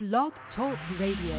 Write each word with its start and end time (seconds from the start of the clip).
Blog 0.00 0.32
Talk 0.56 0.78
Radio. 0.98 1.36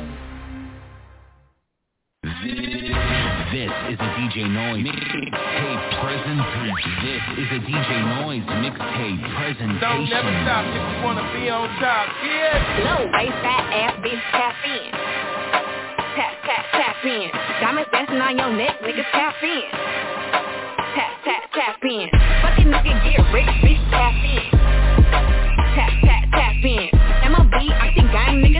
This 2.21 3.73
is 3.89 3.97
a 3.97 4.09
DJ 4.21 4.45
Noise 4.53 4.85
mixtape 4.85 5.81
presentation. 5.97 6.93
This 7.01 7.25
is 7.41 7.49
a 7.57 7.59
DJ 7.65 7.89
Noise 8.21 8.45
mixtape 8.61 9.17
presentation. 9.33 9.81
Don't 9.81 10.05
never 10.05 10.29
stop 10.45 10.61
if 10.69 10.77
you 10.77 11.01
wanna 11.01 11.25
be 11.33 11.49
on 11.49 11.73
top. 11.81 12.05
Yeah. 12.21 12.85
Low 12.85 13.09
waist, 13.09 13.33
fat 13.41 13.65
ass, 13.81 13.97
bitch, 14.05 14.21
tap 14.29 14.53
in. 14.61 14.93
Tap, 16.13 16.33
tap, 16.45 16.65
tap 16.77 17.01
in. 17.03 17.31
Diamonds 17.65 17.89
dancing 17.91 18.21
on 18.21 18.37
your 18.37 18.53
neck, 18.53 18.77
nigga, 18.85 19.01
tap 19.09 19.41
in. 19.41 19.65
Tap, 20.93 21.17
tap, 21.25 21.49
tap 21.57 21.81
in. 21.81 22.05
Fucking 22.45 22.69
nigga 22.69 22.93
get 23.09 23.25
rich, 23.33 23.49
bitch, 23.65 23.81
tap 23.89 24.13
in. 24.21 24.45
Tap, 25.73 25.93
tap, 26.05 26.23
tap 26.29 26.61
in. 26.61 26.89
MLB, 27.25 27.73
I 27.73 27.93
think 27.95 28.11
gang 28.11 28.50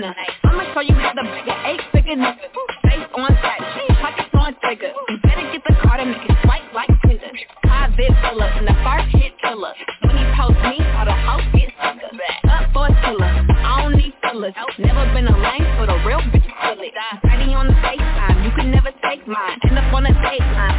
on. 0.00 0.14
I'ma 0.44 0.64
show 0.72 0.80
you 0.80 0.94
how 0.94 1.12
to 1.12 1.22
make 1.22 1.44
an 1.44 1.58
eight 1.66 1.80
figure 1.92 2.16
nigga. 2.16 2.48
Face 2.88 3.04
on 3.12 3.28
tight, 3.44 3.60
pockets 4.00 4.32
on 4.32 4.56
trigger. 4.64 4.92
You 5.08 5.18
better 5.20 5.44
get 5.52 5.62
the 5.68 5.76
card 5.84 6.00
and 6.00 6.10
make 6.12 6.24
it 6.24 6.36
swipe 6.42 6.64
like 6.72 6.88
Tinder. 7.04 7.28
High 7.64 7.92
vid 7.96 8.12
filler, 8.24 8.48
and 8.56 8.66
the 8.66 8.76
first 8.80 9.12
hit 9.12 9.36
killer. 9.44 9.74
When 10.08 10.16
he 10.16 10.24
post 10.32 10.56
me, 10.64 10.80
all 10.96 11.04
the 11.04 11.12
hoes 11.12 11.44
get 11.52 11.68
sucker. 11.76 12.08
Up 12.48 12.72
for 12.72 12.88
a 12.88 12.92
killer, 13.04 13.28
I 13.28 13.82
don't 13.82 13.96
need 14.00 14.14
fillers. 14.24 14.54
Never 14.78 15.04
been 15.12 15.28
a 15.28 15.36
lame, 15.36 15.66
so 15.76 15.84
the 15.84 16.00
real 16.08 16.24
bitch 16.32 16.48
it. 16.80 16.94
Ready 17.24 17.52
on 17.52 17.68
the 17.68 17.76
FaceTime, 17.84 18.44
you 18.44 18.50
can 18.56 18.70
never 18.70 18.90
take 19.04 19.26
mine. 19.28 19.58
End 19.68 19.76
up 19.76 19.92
on 19.92 20.04
the 20.04 20.14
dateline, 20.24 20.71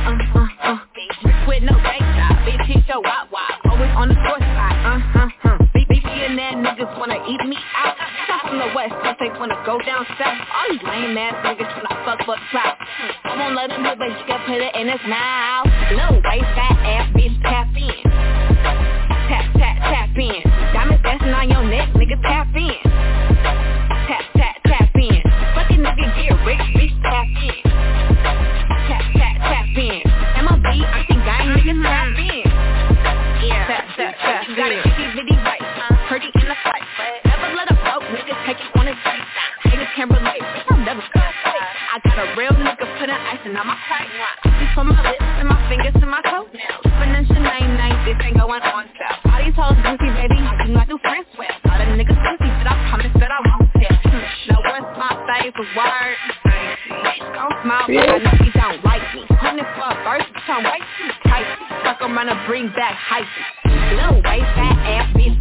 west, 8.89 8.95
but 9.03 9.16
they 9.20 9.30
wanna 9.39 9.59
go 9.66 9.80
down 9.80 10.06
south. 10.20 10.38
All 10.53 10.67
these 10.70 10.84
lame 10.84 11.17
ass 11.17 11.36
niggas 11.45 11.72
tryna 11.72 12.06
fuck 12.06 12.20
for 12.26 12.36
clout. 12.52 12.78
I 13.23 13.38
won't 13.38 13.56
let 13.56 13.70
them 13.70 13.84
do, 13.84 13.95
but 13.98 14.09
you 14.09 14.26
can 14.28 14.39
put 14.45 14.59
it 14.59 14.76
in 14.76 14.88
his 14.88 15.02
mouth. 15.08 15.67
Little 15.92 16.22
waist, 16.23 16.50
fat 16.56 16.78
ass, 16.84 17.09
bitch, 17.16 17.42
tap 17.44 17.67
in. 17.76 18.04
Tap, 19.30 19.45
tap, 19.56 19.78
tap 19.80 20.17
in. 20.17 20.42
Diamonds 20.73 21.04
dancing 21.04 21.34
on 21.34 21.50
your 21.50 21.64
neck, 21.64 21.89
nigga, 21.94 22.22
tap 22.23 22.48
in. 22.56 22.83
Fake. 42.16 42.33
A 42.33 42.38
real 42.38 42.52
nigga 42.52 42.86
putting 43.00 43.16
icing 43.16 43.56
on 43.56 43.67
my 43.67 43.78
pipe. 43.89 44.09
This 44.59 44.69
from 44.73 44.88
my 44.89 45.02
lips 45.02 45.22
and 45.22 45.47
my 45.50 45.58
fingers 45.69 45.94
to 46.00 46.06
my 46.06 46.22
toenails. 46.22 46.86
Nine 47.44 47.75
night, 47.75 48.05
this 48.05 48.16
ain't 48.23 48.38
going 48.38 48.61
on 48.61 48.86
sale. 48.97 49.31
All 49.31 49.44
these 49.44 49.55
hoes 49.55 49.75
goofy, 49.83 50.09
baby, 50.16 50.39
I 50.39 50.66
do 50.66 50.72
not 50.73 50.88
do 50.88 50.97
friends 51.03 51.28
with. 51.38 51.52
All 51.66 51.78
the 51.78 51.86
niggas 51.97 52.16
goofy, 52.16 52.50
but 52.61 52.67
I 52.72 52.75
promise 52.89 53.14
that 53.20 53.31
I 53.31 53.39
won't 53.44 53.70
tell. 53.75 53.97
Now 54.50 54.59
what's 54.64 54.92
my 54.97 55.11
favorite 55.28 55.72
word? 55.75 56.16
Don't 57.33 57.55
smile, 57.64 57.88
but 57.88 58.09
I 58.09 58.17
know 58.23 58.36
he 58.39 58.50
don't 58.55 58.80
like 58.86 59.03
me. 59.14 59.25
Hundred 59.36 59.67
for 59.75 59.92
a 59.92 59.95
verse, 60.08 60.27
bitch, 60.31 60.50
I'm 60.50 60.64
way 60.64 60.80
too 60.80 61.09
tight. 61.27 61.48
Fuck 61.83 62.02
around 62.02 62.30
and 62.30 62.39
bring 62.48 62.67
back 62.77 62.95
hype. 62.95 63.27
Little 63.98 64.22
waist, 64.23 64.48
fat 64.55 64.77
ass, 64.88 65.11
bitch, 65.17 65.36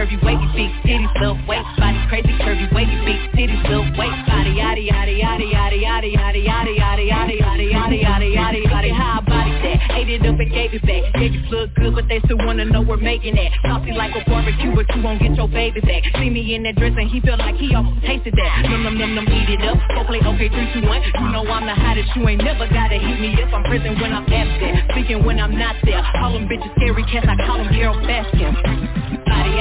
curvy 0.00 0.16
wavy 0.24 0.48
big 0.56 0.72
titties, 0.80 1.12
little 1.20 1.36
waist 1.44 1.68
body. 1.76 2.00
Crazy 2.08 2.32
curvy 2.40 2.64
wavy 2.72 2.96
big 3.04 3.20
titties, 3.36 3.60
little 3.68 3.84
waist 4.00 4.16
body. 4.24 4.56
Yaddy 4.56 4.88
yaddy 4.88 5.20
yaddy 5.20 5.52
yaddy 5.52 5.84
yaddy 5.84 6.16
yaddy 6.16 6.40
yaddy 6.48 6.80
yaddy 6.80 7.04
yaddy 7.12 7.36
yaddy 7.36 7.68
yaddy 7.68 8.00
yaddy 8.00 8.32
yaddy 8.32 8.64
yaddy. 8.64 8.92
How 8.96 9.20
I 9.20 9.28
body 9.28 9.52
that? 9.60 10.00
Ate 10.00 10.08
it 10.08 10.24
up 10.24 10.40
and 10.40 10.50
gave 10.50 10.72
it 10.72 10.80
back. 10.88 11.04
Yeah, 11.20 11.28
you 11.28 11.40
look 11.52 11.74
good, 11.74 11.94
but 11.94 12.08
they 12.08 12.20
still 12.24 12.38
wanna 12.38 12.64
know 12.64 12.80
we're 12.80 12.96
making 12.96 13.36
that. 13.36 13.52
Saucy 13.60 13.92
like 13.92 14.16
a 14.16 14.24
barbecue, 14.24 14.72
but 14.74 14.88
you 14.88 15.02
won't 15.02 15.20
get 15.20 15.36
your 15.36 15.48
baby 15.48 15.80
back. 15.84 16.02
See 16.16 16.30
me 16.30 16.54
in 16.54 16.62
that 16.64 16.76
dress 16.76 16.96
and 16.96 17.10
he 17.10 17.20
feel 17.20 17.36
like 17.36 17.56
he 17.56 17.74
almost 17.74 18.00
tasted 18.00 18.32
that. 18.32 18.72
Num 18.72 18.82
num 18.82 18.96
num 18.96 19.14
num, 19.14 19.28
eat 19.28 19.52
it 19.52 19.60
up. 19.68 19.76
Go 19.92 20.04
play 20.08 20.24
okay, 20.24 20.48
three 20.48 20.68
two 20.72 20.88
one. 20.88 21.04
You 21.04 21.28
know 21.28 21.44
I'm 21.44 21.68
the 21.68 21.76
hottest. 21.76 22.08
You 22.16 22.24
ain't 22.24 22.40
never 22.40 22.64
gotta 22.72 22.96
hit 22.96 23.20
me 23.20 23.36
up. 23.36 23.52
I'm 23.52 23.64
prison 23.68 24.00
when 24.00 24.16
I'm 24.16 24.24
absent, 24.24 24.96
speaking 24.96 25.24
when 25.28 25.38
I'm 25.38 25.58
not 25.58 25.76
there. 25.84 26.00
All 26.24 26.32
them 26.32 26.48
bitches 26.48 26.72
scary 26.80 27.04
cats. 27.04 27.28
I 27.28 27.36
call 27.44 27.58
them 27.60 27.68
Carole 27.68 28.00
Baskin. 28.00 28.99
Body 29.30 29.60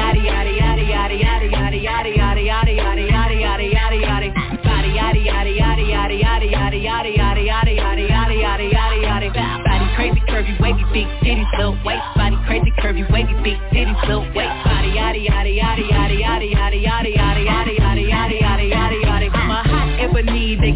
body 12.16 12.38
crazy 12.46 12.72
curvy 12.79 13.09
wavy 13.12 13.34
big 13.44 13.58
titties 13.72 14.02
little 14.08 14.24
waist 14.35 14.53
body 14.66 14.90
yaddy 14.97 15.28
yaddy 15.28 15.58
yaddy 15.59 15.90
yaddy 15.90 16.22
yaddy 16.22 16.53
yaddy 16.53 16.84
yaddy 16.85 17.46
yaddy 17.47 17.78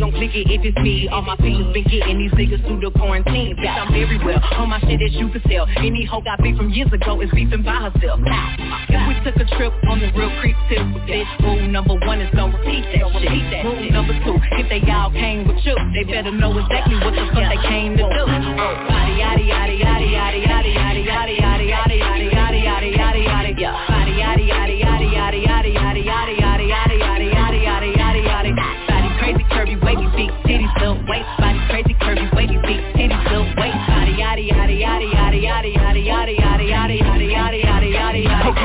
gon' 0.03 0.11
click 0.19 0.35
it 0.35 0.51
if 0.51 0.59
it's 0.67 0.75
me 0.83 1.07
all 1.07 1.21
my 1.21 1.37
features 1.39 1.71
been 1.71 1.87
getting 1.87 2.19
these 2.19 2.35
niggas 2.35 2.59
through 2.67 2.83
the 2.83 2.91
quarantine 2.99 3.55
bitch 3.55 3.71
I'm 3.71 3.87
very 3.95 4.19
well 4.19 4.43
on 4.59 4.67
my 4.67 4.79
shit 4.83 4.99
that 4.99 5.15
you 5.15 5.31
can 5.31 5.39
sell 5.47 5.63
any 5.79 6.03
hoe 6.03 6.19
got 6.19 6.43
beef 6.43 6.57
from 6.57 6.71
years 6.75 6.91
ago 6.91 7.21
is 7.23 7.31
beefing 7.31 7.63
by 7.63 7.87
herself 7.87 8.19
if 8.19 9.01
we 9.07 9.13
took 9.23 9.39
a 9.39 9.47
trip 9.55 9.71
on 9.87 10.03
the 10.03 10.11
real 10.11 10.27
creep 10.43 10.59
tip 10.67 10.83
bitch 11.07 11.31
rule 11.39 11.63
number 11.71 11.95
one 12.03 12.19
is 12.19 12.27
don't 12.35 12.51
repeat 12.51 12.83
that 12.91 13.07
shit 13.15 13.63
rule 13.63 13.79
number 13.95 14.11
two 14.27 14.35
if 14.59 14.67
they 14.67 14.83
all 14.91 15.07
came 15.11 15.47
with 15.47 15.63
you 15.63 15.75
they 15.95 16.03
better 16.03 16.35
know 16.35 16.51
exactly 16.51 16.99
what 16.99 17.15
the 17.15 17.23
fuck 17.31 17.47
they 17.47 17.61
came 17.63 17.95
to 17.95 18.03
do 18.03 18.23
body 18.27 19.23
yaddy 19.23 19.47
yaddy 19.47 19.79
yaddy 19.79 20.11
yaddy 20.11 20.43
yaddy 20.43 20.75
yaddy 20.75 21.03
yaddy 21.07 21.35
yaddy 21.39 21.67
yaddy 21.71 21.97
yaddy 22.03 22.32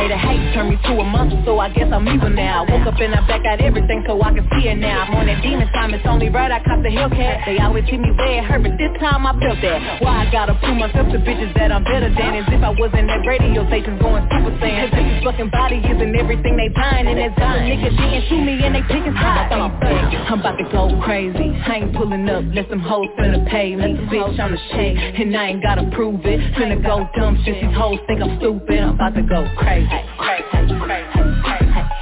to 0.08 0.16
hate 0.16 0.47
turned 0.58 0.74
me 0.74 0.78
to 0.82 0.98
a 0.98 1.06
monster 1.06 1.38
so 1.46 1.62
I 1.62 1.70
guess 1.70 1.86
I'm 1.94 2.02
evil 2.10 2.30
now. 2.30 2.66
Woke 2.66 2.90
up 2.90 2.98
and 2.98 3.14
I 3.14 3.22
back 3.30 3.46
out 3.46 3.62
everything 3.62 4.02
so 4.10 4.18
I 4.18 4.34
can 4.34 4.42
see 4.58 4.66
it 4.66 4.74
now. 4.74 5.06
I'm 5.06 5.14
on 5.14 5.26
that 5.30 5.38
demon 5.38 5.70
time 5.70 5.94
it's 5.94 6.02
only 6.02 6.28
right 6.34 6.50
I 6.50 6.58
cop 6.66 6.82
the 6.82 6.90
Hellcat. 6.90 7.46
They 7.46 7.62
always 7.62 7.86
hit 7.86 8.00
me 8.02 8.10
it 8.10 8.42
hurt 8.42 8.66
but 8.66 8.74
this 8.74 8.90
time 8.98 9.22
I 9.22 9.38
felt 9.38 9.62
that. 9.62 10.02
Why 10.02 10.26
I 10.26 10.32
gotta 10.34 10.58
prove 10.58 10.74
myself 10.82 11.14
to 11.14 11.18
bitches 11.22 11.54
that 11.54 11.70
I'm 11.70 11.84
better 11.86 12.10
than? 12.10 12.42
As 12.42 12.50
if 12.50 12.58
I 12.58 12.74
wasn't 12.74 13.06
at 13.06 13.22
radio 13.22 13.62
station 13.70 14.02
going 14.02 14.26
super 14.34 14.50
saiyan. 14.58 14.90
Cause 14.90 15.30
fucking 15.30 15.50
body 15.54 15.78
isn't 15.78 16.14
everything 16.18 16.58
they 16.58 16.74
buying 16.74 17.06
and 17.06 17.22
that's 17.22 17.38
other 17.38 17.62
niggas 17.62 17.94
didn't 17.94 18.26
shoot 18.26 18.42
me 18.42 18.58
and 18.58 18.74
they 18.74 18.82
pickings 18.90 19.14
high 19.14 19.46
I'm 19.54 20.42
about 20.42 20.58
to 20.58 20.66
go 20.74 20.90
crazy. 21.06 21.54
I 21.54 21.86
ain't 21.86 21.94
pulling 21.94 22.26
up 22.26 22.42
let 22.50 22.66
some 22.66 22.82
hoes 22.82 23.06
finna 23.14 23.46
pay 23.46 23.78
me. 23.78 23.94
Bitch 24.10 24.42
I'm 24.42 24.50
the 24.50 24.58
shade 24.74 24.98
and 24.98 25.30
I 25.38 25.54
ain't 25.54 25.62
gotta 25.62 25.86
prove 25.94 26.26
it. 26.26 26.42
Finna 26.58 26.82
go 26.82 27.06
dumb 27.14 27.38
shit 27.46 27.62
these 27.62 27.76
hoes 27.78 28.02
think 28.10 28.20
I'm 28.20 28.42
stupid. 28.42 28.82
I'm 28.82 28.98
about 28.98 29.14
to 29.14 29.22
go 29.22 29.46
crazy. 29.54 29.86
Crazy 30.18 30.47
crazy 30.50 30.74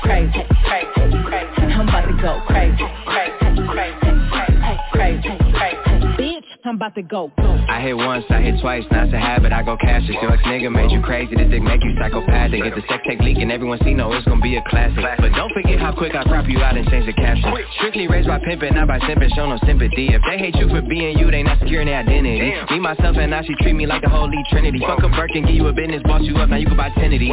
crazy 0.03 0.43
crazy 0.63 1.23
crazy 1.25 1.63
I'm 1.73 1.89
about 1.89 2.07
to 2.07 2.13
go 2.21 2.41
crazy 2.47 2.85
crazy 3.07 3.67
crazy 3.69 4.77
crazy 4.93 5.46
I'm 6.67 6.77
I'm 6.77 6.83
about 6.83 6.95
to 6.97 7.03
go. 7.03 7.33
I 7.39 7.81
hit 7.81 7.97
once, 7.97 8.25
I 8.29 8.43
hit 8.43 8.61
twice, 8.61 8.85
now 8.91 9.05
it's 9.05 9.15
a 9.15 9.19
habit, 9.19 9.51
I 9.51 9.63
go 9.63 9.79
cash 9.81 10.05
it. 10.05 10.21
Your 10.21 10.29
ex 10.29 10.43
nigga 10.45 10.71
made 10.71 10.93
you 10.93 11.01
crazy, 11.01 11.35
this 11.35 11.49
dick 11.49 11.63
make 11.63 11.83
you 11.83 11.97
psychopathic. 11.97 12.63
Get 12.63 12.75
the 12.77 12.85
sex 12.85 13.01
tape 13.09 13.19
leaking, 13.21 13.51
everyone 13.51 13.81
see, 13.83 13.95
no, 13.95 14.13
it's 14.13 14.29
gonna 14.29 14.45
be 14.45 14.57
a 14.57 14.63
classic. 14.69 15.01
But 15.01 15.33
don't 15.33 15.51
forget 15.57 15.81
how 15.81 15.97
quick 15.97 16.15
I 16.15 16.23
crop 16.25 16.45
you 16.49 16.61
out 16.61 16.77
and 16.77 16.87
change 16.91 17.07
the 17.07 17.15
caption. 17.15 17.49
Strictly 17.81 18.09
raised 18.09 18.29
by 18.29 18.41
pimping, 18.45 18.75
not 18.75 18.89
by 18.89 18.99
simping, 19.01 19.35
show 19.35 19.49
no 19.49 19.57
sympathy. 19.65 20.13
If 20.13 20.21
they 20.29 20.37
hate 20.37 20.55
you 20.57 20.69
for 20.69 20.83
being 20.83 21.17
you, 21.17 21.31
they 21.31 21.43
not 21.43 21.59
securing 21.61 21.87
their 21.87 22.05
identity. 22.05 22.53
Me, 22.71 22.79
myself, 22.79 23.17
and 23.17 23.35
I, 23.35 23.43
she 23.43 23.55
treat 23.65 23.73
me 23.73 23.87
like 23.87 24.03
the 24.03 24.11
holy 24.11 24.37
trinity. 24.51 24.79
Fuck 24.85 25.03
a 25.03 25.09
Birkin, 25.09 25.47
give 25.47 25.57
you 25.57 25.67
a 25.69 25.73
business, 25.73 26.03
boss 26.05 26.23
you 26.23 26.37
up, 26.37 26.51
now 26.51 26.57
you 26.57 26.67
can 26.67 26.77
buy 26.77 26.91
ten 26.91 27.11
of 27.13 27.19
these. 27.19 27.33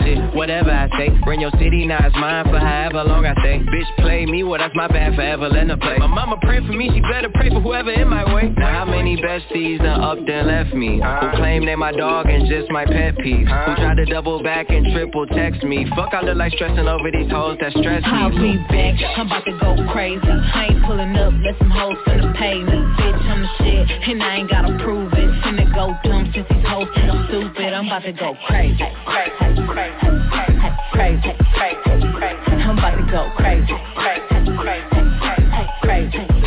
Shit, 0.00 0.34
whatever 0.34 0.70
I 0.70 0.88
say, 0.96 1.10
bring 1.24 1.40
your 1.40 1.52
city, 1.60 1.84
now 1.84 2.00
it's 2.00 2.16
mine 2.16 2.46
for 2.46 2.58
however 2.58 3.04
long 3.04 3.26
I 3.26 3.34
stay. 3.44 3.60
Bitch, 3.68 3.90
play 3.98 4.24
me, 4.24 4.42
well 4.44 4.58
that's 4.58 4.74
my 4.74 4.88
bad, 4.88 5.14
forever 5.14 5.48
letting 5.48 5.70
her 5.70 5.76
play. 5.76 5.98
My 5.98 6.06
mama 6.06 6.38
pray 6.40 6.64
for 6.64 6.72
me, 6.72 6.90
she 6.94 7.00
better 7.02 7.28
pray 7.28 7.50
for 7.50 7.60
whoever 7.60 7.92
in 7.92 8.08
my 8.08 8.24
way. 8.34 8.48
Now 8.56 8.67
how 8.68 8.84
many 8.84 9.16
besties 9.16 9.78
done 9.78 10.00
up 10.00 10.18
then 10.26 10.46
left 10.46 10.74
me? 10.74 11.00
Who 11.00 11.26
claim 11.36 11.66
they 11.66 11.76
my 11.76 11.92
dog 11.92 12.26
and 12.28 12.48
just 12.48 12.70
my 12.70 12.84
pet 12.84 13.16
peeve? 13.18 13.46
Who 13.46 13.74
tried 13.76 13.96
to 13.96 14.04
double 14.04 14.42
back 14.42 14.70
and 14.70 14.86
triple 14.92 15.26
text 15.26 15.62
me? 15.64 15.86
Fuck, 15.96 16.14
I 16.14 16.22
look 16.22 16.36
like 16.36 16.52
stressing 16.52 16.86
over 16.86 17.10
these 17.10 17.30
hoes 17.30 17.58
that 17.60 17.72
stress 17.72 18.02
me. 18.02 18.10
I'll 18.10 18.30
be 18.30 18.58
back, 18.68 18.94
I'm 19.16 19.26
about 19.26 19.44
to 19.46 19.52
go 19.58 19.76
crazy. 19.92 20.20
I 20.24 20.68
ain't 20.70 20.84
pulling 20.84 21.16
up, 21.16 21.32
let 21.44 21.58
some 21.58 21.70
hoes 21.70 21.96
finna 22.06 22.36
pay 22.36 22.62
me. 22.62 22.78
Bitch, 22.98 23.22
I'm 23.26 23.42
the 23.42 23.48
shit, 23.58 24.08
and 24.08 24.22
I 24.22 24.36
ain't 24.36 24.50
gotta 24.50 24.78
prove 24.84 25.12
it. 25.12 25.30
Finna 25.42 25.66
go 25.74 25.96
dumb 26.04 26.30
since 26.34 26.46
these 26.48 26.66
hoes 26.66 26.88
think 26.94 27.10
I'm 27.10 27.26
stupid. 27.28 27.72
I'm 27.72 27.86
about 27.86 28.02
to 28.02 28.12
go 28.12 28.36
crazy. 28.46 28.78
Crazy, 29.06 29.62
crazy, 29.66 30.02
crazy, 30.30 30.58
crazy, 30.92 32.08
crazy. 32.16 32.62
I'm 32.62 32.78
about 32.78 32.96
to 32.96 33.04
go 33.10 33.30
crazy. 33.36 33.72
Crazy, 33.96 34.56
crazy, 34.58 34.86
crazy, 35.20 35.68
crazy 35.82 36.37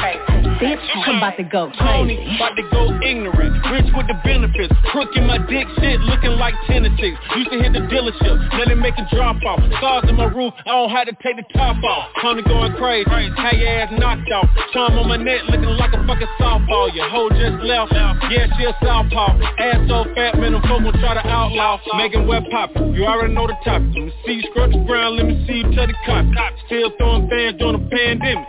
bitch, 0.62 1.08
I'm 1.08 1.18
about 1.18 1.38
to 1.38 1.44
go 1.44 1.72
crazy. 1.78 2.22
About 2.36 2.56
to 2.56 2.64
go 2.72 3.00
ignorant, 3.02 3.66
rich 3.72 3.90
with 3.96 4.08
the 4.08 4.16
benefits. 4.24 4.74
Crook 4.92 5.16
in 5.16 5.26
my 5.26 5.38
dick 5.48 5.68
shit, 5.80 6.02
looking 6.02 6.36
like 6.36 6.54
Tennessee. 6.68 7.16
Used 7.38 7.52
to 7.52 7.58
hit 7.64 7.72
the 7.72 7.80
dealership, 7.88 8.36
let 8.60 8.68
it 8.68 8.76
make 8.76 8.94
a 9.00 9.08
drop 9.16 9.40
off. 9.48 9.64
Stars 9.80 10.04
in 10.10 10.16
my 10.20 10.28
roof, 10.28 10.52
I 10.68 10.76
don't 10.76 10.92
have 10.92 11.08
to 11.08 11.16
take 11.24 11.40
the 11.40 11.48
top 11.56 11.80
off. 11.82 12.12
Tony 12.22 12.44
going 12.44 12.76
crazy, 12.76 13.08
how 13.08 13.56
your 13.56 13.70
ass 13.72 13.88
knocked 13.96 14.30
off. 14.32 14.52
Charm 14.74 15.00
on 15.00 15.08
my 15.08 15.16
neck, 15.16 15.48
looking 15.48 15.72
like 15.80 15.94
a 15.96 16.02
fucking 16.04 16.28
softball. 16.36 16.94
Your 16.94 17.08
hoe 17.08 17.30
just 17.32 17.64
left, 17.64 17.96
yeah, 18.28 18.52
she 18.60 18.68
a 18.68 18.76
southpaw. 18.84 19.40
Ass 19.64 19.88
so 19.88 20.04
fat, 20.12 20.36
man, 20.36 20.60
them 20.60 20.62
folk 20.68 20.84
gon' 20.84 21.00
try 21.00 21.16
to 21.16 21.24
outlaw. 21.24 21.80
Making 21.96 22.28
web 22.28 22.44
pop, 22.52 22.76
you 22.76 23.08
already 23.08 23.34
know 23.34 23.48
the 23.48 23.56
topic. 23.64 23.96
Let 23.96 24.04
me 24.04 24.14
see 24.26 24.44
you 24.44 24.46
scrub 24.52 24.76
the 24.76 24.84
ground, 24.84 25.16
let 25.16 25.26
me 25.26 25.40
see 25.48 25.64
you 25.64 25.72
touch 25.72 25.88
the 25.88 25.96
cop. 26.04 26.28
Still 26.68 26.92
throwing 27.00 27.32
fans 27.32 27.56
during 27.64 27.80
the 27.80 27.88
pandemic. 27.88 28.44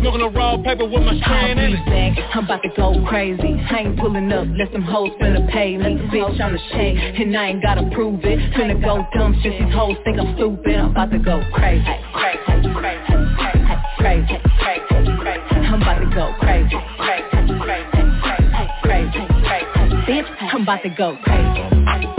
Smoking 0.00 0.20
a 0.20 0.28
raw 0.32 0.56
paper 0.64 0.88
with 0.88 1.04
my 1.04 1.12
strand. 1.20 1.60
I'll 1.60 2.16
be 2.16 2.22
I'm 2.32 2.44
about 2.44 2.62
to 2.62 2.68
go 2.76 3.04
crazy 3.06 3.54
I 3.70 3.78
ain't 3.80 3.98
pulling 3.98 4.30
up, 4.32 4.46
let 4.56 4.72
some 4.72 4.82
hoes 4.82 5.10
pay 5.78 5.94
me 5.94 6.04
Bitch, 6.08 6.40
I'm 6.40 6.52
the 6.52 6.58
shit, 6.70 7.20
and 7.20 7.36
I 7.36 7.48
ain't 7.48 7.62
gotta 7.62 7.88
prove 7.94 8.20
it. 8.24 8.38
Finna 8.54 8.80
go 8.80 9.06
dumb 9.16 9.34
shit, 9.42 9.52
these 9.52 9.74
hoes 9.74 9.96
think 10.04 10.18
I'm 10.18 10.34
stupid. 10.36 10.76
I'm 10.76 10.90
about 10.90 11.10
to 11.10 11.18
go 11.18 11.42
crazy. 11.52 11.84
Crazy, 12.12 12.68
crazy, 12.74 13.08
crazy, 13.38 13.74
crazy, 13.98 14.38
crazy 14.60 14.84
I'm 15.66 15.82
about 15.82 15.98
to 15.98 16.14
go 16.14 16.34
crazy 16.38 16.76
Crazy, 16.98 17.58
crazy, 17.60 17.94
crazy, 18.82 19.26
crazy. 19.44 19.94
Bitch, 20.06 20.52
I'm 20.52 20.62
about 20.62 20.82
to 20.82 20.90
go 20.90 21.18
crazy 21.24 22.13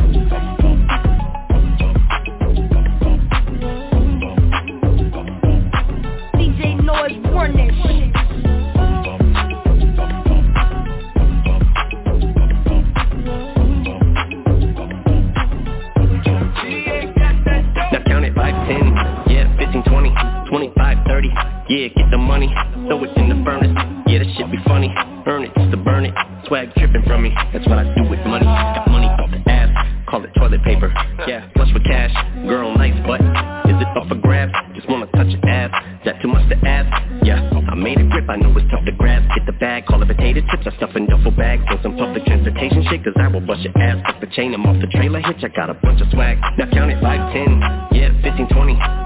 Yeah, 21.68 21.88
get 21.90 22.12
the 22.12 22.18
money, 22.18 22.54
throw 22.86 23.04
it 23.04 23.18
in 23.18 23.30
the 23.30 23.42
furnace. 23.44 23.74
Yeah, 24.06 24.20
that 24.20 24.30
shit 24.38 24.52
be 24.52 24.62
funny, 24.70 24.94
earn 25.26 25.44
it 25.44 25.52
just 25.58 25.72
to 25.72 25.78
burn 25.78 26.06
it. 26.06 26.14
Swag 26.46 26.70
dripping 26.78 27.02
from 27.10 27.24
me, 27.24 27.34
that's 27.54 27.66
what 27.68 27.80
I 27.80 27.90
do 27.96 28.06
with 28.06 28.22
money. 28.22 28.46
Got 28.46 28.86
money 28.88 29.08
off 29.08 29.32
the 29.34 29.42
ass, 29.50 29.74
call 30.06 30.24
it 30.24 30.30
toilet 30.38 30.62
paper. 30.64 30.94
Yeah, 31.26 31.50
flush 31.58 31.74
with 31.74 31.84
cash, 31.84 32.14
girl 32.46 32.70
nice 32.78 32.94
but 33.08 33.18
Is 33.66 33.82
it 33.82 33.90
up 33.98 34.08
for 34.08 34.14
grabs, 34.14 34.54
just 34.76 34.88
wanna 34.88 35.08
touch 35.18 35.34
your 35.34 35.42
ass. 35.50 35.74
That 36.06 36.22
too 36.22 36.28
much 36.28 36.48
to 36.50 36.58
ask, 36.70 36.86
yeah 37.26 37.42
I 37.68 37.74
made 37.74 38.00
a 38.00 38.06
grip, 38.06 38.30
I 38.30 38.38
know 38.38 38.56
it's 38.56 38.70
tough 38.70 38.86
to 38.86 38.92
grab. 38.94 39.24
Get 39.36 39.48
the 39.48 39.58
bag, 39.58 39.88
call 39.88 40.04
it 40.04 40.08
potato 40.08 40.42
chips. 40.52 40.70
I 40.70 40.78
stuff 40.78 40.96
in 40.96 41.08
duffel 41.08 41.32
bags. 41.32 41.64
On 41.68 41.82
some 41.82 41.98
public 41.98 42.24
transportation 42.26 42.86
shit 42.90 43.04
Cause 43.04 43.18
I 43.18 43.28
will 43.28 43.42
bust 43.42 43.64
your 43.64 43.76
ass, 43.82 44.06
fuck 44.06 44.22
the 44.22 44.28
chain 44.28 44.54
I'm 44.54 44.66
off 44.66 44.80
the 44.80 44.88
trailer 44.88 45.20
hitch, 45.20 45.44
I 45.44 45.50
got 45.50 45.72
a 45.72 45.74
bunch 45.74 46.00
of 46.00 46.08
swag. 46.12 46.38
Now 46.60 46.70
count 46.72 46.92
it 46.92 47.02
5, 47.02 47.34
10, 47.34 47.98
yeah, 47.98 48.14
15, 48.22 48.48
20, 48.54 49.05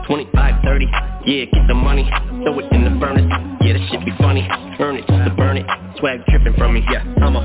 25, 0.79 1.23
30 1.25 1.31
Yeah, 1.31 1.45
get 1.45 1.67
the 1.67 1.73
money, 1.73 2.09
throw 2.43 2.59
it 2.59 2.71
in 2.71 2.83
the 2.83 2.99
furnace. 2.99 3.27
Yeah, 3.61 3.73
that 3.73 3.89
shit 3.91 4.05
be 4.05 4.11
funny, 4.17 4.47
earn 4.79 4.95
it 4.95 5.07
just 5.07 5.23
to 5.27 5.35
burn 5.35 5.57
it. 5.57 5.65
Swag 5.99 6.23
dripping 6.27 6.53
from 6.57 6.73
me, 6.73 6.83
yeah, 6.91 7.03
I'm 7.21 7.35
a 7.35 7.43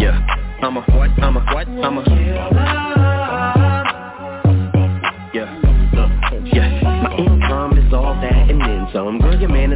Yeah, 0.00 0.26
I'm 0.62 0.76
a 0.76 0.80
what, 0.80 1.10
I'm 1.22 1.36
a 1.36 1.40
what, 1.52 1.68
I'm 1.68 1.98
a 1.98 2.23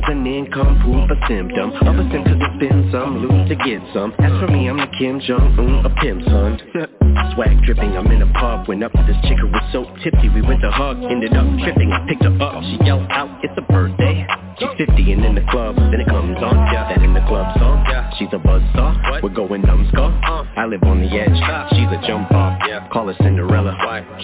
an 0.08 0.26
income 0.26 0.80
proof, 0.80 1.10
a 1.10 1.16
symptom. 1.28 1.70
Of 1.84 2.00
a 2.00 2.04
cause 2.08 2.24
it's 2.24 2.58
been 2.58 2.88
some 2.90 3.18
loot 3.18 3.48
to 3.48 3.56
get 3.56 3.80
some. 3.92 4.12
As 4.18 4.32
for 4.40 4.48
me, 4.48 4.68
I'm 4.68 4.76
the 4.78 4.88
Kim 4.98 5.20
Jong-un, 5.20 5.84
a 5.84 5.90
pimp 6.00 6.24
son. 6.24 6.60
Swag 7.34 7.62
dripping, 7.64 7.96
I'm 7.96 8.06
in 8.12 8.22
a 8.22 8.32
pub 8.32 8.68
Went 8.68 8.84
up 8.84 8.92
to 8.92 9.02
this 9.06 9.16
chick 9.28 9.38
who 9.38 9.48
was 9.48 9.64
so 9.72 9.84
tipsy. 10.02 10.28
We 10.28 10.42
went 10.42 10.60
to 10.62 10.70
hug, 10.70 11.02
ended 11.02 11.34
up 11.34 11.46
tripping. 11.60 11.92
I 11.92 12.06
picked 12.08 12.22
her 12.24 12.36
up, 12.40 12.62
she 12.64 12.78
yelled 12.84 13.10
out, 13.10 13.28
it's 13.44 13.54
a 13.56 13.62
birthday. 13.62 14.26
She's 14.58 14.68
50 14.76 15.12
and 15.12 15.24
in 15.24 15.34
the 15.34 15.46
club, 15.50 15.76
then 15.76 16.00
it 16.00 16.08
comes 16.08 16.36
on. 16.38 16.56
Yeah. 16.72 16.88
That 16.88 17.02
in 17.02 17.14
the 17.14 17.22
club 17.28 17.46
song, 17.58 17.84
yeah. 17.88 18.10
she's 18.18 18.28
a 18.32 18.38
buzzsaw 18.38 19.22
We're 19.22 19.28
going 19.30 19.62
numbskull, 19.62 20.06
uh-huh. 20.06 20.44
I 20.56 20.66
live 20.66 20.82
on 20.82 21.00
the 21.00 21.08
edge 21.08 21.36
She's 21.76 21.86
a 21.86 22.00
jump 22.06 22.32
off, 22.32 22.58
yeah. 22.66 22.88
call 22.88 23.06
her 23.06 23.14
Cinderella 23.22 23.76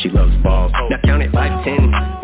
She 0.02 0.08
loves 0.08 0.34
balls, 0.42 0.72
oh. 0.74 0.88
now 0.88 0.98
count 1.04 1.22
it 1.22 1.30
5, 1.30 1.64
10 1.64 1.92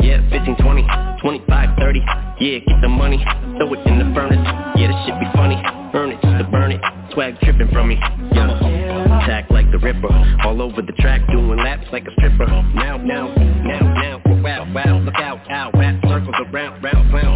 25, 1.21 1.77
30 1.77 1.99
Yeah, 2.39 2.59
get 2.65 2.81
the 2.81 2.89
money, 2.89 3.23
throw 3.57 3.71
it 3.73 3.85
in 3.85 3.99
the 3.99 4.09
furnace. 4.13 4.41
Yeah, 4.75 4.89
this 4.89 4.97
shit 5.05 5.19
be 5.21 5.29
funny, 5.37 5.55
earn 5.93 6.09
it 6.11 6.19
just 6.21 6.37
to 6.41 6.43
burn 6.49 6.71
it. 6.71 6.81
Swag 7.13 7.39
tripping 7.41 7.69
from 7.69 7.89
me, 7.89 7.97
yeah 8.33 9.21
Attack 9.21 9.51
like 9.51 9.69
the 9.71 9.77
Ripper, 9.77 10.09
all 10.43 10.61
over 10.61 10.81
the 10.81 10.93
track 10.93 11.21
Doing 11.29 11.59
laps 11.59 11.85
like 11.91 12.07
a 12.07 12.11
stripper. 12.17 12.47
Now, 12.73 12.97
now, 12.97 13.27
now, 13.35 13.79
now 13.79 14.21
Wow, 14.41 14.65
wow, 14.73 14.97
look 15.05 15.15
out, 15.21 15.39
ow, 15.51 15.69
rap 15.77 16.01
circles 16.09 16.33
around, 16.49 16.81
round, 16.81 17.11
clowns, 17.11 17.30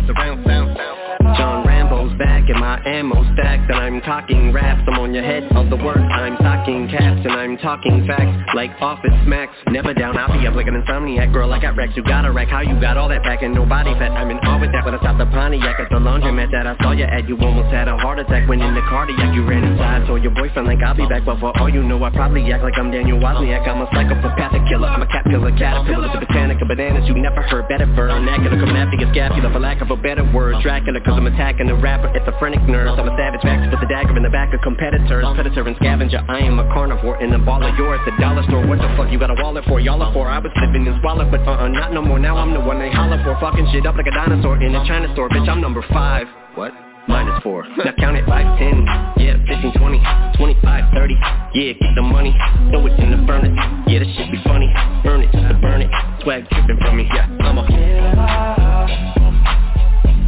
my 2.75 2.89
ammo 2.89 3.23
stacked 3.33 3.69
And 3.69 3.79
I'm 3.79 4.01
talking 4.01 4.51
raps, 4.51 4.83
I'm 4.87 4.99
on 4.99 5.13
your 5.13 5.23
head 5.23 5.43
of 5.55 5.69
the 5.69 5.75
work. 5.75 5.97
I'm 5.97 6.37
talking 6.37 6.87
caps 6.87 7.21
and 7.23 7.31
I'm 7.31 7.57
talking 7.57 8.05
facts. 8.07 8.35
Like 8.53 8.71
office 8.81 9.13
smacks, 9.23 9.53
never 9.67 9.93
down, 9.93 10.17
I'll 10.17 10.31
be 10.31 10.45
up 10.47 10.55
like 10.55 10.67
an 10.67 10.81
insomniac. 10.81 11.31
Girl, 11.31 11.51
I 11.53 11.59
got 11.59 11.75
racks, 11.75 11.93
you 11.95 12.03
got 12.03 12.25
a 12.25 12.31
rack, 12.31 12.49
how 12.49 12.61
you 12.61 12.79
got 12.79 12.97
all 12.97 13.09
that 13.09 13.23
back? 13.23 13.43
And 13.43 13.53
no 13.53 13.65
body 13.65 13.93
fat 13.93 14.11
I'm 14.11 14.29
in 14.29 14.37
awe 14.39 14.59
with 14.59 14.71
that 14.71 14.85
when 14.85 14.95
I 14.95 14.99
stop 14.99 15.17
the 15.17 15.24
Pontiac 15.45 15.77
at 15.77 15.93
the 15.93 16.01
laundromat 16.01 16.49
That 16.49 16.65
I 16.65 16.73
saw 16.81 16.89
you 16.89 17.05
at, 17.05 17.29
you 17.29 17.37
almost 17.37 17.69
had 17.69 17.85
a 17.85 17.93
heart 18.01 18.17
attack 18.17 18.49
When 18.49 18.65
in 18.65 18.73
the 18.73 18.81
cardiac, 18.89 19.29
you 19.37 19.45
ran 19.45 19.61
inside, 19.61 20.09
told 20.09 20.25
your 20.25 20.33
boyfriend 20.33 20.65
like 20.65 20.81
I'll 20.81 20.97
be 20.97 21.05
back 21.05 21.21
But 21.21 21.37
for 21.37 21.53
all 21.61 21.69
you 21.69 21.85
know, 21.85 22.01
I 22.01 22.09
probably 22.09 22.41
act 22.49 22.65
like 22.65 22.73
I'm 22.81 22.89
Daniel 22.89 23.21
Wozniak. 23.21 23.61
I'm 23.69 23.77
a 23.77 23.85
psychopathic 23.93 24.65
killer, 24.65 24.89
I'm 24.89 25.05
a 25.05 25.09
cat 25.13 25.21
killer, 25.29 25.53
caterpillar 25.53 26.09
With 26.09 26.17
a 26.17 26.25
botanic 26.25 26.57
of 26.65 26.67
bananas, 26.67 27.05
you 27.05 27.13
never 27.13 27.45
heard 27.45 27.69
better 27.69 27.85
vernacular 27.85 28.57
Comnatic 28.57 29.05
scapula, 29.13 29.53
for 29.53 29.61
lack 29.61 29.85
of 29.85 29.93
a 29.93 29.97
better 30.01 30.25
word 30.33 30.57
Dracula, 30.65 30.97
cause 31.05 31.13
I'm 31.13 31.29
attacking 31.29 31.69
the 31.69 31.77
rapper, 31.77 32.09
it's 32.17 32.25
a 32.25 32.33
phrenic 32.41 32.65
nerves. 32.65 32.97
I'm 32.97 33.05
a 33.05 33.13
savage 33.13 33.45
vax 33.45 33.69
with 33.69 33.85
a 33.85 33.89
dagger 33.89 34.17
in 34.17 34.25
the 34.25 34.33
back 34.33 34.49
of 34.49 34.65
competitors. 34.65 35.29
Predator 35.37 35.61
and 35.61 35.77
scavenger, 35.77 36.25
I 36.25 36.41
am 36.41 36.57
a 36.57 36.65
carnivore 36.73 37.21
in 37.21 37.29
the 37.29 37.37
ball 37.37 37.61
of 37.61 37.69
yours 37.77 38.01
The 38.09 38.17
dollar 38.17 38.41
store, 38.49 38.65
what 38.65 38.81
the 38.81 38.89
fuck 38.97 39.13
you 39.13 39.21
got 39.21 39.29
a 39.29 39.37
wallet 39.37 39.65
for? 39.69 39.77
Y'all 39.79 40.01
are 40.01 40.09
for, 40.09 40.25
I 40.25 40.41
was 40.41 40.49
living 40.57 40.89
in 40.89 40.97
squalor 41.05 41.29
But 41.29 41.45
uh-uh, 41.45 41.69
not 41.69 41.93
no 41.93 42.01
more, 42.01 42.17
now 42.17 42.33
I'm 42.33 42.49
the 42.57 42.65
one 42.65 42.81
they 42.81 42.89
holler 42.89 43.21
for. 43.21 43.37
Fucking 43.37 43.69
shit 43.69 43.85
up 43.85 43.93
like 43.93 44.09
a 44.09 44.15
dinosaur 44.15 44.57
in 44.57 44.73
a 44.73 44.81
China 44.89 45.05
store 45.13 45.29
Bitch, 45.35 45.49
I'm 45.49 45.59
number 45.59 45.83
five. 45.91 46.27
What? 46.55 46.71
Minus 47.09 47.43
four. 47.43 47.67
Now 47.83 47.91
count 47.99 48.15
it 48.15 48.25
5, 48.25 48.57
10, 48.57 48.85
yeah, 49.17 49.35
15, 49.45 49.73
20, 49.73 49.99
25, 50.37 50.93
30 50.93 51.13
Yeah, 51.53 51.73
get 51.73 51.93
the 51.93 52.01
money, 52.01 52.33
throw 52.71 52.87
it 52.87 52.97
in 52.97 53.11
the 53.11 53.17
furnace. 53.27 53.51
Yeah, 53.85 53.99
this 53.99 54.07
shit 54.15 54.31
be 54.31 54.41
funny, 54.45 54.73
Burn 55.03 55.21
it 55.21 55.31
just 55.33 55.45
to 55.45 55.53
burn 55.59 55.81
it. 55.81 55.91
Swag 56.23 56.47
dripping 56.49 56.77
from 56.79 56.95
me, 56.95 57.09
yeah, 57.13 57.27
I'm 57.41 57.57
a 57.57 57.67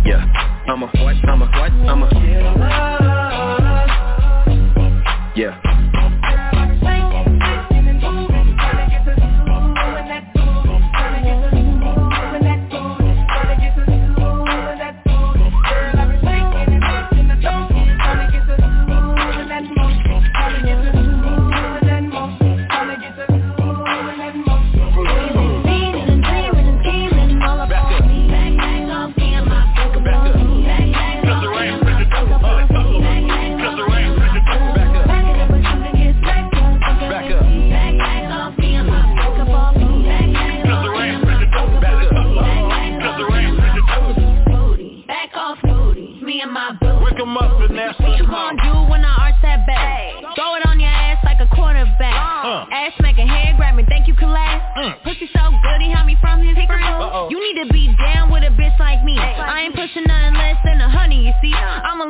Yeah, 0.05 0.27
I'm 0.67 0.83
a 0.83 0.87
what, 0.87 1.15
I'm 1.23 1.41
a 1.41 1.45
what, 1.55 1.71
I'm 1.71 2.03
a 2.03 2.09
Yeah 5.37 5.76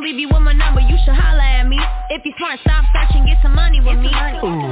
I'ma 0.07 0.15
leave 0.15 0.36
me. 2.39 2.45
If 2.47 2.61
you 2.61 2.61
smart, 2.61 2.61
stop 2.61 2.83
searching, 2.93 3.25
get 3.25 3.37
some 3.41 3.55
money 3.55 3.79
with 3.81 3.97
me. 3.97 4.11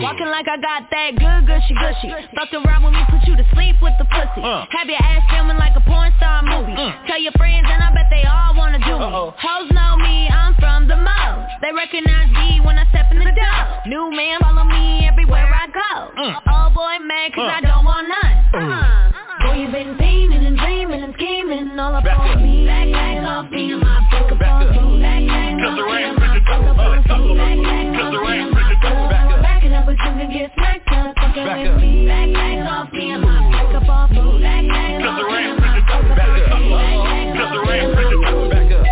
Walking 0.02 0.30
like 0.30 0.48
I 0.48 0.58
got 0.58 0.90
that 0.92 1.10
good, 1.18 1.42
gushy, 1.48 1.74
gushy. 1.76 2.10
Fuck 2.38 2.54
around 2.54 2.84
with 2.84 2.94
me, 2.94 3.02
put 3.10 3.26
you 3.28 3.36
to 3.36 3.46
sleep 3.54 3.76
with 3.82 3.94
the 3.98 4.06
pussy. 4.06 4.42
Uh. 4.46 4.66
Have 4.70 4.88
your 4.88 5.02
ass 5.02 5.24
filming 5.34 5.58
like 5.58 5.74
a 5.76 5.82
porn 5.82 6.14
star 6.18 6.44
movie. 6.44 6.74
Mm. 6.78 7.08
Tell 7.08 7.20
your 7.20 7.34
friends 7.38 7.66
and 7.70 7.82
I 7.82 7.90
bet 7.94 8.08
they 8.12 8.24
all 8.26 8.54
wanna 8.56 8.80
do 8.80 8.96
me. 8.98 9.06
Uh-oh. 9.06 9.34
Hoes 9.38 9.70
know 9.72 9.98
me, 9.98 10.30
I'm 10.30 10.54
from 10.62 10.88
the 10.88 10.96
mall. 10.98 11.46
They 11.62 11.72
recognize 11.74 12.30
me 12.32 12.62
when 12.62 12.78
I 12.78 12.86
step 12.90 13.10
in 13.12 13.20
the 13.20 13.32
door. 13.34 13.60
New 13.88 14.12
man 14.14 14.40
follow 14.42 14.64
me 14.66 15.08
everywhere 15.08 15.50
I 15.50 15.66
go. 15.68 15.92
Mm. 16.22 16.34
Oh 16.48 16.68
boy, 16.74 17.02
mad 17.02 17.34
cause 17.34 17.50
Uh. 17.50 17.58
I 17.58 17.62
don't 17.62 17.86
want 17.86 18.06
none. 18.08 18.36
Uh-huh. 18.56 19.48
Boy, 19.50 19.56
you 19.66 19.68
been 19.72 19.98
fiending 19.98 20.46
and 20.48 20.58
dreaming 20.58 21.02
and 21.04 21.14
scheming 21.16 21.78
all 21.80 21.96
up 21.96 22.04
Back 22.04 22.20
on 22.20 22.30
up. 22.30 22.42
me. 22.42 22.66
Back, 22.66 22.92
back, 22.94 23.24
off 23.26 23.50
me 23.52 23.72
and 23.74 23.82
my 23.82 24.00
book 24.12 24.32
up 24.32 24.40
Back 24.40 24.52
on 24.54 24.68
up. 24.70 24.86
me. 24.86 25.02
Back, 25.02 25.22
back, 25.28 25.60
Cause 25.60 25.66
off 25.66 25.76
the 25.76 25.84
me 25.84 25.92
rain 25.92 26.06
and 26.06 26.18
my 26.20 26.28
bring 26.28 26.34
the 26.36 26.42
book 26.46 26.62
dough. 26.62 26.72
up 26.72 26.80
on 26.80 27.30
Uh, 27.36 27.50
me. 27.50 27.55
Back, 27.64 27.88
back, 27.94 28.02
Cause 28.02 28.12
the 28.12 28.20
off 28.20 28.28
me 28.28 28.28
rain 28.28 28.42
and 28.42 28.52
bring 28.54 28.68
my 28.68 28.70
the 28.70 28.78
dough. 28.82 28.96
book 28.96 29.10
Back 29.10 29.32
up. 29.32 29.42
Back 29.44 29.64
it 29.64 29.72
up, 29.74 29.86
but 29.86 29.98
you 29.98 30.12
can 30.18 30.30
get 30.32 30.52
smacked 30.56 30.90
up. 30.92 31.16
Fucking 31.16 31.46
Back 31.46 31.58
with 31.64 31.72
up. 31.72 31.82
me. 31.82 32.08
Back, 32.08 32.30
back, 32.34 32.60
off 32.72 32.92
me 32.94 33.12
and 33.12 33.24
my 33.24 33.40
book 33.52 33.76
up 33.76 33.90
me. 34.12 34.42
Back, 34.42 34.64
back, 34.68 35.02
Cause 35.02 35.16
off 35.16 35.20
the 35.20 35.26
me 35.28 35.34
rain 35.34 35.48
and 35.50 35.58
bring 35.60 35.74
my 35.74 35.76
the 35.76 35.84
dough. 35.88 36.04
book 36.04 36.12
up 36.12 36.18
Back 36.18 36.52
up. 36.52 36.62
me. 36.62 36.70
Back, 36.76 37.00
back, 37.06 37.38
Cause 37.38 37.52
the 37.54 37.60
off 37.60 37.68
me 37.68 37.70
rain 37.70 37.84
and 37.86 37.94
bring 37.96 38.10
the 38.12 38.18
my 38.18 38.32
dough. 38.32 38.50
book 38.50 38.52
Back 38.52 38.72
up. 38.72 38.90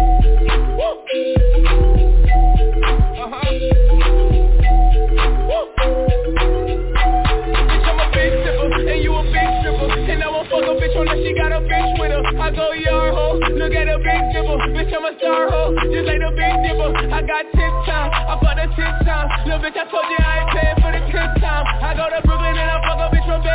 Uh-huh. 3.18 3.52
And 8.94 9.04
you 9.04 9.12
a 9.14 9.24
big 9.26 9.50
stripper 9.60 9.90
And 9.90 10.22
I 10.22 10.28
won't 10.30 10.46
fuck 10.50 10.62
a 10.62 10.74
bitch 10.78 10.94
unless 10.94 11.18
she 11.26 11.34
got 11.34 11.52
a 11.52 11.62
bitch 11.66 11.92
with 11.98 12.14
her. 12.14 12.24
I 12.38 12.50
go 12.54 12.74
yard 12.78 13.14
ho, 13.18 13.42
look 13.58 13.74
at 13.74 13.90
a 13.90 13.98
big 13.98 14.22
dipper 14.30 14.58
Bitch, 14.78 14.94
I'm 14.94 15.06
a 15.10 15.12
star 15.18 15.50
ho, 15.50 15.74
just 15.90 16.06
like 16.06 16.22
the 16.22 16.32
big 16.38 16.56
dipper 16.62 16.90
I 17.10 17.20
got 17.26 17.44
ten 17.58 17.74
times, 17.90 18.14
I 18.14 18.34
fuck 18.38 18.58
a 18.62 18.68
ten 18.78 18.94
times 19.04 19.30
Little 19.50 19.62
bitch, 19.66 19.78
I 19.78 19.86
told 19.90 20.06
you 20.06 20.20
I 20.22 20.34
ain't 20.46 20.50
paying 20.54 20.78
for 20.78 20.92
the 20.94 21.02
tenth 21.10 21.42
time. 21.42 21.66
I 21.82 21.98
go 21.98 22.06
to 22.10 22.22
Brooklyn 22.22 22.54
and 22.54 22.70
I 22.70 22.78
fuck 22.86 23.02
a 23.02 23.08
bitch 23.10 23.26
from 23.26 23.42
Bed-Stuy 23.42 23.53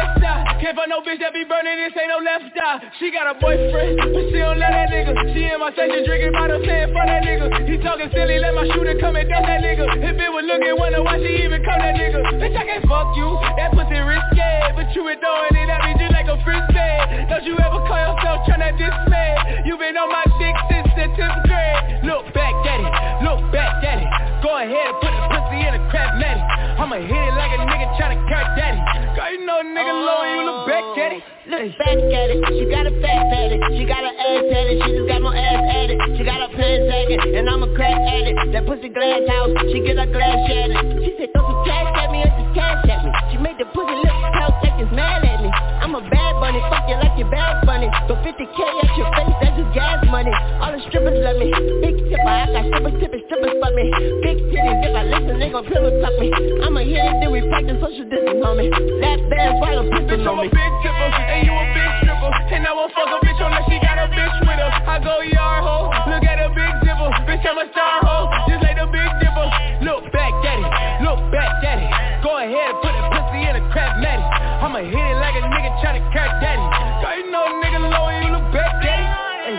Can't 0.68 0.76
find 0.84 0.92
no 0.92 1.00
bitch 1.00 1.16
that 1.25 1.32
be 1.32 1.48
burning, 1.48 1.80
this 1.80 1.96
ain't 1.96 2.12
no 2.12 2.20
left 2.20 2.52
eye 2.60 2.92
She 3.00 3.08
got 3.08 3.25
a 3.25 3.40
boyfriend, 3.40 4.04
but 4.04 4.28
she 4.28 4.37
don't 4.37 4.60
let 4.60 4.68
that 4.68 4.92
nigga. 4.92 5.16
She 5.32 5.48
in 5.48 5.56
my 5.56 5.72
section 5.72 6.04
drinking 6.04 6.37
bottles 6.37 6.60
saying 6.60 6.92
for 6.92 7.08
that 7.08 7.25
nigga. 7.25 7.64
He 7.64 7.80
talking 7.80 8.12
silly, 8.12 8.37
let 8.37 8.52
my 8.52 8.68
shooter 8.76 8.92
come 9.00 9.16
and 9.16 9.25
dust 9.32 9.48
that 9.48 9.64
nigga. 9.64 9.88
If 9.96 10.20
it 10.20 10.28
was 10.28 10.44
looking, 10.44 10.76
wonder 10.76 11.00
why 11.00 11.25
she 11.25 11.40
even 11.40 11.64
come 11.64 11.80
that 11.80 11.96
nigga. 11.96 12.20
Bitch, 12.37 12.52
I 12.52 12.68
can't 12.68 12.84
fuck 12.84 13.16
you, 13.16 13.32
that 13.56 13.72
pussy 13.72 13.96
risky 13.96 14.52
But 14.76 14.92
you 14.92 15.08
been 15.08 15.16
throwing 15.25 15.56
it 15.56 15.72
at 15.72 15.80
me 15.88 15.96
just 16.04 16.12
like 16.12 16.28
a 16.28 16.37
frisbee 16.44 17.00
Don't 17.32 17.48
you 17.48 17.56
ever 17.56 17.80
call 17.88 18.04
yourself 18.04 18.44
trying 18.44 18.68
to 18.68 18.72
dismay. 18.76 19.64
You 19.64 19.80
been 19.80 19.96
on 19.96 20.12
my 20.12 20.20
dick 20.37 20.56
since 20.68 20.92
the 20.92 21.08
10th 21.16 21.48
grade. 21.48 22.04
Look 22.04 22.28
back 22.37 22.52
at 22.68 22.84
it, 22.84 22.92
look 23.25 23.40
back 23.56 23.72
at 23.88 24.04
it 24.04 24.27
Go 24.42 24.54
ahead 24.54 24.71
and 24.71 24.97
put 25.02 25.11
the 25.11 25.23
pussy 25.35 25.59
in 25.66 25.75
a 25.75 25.83
crab 25.90 26.14
matty 26.23 26.59
I'ma 26.78 26.95
hit 27.02 27.11
it 27.11 27.35
like 27.35 27.50
a 27.50 27.59
nigga 27.66 27.90
tryna 27.99 28.23
catch 28.30 28.54
daddy. 28.54 28.78
Cause 29.18 29.35
you 29.35 29.42
know 29.45 29.59
nigga 29.66 29.92
low 29.99 30.23
and 30.23 30.30
you 30.38 30.42
look 30.47 30.62
back 30.71 30.87
at 30.95 31.11
it. 31.11 31.23
Oh, 31.26 31.59
look 31.59 31.75
back 31.75 31.99
at 31.99 32.28
it, 32.30 32.38
she 32.54 32.64
got 32.71 32.87
a 32.87 32.95
fat 33.02 33.35
at 33.35 33.50
it. 33.50 33.61
She 33.75 33.83
got 33.83 34.07
her 34.07 34.14
ass 34.14 34.47
at 34.47 34.66
it, 34.71 34.78
she 34.87 34.90
just 34.95 35.09
got 35.11 35.21
more 35.26 35.35
ass 35.35 35.59
at 35.75 35.90
it. 35.90 35.99
She 36.14 36.23
got 36.23 36.38
her 36.38 36.54
pants 36.54 36.87
sagging, 36.87 37.35
and 37.35 37.50
I'm 37.50 37.66
a 37.66 37.71
crack 37.75 37.99
at 37.99 38.30
it. 38.30 38.37
That 38.54 38.62
pussy 38.62 38.88
glass 38.95 39.26
house, 39.26 39.50
she 39.75 39.83
get 39.83 39.99
her 39.99 40.07
glass 40.07 40.38
shattered. 40.47 41.02
She 41.02 41.11
said 41.18 41.35
throw 41.35 41.42
some 41.42 41.61
cash 41.66 41.90
at 41.99 42.09
me 42.14 42.23
or 42.23 42.30
cash 42.54 42.87
at 42.87 43.00
me. 43.02 43.11
She 43.35 43.37
made 43.42 43.59
the 43.59 43.66
pussy 43.75 43.90
lips 43.99 44.23
pout 44.38 44.54
like 44.62 44.78
it's 44.78 44.92
mad 44.95 45.26
at 45.26 45.42
me 45.42 45.67
a 45.98 46.10
bad 46.14 46.32
bunny, 46.38 46.62
fuck 46.70 46.86
you 46.86 46.94
like 46.94 47.18
your 47.18 47.26
bad 47.26 47.66
bunny. 47.66 47.90
But 48.06 48.22
50k 48.22 48.58
at 48.62 48.92
your 48.94 49.10
face, 49.18 49.34
that's 49.42 49.54
just 49.58 49.72
gas 49.74 49.98
money. 50.06 50.30
All 50.62 50.70
the 50.70 50.78
strippers 50.86 51.18
love 51.18 51.42
me, 51.42 51.50
big 51.82 51.98
tipper 52.06 52.30
I 52.30 52.46
got 52.54 52.62
strippers 52.70 52.94
tipping 53.02 53.22
strippers 53.26 53.54
for 53.58 53.70
me. 53.74 53.84
Big 54.22 54.38
titties, 54.54 54.78
if 54.86 54.94
I 54.94 55.02
listen 55.10 55.42
they 55.42 55.50
gon' 55.50 55.66
pillow 55.66 55.90
tuck 55.98 56.14
me. 56.22 56.30
I'ma 56.62 56.86
hit 56.86 57.02
it, 57.02 57.16
then 57.18 57.30
we 57.34 57.42
practice 57.50 57.82
social 57.82 58.06
distance 58.06 58.42
on 58.46 58.54
me. 58.54 58.70
Lap 59.02 59.18
bands 59.26 59.58
while 59.58 59.82
I'm 59.82 59.90
Bitch, 59.90 60.22
I'm 60.22 60.38
on 60.38 60.38
a 60.38 60.42
me. 60.46 60.54
big 60.54 60.72
tipper, 60.86 61.08
and 61.10 61.40
you 61.42 61.52
a 61.52 61.64
big 61.74 61.90
stripper 62.00 62.30
And 62.54 62.62
I 62.62 62.72
won't 62.72 62.94
fuck 62.94 63.10
a 63.10 63.18
bitch 63.18 63.40
unless 63.42 63.66
she 63.66 63.76
got 63.82 63.98
a 63.98 64.06
bitch 64.14 64.36
with 64.46 64.60
her. 64.62 64.70
I 64.86 65.02
go 65.02 65.18
yard 65.26 65.60
ho, 65.66 65.90
look 66.06 66.22
at 66.22 66.38
a 66.38 66.48
big 66.54 66.72
dipper 66.86 67.10
Bitch, 67.26 67.42
I'm 67.42 67.58
a 67.58 67.66
star 67.74 68.06
ho, 68.06 68.30
just 68.46 68.62
like 68.62 68.78
the 68.78 68.86
big 68.86 69.10
dipper 69.18 69.46
Look 69.82 70.06
back 70.14 70.30
at 70.46 70.62
it, 70.62 70.72
look 71.02 71.20
back 71.34 71.58
at 71.66 71.82
it. 71.82 71.90
Go 72.22 72.38
ahead 72.38 72.70
and 72.70 72.78
put 72.86 72.94
a 72.94 73.02
pussy 73.10 73.40
in 73.50 73.54
a 73.58 73.62
crab 73.74 73.98
matty 73.98 74.38
I'ma 74.68 74.80
hit 74.80 74.92
it 74.92 75.16
like 75.16 75.34
a 75.34 75.40
nigga 75.48 75.80
tryna 75.80 76.12
catch 76.12 76.28
daddy 76.42 76.60
Cause 77.00 77.16
you 77.16 77.30
know 77.30 77.44
nigga 77.64 77.80
low 77.88 78.10
you 78.20 78.28
look 78.37 78.52
back 78.52 78.84
it 78.84 79.00
Hey. 79.48 79.56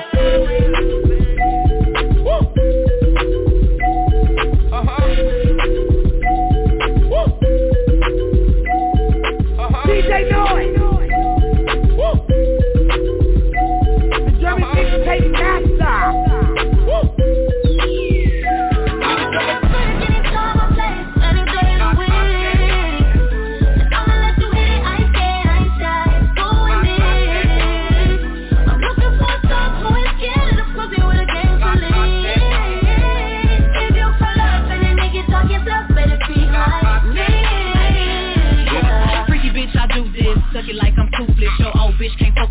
Woo. 2.21 2.37
Uh-huh. 4.71 5.05
Woo. 7.09 7.25
Uh-huh. 9.57 9.87
DJ 9.87 10.29
Noise. 10.29 10.78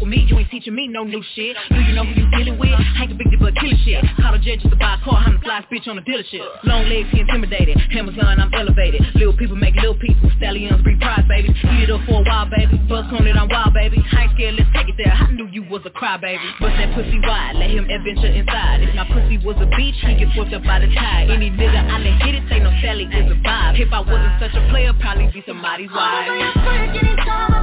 With 0.08 0.18
me. 0.18 0.26
You 0.28 0.38
ain't 0.38 0.50
teaching 0.50 0.74
me 0.74 0.88
no 0.88 1.04
new 1.04 1.22
shit. 1.34 1.56
Do 1.68 1.76
you 1.76 1.94
know 1.94 2.04
who 2.04 2.12
you 2.12 2.30
dealing 2.30 2.58
with? 2.58 2.70
Hank 2.96 3.12
a 3.12 3.14
big 3.14 3.28
but 3.38 3.54
killing 3.54 3.78
shit. 3.84 4.04
Call 4.20 4.34
a 4.34 4.38
judge 4.38 4.60
just 4.60 4.70
to 4.70 4.76
buy 4.76 4.96
a 5.00 5.04
car. 5.04 5.22
I'm 5.24 5.34
the 5.34 5.42
flyest 5.44 5.68
bitch 5.68 5.86
on 5.86 5.96
the 5.96 6.02
dealership. 6.02 6.42
Long 6.64 6.88
legs, 6.88 7.08
he 7.12 7.20
intimidated. 7.20 7.78
Amazon, 7.92 8.40
I'm 8.40 8.52
elevated. 8.54 9.02
Little 9.14 9.36
people 9.36 9.56
make 9.56 9.74
little 9.76 9.98
people. 9.98 10.30
Stallions 10.38 10.82
breed 10.82 11.00
prize, 11.00 11.24
baby. 11.28 11.48
Eat 11.50 11.88
it 11.88 11.90
up 11.90 12.00
for 12.06 12.20
a 12.20 12.24
while, 12.24 12.48
baby. 12.50 12.76
Bust 12.88 13.12
on 13.12 13.26
it, 13.26 13.36
I'm 13.36 13.48
wild, 13.48 13.74
baby. 13.74 14.02
I 14.12 14.24
ain't 14.24 14.32
scared, 14.34 14.54
let's 14.56 14.70
take 14.74 14.88
it 14.88 14.96
there. 14.96 15.12
I 15.12 15.30
knew 15.32 15.48
you 15.52 15.62
was 15.68 15.82
a 15.84 15.90
cry, 15.90 16.16
baby. 16.16 16.42
Bust 16.60 16.74
that 16.78 16.94
pussy 16.94 17.20
wide, 17.22 17.56
let 17.56 17.70
him 17.70 17.84
adventure 17.88 18.32
inside. 18.32 18.82
If 18.82 18.94
my 18.94 19.06
pussy 19.06 19.38
was 19.44 19.56
a 19.60 19.66
beach, 19.76 19.96
he 20.02 20.14
get 20.16 20.28
swept 20.34 20.52
up 20.52 20.64
by 20.64 20.80
the 20.80 20.88
tide. 20.94 21.30
Any 21.30 21.50
nigga 21.50 21.78
I 21.78 21.98
let 21.98 22.22
hit 22.22 22.34
it, 22.34 22.44
say 22.48 22.60
no 22.60 22.70
Sally 22.82 23.04
is 23.04 23.30
a 23.30 23.36
vibe. 23.44 23.78
If 23.78 23.92
I 23.92 24.00
wasn't 24.00 24.34
such 24.40 24.54
a 24.54 24.62
player, 24.70 24.92
probably 25.00 25.30
be 25.32 25.42
somebody's 25.46 25.90
wife. 25.90 27.57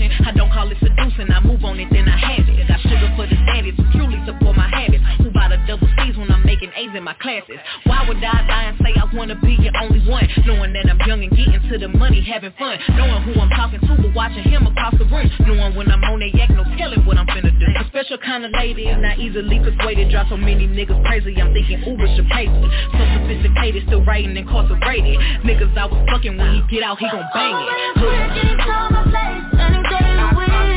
Passion. 0.00 0.26
I 0.26 0.32
don't 0.32 0.50
call 0.52 0.70
it 0.70 0.78
seducing, 0.80 1.30
I 1.30 1.40
move 1.40 1.64
on 1.64 1.78
it, 1.80 1.88
then 1.90 2.08
I 2.08 2.16
have 2.16 2.48
it. 2.48 2.68
Got 2.68 2.80
sugar 2.80 3.12
for 3.16 3.26
the 3.26 3.36
daddies 3.46 3.74
who 3.76 3.84
truly 3.92 4.20
support 4.26 4.56
my 4.56 4.68
habits. 4.68 5.04
Who 5.18 5.30
buy 5.30 5.48
the 5.48 5.58
double 5.66 5.88
C's 5.98 6.16
when 6.16 6.30
I'm 6.30 6.44
making 6.44 6.70
A's 6.76 6.90
in 6.94 7.04
my 7.04 7.14
classes. 7.14 7.58
Why 7.84 8.06
would 8.08 8.18
I 8.18 8.46
lie 8.46 8.64
and 8.72 8.78
say 8.80 8.92
I 8.96 9.04
wanna 9.14 9.36
be 9.36 9.56
your 9.60 9.72
only 9.80 10.00
one? 10.08 10.28
Knowing 10.46 10.72
that 10.72 10.88
I'm 10.88 11.00
young 11.06 11.22
and 11.22 11.32
getting 11.36 11.60
to 11.68 11.78
the 11.78 11.88
money, 11.88 12.20
having 12.20 12.52
fun. 12.58 12.78
Knowing 12.96 13.22
who 13.22 13.40
I'm 13.40 13.50
talking 13.50 13.80
to, 13.80 13.92
but 14.00 14.14
watching 14.14 14.44
him 14.44 14.66
across 14.66 14.94
the 14.98 15.04
room. 15.04 15.30
Knowing 15.46 15.76
when 15.76 15.90
I'm 15.90 16.02
on 16.04 16.20
that 16.20 16.34
yak, 16.34 16.50
no 16.50 16.64
telling 16.76 17.04
what 17.04 17.18
I'm 17.18 17.26
finna 17.26 17.52
do. 17.58 17.66
A 17.76 17.84
special 17.88 18.18
kind 18.18 18.44
of 18.44 18.52
lady, 18.52 18.86
not 18.96 19.18
easily 19.18 19.60
persuaded. 19.60 20.10
Drive 20.10 20.26
so 20.28 20.36
many 20.36 20.66
niggas 20.66 21.04
crazy, 21.04 21.36
I'm 21.40 21.52
thinking 21.52 21.82
Uber 21.84 22.08
should 22.16 22.28
pay 22.28 22.46
me. 22.48 22.68
So 22.92 22.98
sophisticated, 22.98 23.84
still 23.86 24.04
writing 24.04 24.36
incarcerated. 24.36 25.18
Niggas 25.44 25.76
I 25.76 25.86
was 25.86 26.00
fucking 26.10 26.36
when 26.36 26.54
he 26.54 26.62
get 26.70 26.84
out, 26.84 26.98
he 26.98 27.08
gon' 27.10 27.24
bang 27.32 27.54
it. 27.54 28.00
Look. 28.00 29.79
In 30.48 30.69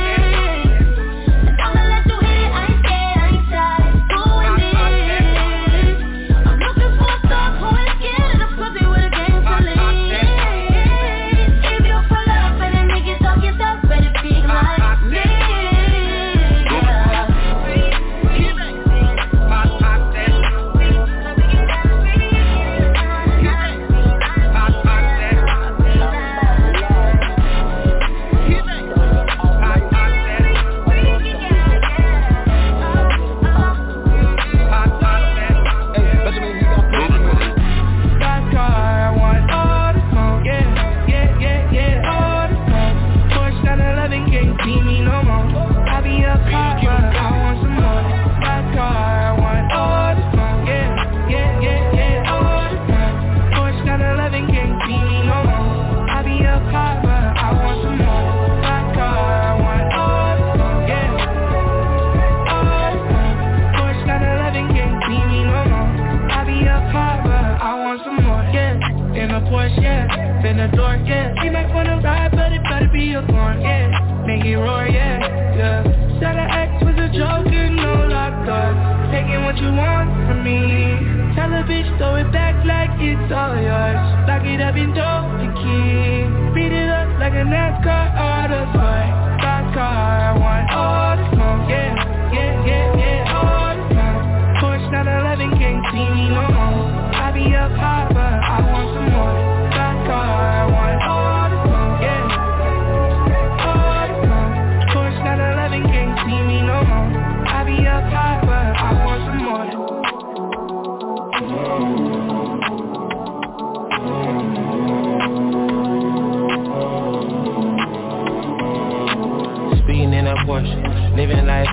like 87.86 88.13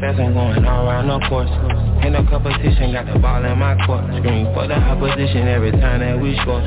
as 0.01 0.17
I'm 0.17 0.33
going 0.33 0.65
all 0.65 0.89
around 0.89 1.13
no 1.13 1.21
course. 1.29 1.51
Ain't 2.01 2.17
no 2.17 2.25
competition, 2.25 2.97
got 2.97 3.05
the 3.05 3.21
ball 3.21 3.45
in 3.45 3.53
my 3.61 3.77
court. 3.85 4.01
Scream 4.17 4.49
for 4.57 4.65
the 4.65 4.77
opposition 4.77 5.45
every 5.45 5.73
time 5.77 6.01
that 6.01 6.17
we 6.17 6.33
score. 6.41 6.65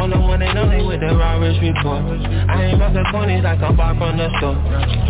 On 0.00 0.08
the 0.08 0.16
one 0.16 0.40
and 0.40 0.56
only 0.56 0.80
with 0.80 1.04
the 1.04 1.12
rawest 1.12 1.60
report. 1.60 2.00
I 2.48 2.72
ain't 2.72 2.80
about 2.80 2.96
the 2.96 3.04
ponies 3.12 3.44
like 3.44 3.60
I'm 3.60 3.76
bought 3.76 4.00
from 4.00 4.16
the 4.16 4.32
store. 4.40 4.56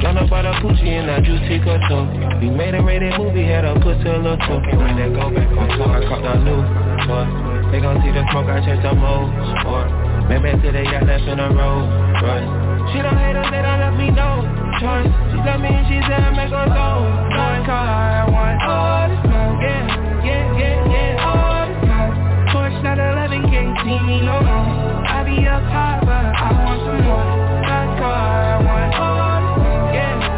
Got 0.02 0.18
no 0.18 0.26
butter 0.26 0.50
Gucci 0.58 0.90
and 0.90 1.06
that 1.06 1.22
juicy 1.22 1.62
couture. 1.62 2.10
We 2.42 2.50
made 2.50 2.74
a 2.74 2.82
rated 2.82 3.14
movie, 3.14 3.46
had 3.46 3.62
a 3.62 3.78
a 3.78 3.78
little 3.78 4.34
tour. 4.42 4.58
Can't 4.66 4.74
wait 4.74 4.98
to 4.98 5.06
go 5.14 5.30
back 5.30 5.50
on 5.54 5.68
tour, 5.78 5.90
I 5.94 6.00
caught 6.10 6.22
the 6.26 6.34
new 6.42 6.60
tour. 7.06 7.24
They 7.70 7.78
gon' 7.78 8.02
see 8.02 8.10
the 8.10 8.26
smoke, 8.34 8.50
I 8.50 8.58
change 8.66 8.82
the 8.82 8.98
mode. 8.98 9.30
Or 9.70 9.86
maybe 10.26 10.50
till 10.58 10.74
they 10.74 10.82
got 10.90 11.06
left 11.06 11.22
in 11.22 11.38
the 11.38 11.48
road. 11.54 11.86
Right. 12.18 12.46
She 12.90 12.98
don't 12.98 13.14
hate 13.14 13.38
us, 13.38 13.46
they 13.54 13.62
don't 13.62 13.78
let 13.78 13.94
me 13.94 14.10
know 14.10 14.60
choice 14.80 15.29
She 15.40 15.46
love 15.46 15.60
me 15.62 15.72
and 15.72 15.88
she 15.88 15.96
said 16.04 16.20
I 16.20 16.36
make 16.36 16.52
her 16.52 16.68
go 16.68 17.00
One 17.00 17.64
car, 17.64 18.28
want 18.28 18.60
all 18.60 19.08
the 19.08 19.16
smoke. 19.24 19.56
Yeah, 19.64 19.88
yeah, 20.20 20.44
yeah, 20.52 20.92
yeah, 20.92 21.24
all 21.24 21.64
the 21.64 21.80
smoke. 21.80 22.12
Porsche 22.52 22.84
911 22.84 23.48
can't 23.48 23.72
see 23.80 23.96
me 24.04 24.20
no 24.20 24.36
more. 24.36 24.68
I 25.00 25.24
be 25.24 25.40
up 25.48 25.64
high 25.64 25.96
but 26.04 26.28
I 26.36 26.52
want 26.60 26.84
some 26.84 27.00
more. 27.08 27.24
One 27.56 27.90
car, 27.96 28.20
I 28.52 28.56
want 28.68 28.92
all 29.00 29.40
the 29.40 29.48
smoke. 29.64 29.88
Yeah, 29.96 30.28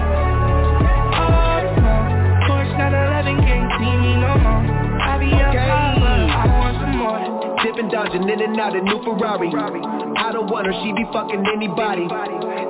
all 1.18 1.66
the 1.66 1.70
smoke. 1.82 2.46
Porsche 2.46 2.78
911 2.78 3.42
can't 3.42 3.70
see 3.82 3.94
me 4.06 4.22
no 4.22 4.38
more. 4.38 4.62
I 5.02 5.18
be 5.18 5.34
up 5.34 5.50
high 5.50 5.98
but 5.98 6.30
I 6.30 6.46
want 6.46 6.78
some 6.78 6.94
more. 6.94 7.26
Dipping, 7.66 7.90
dodging 7.90 8.30
in 8.30 8.38
and 8.38 8.54
out 8.54 8.78
a 8.78 8.80
new 8.80 9.02
Ferrari. 9.02 9.50
I 9.50 10.30
don't 10.30 10.46
want 10.46 10.70
her, 10.70 10.74
she 10.78 10.94
be 10.94 11.02
fucking 11.10 11.42
anybody 11.50 12.06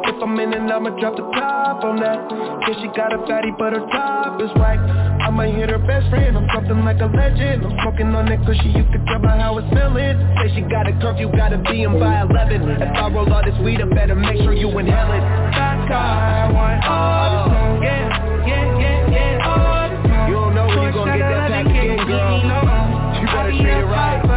If 0.05 0.19
I'm 0.23 0.38
in 0.41 0.53
and 0.53 0.71
I'ma 0.73 0.91
drop 0.99 1.15
the 1.15 1.23
top 1.38 1.85
on 1.85 1.97
that. 2.03 2.19
Yeah, 2.67 2.75
she 2.83 2.88
got 2.95 3.15
a 3.15 3.23
fatty 3.27 3.55
but 3.59 3.73
her 3.73 3.87
top 3.91 4.41
is 4.43 4.51
whack. 4.59 4.79
I'ma 5.23 5.47
hit 5.47 5.71
her 5.71 5.79
best 5.79 6.11
friend, 6.11 6.37
I'm 6.37 6.47
something 6.55 6.83
like 6.85 6.99
a 6.99 7.07
legend. 7.07 7.62
I'm 7.65 7.75
smoking 7.83 8.11
on 8.15 8.27
that 8.27 8.43
cushy, 8.45 8.75
you 8.75 8.83
can 8.91 9.07
tell 9.07 9.23
by 9.23 9.38
how 9.38 9.59
it's 9.59 9.69
feeling. 9.71 10.19
Say 10.43 10.55
she 10.55 10.62
got 10.67 10.91
a 10.91 10.93
curfew, 10.99 11.31
gotta 11.31 11.59
be 11.71 11.83
in 11.83 11.95
by 11.99 12.27
11 12.27 12.83
If 12.83 12.83
I 12.83 13.09
roll 13.15 13.31
all 13.33 13.45
this 13.45 13.55
weed, 13.62 13.81
I 13.81 13.87
better 13.87 14.15
make 14.15 14.43
sure 14.43 14.53
you 14.53 14.69
inhale 14.79 15.12
it. 15.15 15.23
Car, 15.87 15.95
I 15.95 16.51
want 16.51 16.83
all 16.83 17.31
the 17.31 17.41
smoke, 17.51 17.83
yeah, 17.83 18.47
yeah, 18.47 18.83
yeah, 18.83 19.15
yeah, 19.15 19.47
all 19.47 19.87
the 19.87 19.99
smoke. 20.03 20.29
You 20.29 20.35
don't 20.35 20.55
know 20.55 20.67
when 20.67 20.83
you 20.83 20.93
gonna 20.95 21.19
get 21.19 21.31
that 21.31 21.51
pack 21.51 21.67
again, 21.67 22.03
girl. 22.11 23.23
You 23.23 23.27
better 23.31 23.55
treat 23.55 23.79
it 23.79 23.87
right 23.87 24.32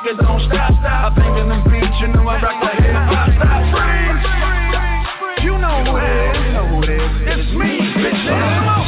I 0.00 0.02
keep 0.02 0.16
the 0.16 0.24
don't 0.24 0.40
stop. 0.48 0.72
I 0.80 1.12
bang 1.12 1.36
in 1.36 1.48
them 1.52 1.60
beats, 1.68 2.00
you 2.00 2.08
know 2.08 2.24
I 2.24 2.40
rock 2.40 2.56
the 2.56 2.72
hip 2.80 2.96
hop. 2.96 3.36
Freeze. 3.68 5.44
You 5.44 5.60
know 5.60 5.84
who 5.84 6.00
it 6.00 6.88
is. 6.88 7.12
It. 7.28 7.36
It's 7.36 7.52
me. 7.52 7.84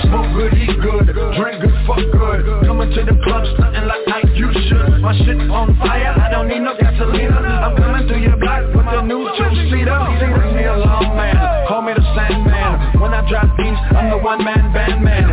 Smoke 0.09 0.33
good, 0.33 0.57
eat 0.57 0.72
good, 0.81 1.12
drink 1.37 1.61
good, 1.61 1.77
fuck 1.85 2.01
good. 2.16 2.64
Coming 2.64 2.96
to 2.96 3.01
the 3.05 3.12
club, 3.29 3.44
stunting 3.44 3.85
like 3.85 4.09
I 4.09 4.25
you 4.33 4.48
should. 4.57 5.05
My 5.05 5.12
shit 5.12 5.37
on 5.53 5.77
fire, 5.77 6.16
I 6.16 6.33
don't 6.33 6.48
need 6.48 6.64
no 6.64 6.72
gasolina. 6.81 7.44
I'm 7.61 7.77
coming 7.77 8.09
through 8.09 8.25
your 8.25 8.40
block 8.40 8.72
with 8.72 8.88
the 8.88 9.05
new 9.05 9.29
two-seater. 9.37 10.01
Bring 10.16 10.57
me 10.57 10.64
along, 10.64 11.12
man. 11.12 11.37
Call 11.68 11.83
me 11.83 11.92
the 11.92 12.01
Sandman. 12.16 13.01
When 13.01 13.12
I 13.12 13.20
drop 13.29 13.53
beats, 13.61 13.77
I'm 13.92 14.09
the 14.09 14.16
one-man 14.16 14.72
band 14.72 15.05
man. 15.05 15.32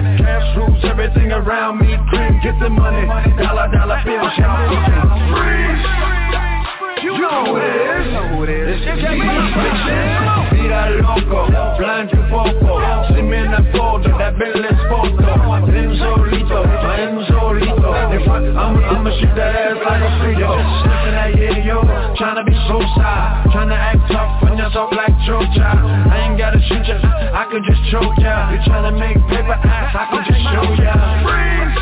Everything 1.29 1.47
around 1.47 1.79
me. 1.79 1.97
Cream, 2.09 2.39
get 2.43 2.59
the 2.59 2.69
money. 2.69 3.05
Dollar, 3.37 3.69
dollar 3.71 4.01
bills, 4.03 4.33
champagne. 4.35 5.29
Freeze. 5.29 5.85
You 7.03 7.17
know 7.17 7.55
it 7.55 7.63
is. 7.63 8.05
You 8.05 8.11
know 8.13 8.27
who 8.35 8.43
it 8.43 8.49
is. 8.49 8.81
It's 8.81 9.01
me, 9.01 9.19
bitches. 9.53 10.51
Vida 10.51 10.89
loco, 11.01 11.47
blanco 11.77 12.15
y 12.15 12.23
poco. 12.29 12.81
Si 13.13 13.21
me 13.21 13.43
la 13.45 13.61
foto, 13.71 14.09
that 14.17 14.37
Bentley 14.37 14.75
photo. 14.89 15.65
Then 15.65 15.95
solito, 15.97 16.63
then 16.63 16.71
solito. 16.71 16.78
If 18.19 18.27
I, 18.27 18.43
I'm, 18.51 18.75
I'ma 18.75 19.12
shoot 19.15 19.32
that 19.39 19.55
ass 19.55 19.79
like 19.79 20.03
a 20.03 20.12
free 20.19 20.36
throw. 20.36 20.60
Sniffing 20.84 21.15
that 21.15 21.32
yeah, 21.39 21.63
yo. 21.63 21.79
Tryna 22.19 22.43
be 22.43 22.51
so 22.67 22.84
shy. 22.99 23.47
Tryna 23.55 23.79
act 23.79 24.03
tough 24.12 24.43
when 24.43 24.60
you're 24.60 24.71
so 24.75 24.91
black 24.91 25.15
chocha. 25.23 25.55
I 25.55 26.27
ain't 26.27 26.36
gotta 26.36 26.60
shoot 26.67 26.84
ya, 26.84 26.99
I 26.99 27.47
can 27.47 27.63
just 27.63 27.79
choke 27.88 28.19
ya. 28.19 28.51
You 28.51 28.60
tryna 28.67 28.91
make 28.99 29.15
paper 29.32 29.55
ass, 29.55 29.95
I 29.95 30.03
can 30.12 30.21
just 30.27 30.43
show 30.51 30.67
ya. 30.84 30.91
Freeze. 31.23 31.79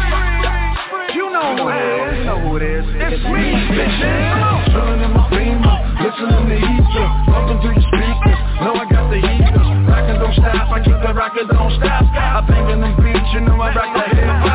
You 1.17 1.25
know 1.33 1.57
who 1.57 1.73
it 1.73 1.81
is. 1.81 2.21
You 2.21 2.25
know 2.29 2.39
who 2.45 2.49
it 2.61 2.63
is. 2.69 2.85
It's 2.85 3.23
me, 3.25 3.45
bitches. 3.73 4.69
Chillin' 4.69 5.01
in 5.01 5.11
my 5.17 5.25
beamer, 5.33 5.77
listening 5.97 6.53
to 6.53 6.57
Ether, 6.61 7.07
bumping 7.33 7.57
through 7.65 7.81
your 7.81 7.85
speakers. 7.89 8.39
Know 8.61 8.77
I 8.77 8.85
got 8.85 9.09
the 9.09 9.17
heaters, 9.17 9.69
rockin' 9.89 10.21
don't 10.21 10.37
stop. 10.37 10.69
I 10.69 10.77
keep 10.85 10.99
the 11.01 11.13
rocket 11.17 11.49
don't 11.49 11.73
stop. 11.81 12.05
I 12.13 12.45
bang 12.45 12.69
in 12.69 12.81
them 12.85 12.93
beats, 13.01 13.25
you 13.33 13.41
know 13.41 13.57
I 13.57 13.73
rock 13.73 13.89
the 13.89 14.05
hip 14.13 14.46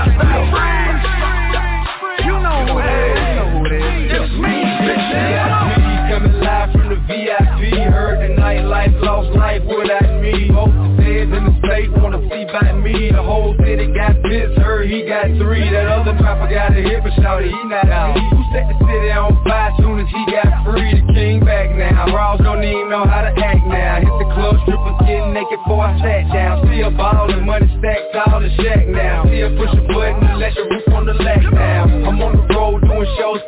see 12.53 12.59
by 12.61 12.73
me 12.73 13.11
The 13.12 13.23
whole 13.23 13.57
city 13.65 13.87
got 13.93 14.21
this, 14.23 14.53
heard 14.59 14.88
he 14.88 15.03
got 15.07 15.27
three 15.41 15.71
That 15.71 15.87
other 15.87 16.12
rapper 16.12 16.49
got 16.53 16.77
a 16.77 16.81
hit, 16.83 17.03
but 17.03 17.12
shouted 17.21 17.49
he 17.49 17.62
not 17.69 17.88
out. 17.88 18.17
Who 18.17 18.43
set 18.53 18.69
the 18.69 18.77
city 18.85 19.11
on 19.12 19.33
fire 19.45 19.73
soon 19.79 20.01
as 20.01 20.09
he 20.09 20.23
got 20.31 20.65
free 20.65 21.01
The 21.01 21.12
king 21.15 21.41
back 21.45 21.71
now, 21.77 22.12
Raws 22.12 22.41
don't 22.43 22.62
even 22.65 22.91
know 22.91 23.05
how 23.05 23.23
to 23.23 23.33
act 23.33 23.65
now. 23.67 24.01
Hit 24.01 24.15
the 24.21 24.29
club, 24.35 24.57
strippers 24.65 24.99
getting 25.07 25.33
naked 25.33 25.59
before 25.65 25.85
I 25.85 25.97
sat 26.01 26.33
down. 26.33 26.67
Still 26.67 26.91
ballin', 26.93 27.47
money 27.47 27.69
stacked 27.79 28.17
all 28.29 28.41
the 28.41 28.51
shack 28.61 28.87
now. 28.88 29.25
Still 29.25 29.57
push 29.57 29.73
a 29.73 29.83
button 29.88 30.21
and 30.29 30.38
let 30.38 30.55
your 30.55 30.69
roof 30.69 30.88
on 30.93 31.07
the 31.07 31.15
left 31.15 31.47
now. 31.53 31.85
I'm 31.85 32.21
on 32.21 32.37
the 32.37 32.45
road 32.55 32.83
doing 32.83 33.09
shows 33.19 33.41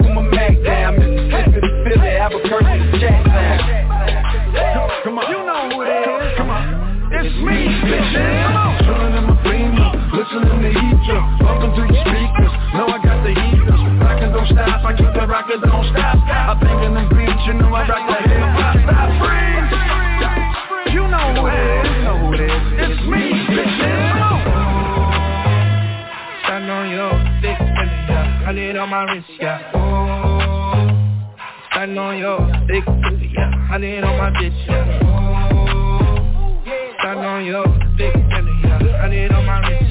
listening 10.35 10.63
to 10.63 10.71
Ether, 10.75 11.21
bumping 11.39 11.73
through 11.75 11.89
your 11.95 12.03
speakers. 12.03 12.53
Know 12.75 12.87
I 12.91 12.99
got 12.99 13.23
the 13.23 13.31
heaters, 13.31 13.83
rockin' 14.03 14.33
don't 14.33 14.49
stop. 14.51 14.85
I 14.85 14.93
keep 14.97 15.13
the 15.15 15.27
rocket 15.27 15.61
don't 15.63 15.87
stop. 15.95 16.19
I 16.27 16.55
bang 16.59 16.83
in 16.85 16.95
them 16.95 17.09
beats, 17.15 17.47
you 17.47 17.55
know 17.55 17.71
I 17.71 17.87
rock 17.87 18.03
the 18.09 18.19
hip 18.27 18.43
hop. 18.59 18.77
Stop, 18.83 19.09
freeze. 19.23 19.71
You 20.95 21.07
know 21.07 21.35
who 21.39 21.47
it 22.35 22.41
is. 22.41 22.99
Me, 23.05 23.23
bitches. 23.51 24.15
Stand 26.45 26.71
on 26.71 26.91
your 26.91 27.13
dick, 27.43 27.59
baby, 27.59 27.97
yeah. 28.09 28.47
I 28.47 28.53
need 28.53 28.77
on 28.77 28.89
my 28.91 29.03
wrist, 29.13 29.31
yeah. 29.41 29.71
Oh, 29.75 30.89
stand 31.71 31.99
on 31.99 32.19
your 32.19 32.39
dick, 32.67 32.85
baby, 32.85 33.31
yeah. 33.35 33.71
I 33.71 33.79
need 33.79 34.03
on 34.03 34.19
my 34.19 34.31
bitch, 34.31 34.67
yeah. 34.67 35.01
Oh, 35.05 35.25
on 37.25 37.45
your 37.45 37.65
spender, 37.95 38.53
yeah. 38.65 39.03
I 39.03 39.09
need 39.09 39.31
on 39.33 39.45
my 39.47 39.59
wrist, 39.69 39.84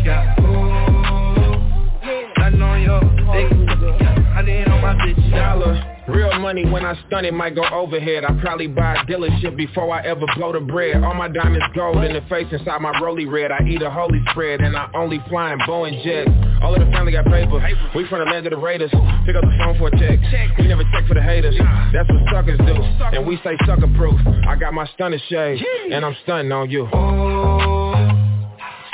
Real 6.07 6.37
money 6.39 6.65
when 6.69 6.85
I 6.85 6.99
stun 7.07 7.23
it 7.23 7.33
might 7.33 7.55
go 7.55 7.63
overhead. 7.71 8.25
I 8.25 8.33
probably 8.41 8.67
buy 8.67 8.95
a 8.95 9.05
dealership 9.05 9.55
before 9.55 9.93
I 9.93 10.05
ever 10.05 10.25
blow 10.35 10.51
the 10.51 10.59
bread. 10.59 11.01
All 11.01 11.13
my 11.13 11.29
diamonds 11.29 11.65
gold 11.73 12.03
in 12.03 12.13
the 12.13 12.21
face 12.29 12.47
inside 12.51 12.81
my 12.81 12.91
rolly 12.99 13.25
red. 13.25 13.51
I 13.51 13.63
eat 13.65 13.81
a 13.81 13.89
holy 13.89 14.21
spread 14.31 14.59
and 14.59 14.75
I 14.75 14.89
only 14.93 15.23
fly 15.29 15.53
in 15.53 15.59
Boeing 15.59 16.03
jets. 16.03 16.29
All 16.61 16.73
of 16.73 16.85
the 16.85 16.91
family 16.91 17.13
got 17.13 17.25
paper 17.25 17.59
We 17.95 18.05
from 18.09 18.19
the 18.19 18.25
land 18.25 18.45
of 18.45 18.51
the 18.51 18.57
Raiders. 18.57 18.91
Pick 19.25 19.35
up 19.35 19.43
the 19.43 19.55
phone 19.57 19.77
for 19.77 19.87
a 19.87 19.91
check. 19.97 20.19
We 20.59 20.67
never 20.67 20.83
check 20.91 21.07
for 21.07 21.13
the 21.13 21.23
haters. 21.23 21.55
That's 21.93 22.09
what 22.09 22.21
suckers 22.29 22.59
do. 22.59 22.75
And 23.15 23.25
we 23.25 23.37
say 23.43 23.57
sucker 23.65 23.87
proof. 23.95 24.19
I 24.47 24.57
got 24.57 24.73
my 24.73 24.85
stunner 24.95 25.19
shade 25.29 25.63
And 25.91 26.05
I'm 26.05 26.15
stunning 26.23 26.51
on 26.51 26.69
you 26.69 27.82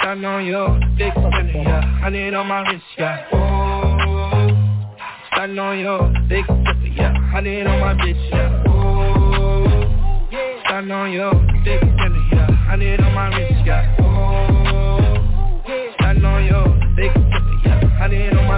stunning 0.10 0.26
on 0.26 0.46
you 0.46 0.98
Big 0.98 1.14
spender, 1.14 1.62
yeah 1.62 2.02
I 2.04 2.10
on 2.34 2.48
my 2.48 2.62
wrist, 2.62 2.84
yeah 2.98 3.28
Oh, 3.32 4.48
stunning 5.32 5.60
on 5.60 5.80
you 5.80 6.28
Big 6.28 6.46
spender, 6.46 6.88
yeah 6.88 7.14
Honey 7.32 7.62
on 7.62 7.80
my 7.80 7.94
bitch, 7.94 8.30
yeah. 8.32 8.64
Ooh, 8.68 10.62
stand 10.66 10.92
on 10.92 11.12
your 11.12 11.34
dick, 11.64 11.82
yeah. 12.32 12.52
Honey 12.68 12.98
on 12.98 13.14
my 13.14 13.28
wrist, 13.38 13.66
yeah. 13.66 14.02
Ooh, 14.02 15.94
stand 16.00 16.26
on 16.26 16.46
your 16.46 16.66
dick, 16.96 17.29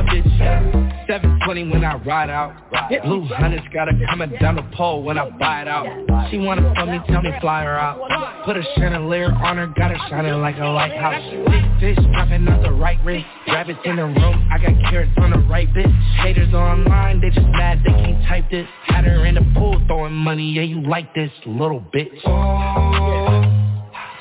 my 0.04 0.14
bitch, 0.14 1.08
720 1.08 1.70
when 1.70 1.84
I 1.84 1.96
ride 1.98 2.30
out. 2.30 2.56
Blue 3.04 3.26
hunters 3.26 3.62
got 3.74 3.88
her 3.92 4.06
coming 4.10 4.32
down 4.40 4.56
the 4.56 4.64
pole 4.76 5.04
when 5.04 5.18
I 5.18 5.30
buy 5.30 5.62
it 5.62 5.68
out. 5.68 5.86
She 6.30 6.38
wanna 6.38 6.74
fuck 6.76 6.88
me, 6.88 7.00
tell 7.08 7.22
me 7.22 7.32
fly 7.42 7.64
her 7.64 7.78
out. 7.78 8.46
Put 8.46 8.58
a 8.58 8.64
chandelier 8.76 9.32
on 9.32 9.58
her, 9.58 9.68
got 9.68 9.92
her 9.92 9.98
shining 10.10 10.40
like 10.42 10.58
a 10.58 10.66
lighthouse. 10.66 11.24
Big 11.50 11.96
fish 11.96 12.06
popping 12.14 12.48
out 12.48 12.62
the 12.64 12.72
right 12.72 12.98
wrist. 13.04 13.26
Rabbits 13.48 13.80
in 13.86 13.98
the 13.98 14.06
room, 14.06 14.50
I 14.52 14.58
got 14.58 14.90
carrots 14.90 15.12
on 15.18 15.32
the 15.32 15.40
right 15.40 15.72
bitch. 15.74 15.92
Haters 16.18 16.54
online, 16.54 17.22
they 17.22 17.30
just 17.30 17.48
mad 17.48 17.82
they 17.86 17.92
can't 17.92 18.26
type 18.28 18.50
this. 18.50 18.68
Had 18.86 19.06
her 19.06 19.26
in 19.26 19.36
the 19.36 19.54
pool 19.56 19.82
throwing 19.88 20.14
money, 20.14 20.52
yeah 20.52 20.64
you 20.64 20.82
like 20.82 21.14
this 21.14 21.32
little 21.46 21.82
bitch. 21.94 22.20
Oh, 22.26 23.42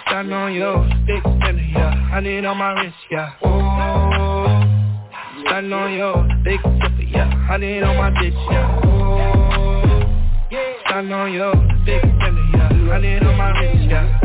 stand 0.06 0.32
on 0.32 0.52
your 0.54 0.88
stick, 1.04 1.22
yeah. 1.24 2.10
I 2.12 2.20
need 2.20 2.44
on 2.44 2.56
my 2.56 2.72
wrist, 2.72 2.96
yeah. 3.10 3.32
Oh. 3.42 4.29
Stand 5.46 5.72
on 5.74 5.92
your 5.94 6.29
big 6.44 6.61
zipper, 6.61 7.03
yeah. 7.03 7.31
Honey 7.46 7.81
on 7.83 7.96
my 7.96 8.11
bitch, 8.11 8.35
yeah. 8.50 8.81
Stand 10.87 11.12
on 11.12 11.33
your 11.33 11.55
big 11.85 12.03
zipper, 12.03 12.46
yeah. 12.55 12.68
Honey 12.88 13.18
on 13.18 13.37
my 13.37 13.53
bitch, 13.53 13.90
yeah. 13.90 14.20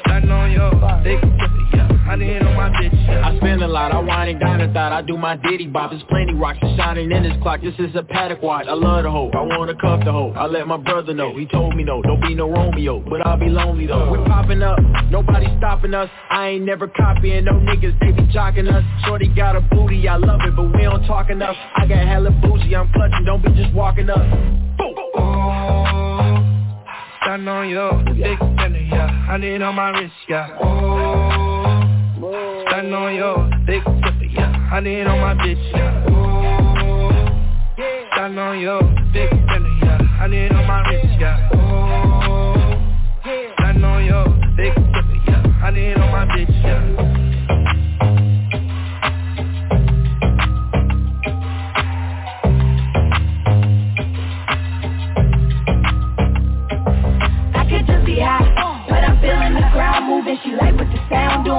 Stand 0.00 0.30
on 0.32 0.50
your 0.52 0.70
big 1.02 1.20
zipper, 1.20 1.59
yeah. 1.72 1.90
Honey 2.04 2.38
on 2.38 2.56
my 2.56 2.70
bitch, 2.70 3.06
yeah. 3.06 3.28
I 3.28 3.36
spend 3.36 3.62
a 3.62 3.68
lot, 3.68 3.92
I 3.92 4.00
wine 4.00 4.28
and 4.30 4.40
dine 4.40 4.60
a 4.60 4.72
thought, 4.72 4.92
I 4.92 5.02
do 5.02 5.16
my 5.16 5.36
ditty 5.36 5.66
bop. 5.66 5.90
There's 5.90 6.02
plenty 6.04 6.34
rocks 6.34 6.58
and 6.60 6.76
shining 6.76 7.12
in 7.12 7.22
this 7.22 7.32
clock. 7.42 7.60
This 7.62 7.74
is 7.78 7.94
a 7.94 8.02
Patek 8.02 8.42
watch. 8.42 8.66
I 8.68 8.74
love 8.74 9.04
the 9.04 9.10
hoe, 9.10 9.30
I 9.32 9.42
wanna 9.42 9.74
cuff 9.76 10.04
the 10.04 10.10
hoe. 10.10 10.32
I 10.36 10.46
let 10.46 10.66
my 10.66 10.76
brother 10.76 11.14
know, 11.14 11.36
he 11.36 11.46
told 11.46 11.76
me 11.76 11.84
no, 11.84 12.02
don't 12.02 12.20
be 12.20 12.34
no 12.34 12.50
Romeo, 12.50 12.98
but 13.00 13.24
I'll 13.26 13.38
be 13.38 13.48
lonely 13.48 13.86
though. 13.86 14.10
We're 14.10 14.24
popping 14.24 14.62
up, 14.62 14.78
nobody 15.10 15.46
stopping 15.58 15.94
us. 15.94 16.10
I 16.30 16.48
ain't 16.48 16.64
never 16.64 16.88
copying 16.88 17.44
no 17.44 17.52
niggas, 17.52 17.98
they 18.00 18.10
be 18.10 18.22
jocking 18.32 18.68
us. 18.72 18.84
Shorty 19.06 19.28
got 19.28 19.54
a 19.54 19.60
booty, 19.60 20.08
I 20.08 20.16
love 20.16 20.40
it, 20.42 20.56
but 20.56 20.74
we 20.74 20.82
don't 20.82 21.06
talk 21.06 21.30
enough. 21.30 21.56
I 21.76 21.86
got 21.86 22.06
hella 22.06 22.30
bougie, 22.42 22.74
I'm 22.74 22.90
clutching, 22.92 23.24
don't 23.24 23.42
be 23.42 23.52
just 23.54 23.72
walking 23.72 24.10
up. 24.10 24.18
Boom. 24.78 24.94
Oh, 25.16 26.66
stand 27.22 27.48
on 27.48 27.68
your 27.68 28.02
big 28.14 28.36
spender, 28.36 28.80
yeah. 28.80 29.26
I 29.30 29.36
need 29.36 29.62
on 29.62 29.76
my 29.76 29.90
wrist, 29.90 30.12
yeah. 30.28 30.58
Oh. 30.60 31.39
Stand 32.70 32.94
on 32.94 33.14
your 33.16 33.50
big 33.66 33.82
zipper, 33.82 34.24
yeah. 34.30 34.68
Honey 34.68 35.02
on 35.02 35.18
my 35.18 35.34
bitch, 35.34 35.72
yeah. 35.72 36.06
Ooh. 36.08 37.10
Stand 38.12 38.38
on 38.38 38.60
your 38.60 38.80
big 39.12 39.28
spender, 39.28 39.76
yeah. 39.82 39.98
Honey 40.18 40.48
on 40.50 40.66
my 40.68 40.88
wrist, 40.88 41.18
yeah. 41.18 41.59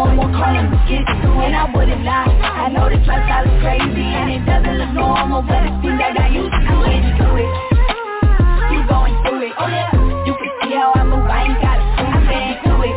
Doing, 0.06 0.18
won't 0.18 0.34
call 0.34 0.54
him 0.54 0.72
and 0.72 1.56
I 1.56 1.66
wouldn't 1.74 2.04
lie. 2.04 2.30
I 2.42 2.70
know 2.70 2.90
this 2.90 3.06
lifestyle 3.08 3.46
is 3.46 3.62
crazy 3.62 4.06
and 4.06 4.30
it 4.32 4.46
doesn't 4.46 4.78
look 4.78 4.94
normal, 4.94 5.42
but 5.42 5.62
it 5.66 5.74
seems 5.82 6.00
like 6.00 6.18
I 6.18 6.30
used 6.30 6.52
to. 6.52 6.72
To 6.72 7.28
it. 7.38 7.52
You 8.72 8.80
going 8.88 9.16
through 9.26 9.42
it, 9.46 9.54
oh 9.58 9.68
yeah. 9.68 9.92
You 10.26 10.34
can 10.34 10.52
see 10.62 10.74
how 10.74 10.94
I 10.96 11.04
move, 11.04 11.26
I 11.26 11.50
ain't 11.50 11.60
gotta 11.62 11.84
prove 11.98 12.14
I'm 12.14 12.30
into 12.30 12.74
it. 12.88 12.96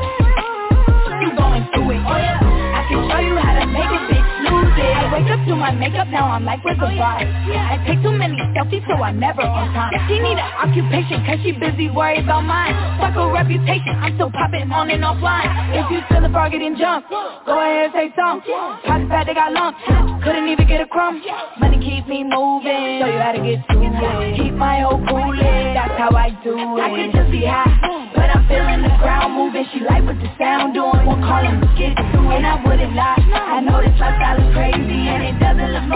You 1.24 1.30
going 1.36 1.64
through 1.72 1.90
it, 1.92 2.02
oh 2.04 2.18
yeah. 2.20 2.40
I 2.40 2.80
can 2.88 3.00
show 3.10 3.20
you 3.20 3.36
how 3.36 3.54
to 3.58 3.66
make 3.68 3.90
it, 3.90 4.02
bitch, 4.08 4.28
lose 4.44 4.76
it. 4.76 4.94
I 4.94 5.04
wake 5.12 5.28
up 5.28 5.40
to 5.48 5.53
my 5.64 5.72
makeup, 5.72 6.08
now 6.12 6.28
I'm 6.28 6.44
like, 6.44 6.60
where's 6.60 6.76
the 6.76 6.92
oh, 6.92 7.00
vibe? 7.00 7.24
I 7.24 7.80
take 7.88 8.04
too 8.04 8.12
many 8.12 8.36
selfies, 8.52 8.84
so 8.84 9.00
I'm 9.00 9.16
never 9.16 9.40
on 9.40 9.72
time. 9.72 9.96
She 10.12 10.20
need 10.20 10.36
an 10.36 10.52
occupation, 10.60 11.24
cause 11.24 11.40
she 11.40 11.56
busy 11.56 11.88
worried 11.88 12.28
about 12.28 12.44
mine. 12.44 12.76
Fuck 13.00 13.16
her 13.16 13.32
reputation, 13.32 13.96
I'm 13.96 14.12
still 14.20 14.28
popping 14.28 14.68
on 14.68 14.92
and 14.92 15.00
offline. 15.00 15.48
If 15.72 15.88
you 15.88 16.04
still 16.04 16.20
a 16.20 16.28
then 16.28 16.76
jump. 16.76 17.08
Go 17.08 17.56
ahead, 17.56 17.96
say 17.96 18.12
something. 18.12 18.52
Pockets 18.84 19.08
fat, 19.08 19.24
they 19.24 19.32
got 19.32 19.56
lumps. 19.56 19.80
Couldn't 20.20 20.52
even 20.52 20.68
get 20.68 20.84
a 20.84 20.86
crumb. 20.86 21.24
Money 21.56 21.80
keep 21.80 22.04
me 22.12 22.28
moving. 22.28 23.00
Show 23.00 23.08
you 23.08 23.20
how 23.24 23.32
to 23.32 23.40
get 23.40 23.64
to 23.64 23.76
it. 23.80 24.36
Keep 24.36 24.60
my 24.60 24.84
whole 24.84 25.00
cooling. 25.00 25.72
That's 25.72 25.96
how 25.96 26.12
I 26.12 26.28
do 26.44 26.60
it. 26.60 26.76
I 26.76 26.92
can 26.92 27.08
just 27.08 27.32
be 27.32 27.48
high, 27.48 28.12
but 28.12 28.28
I'm 28.28 28.44
feeling 28.52 28.84
the 28.84 28.92
ground 29.00 29.32
moving. 29.32 29.64
She 29.72 29.80
like 29.80 30.04
what 30.04 30.20
the 30.20 30.28
sound 30.36 30.76
doing. 30.76 31.08
Won't 31.08 31.24
call 31.24 31.40
him 31.40 31.64
get 31.80 31.96
to 31.96 32.20
it. 32.20 32.36
And 32.36 32.44
I 32.44 32.60
wouldn't 32.60 32.92
lie. 32.92 33.16
I 33.32 33.64
know 33.64 33.80
this 33.80 33.96
lifestyle 33.96 34.36
is 34.44 34.52
crazy 34.52 35.08
and 35.08 35.24
it 35.24 35.36
I 35.60 35.86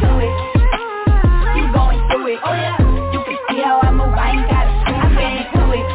to 0.00 0.10
it. 0.20 0.32
You 1.56 1.72
going 1.72 2.00
through 2.08 2.26
it. 2.28 2.40
Oh 2.44 2.52
yeah. 2.52 2.76
You 3.12 3.20
can 3.24 3.38
see 3.48 3.62
how 3.62 3.80
I 3.80 3.90
move. 3.90 4.12
I 4.12 4.36
ain't 4.36 4.44
gotta 4.44 4.70
it. 5.72 5.86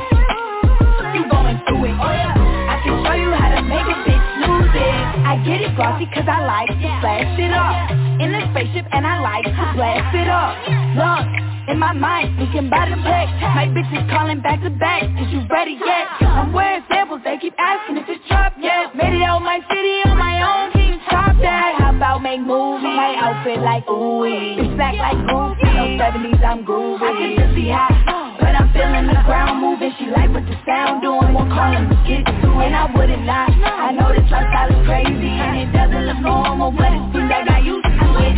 You 1.13 1.29
going 1.29 1.57
through 1.67 1.85
it. 1.85 1.95
Oh 2.01 2.11
yeah. 2.11 2.33
I 2.33 2.81
can 2.83 2.97
show 3.05 3.13
you 3.13 3.29
how 3.29 3.53
to 3.53 3.61
make 3.61 3.85
a 3.85 3.97
bitch 4.09 4.25
lose 4.41 4.73
it. 4.73 4.95
I 5.21 5.37
get 5.45 5.61
it 5.61 5.75
glossy 5.75 6.07
cause 6.07 6.25
I 6.27 6.41
like 6.45 6.69
to 6.69 6.89
flash 7.01 7.39
it 7.39 7.51
up. 7.53 8.04
In 8.21 8.31
the 8.31 8.41
spaceship 8.51 8.85
and 8.91 9.05
I 9.05 9.19
like 9.19 9.45
to 9.45 9.65
blast 9.75 10.15
it 10.15 10.27
up. 10.29 10.55
Look. 10.95 11.45
In 11.67 11.79
my 11.79 11.93
mind, 11.93 12.37
thinking 12.37 12.67
about 12.67 12.89
the 12.89 12.95
back 13.01 13.25
My 13.41 13.65
bitches 13.65 14.07
calling 14.11 14.39
back 14.39 14.61
to 14.61 14.69
back 14.69 15.01
Is 15.01 15.33
you 15.33 15.41
ready 15.49 15.79
yet? 15.83 16.05
I'm 16.21 16.53
wearing 16.53 16.83
samples, 16.87 17.21
they 17.25 17.39
keep 17.41 17.55
asking 17.57 17.97
if 17.97 18.05
it's 18.07 18.21
dropped 18.27 18.59
yet 18.61 18.95
Made 18.95 19.17
it 19.17 19.23
out 19.23 19.41
my 19.41 19.57
city 19.65 20.05
on 20.05 20.15
my 20.15 20.45
own, 20.45 20.77
you 20.79 20.99
stop 21.07 21.35
that? 21.41 21.75
How 21.79 21.95
about 21.95 22.21
make 22.21 22.39
movies? 22.39 22.83
My 22.85 23.15
outfit 23.17 23.59
like 23.61 23.83
ooey 23.87 24.61
It's 24.61 24.75
black 24.75 24.93
like 24.93 25.17
goofy, 25.25 25.73
no 25.73 25.97
70s, 25.97 26.45
I'm 26.45 26.63
groovy 26.63 27.01
I 27.01 27.17
can 27.17 27.35
just 27.35 27.55
be 27.55 27.69
high, 27.73 28.24
but 28.45 28.53
I'm 28.53 28.69
feeling 28.69 29.07
the 29.09 29.17
ground 29.25 29.57
moving. 29.57 29.89
She 29.97 30.05
like 30.05 30.29
what 30.29 30.45
the 30.45 30.53
sound 30.69 31.01
doing, 31.01 31.33
won't 31.33 31.49
call 31.49 31.73
him 31.73 31.89
to 31.89 31.97
get 32.05 32.21
to 32.29 32.49
And 32.61 32.77
I 32.77 32.85
wouldn't 32.93 33.25
lie, 33.25 33.49
I 33.49 33.89
know 33.91 34.13
this 34.13 34.29
lifestyle 34.29 34.69
is 34.69 34.85
crazy 34.85 35.33
And 35.33 35.65
it 35.65 35.73
doesn't 35.73 36.05
look 36.05 36.21
normal, 36.21 36.69
but 36.69 36.93
it 36.93 37.01
seems 37.09 37.29
like 37.33 37.49
I 37.49 37.59
used 37.65 37.89
to 37.89 38.07
it. 38.21 38.37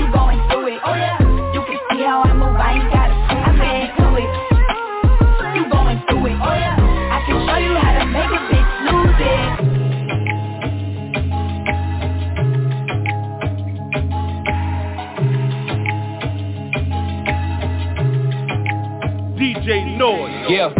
You 0.00 0.08
going 0.16 0.40
through 0.48 0.72
it, 0.72 0.80
oh 0.80 0.96
yeah 0.96 1.21
DJ 19.62 19.96
Noise. 19.96 20.50
Yeah. 20.50 20.74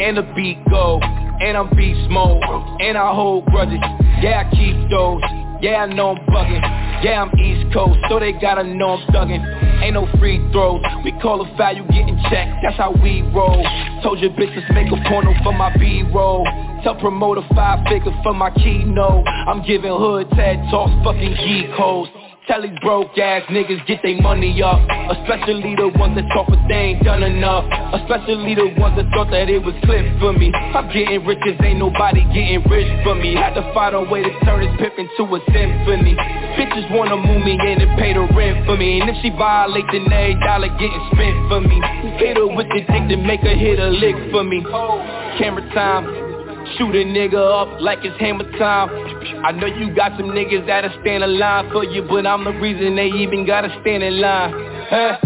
And 0.00 0.16
the 0.16 0.22
beat 0.34 0.58
go, 0.70 0.98
and 1.00 1.56
I'm 1.56 1.68
beast 1.76 2.08
mode, 2.08 2.42
and 2.80 2.96
I 2.96 3.14
hold 3.14 3.44
grudges. 3.46 3.80
Yeah, 4.22 4.44
I 4.46 4.50
keep 4.50 4.88
those. 4.88 5.20
Yeah, 5.60 5.84
I 5.84 5.86
know 5.86 6.16
I'm 6.16 6.26
bugging. 6.26 6.60
Yeah, 7.04 7.22
I'm 7.22 7.38
East 7.38 7.72
Coast, 7.74 7.98
so 8.08 8.18
they 8.18 8.32
gotta 8.32 8.64
know 8.64 8.96
I'm 8.96 9.06
thugging. 9.12 9.82
Ain't 9.82 9.92
no 9.92 10.08
free 10.18 10.38
throws. 10.52 10.82
We 11.04 11.12
call 11.20 11.42
a 11.42 11.56
foul, 11.56 11.76
you 11.76 11.82
getting 11.84 12.18
checked. 12.30 12.62
That's 12.62 12.76
how 12.76 12.92
we 12.92 13.20
roll. 13.34 13.62
Told 14.02 14.20
your 14.20 14.30
bitches 14.30 14.72
make 14.72 14.88
a 14.88 15.08
porno 15.08 15.34
for 15.42 15.52
my 15.52 15.76
B-roll. 15.76 16.46
Tell 16.82 16.94
promoter 16.96 17.42
five 17.54 17.86
figures 17.88 18.14
for 18.22 18.32
my 18.32 18.50
keynote. 18.50 19.26
I'm 19.26 19.62
giving 19.62 19.92
hood 19.92 20.30
TED 20.30 20.64
talks, 20.70 20.92
fucking 21.04 21.36
geek 21.44 21.70
hoes. 21.76 22.08
Tell 22.46 22.62
these 22.62 22.78
broke 22.78 23.18
ass 23.18 23.42
niggas 23.50 23.84
get 23.88 24.06
they 24.06 24.20
money 24.20 24.62
up. 24.62 24.78
Especially 25.10 25.74
the 25.74 25.90
ones 25.98 26.14
that 26.14 26.30
talk 26.30 26.46
but 26.46 26.62
they 26.68 26.94
ain't 26.94 27.02
done 27.02 27.24
enough. 27.24 27.66
Especially 27.90 28.54
the 28.54 28.70
ones 28.78 28.94
that 28.94 29.10
thought 29.10 29.34
that 29.34 29.50
it 29.50 29.58
was 29.58 29.74
clip 29.82 30.06
for 30.22 30.32
me. 30.32 30.54
I'm 30.54 30.86
getting 30.94 31.26
rich 31.26 31.42
cause 31.42 31.58
ain't 31.58 31.82
nobody 31.82 32.22
getting 32.30 32.62
rich 32.70 32.86
for 33.02 33.18
me. 33.18 33.34
Had 33.34 33.58
to 33.58 33.66
find 33.74 33.96
a 33.96 34.02
way 34.06 34.22
to 34.22 34.30
turn 34.46 34.62
this 34.62 34.70
pip 34.78 34.94
into 34.94 35.26
a 35.26 35.42
symphony. 35.50 36.14
Bitches 36.54 36.86
wanna 36.94 37.18
move 37.18 37.42
me 37.42 37.58
in 37.58 37.82
and 37.82 37.98
pay 37.98 38.14
the 38.14 38.22
rent 38.30 38.64
for 38.64 38.76
me. 38.76 39.00
And 39.00 39.10
if 39.10 39.16
she 39.26 39.30
violate 39.30 39.90
then 39.90 40.06
every 40.06 40.38
dollar 40.38 40.70
getting 40.78 41.02
spent 41.10 41.34
for 41.50 41.60
me. 41.60 41.82
Hit 42.22 42.38
her 42.38 42.46
with 42.46 42.70
the 42.70 42.86
dick 42.86 43.10
to 43.10 43.16
make 43.26 43.42
her 43.42 43.58
hit 43.58 43.80
a 43.82 43.90
lick 43.90 44.14
for 44.30 44.44
me. 44.44 44.62
Camera 45.34 45.66
time 45.74 46.25
Shoot 46.76 46.94
a 46.94 47.04
nigga 47.04 47.34
up 47.34 47.80
like 47.80 48.00
it's 48.02 48.18
hammer 48.18 48.50
time. 48.58 48.90
I 49.44 49.52
know 49.52 49.66
you 49.66 49.94
got 49.94 50.12
some 50.18 50.30
niggas 50.30 50.66
that'll 50.66 50.90
stand 51.00 51.22
in 51.22 51.38
line 51.38 51.70
for 51.70 51.84
you 51.84 52.02
But 52.02 52.26
I'm 52.26 52.44
the 52.44 52.52
reason 52.52 52.96
they 52.96 53.06
even 53.06 53.46
gotta 53.46 53.68
stand 53.80 54.02
in 54.02 54.20
line. 54.20 54.52
Huh? 54.90 55.16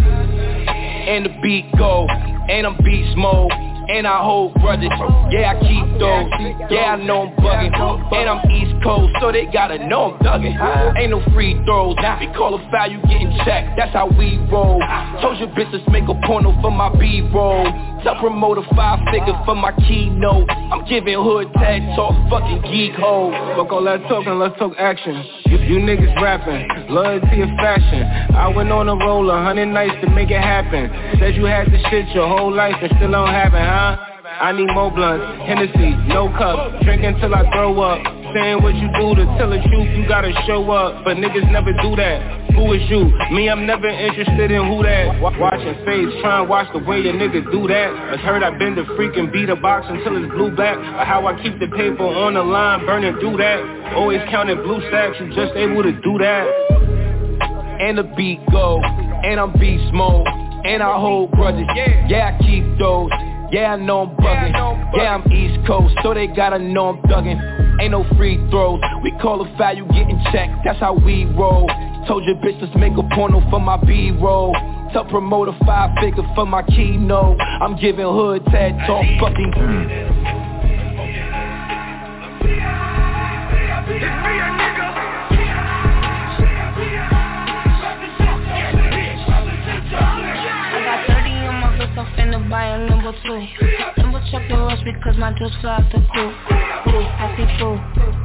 And 1.08 1.26
the 1.26 1.40
beat 1.42 1.70
go, 1.76 2.06
and 2.08 2.66
I'm 2.66 2.76
beast 2.84 3.16
mode 3.16 3.69
and 3.90 4.06
I 4.06 4.22
hold 4.22 4.54
grudges. 4.54 4.90
Yeah, 5.30 5.52
I 5.52 5.60
keep 5.60 5.84
those. 5.98 6.30
Yeah, 6.70 6.94
I 6.94 6.96
know 6.96 7.26
I'm 7.26 7.36
bugging. 7.36 7.74
And 8.14 8.28
I'm 8.30 8.50
East 8.50 8.82
Coast, 8.82 9.12
so 9.20 9.32
they 9.32 9.46
gotta 9.46 9.78
know 9.86 10.14
I'm 10.14 10.18
thugging. 10.22 10.54
Ain't 10.96 11.10
no 11.10 11.22
free 11.34 11.54
throws. 11.64 11.96
We 12.20 12.26
call 12.34 12.54
a 12.54 12.70
foul, 12.70 12.90
you 12.90 13.02
getting 13.02 13.34
checked. 13.44 13.76
That's 13.76 13.92
how 13.92 14.06
we 14.06 14.38
roll. 14.50 14.80
Told 15.20 15.38
your 15.38 15.48
bitch 15.48 15.72
let's 15.72 15.86
make 15.90 16.04
a 16.04 16.14
porno 16.26 16.54
for 16.62 16.70
my 16.70 16.88
B-roll. 16.98 17.66
Tell 18.02 18.16
promoter 18.20 18.62
five 18.74 19.00
figure 19.12 19.36
for 19.44 19.54
my 19.54 19.72
keynote. 19.88 20.48
I'm 20.50 20.86
giving 20.86 21.18
hood 21.18 21.52
tag 21.54 21.82
talk, 21.96 22.14
fucking 22.30 22.62
geek 22.70 22.94
ho. 22.94 23.30
Fuck 23.56 23.72
all 23.72 23.84
that 23.84 24.00
talking, 24.08 24.38
let's 24.38 24.58
talk 24.58 24.72
action. 24.78 25.22
You, 25.46 25.58
you 25.58 25.76
niggas 25.82 26.14
rapping, 26.22 26.94
loyalty 26.94 27.42
of 27.42 27.50
fashion. 27.58 28.02
I 28.34 28.48
went 28.48 28.70
on 28.70 28.88
a 28.88 28.96
roll, 28.96 29.28
a 29.30 29.42
hundred 29.42 29.66
nights 29.66 29.96
to 30.02 30.10
make 30.10 30.30
it 30.30 30.40
happen. 30.40 30.88
Said 31.18 31.34
you 31.34 31.44
had 31.44 31.66
the 31.66 31.78
shit 31.90 32.08
your 32.14 32.28
whole 32.28 32.54
life 32.54 32.76
and 32.80 32.90
still 32.96 33.10
don't 33.10 33.28
have 33.28 33.52
it, 33.52 33.60
huh? 33.60 33.79
I 33.80 34.52
need 34.52 34.68
more 34.72 34.90
blunts, 34.90 35.24
Hennessy, 35.48 35.96
no 36.08 36.28
cup. 36.36 36.82
Drinking 36.82 37.16
till 37.20 37.34
I 37.34 37.48
throw 37.52 37.80
up. 37.80 38.00
Saying 38.34 38.62
what 38.62 38.74
you 38.76 38.88
do 38.92 39.14
to 39.16 39.24
tell 39.40 39.50
the 39.50 39.56
truth, 39.56 39.88
you 39.96 40.06
gotta 40.06 40.32
show 40.46 40.70
up. 40.70 41.04
But 41.04 41.16
niggas 41.16 41.50
never 41.50 41.72
do 41.72 41.96
that. 41.96 42.52
Who 42.54 42.72
is 42.74 42.82
you? 42.90 43.08
Me, 43.32 43.48
I'm 43.48 43.66
never 43.66 43.88
interested 43.88 44.50
in 44.50 44.66
who 44.66 44.82
that. 44.82 45.20
Watching 45.20 45.74
face, 45.84 46.12
trying 46.20 46.44
to 46.44 46.50
watch 46.50 46.68
the 46.72 46.78
way 46.80 47.00
a 47.08 47.12
nigga 47.12 47.50
do 47.50 47.66
that. 47.68 47.90
I 47.90 48.16
heard 48.16 48.42
I 48.42 48.56
been 48.56 48.76
the 48.76 48.82
freaking 49.00 49.32
beat 49.32 49.48
a 49.48 49.56
box 49.56 49.86
until 49.88 50.22
it's 50.22 50.30
blue 50.32 50.54
back. 50.54 50.76
Or 50.76 51.04
how 51.04 51.26
I 51.26 51.40
keep 51.42 51.58
the 51.58 51.68
paper 51.68 52.04
on 52.04 52.34
the 52.34 52.42
line, 52.42 52.84
burning 52.86 53.18
through 53.18 53.38
that. 53.38 53.94
Always 53.94 54.20
counting 54.30 54.62
blue 54.62 54.80
stacks, 54.88 55.16
you 55.20 55.28
just 55.34 55.56
able 55.56 55.82
to 55.82 55.92
do 55.92 56.18
that. 56.18 56.44
And 57.80 57.96
the 57.96 58.04
beat 58.16 58.40
go, 58.52 58.80
and 59.24 59.40
I'm 59.40 59.52
beast 59.58 59.92
mode 59.94 60.49
and 60.64 60.82
I 60.82 60.98
hold 60.98 61.30
grudges. 61.32 61.66
Yeah, 61.74 62.34
I 62.34 62.42
keep 62.42 62.64
those. 62.78 63.10
Yeah, 63.52 63.72
I 63.72 63.76
know 63.76 64.02
I'm 64.02 64.16
bugging. 64.16 64.52
Yeah, 64.94 65.14
I'm 65.14 65.32
East 65.32 65.66
Coast, 65.66 65.94
so 66.02 66.14
they 66.14 66.28
gotta 66.28 66.58
know 66.58 66.90
I'm 66.90 67.02
thugging. 67.02 67.80
Ain't 67.80 67.90
no 67.90 68.04
free 68.16 68.36
throws. 68.50 68.80
We 69.02 69.10
call 69.20 69.40
a 69.40 69.56
foul, 69.56 69.76
you 69.76 69.86
getting 69.86 70.22
checked. 70.32 70.52
That's 70.64 70.78
how 70.78 70.94
we 70.94 71.24
roll. 71.24 71.68
Told 72.06 72.24
your 72.24 72.36
bitch 72.36 72.60
let's 72.60 72.74
make 72.76 72.92
a 72.92 73.14
porno 73.14 73.40
for 73.50 73.60
my 73.60 73.76
B-roll. 73.76 74.54
Tell 74.92 75.04
promoter 75.04 75.52
five 75.64 75.96
figure 76.00 76.24
for 76.34 76.46
my 76.46 76.62
keynote. 76.62 77.40
I'm 77.40 77.76
giving 77.76 78.06
hood 78.06 78.44
tag 78.46 78.76
talk 78.86 79.04
fucking. 79.20 80.49
Buy 92.50 92.74
a 92.74 92.78
number 92.90 93.14
two. 93.22 93.46
Number 94.02 94.20
chuck 94.30 94.42
the 94.50 94.58
rush 94.58 94.82
because 94.82 95.16
my 95.16 95.32
juice 95.38 95.54
fly 95.62 95.78
off 95.78 95.86
the 95.92 96.02
I 96.90 97.30
see 97.36 97.46
fool 97.62 97.78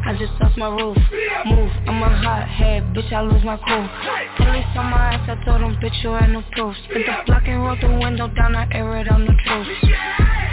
I 0.06 0.18
just 0.18 0.34
lost 0.42 0.58
my 0.58 0.68
roof. 0.68 0.98
Move, 1.46 1.70
I'm 1.86 2.02
a 2.02 2.10
hot 2.10 2.50
head, 2.50 2.84
bitch, 2.96 3.14
I 3.14 3.22
lose 3.22 3.44
my 3.46 3.58
cool. 3.58 3.86
Police 4.38 4.66
on 4.76 4.90
my 4.90 5.14
ass, 5.14 5.30
I 5.30 5.46
told 5.46 5.62
them, 5.62 5.78
bitch, 5.78 6.02
you 6.04 6.18
ain't 6.18 6.32
no 6.32 6.44
proof. 6.54 6.76
Spit 6.90 7.06
the 7.06 7.14
block 7.28 7.44
and 7.46 7.62
roll 7.62 7.78
the 7.80 7.88
window 7.88 8.28
down, 8.34 8.56
I 8.56 8.68
air 8.74 8.98
it, 8.98 9.12
I'm 9.12 9.26
the 9.26 9.34
truth. 9.46 9.68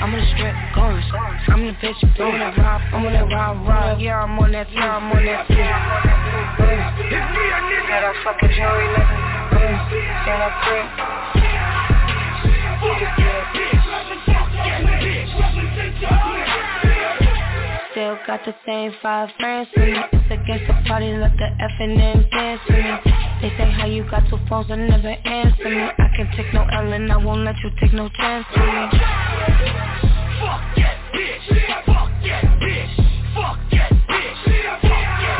I'm 0.02 0.12
on 0.12 0.20
the 0.20 0.26
strip, 0.34 0.54
guns 0.74 1.04
I'm 1.48 1.64
the 1.64 1.72
bitch, 1.80 2.02
on 2.20 2.38
that 2.40 2.58
rob, 2.58 2.82
I'm 2.92 3.06
on 3.06 3.12
that 3.12 3.24
rob, 3.32 3.66
rob 3.66 4.00
Yeah, 4.00 4.22
I'm 4.22 4.36
on 4.38 4.50
that, 4.52 4.70
yeah, 4.72 4.96
I'm 4.96 5.12
on 5.12 5.24
that, 5.24 5.46
yeah 5.48 5.72
Said 7.88 8.04
I 8.04 8.12
fucking 8.24 8.50
jewelry, 8.50 8.88
nigga 8.98 9.16
Said 10.26 10.42
I 10.42 10.50
quit 11.32 11.51
Still 12.82 12.98
got 18.26 18.42
the 18.44 18.52
same 18.66 18.92
five 19.00 19.30
friends 19.38 19.68
with 19.76 19.86
me. 19.86 19.94
It's 20.12 20.26
against 20.26 20.66
the 20.66 20.74
party, 20.88 21.14
let 21.14 21.30
the 21.38 21.46
F 21.60 21.70
and 21.78 21.96
dance 22.32 22.60
with 22.68 22.78
me. 22.78 22.90
They 23.40 23.50
say 23.56 23.70
how 23.70 23.86
you 23.86 24.02
got 24.10 24.28
two 24.28 24.36
phones 24.48 24.68
and 24.70 24.88
never 24.88 25.10
answer 25.10 25.70
me. 25.70 25.80
I 25.80 26.08
can 26.16 26.28
take 26.36 26.52
no 26.52 26.64
L 26.72 26.92
and 26.92 27.12
I 27.12 27.18
won't 27.18 27.44
let 27.44 27.54
you 27.62 27.70
take 27.80 27.92
no 27.92 28.08
chance 28.08 28.46
with 28.50 28.66
me. 28.66 28.88
Fuck 30.42 30.74
that 30.74 30.98
bitch, 31.14 31.46
fuck 31.86 32.10
that 32.26 32.44
bitch, 32.58 32.98
fuck 33.32 33.58
that 33.70 33.94
bitch, 34.10 34.42
fuck 34.82 35.22
that 35.22 35.38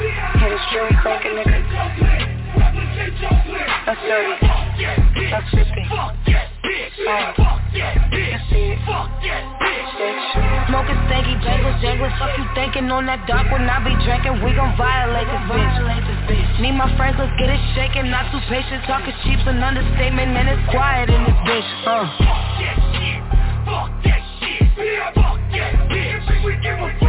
bitch 0.00 0.40
Hit 0.40 0.52
a 0.52 0.58
string 0.70 0.96
cranking 1.02 1.36
nigga. 1.36 1.58
That's 3.84 4.00
dirty, 4.00 4.32
that's 4.78 5.50
50 5.50 5.66
Smoking 10.68 11.00
stanky 11.08 11.34
jangles, 11.42 11.80
jangles, 11.82 12.12
fuck 12.18 12.30
you 12.38 12.44
thinking 12.54 12.86
on 12.94 13.06
that 13.06 13.26
dark 13.26 13.50
when 13.50 13.66
I 13.66 13.82
be 13.82 13.90
drinking, 14.06 14.38
we 14.44 14.54
gon' 14.54 14.76
violate 14.78 15.26
this 15.26 15.42
bitch. 16.30 16.60
Need 16.60 16.78
my 16.78 16.86
friends, 16.96 17.16
let's 17.18 17.34
get 17.40 17.50
it 17.50 17.58
shaking, 17.74 18.10
not 18.10 18.30
too 18.30 18.38
patient, 18.46 18.84
talking 18.86 19.14
cheap's 19.26 19.42
an 19.50 19.58
understatement, 19.58 20.30
and 20.36 20.46
it's 20.46 20.62
quiet 20.70 21.10
in 21.10 21.24
this 21.26 21.38
bitch. 21.42 21.66
Uh. 21.82 22.06
Fuck 22.22 22.38
that 22.62 22.78
shit, 22.94 23.18
fuck 23.66 23.90
that 24.06 24.22
shit, 24.38 24.62
fuck 25.18 25.42
that 25.50 25.74
bitch, 25.90 27.07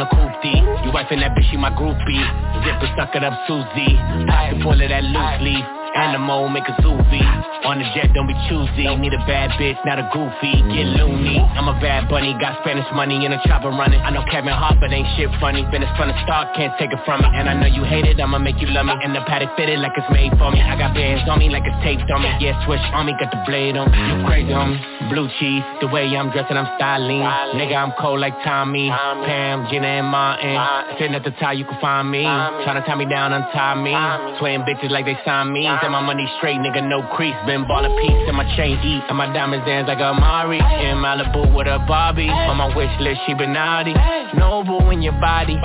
off 0.00 0.10
the 0.10 0.16
coupe 0.16 0.84
You 0.84 0.92
wife 0.92 1.06
and 1.10 1.22
that 1.22 1.32
bitch, 1.36 1.50
she 1.50 1.56
my 1.56 1.70
groupie. 1.70 2.24
Zipper 2.64 2.92
suck 2.96 3.14
it 3.14 3.24
up 3.24 3.34
Susie. 3.46 3.96
Pocket 4.26 4.62
full 4.62 4.72
of 4.72 4.88
that 4.88 5.04
loose 5.04 5.40
leaf 5.40 5.75
Animal, 5.96 6.52
make 6.52 6.68
a 6.68 6.76
zoovie 6.84 7.24
On 7.64 7.80
the 7.80 7.88
jet, 7.96 8.12
don't 8.12 8.28
be 8.28 8.36
choosy. 8.52 8.84
Need 9.00 9.16
a 9.16 9.22
bad 9.24 9.56
bitch, 9.56 9.80
not 9.88 9.96
a 9.96 10.04
goofy. 10.12 10.60
Get 10.68 10.92
loony. 10.92 11.40
I'm 11.40 11.72
a 11.72 11.76
bad 11.80 12.12
bunny 12.12 12.36
Got 12.36 12.60
Spanish 12.60 12.84
money 12.92 13.24
in 13.24 13.32
a 13.32 13.40
chopper 13.48 13.72
running. 13.72 14.00
I 14.04 14.12
know 14.12 14.20
Kevin 14.28 14.52
Hart, 14.52 14.76
but 14.76 14.92
ain't 14.92 15.08
shit 15.16 15.32
funny. 15.40 15.64
Been 15.72 15.82
a 15.82 15.88
the 15.88 16.16
start, 16.22 16.52
can't 16.54 16.76
take 16.78 16.92
it 16.92 17.00
from 17.08 17.24
me. 17.24 17.28
And 17.32 17.48
I 17.48 17.56
know 17.56 17.66
you 17.66 17.82
hate 17.82 18.04
it, 18.04 18.20
I'ma 18.20 18.36
make 18.38 18.60
you 18.60 18.68
love 18.68 18.84
me. 18.84 18.92
And 18.92 19.16
the 19.16 19.24
Patek 19.24 19.56
fitted 19.56 19.80
like 19.80 19.96
it's 19.96 20.06
made 20.12 20.36
for 20.36 20.52
me. 20.52 20.60
I 20.60 20.76
got 20.76 20.92
bands 20.92 21.24
on 21.32 21.40
me 21.40 21.48
like 21.48 21.64
it's 21.64 21.80
taped 21.80 22.10
on 22.12 22.20
me. 22.20 22.28
Yeah, 22.44 22.60
switch 22.68 22.84
on 22.92 23.08
me, 23.08 23.16
got 23.16 23.32
the 23.32 23.40
blade 23.48 23.76
on 23.80 23.88
You 23.88 24.20
crazy 24.28 24.52
on 24.52 24.76
me 24.76 25.08
Blue 25.08 25.28
cheese, 25.40 25.64
the 25.80 25.88
way 25.88 26.04
I'm 26.12 26.28
dressing, 26.30 26.60
I'm 26.60 26.68
styling. 26.76 27.24
Nigga, 27.56 27.72
I'm 27.72 27.96
cold 27.96 28.20
like 28.20 28.36
Tommy. 28.44 28.92
Pam, 28.92 29.66
Gina, 29.72 30.04
and 30.04 30.08
Martin. 30.12 30.60
Sitting 31.00 31.16
at 31.16 31.24
the 31.24 31.32
top, 31.40 31.56
you 31.56 31.64
can 31.64 31.80
find 31.80 32.10
me. 32.10 32.22
Tryna 32.68 32.84
tie 32.84 32.94
me 33.00 33.08
down, 33.08 33.32
untie 33.32 33.80
me. 33.80 33.96
Swaying 34.38 34.62
bitches 34.68 34.90
like 34.90 35.06
they 35.06 35.16
signed 35.24 35.52
me 35.52 35.64
my 35.90 36.00
money 36.00 36.26
straight, 36.38 36.58
nigga, 36.58 36.82
no 36.86 37.02
crease. 37.14 37.36
Been 37.46 37.66
ball 37.66 37.84
a 37.84 37.90
piece 38.00 38.22
and 38.26 38.36
my 38.36 38.44
chain 38.56 38.78
eat, 38.82 39.02
and 39.08 39.16
my 39.16 39.32
diamonds 39.32 39.66
dance 39.66 39.88
like 39.88 40.00
a 40.00 40.14
Mari. 40.14 40.58
In 40.58 40.98
Malibu 40.98 41.54
with 41.54 41.66
a 41.66 41.78
Barbie, 41.86 42.28
on 42.28 42.56
my 42.56 42.74
wish 42.76 42.90
list 43.00 43.20
she 43.26 43.34
been 43.34 43.52
naughty. 43.52 43.94
Noble 44.34 44.90
in 44.90 45.02
your 45.02 45.16
body, 45.20 45.56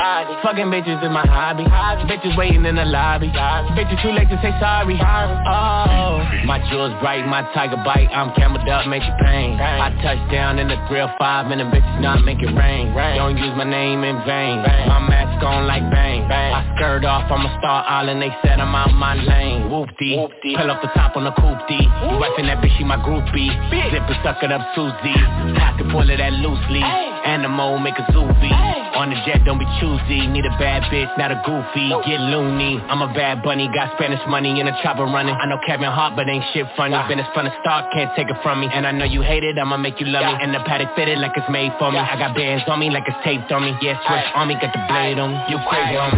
fucking 0.43 0.69
bitches 0.71 1.03
is 1.03 1.11
my 1.11 1.25
hobby. 1.25 1.63
Bitches 2.09 2.37
waiting 2.37 2.65
in 2.65 2.75
the 2.75 2.85
lobby, 2.85 3.29
bitches 3.29 4.01
too 4.01 4.11
late 4.11 4.29
to 4.29 4.37
say 4.41 4.51
sorry. 4.59 4.99
Oh, 5.01 6.23
my 6.45 6.59
jewels 6.69 6.93
bright, 7.01 7.25
my 7.27 7.41
tiger 7.53 7.77
bite, 7.83 8.09
I'm 8.11 8.33
cameled 8.35 8.67
up, 8.69 8.87
make 8.87 9.03
you 9.03 9.13
pain. 9.23 9.59
I 9.59 9.89
touch 10.01 10.21
down 10.31 10.59
in 10.59 10.67
the 10.67 10.77
grill 10.87 11.09
five, 11.19 11.49
and 11.51 11.59
the 11.59 11.65
bitches 11.65 12.01
not 12.01 12.23
make 12.23 12.41
it 12.41 12.53
rain. 12.55 12.93
Don't 13.17 13.37
use 13.37 13.55
my 13.57 13.65
name 13.65 14.03
in 14.03 14.17
vain. 14.25 14.61
My 14.61 14.99
mask 15.07 15.43
on 15.43 15.67
like 15.67 15.83
bang. 15.91 16.29
I 16.31 16.75
skirt 16.75 17.03
off, 17.05 17.31
I'm 17.31 17.45
a 17.45 17.57
star 17.59 17.83
island, 17.87 18.21
they 18.21 18.31
said 18.43 18.59
I'm 18.59 18.73
out 18.75 18.93
my 18.93 19.15
lane. 19.15 19.69
Whoop-dee, 20.17 20.55
pull 20.57 20.71
off 20.71 20.81
the 20.81 20.89
top 20.95 21.15
on 21.15 21.23
the 21.23 21.31
coupe 21.31 21.61
D. 21.67 21.75
You 21.79 22.15
wifing 22.19 22.47
that 22.47 22.59
bitch, 22.63 22.75
she 22.77 22.83
my 22.83 22.97
groupie. 22.97 23.51
Zipper 23.91 24.17
suck 24.23 24.41
it 24.43 24.51
up, 24.51 24.61
Susie. 24.75 25.15
Pocket 25.59 25.87
pull 25.91 26.09
it 26.09 26.17
that 26.17 26.33
loosely. 26.41 26.81
Animal, 26.81 27.79
make 27.79 27.97
a 27.99 28.05
zoovie. 28.11 28.51
On 28.91 29.09
the 29.09 29.15
jet, 29.25 29.45
don't 29.45 29.57
be 29.57 29.65
choosy. 29.79 30.27
Need 30.27 30.45
a 30.45 30.53
bad 30.59 30.83
bitch, 30.91 31.07
not 31.17 31.31
a 31.31 31.39
goofy. 31.45 31.93
Get 32.03 32.19
loony. 32.19 32.81
I'm 32.89 33.01
a 33.01 33.13
bad 33.13 33.41
bunny, 33.43 33.69
got 33.73 33.95
Spanish 33.95 34.19
money 34.27 34.59
in 34.59 34.67
a 34.67 34.75
chopper 34.83 35.05
running. 35.05 35.35
I 35.35 35.45
know 35.45 35.59
Kevin 35.65 35.89
Hart, 35.89 36.15
but 36.15 36.27
ain't 36.27 36.43
shit 36.53 36.65
funny. 36.75 36.97
Been 37.07 37.19
a 37.19 37.27
fun 37.33 37.45
to 37.45 37.53
start, 37.61 37.85
can't 37.93 38.11
take 38.15 38.29
it 38.29 38.37
from 38.43 38.59
me. 38.59 38.67
And 38.73 38.85
I 38.85 38.91
know 38.91 39.05
you 39.05 39.21
hate 39.21 39.43
it, 39.43 39.57
I'ma 39.57 39.77
make 39.77 39.99
you 39.99 40.07
love 40.07 40.25
me. 40.25 40.33
And 40.43 40.53
the 40.53 40.59
Patek 40.59 40.95
fitted 40.95 41.19
like 41.19 41.31
it's 41.37 41.49
made 41.49 41.71
for 41.79 41.91
me. 41.91 41.99
I 41.99 42.17
got 42.17 42.35
bands 42.35 42.63
on 42.67 42.79
me 42.79 42.89
like 42.89 43.07
it's 43.07 43.17
taped 43.23 43.51
on 43.51 43.63
me. 43.63 43.73
Yeah, 43.81 43.95
switch 44.05 44.27
on 44.35 44.47
me, 44.47 44.55
got 44.55 44.73
the 44.73 44.81
blade 44.89 45.19
on 45.19 45.31
me. 45.31 45.39
You 45.49 45.57
crazy 45.69 45.95
on 45.95 46.11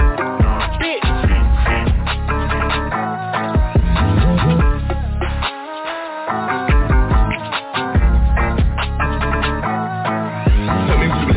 me. 0.00 0.05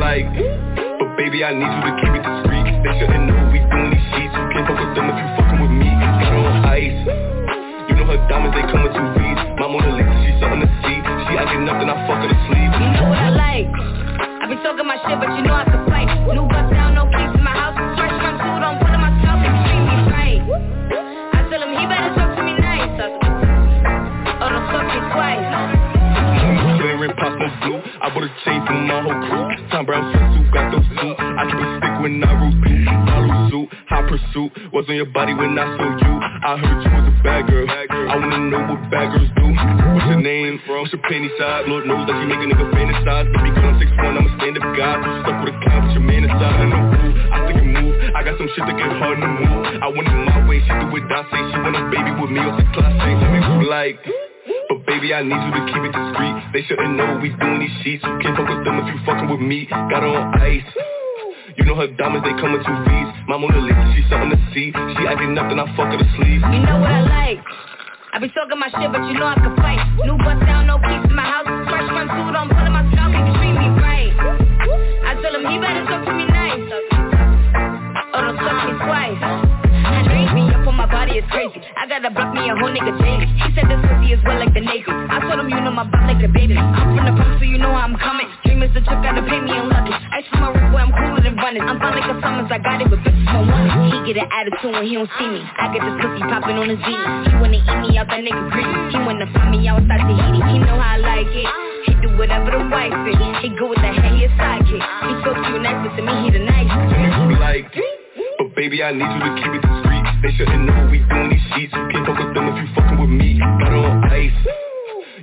Like 0.09 0.25
But 0.97 1.09
baby, 1.21 1.45
I 1.45 1.53
need 1.53 1.69
you 1.69 1.81
to 1.85 1.93
keep 2.01 2.13
it 2.17 2.23
discreet. 2.25 2.65
They 2.81 2.93
shouldn't 2.97 3.29
know 3.29 3.37
we 3.53 3.61
doing 3.61 3.93
these 3.93 4.07
sheets 4.17 4.33
You 4.33 4.45
can't 4.49 4.65
fuck 4.65 4.79
with 4.81 4.93
them 4.97 5.05
if 5.05 5.17
you 5.21 5.27
fucking 5.37 5.59
with 5.61 5.73
me. 5.77 5.89
Got 5.93 6.33
on 6.33 6.65
ice. 6.65 7.01
You 7.85 7.93
know 7.93 8.05
her 8.09 8.17
diamonds, 8.25 8.57
they 8.57 8.65
come 8.73 8.81
with 8.89 8.93
two 8.97 9.05
V's 9.13 9.39
My 9.61 9.67
Mona 9.69 9.93
Lisa, 9.93 10.13
she's 10.25 10.37
something 10.41 10.65
to 10.65 10.69
see. 10.81 10.97
She 10.97 11.33
acting 11.37 11.65
then 11.69 11.93
I 11.93 11.97
fuck 12.09 12.25
her 12.25 12.29
to 12.33 12.39
sleep. 12.49 12.69
You 12.73 12.89
know 12.97 13.05
what 13.13 13.21
I 13.21 13.29
like. 13.29 13.69
I 13.69 14.43
be 14.49 14.57
talking 14.65 14.87
my 14.89 14.97
shit, 15.05 15.17
but 15.21 15.29
you 15.37 15.45
know 15.45 15.53
I 15.53 15.65
can 15.69 15.81
fight. 15.85 16.09
New 16.25 16.45
pursuit 34.39 34.73
Was 34.73 34.85
on 34.87 34.95
your 34.95 35.11
body 35.11 35.33
when 35.33 35.57
I 35.57 35.65
saw 35.75 35.89
you 35.99 36.13
I 36.39 36.55
heard 36.55 36.79
you 36.87 36.91
was 36.95 37.07
a 37.11 37.15
bad 37.19 37.51
girl. 37.51 37.67
I 37.67 38.15
wanna 38.15 38.47
know 38.47 38.63
what 38.63 38.79
bad 38.87 39.11
girls 39.11 39.27
do. 39.35 39.43
What's 39.43 40.07
your 40.07 40.23
name? 40.23 40.55
What's 40.63 40.95
your 40.95 41.03
penny 41.03 41.27
size? 41.35 41.67
Lord 41.67 41.83
knows 41.83 42.07
that 42.07 42.15
you 42.15 42.31
make 42.31 42.39
a 42.39 42.47
nigga 42.47 42.63
fantasize. 42.71 43.27
Baby 43.27 43.51
girl, 43.59 43.67
I'm 43.67 43.75
6'1", 43.75 43.99
I'm 43.99 44.23
a 44.23 44.31
stand-up 44.39 44.67
guy 44.71 44.95
Stuck 45.27 45.37
with 45.43 45.51
a 45.51 45.59
clown, 45.59 45.79
but 45.83 45.91
your 45.91 46.05
man 46.07 46.23
inside. 46.23 46.39
I 46.39 46.65
know 46.71 46.79
who, 46.79 47.07
I 47.27 47.37
think 47.43 47.59
it 47.59 47.67
move. 47.67 47.91
I 48.15 48.23
got 48.23 48.39
some 48.39 48.47
shit 48.55 48.63
that 48.63 48.75
get 48.79 48.87
hard 49.03 49.19
to 49.19 49.27
move. 49.27 49.83
I 49.83 49.87
want 49.91 50.07
it 50.07 50.15
my 50.15 50.47
way, 50.47 50.63
she 50.63 50.71
do 50.71 50.87
it 50.95 51.11
I 51.11 51.21
say. 51.27 51.41
She 51.43 51.57
want 51.59 51.75
a 51.75 51.83
baby 51.91 52.11
with 52.15 52.31
me, 52.31 52.39
it's 52.39 52.55
a 52.55 52.65
classic 52.71 53.19
Tell 53.19 53.31
me 53.35 53.39
who 53.43 53.67
like 53.67 53.99
but 54.69 54.85
baby, 54.85 55.13
I 55.13 55.21
need 55.21 55.35
you 55.35 55.51
to 55.59 55.63
keep 55.69 55.83
it 55.83 55.93
discreet. 55.93 56.35
They 56.53 56.61
shouldn't 56.65 56.95
know 56.95 57.19
we 57.21 57.29
doing 57.35 57.59
these 57.59 57.75
sheets. 57.83 58.03
You 58.05 58.17
can't 58.21 58.37
fuck 58.37 58.47
with 58.47 58.63
them 58.63 58.79
if 58.79 58.87
you 58.87 58.97
fucking 59.05 59.29
with 59.29 59.41
me. 59.41 59.65
Got 59.65 60.01
her 60.01 60.09
on 60.09 60.41
ice 60.41 60.88
You 61.59 61.65
know 61.67 61.75
her 61.75 61.91
diamonds, 61.91 62.23
they 62.23 62.31
come 62.39 62.55
with 62.55 62.63
two 62.63 62.71
V's. 62.71 63.07
My 63.27 63.35
Mona 63.35 63.59
Lisa, 63.59 63.83
she's 63.91 64.07
something 64.07 64.31
to 64.31 64.39
see. 64.55 64.71
She 64.71 65.03
acting 65.03 65.35
up, 65.35 65.51
then 65.51 65.59
I 65.59 65.67
fuck 65.75 65.91
her 65.91 65.99
to 65.99 66.07
sleep. 66.15 66.39
You 66.39 66.63
know 66.63 66.79
what 66.79 66.87
I 66.87 67.03
like. 67.03 67.43
I 68.15 68.19
be 68.23 68.31
talking 68.31 68.55
my 68.55 68.71
shit, 68.71 68.87
but 68.87 69.03
you 69.11 69.19
know 69.19 69.27
I 69.27 69.35
can 69.35 69.51
fight. 69.59 69.83
New 70.07 70.15
bust 70.23 70.39
down, 70.47 70.71
no 70.71 70.79
keys 70.79 71.03
in 71.03 71.11
my 71.11 71.27
house. 71.27 71.51
Fresh 71.67 71.91
from 71.91 72.07
suit 72.15 72.31
on, 72.31 72.47
pulling 72.47 72.71
my 72.71 72.87
scalp, 72.95 73.11
he 73.11 73.21
treat 73.35 73.55
me 73.59 73.67
right. 73.75 74.15
I 75.03 75.19
tell 75.19 75.35
him 75.35 75.43
he 75.51 75.59
better 75.59 75.83
talk 75.83 76.07
to 76.07 76.13
me 76.15 76.25
nice 76.31 76.88
is 81.19 81.27
crazy. 81.27 81.59
I 81.75 81.83
gotta 81.83 82.09
block 82.09 82.31
me 82.31 82.47
a 82.47 82.55
whole 82.55 82.71
nigga 82.71 82.95
daily 82.95 83.27
He 83.27 83.47
said 83.51 83.67
this 83.67 83.81
pussy 83.83 84.15
is 84.15 84.21
wet 84.23 84.39
like 84.39 84.55
the 84.55 84.63
Navy. 84.63 84.87
I 84.87 85.19
told 85.19 85.43
him 85.43 85.51
you 85.51 85.59
know 85.59 85.75
my 85.75 85.83
butt 85.83 86.07
like 86.07 86.23
the 86.23 86.31
baby. 86.31 86.55
I'm 86.55 86.95
from 86.95 87.03
the 87.03 87.13
pump 87.19 87.39
so 87.39 87.45
you 87.45 87.59
know 87.59 87.75
I'm 87.75 87.99
coming. 87.99 88.31
Dream 88.47 88.63
is 88.63 88.71
the 88.71 88.79
trick, 88.79 89.03
gotta 89.03 89.19
pay 89.27 89.39
me 89.43 89.51
in 89.51 89.67
London 89.67 89.91
Ice 90.15 90.27
from 90.31 90.47
my 90.47 90.49
wrist 90.55 90.71
boy, 90.71 90.79
I'm 90.79 90.91
cooler 90.95 91.19
than 91.19 91.35
running. 91.35 91.63
I'm 91.67 91.77
fine 91.77 91.99
like 91.99 92.07
a 92.07 92.15
summons, 92.23 92.47
I 92.47 92.59
got 92.63 92.79
it 92.79 92.87
but 92.87 93.03
bitches 93.03 93.27
don't 93.27 93.51
want 93.51 93.67
it. 93.67 93.75
He 93.91 93.97
get 94.13 94.23
an 94.23 94.29
attitude 94.31 94.71
when 94.71 94.85
he 94.87 94.95
don't 94.95 95.11
see 95.19 95.27
me. 95.27 95.43
I 95.43 95.67
get 95.75 95.83
this 95.83 95.95
pussy 95.99 96.23
popping 96.23 96.55
on 96.55 96.67
his 96.71 96.79
zini. 96.87 97.07
He 97.27 97.33
wanna 97.35 97.59
eat 97.59 97.79
me 97.83 97.89
out, 97.99 98.07
that 98.07 98.21
nigga 98.23 98.43
greedy. 98.55 98.79
He 98.95 98.97
wanna 99.03 99.27
find 99.35 99.51
me 99.51 99.67
outside 99.67 100.07
Tahiti 100.07 100.39
He 100.39 100.57
know 100.63 100.79
how 100.79 100.95
I 100.95 100.97
like 101.03 101.31
it. 101.35 101.49
He 101.83 101.91
do 101.99 102.15
whatever 102.15 102.55
the 102.55 102.63
wife 102.71 102.95
is 103.11 103.19
He 103.43 103.51
go 103.59 103.67
with 103.67 103.81
the 103.83 103.91
hair, 103.91 104.11
he 104.15 104.23
a 104.23 104.29
sidekick. 104.39 104.83
He 104.83 105.11
so 105.27 105.35
cute, 105.35 105.59
nice, 105.59 105.79
but 105.83 105.91
to 105.99 106.01
me 106.03 106.13
he 106.23 106.29
the 106.31 106.43
nice 106.47 106.71
Tell 107.11 107.27
me 107.27 107.35
like 107.35 107.67
But 108.39 108.55
baby, 108.55 108.83
I 108.83 108.95
need 108.95 109.03
you 109.03 109.19
to 109.19 109.31
keep 109.35 109.51
it 109.59 109.88
They 110.21 110.35
shouldn't 110.35 110.67
know 110.67 110.91
we 110.91 110.99
doing 110.99 111.29
these 111.31 111.45
sheets. 111.55 111.71
You 111.71 111.87
can't 111.95 112.03
fuck 112.03 112.19
with 112.19 112.35
them 112.35 112.51
if 112.51 112.59
you 112.59 112.67
fucking 112.75 112.99
with 112.99 113.07
me. 113.07 113.39
Got 113.39 113.71
her 113.71 113.83
on 113.87 114.03
ice. 114.11 114.35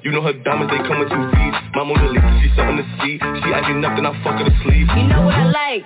You 0.01 0.11
know 0.13 0.23
her 0.23 0.33
diamonds, 0.33 0.73
they 0.73 0.81
come 0.89 1.05
with 1.05 1.11
two 1.13 1.21
V's 1.21 1.57
My 1.77 1.85
Mona 1.85 2.09
Lisa, 2.09 2.31
she's 2.41 2.55
something 2.57 2.81
to 2.81 2.87
see. 3.05 3.21
She 3.21 3.49
acting 3.53 3.83
then 3.83 4.07
I 4.07 4.15
fuck 4.25 4.41
her 4.41 4.47
to 4.49 4.55
sleep. 4.65 4.89
You 4.97 5.05
know 5.13 5.29
what 5.29 5.35
I 5.35 5.45
like. 5.53 5.85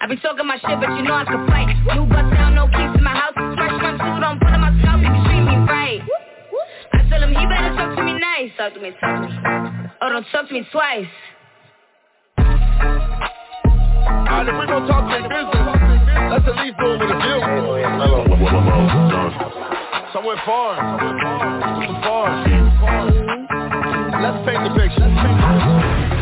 I 0.00 0.06
be 0.08 0.16
talking 0.16 0.46
my 0.46 0.56
shit, 0.56 0.78
but 0.80 0.88
you 0.96 1.04
know 1.04 1.20
I 1.20 1.24
can 1.28 1.44
fight. 1.52 1.68
New 1.92 2.08
bust 2.08 2.32
down, 2.32 2.54
no 2.54 2.64
keys 2.72 2.96
in 2.96 3.04
my 3.04 3.12
house. 3.12 3.36
Fresh 3.36 3.76
from 3.76 4.00
suit 4.00 4.24
on, 4.24 4.40
pulling 4.40 4.62
my 4.64 4.72
scalp, 4.80 5.04
he 5.04 5.10
can 5.12 5.22
treat 5.28 5.44
me 5.44 5.56
right. 5.68 6.00
I 6.96 7.04
tell 7.12 7.20
him 7.20 7.36
he 7.36 7.44
better 7.44 7.76
talk 7.76 7.92
to 7.92 8.02
me 8.08 8.16
nice. 8.16 8.48
Talk 8.56 8.72
to 8.72 8.80
me, 8.80 8.96
talk 8.96 9.20
to 9.20 9.28
me. 9.28 9.36
Or 10.00 10.08
don't 10.08 10.24
talk 10.32 10.48
to 10.48 10.54
me 10.54 10.64
twice 10.72 11.12
Alright, 14.06 14.48
if 14.48 14.54
we 14.58 14.66
gon' 14.66 14.86
talk 14.88 15.04
big 15.10 15.22
business, 15.28 15.66
let's 16.30 16.46
at 16.48 16.56
least 16.56 16.76
do 16.78 16.88
with 16.96 17.02
a 17.02 17.18
view. 17.20 17.40
Somewhere 20.12 20.40
far, 20.44 20.76
somewhere 20.76 22.00
far. 22.02 22.28
Let's 24.20 24.38
paint 24.46 24.62
the 24.64 24.72
picture. 24.76 25.08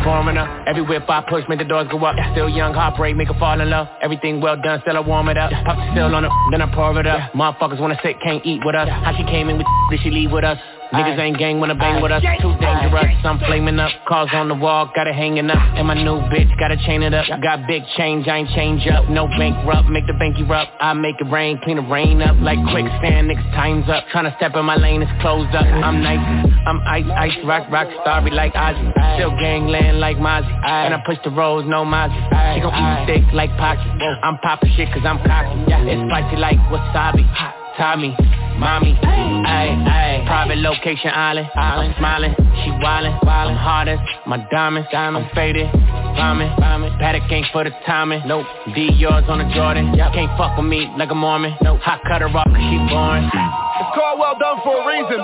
Foreigner, 0.03 0.63
everywhere 0.67 1.03
I 1.07 1.23
push, 1.29 1.43
make 1.49 1.59
the 1.59 1.65
doors 1.65 1.87
go 1.91 2.03
up. 2.05 2.15
Still 2.31 2.49
young, 2.49 2.73
heartbreak, 2.73 3.15
make 3.15 3.27
her 3.27 3.37
fall 3.39 3.59
in 3.59 3.69
love. 3.69 3.87
Everything 4.01 4.41
well 4.41 4.55
done, 4.61 4.79
still 4.81 4.97
I 4.97 5.01
warm 5.01 5.29
it 5.29 5.37
up. 5.37 5.51
Pop 5.65 5.77
the 5.77 5.91
still 5.91 6.15
on 6.15 6.25
it, 6.25 6.31
then 6.51 6.61
I 6.61 6.73
pour 6.73 6.97
it 6.99 7.07
up. 7.07 7.31
Motherfuckers 7.33 7.79
wanna 7.79 7.99
sit, 8.03 8.19
can't 8.21 8.45
eat 8.45 8.61
with 8.65 8.75
us. 8.75 8.87
How 8.89 9.15
she 9.17 9.23
came 9.23 9.49
in 9.49 9.57
with 9.57 9.67
did 9.91 9.99
she 10.01 10.11
leave 10.11 10.31
with 10.31 10.43
us? 10.43 10.57
Niggas 10.93 11.19
ain't 11.19 11.37
gang 11.37 11.59
wanna 11.59 11.75
bang 11.75 12.01
with 12.01 12.11
us, 12.11 12.23
too 12.41 12.53
dangerous. 12.59 13.15
I'm 13.23 13.37
flaming 13.39 13.79
up, 13.79 13.91
cars 14.07 14.29
on 14.33 14.47
the 14.47 14.55
wall, 14.55 14.89
got 14.95 15.05
it 15.05 15.13
hanging 15.13 15.49
up. 15.49 15.57
And 15.77 15.85
my 15.85 15.93
new 15.93 16.17
bitch, 16.33 16.49
gotta 16.59 16.77
chain 16.77 17.03
it 17.03 17.13
up. 17.13 17.25
Got 17.41 17.67
big 17.67 17.83
change, 17.95 18.27
I 18.27 18.37
ain't 18.37 18.49
change 18.55 18.87
up. 18.87 19.07
No 19.09 19.27
bankrupt, 19.27 19.87
make 19.89 20.07
the 20.07 20.13
bank 20.13 20.39
erupt. 20.39 20.71
I 20.79 20.93
make 20.93 21.15
it 21.19 21.29
rain, 21.29 21.59
clean 21.63 21.77
the 21.77 21.83
rain 21.83 22.21
up. 22.21 22.35
Like 22.41 22.57
quicksand, 22.71 23.29
niggas 23.29 23.51
time's 23.53 23.87
up. 23.87 24.05
Tryna 24.13 24.35
step 24.37 24.55
in 24.55 24.65
my 24.65 24.77
lane, 24.77 25.03
it's 25.03 25.21
closed 25.21 25.53
up. 25.53 25.65
I'm 25.65 26.01
nice, 26.01 26.17
I'm 26.65 26.81
ice, 26.87 27.05
ice, 27.15 27.37
rock, 27.45 27.69
rock, 27.69 27.87
starry 28.01 28.31
like 28.31 28.53
Ozzy. 28.53 28.91
Still 29.15 29.31
gangland 29.39 29.99
like 29.99 30.17
Mozzie. 30.17 30.49
And 30.65 30.93
I 30.93 31.03
push 31.05 31.17
the 31.23 31.29
rolls, 31.29 31.65
no 31.67 31.85
Mozzie. 31.85 32.17
She 32.55 32.61
gon' 32.61 32.73
eat 32.73 33.05
steak 33.05 33.33
like 33.33 33.51
Pocky. 33.57 33.85
I'm 34.23 34.39
poppin' 34.39 34.73
shit 34.75 34.91
cause 34.91 35.05
I'm 35.05 35.19
cocky. 35.19 35.53
It's 35.69 36.01
spicy 36.09 36.37
like 36.37 36.57
wasabi. 36.73 37.29
Tommy, 37.77 38.13
mommy, 38.59 38.93
ayy, 38.93 39.87
ayy 39.87 40.25
Private 40.27 40.59
location 40.59 41.09
island, 41.09 41.49
island 41.55 41.95
smiling, 41.97 42.35
she 42.61 42.69
wildin', 42.83 43.17
wildin' 43.23 43.57
hardest 43.57 44.03
My 44.27 44.37
diamonds, 44.51 44.87
diamonds, 44.91 45.29
I'm 45.31 45.35
faded, 45.35 45.71
vomit, 46.19 46.51
vomit 46.59 46.91
Patek 46.99 47.31
ain't 47.31 47.47
for 47.51 47.63
the 47.63 47.71
timing, 47.87 48.21
nope 48.27 48.45
D 48.75 48.91
yours 48.93 49.23
on 49.27 49.39
the 49.39 49.47
Jordan, 49.55 49.95
yep. 49.95 50.13
can't 50.13 50.29
fuck 50.37 50.57
with 50.57 50.67
me 50.67 50.91
like 50.97 51.09
a 51.09 51.15
Mormon 51.15 51.55
Nope, 51.61 51.79
hot 51.79 52.01
cut 52.03 52.21
her 52.21 52.27
off 52.27 52.45
cause 52.45 52.59
she 52.59 52.77
boring 52.91 53.25
It's 53.25 53.91
called 53.95 54.19
well 54.19 54.37
done 54.37 54.59
for 54.61 54.75
a 54.75 54.85
reason. 54.85 55.17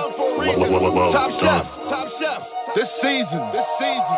Top 1.12 1.30
chef, 1.44 1.64
top 1.92 2.08
chef. 2.18 2.42
This 2.76 2.90
season, 3.04 3.42
this 3.52 3.68
season. 3.80 4.18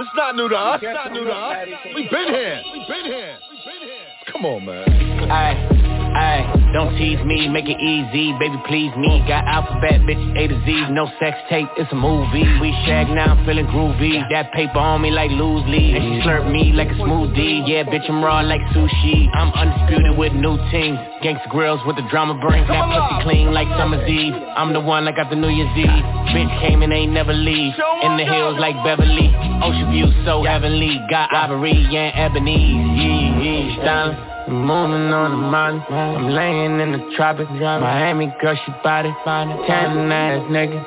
It's 0.00 0.10
not 0.16 0.34
new 0.34 0.48
to 0.48 0.56
us. 0.56 0.80
It's 0.82 0.94
not 0.94 1.12
new 1.12 1.24
to 1.24 1.32
us. 1.32 1.68
We've 1.94 2.10
been 2.10 2.28
here. 2.28 2.62
We've 2.72 2.88
been 2.88 3.04
here. 3.04 3.38
We've 3.50 3.64
been 3.64 3.88
here. 3.88 4.06
Come 4.32 4.46
on, 4.46 4.64
man. 4.64 4.88
Ayy 5.30 5.81
Ayy, 6.12 6.72
don't 6.72 6.96
tease 6.98 7.24
me, 7.24 7.48
make 7.48 7.68
it 7.68 7.80
easy, 7.80 8.36
baby 8.38 8.56
please 8.68 8.92
me. 8.96 9.24
Got 9.26 9.48
alphabet, 9.48 10.04
bitch, 10.04 10.20
A 10.36 10.48
to 10.48 10.56
Z, 10.64 10.92
no 10.92 11.08
sex 11.18 11.36
tape, 11.48 11.68
it's 11.76 11.90
a 11.92 11.96
movie. 11.96 12.44
We 12.60 12.70
shag 12.84 13.08
now, 13.08 13.32
I'm 13.32 13.46
feeling 13.46 13.66
groovy. 13.66 14.20
That 14.30 14.52
paper 14.52 14.78
on 14.78 15.00
me 15.00 15.10
like 15.10 15.30
loose 15.30 15.64
leaf. 15.68 15.96
And 15.96 16.04
she 16.04 16.28
slurp 16.28 16.50
me 16.52 16.72
like 16.72 16.88
a 16.88 17.00
smoothie. 17.00 17.66
Yeah, 17.66 17.84
bitch, 17.84 18.08
I'm 18.08 18.22
raw 18.22 18.40
like 18.40 18.60
sushi. 18.76 19.28
I'm 19.32 19.52
undisputed 19.52 20.16
with 20.16 20.32
new 20.34 20.56
teams. 20.70 20.98
Gangsta 21.24 21.48
grills 21.48 21.80
with 21.86 21.96
the 21.96 22.06
drama 22.10 22.34
bring. 22.40 22.66
That 22.66 22.84
pussy 22.92 23.22
clean 23.24 23.54
like 23.54 23.68
summer's 23.78 24.08
eve. 24.08 24.34
I'm 24.56 24.72
the 24.72 24.80
one 24.80 25.06
that 25.06 25.16
got 25.16 25.30
the 25.30 25.36
New 25.36 25.48
Year's 25.48 25.72
Eve. 25.76 26.04
Bitch 26.34 26.60
came 26.60 26.82
and 26.82 26.92
ain't 26.92 27.12
never 27.12 27.32
leave. 27.32 27.72
In 28.02 28.16
the 28.16 28.24
hills 28.24 28.58
like 28.58 28.76
Beverly. 28.84 29.32
Ocean 29.62 29.90
view 29.92 30.06
so 30.24 30.44
heavenly. 30.44 31.00
Got 31.08 31.32
ivory 31.32 31.72
and 31.72 32.12
ebony. 32.16 32.74
Yeah, 33.00 33.84
yeah. 33.84 34.31
I'm 34.46 34.66
moving 34.66 35.12
on 35.14 35.30
the 35.30 35.36
mountain. 35.36 35.82
I'm 35.94 36.28
laying 36.30 36.80
in 36.80 36.92
the 36.92 37.14
tropics. 37.16 37.50
Miami 37.50 38.32
girl, 38.40 38.58
she 38.66 38.72
body. 38.82 39.14
Tanning 39.24 40.10
ass 40.10 40.42
nigga. 40.50 40.82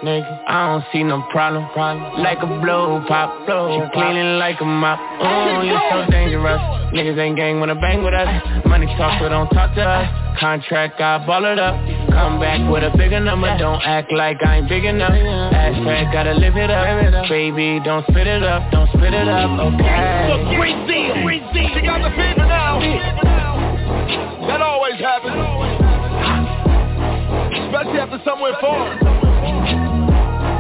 I 0.48 0.68
don't 0.68 0.84
see 0.92 1.04
no 1.04 1.22
problem. 1.32 1.64
Like 2.20 2.40
a 2.44 2.48
blow 2.62 3.04
pop. 3.08 3.32
She 3.48 3.80
cleaning 3.94 4.38
like 4.40 4.60
a 4.60 4.66
mop. 4.66 5.00
Oh, 5.22 5.62
you 5.62 5.80
so 5.90 6.12
dangerous. 6.12 6.60
Niggas 6.92 7.18
ain't 7.18 7.38
gang 7.38 7.60
when 7.60 7.70
I 7.70 7.74
bang 7.76 8.04
with 8.04 8.14
us. 8.14 8.28
Money 8.66 8.88
talk, 8.98 9.20
but 9.22 9.30
don't 9.30 9.50
talk 9.50 9.74
to 9.76 9.82
us. 9.82 10.40
Contract, 10.40 11.00
I 11.00 11.26
ball 11.26 11.46
it 11.46 11.58
up. 11.58 11.76
Come 12.12 12.40
back 12.40 12.60
with 12.70 12.84
a 12.84 12.92
bigger 12.98 13.22
number. 13.22 13.48
Don't 13.58 13.82
act 13.84 14.12
like 14.12 14.38
I 14.46 14.58
ain't 14.58 14.68
big 14.70 14.84
enough. 14.84 15.12
Hashtag 15.12 16.12
gotta 16.12 16.34
live 16.34 16.58
it 16.58 16.70
up. 16.70 17.30
Baby, 17.30 17.80
don't 17.84 18.04
spit 18.12 18.28
it 18.28 18.44
up. 18.44 18.70
Don't 18.72 18.90
spit 18.90 19.14
it 19.14 19.28
up. 19.28 19.50
Okay. 19.60 20.28
Look, 20.28 20.56
great 20.60 20.88
deal. 20.88 21.16
She 21.74 21.82
got 21.82 22.04
the 22.04 22.10
fever 22.12 22.46
now. 22.46 23.55
That 24.48 24.62
always 24.62 25.00
happens. 25.00 25.36
Especially 27.66 28.00
after 28.00 28.22
somewhere 28.26 28.54
foreign. 28.62 29.00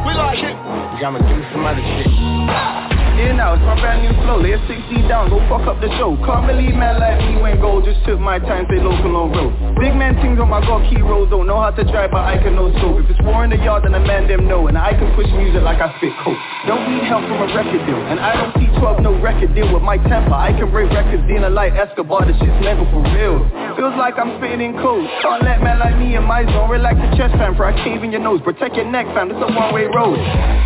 We 0.05 0.13
like 0.13 0.39
it. 0.39 0.55
I'ma 1.03 1.19
do 1.19 1.43
some 1.51 1.65
other 1.65 1.81
shit. 1.81 2.94
Yeah, 3.16 3.32
now 3.32 3.55
it's 3.55 3.63
my 3.63 3.80
brand 3.80 4.03
new 4.03 4.11
flow. 4.28 4.43
Lay 4.43 4.51
a 4.51 4.59
60 4.68 5.07
down, 5.07 5.32
go 5.32 5.39
fuck 5.47 5.63
up 5.72 5.80
the 5.80 5.88
show. 5.95 6.20
Can't 6.28 6.43
believe 6.43 6.76
man 6.76 6.99
like 6.99 7.16
me 7.24 7.39
went 7.39 7.63
gold. 7.63 7.88
Just 7.88 8.03
took 8.03 8.20
my 8.20 8.39
time, 8.43 8.68
stay 8.68 8.84
local 8.84 9.16
on 9.16 9.32
road. 9.32 9.55
Big 9.80 9.95
man 9.95 10.20
things 10.20 10.36
on 10.36 10.51
my 10.51 10.59
got 10.59 10.84
key 10.91 10.99
roads. 10.99 11.32
Don't 11.32 11.47
know 11.47 11.55
how 11.55 11.72
to 11.72 11.84
drive, 11.88 12.11
but 12.11 12.28
I 12.28 12.36
can 12.36 12.59
know 12.59 12.68
so. 12.84 12.99
If 12.99 13.07
it's 13.07 13.22
war 13.24 13.47
in 13.47 13.55
the 13.55 13.59
yard, 13.63 13.88
then 13.88 13.95
the 13.95 14.03
man 14.03 14.28
them 14.28 14.51
know. 14.51 14.68
And 14.68 14.76
I 14.76 14.91
can 14.91 15.07
push 15.16 15.32
music 15.32 15.63
like 15.63 15.80
I 15.80 15.95
spit 15.95 16.11
coke. 16.28 16.36
Don't 16.68 16.84
need 16.91 17.07
help 17.07 17.24
from 17.24 17.39
a 17.39 17.47
record 17.55 17.80
deal. 17.88 18.01
And 18.11 18.20
I 18.20 18.36
don't 18.36 18.51
see 18.59 18.68
12 18.84 18.99
no 18.99 19.16
record 19.24 19.55
deal 19.55 19.72
with 19.72 19.84
my 19.84 19.95
temper. 19.95 20.36
I 20.36 20.51
can 20.51 20.68
break 20.68 20.91
records, 20.91 21.24
dealing 21.24 21.55
like 21.55 21.72
Escobar. 21.72 22.28
The 22.28 22.36
shit's 22.36 22.59
never 22.59 22.84
for 22.91 22.99
real. 23.16 23.39
Feels 23.80 23.95
like 23.95 24.20
I'm 24.20 24.36
spitting 24.43 24.59
in 24.59 24.76
code. 24.84 25.07
Can't 25.24 25.39
let 25.39 25.63
man 25.63 25.80
like 25.80 25.95
me 25.95 26.20
in 26.20 26.24
my 26.28 26.43
zone. 26.51 26.68
Relax 26.68 26.99
the 26.99 27.16
chest, 27.16 27.32
fam, 27.39 27.55
for 27.55 27.63
I 27.63 27.72
cave 27.80 28.03
in 28.03 28.11
your 28.11 28.20
nose. 28.22 28.43
Protect 28.43 28.76
your 28.76 28.91
neck, 28.91 29.07
fam. 29.16 29.32
It's 29.32 29.39
a 29.39 29.47
one-way 29.47 29.88
road. 29.88 30.20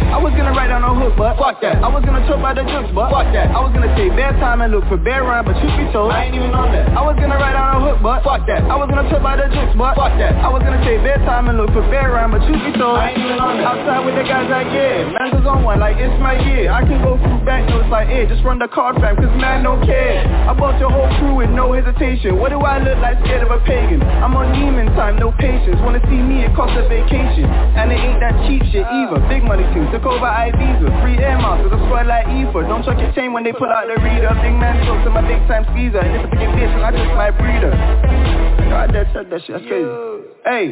I 0.09 0.17
was 0.17 0.33
gonna 0.33 0.57
write 0.57 0.73
down 0.73 0.81
a 0.81 0.89
hook, 0.89 1.13
but 1.13 1.37
fuck 1.37 1.61
that. 1.61 1.77
I 1.85 1.87
was 1.87 2.01
gonna 2.01 2.25
talk 2.25 2.38
about 2.39 2.55
the 2.55 2.63
but 2.95 3.11
fuck 3.11 3.27
that. 3.35 3.51
I 3.51 3.59
was 3.59 3.75
gonna 3.75 3.91
say 3.99 4.07
bare 4.15 4.31
time 4.39 4.63
and 4.63 4.71
look 4.71 4.87
for 4.87 4.95
bare 4.95 5.27
rhyme, 5.27 5.43
but 5.43 5.59
truth 5.59 5.75
be 5.75 5.85
told, 5.91 6.15
I 6.15 6.31
ain't 6.31 6.35
even 6.35 6.55
on 6.55 6.71
that. 6.71 6.87
I 6.95 7.03
was 7.03 7.19
gonna 7.19 7.35
write 7.35 7.53
down 7.53 7.75
a 7.75 7.79
hook, 7.83 7.99
but 7.99 8.23
fuck 8.23 8.47
that. 8.47 8.63
I 8.63 8.79
was 8.79 8.87
gonna 8.87 9.05
talk 9.11 9.19
about 9.19 9.43
the 9.43 9.51
jokes, 9.51 9.75
but 9.75 9.99
fuck 9.99 10.15
that. 10.15 10.39
I 10.39 10.47
was 10.47 10.63
gonna 10.63 10.79
say 10.87 10.95
bare 11.03 11.19
time 11.27 11.51
and 11.51 11.59
look 11.59 11.75
for 11.75 11.83
bare 11.91 12.15
rhyme, 12.15 12.31
but 12.31 12.39
truth 12.47 12.63
be 12.63 12.71
told, 12.79 12.95
I 12.95 13.11
ain't 13.11 13.19
even 13.19 13.37
on 13.43 13.59
that. 13.59 13.67
Outside 13.67 14.01
with 14.07 14.15
the 14.15 14.23
guys 14.23 14.47
like 14.47 14.71
yeah, 14.71 15.11
man 15.19 15.35
was 15.35 15.45
on 15.45 15.67
one 15.67 15.83
like 15.83 15.99
it's 15.99 16.15
my 16.23 16.39
year. 16.39 16.71
I 16.71 16.81
can 16.87 17.03
go 17.03 17.19
through 17.19 17.43
back 17.43 17.67
notes 17.67 17.91
like 17.91 18.07
yeah, 18.07 18.23
just 18.23 18.41
run 18.47 18.57
the 18.57 18.71
card 18.71 18.95
fam, 19.03 19.19
cause 19.19 19.35
man 19.35 19.67
don't 19.67 19.83
care. 19.83 20.23
I 20.47 20.55
bought 20.55 20.79
your 20.79 20.89
whole 20.89 21.11
crew 21.19 21.43
with 21.43 21.51
no 21.51 21.75
hesitation. 21.75 22.39
What 22.39 22.55
do 22.55 22.63
I 22.63 22.79
look 22.79 22.97
like 23.03 23.19
scared 23.27 23.43
of 23.43 23.51
a 23.51 23.59
pagan? 23.67 23.99
I'm 24.23 24.31
on 24.39 24.55
demon 24.55 24.87
time, 24.95 25.19
no 25.19 25.35
patience. 25.35 25.75
Wanna 25.83 25.99
see 26.07 26.23
me, 26.23 26.47
it 26.47 26.55
costs 26.55 26.79
a 26.79 26.87
vacation. 26.87 27.45
And 27.75 27.91
it 27.91 27.99
ain't 27.99 28.23
that 28.23 28.35
cheap 28.47 28.63
shit 28.71 28.87
either. 28.87 29.19
Big 29.27 29.43
money 29.43 29.67
too, 29.75 29.83
took 29.91 30.07
over 30.07 30.23
Ibiza. 30.23 30.87
Free 31.03 31.19
air 31.19 31.35
miles, 31.35 31.67
with 31.67 31.75
a 31.75 31.79
squad 31.85 32.07
like 32.07 32.28
Ether. 32.31 32.63
Don't 32.63 32.83
chuck 32.83 32.99
your 32.99 33.11
chain 33.13 33.33
when 33.33 33.43
they 33.43 33.53
pull 33.53 33.69
out 33.69 33.87
the 33.87 33.97
reader. 34.01 34.29
Big 34.41 34.55
man 34.57 34.85
talks 34.85 35.03
to 35.05 35.09
my 35.09 35.21
big 35.21 35.41
time 35.47 35.65
squeezer. 35.73 35.99
And 35.99 36.15
if 36.15 36.25
a 36.25 36.29
big 36.29 36.49
bitch, 36.53 36.73
I 36.83 36.91
just 36.91 37.13
my 37.17 37.31
breeder. 37.31 37.73
Said 39.19 39.27
that 39.35 39.43
shit, 39.43 39.51
that's 39.51 39.67
crazy. 39.67 39.91
Hey, 40.47 40.71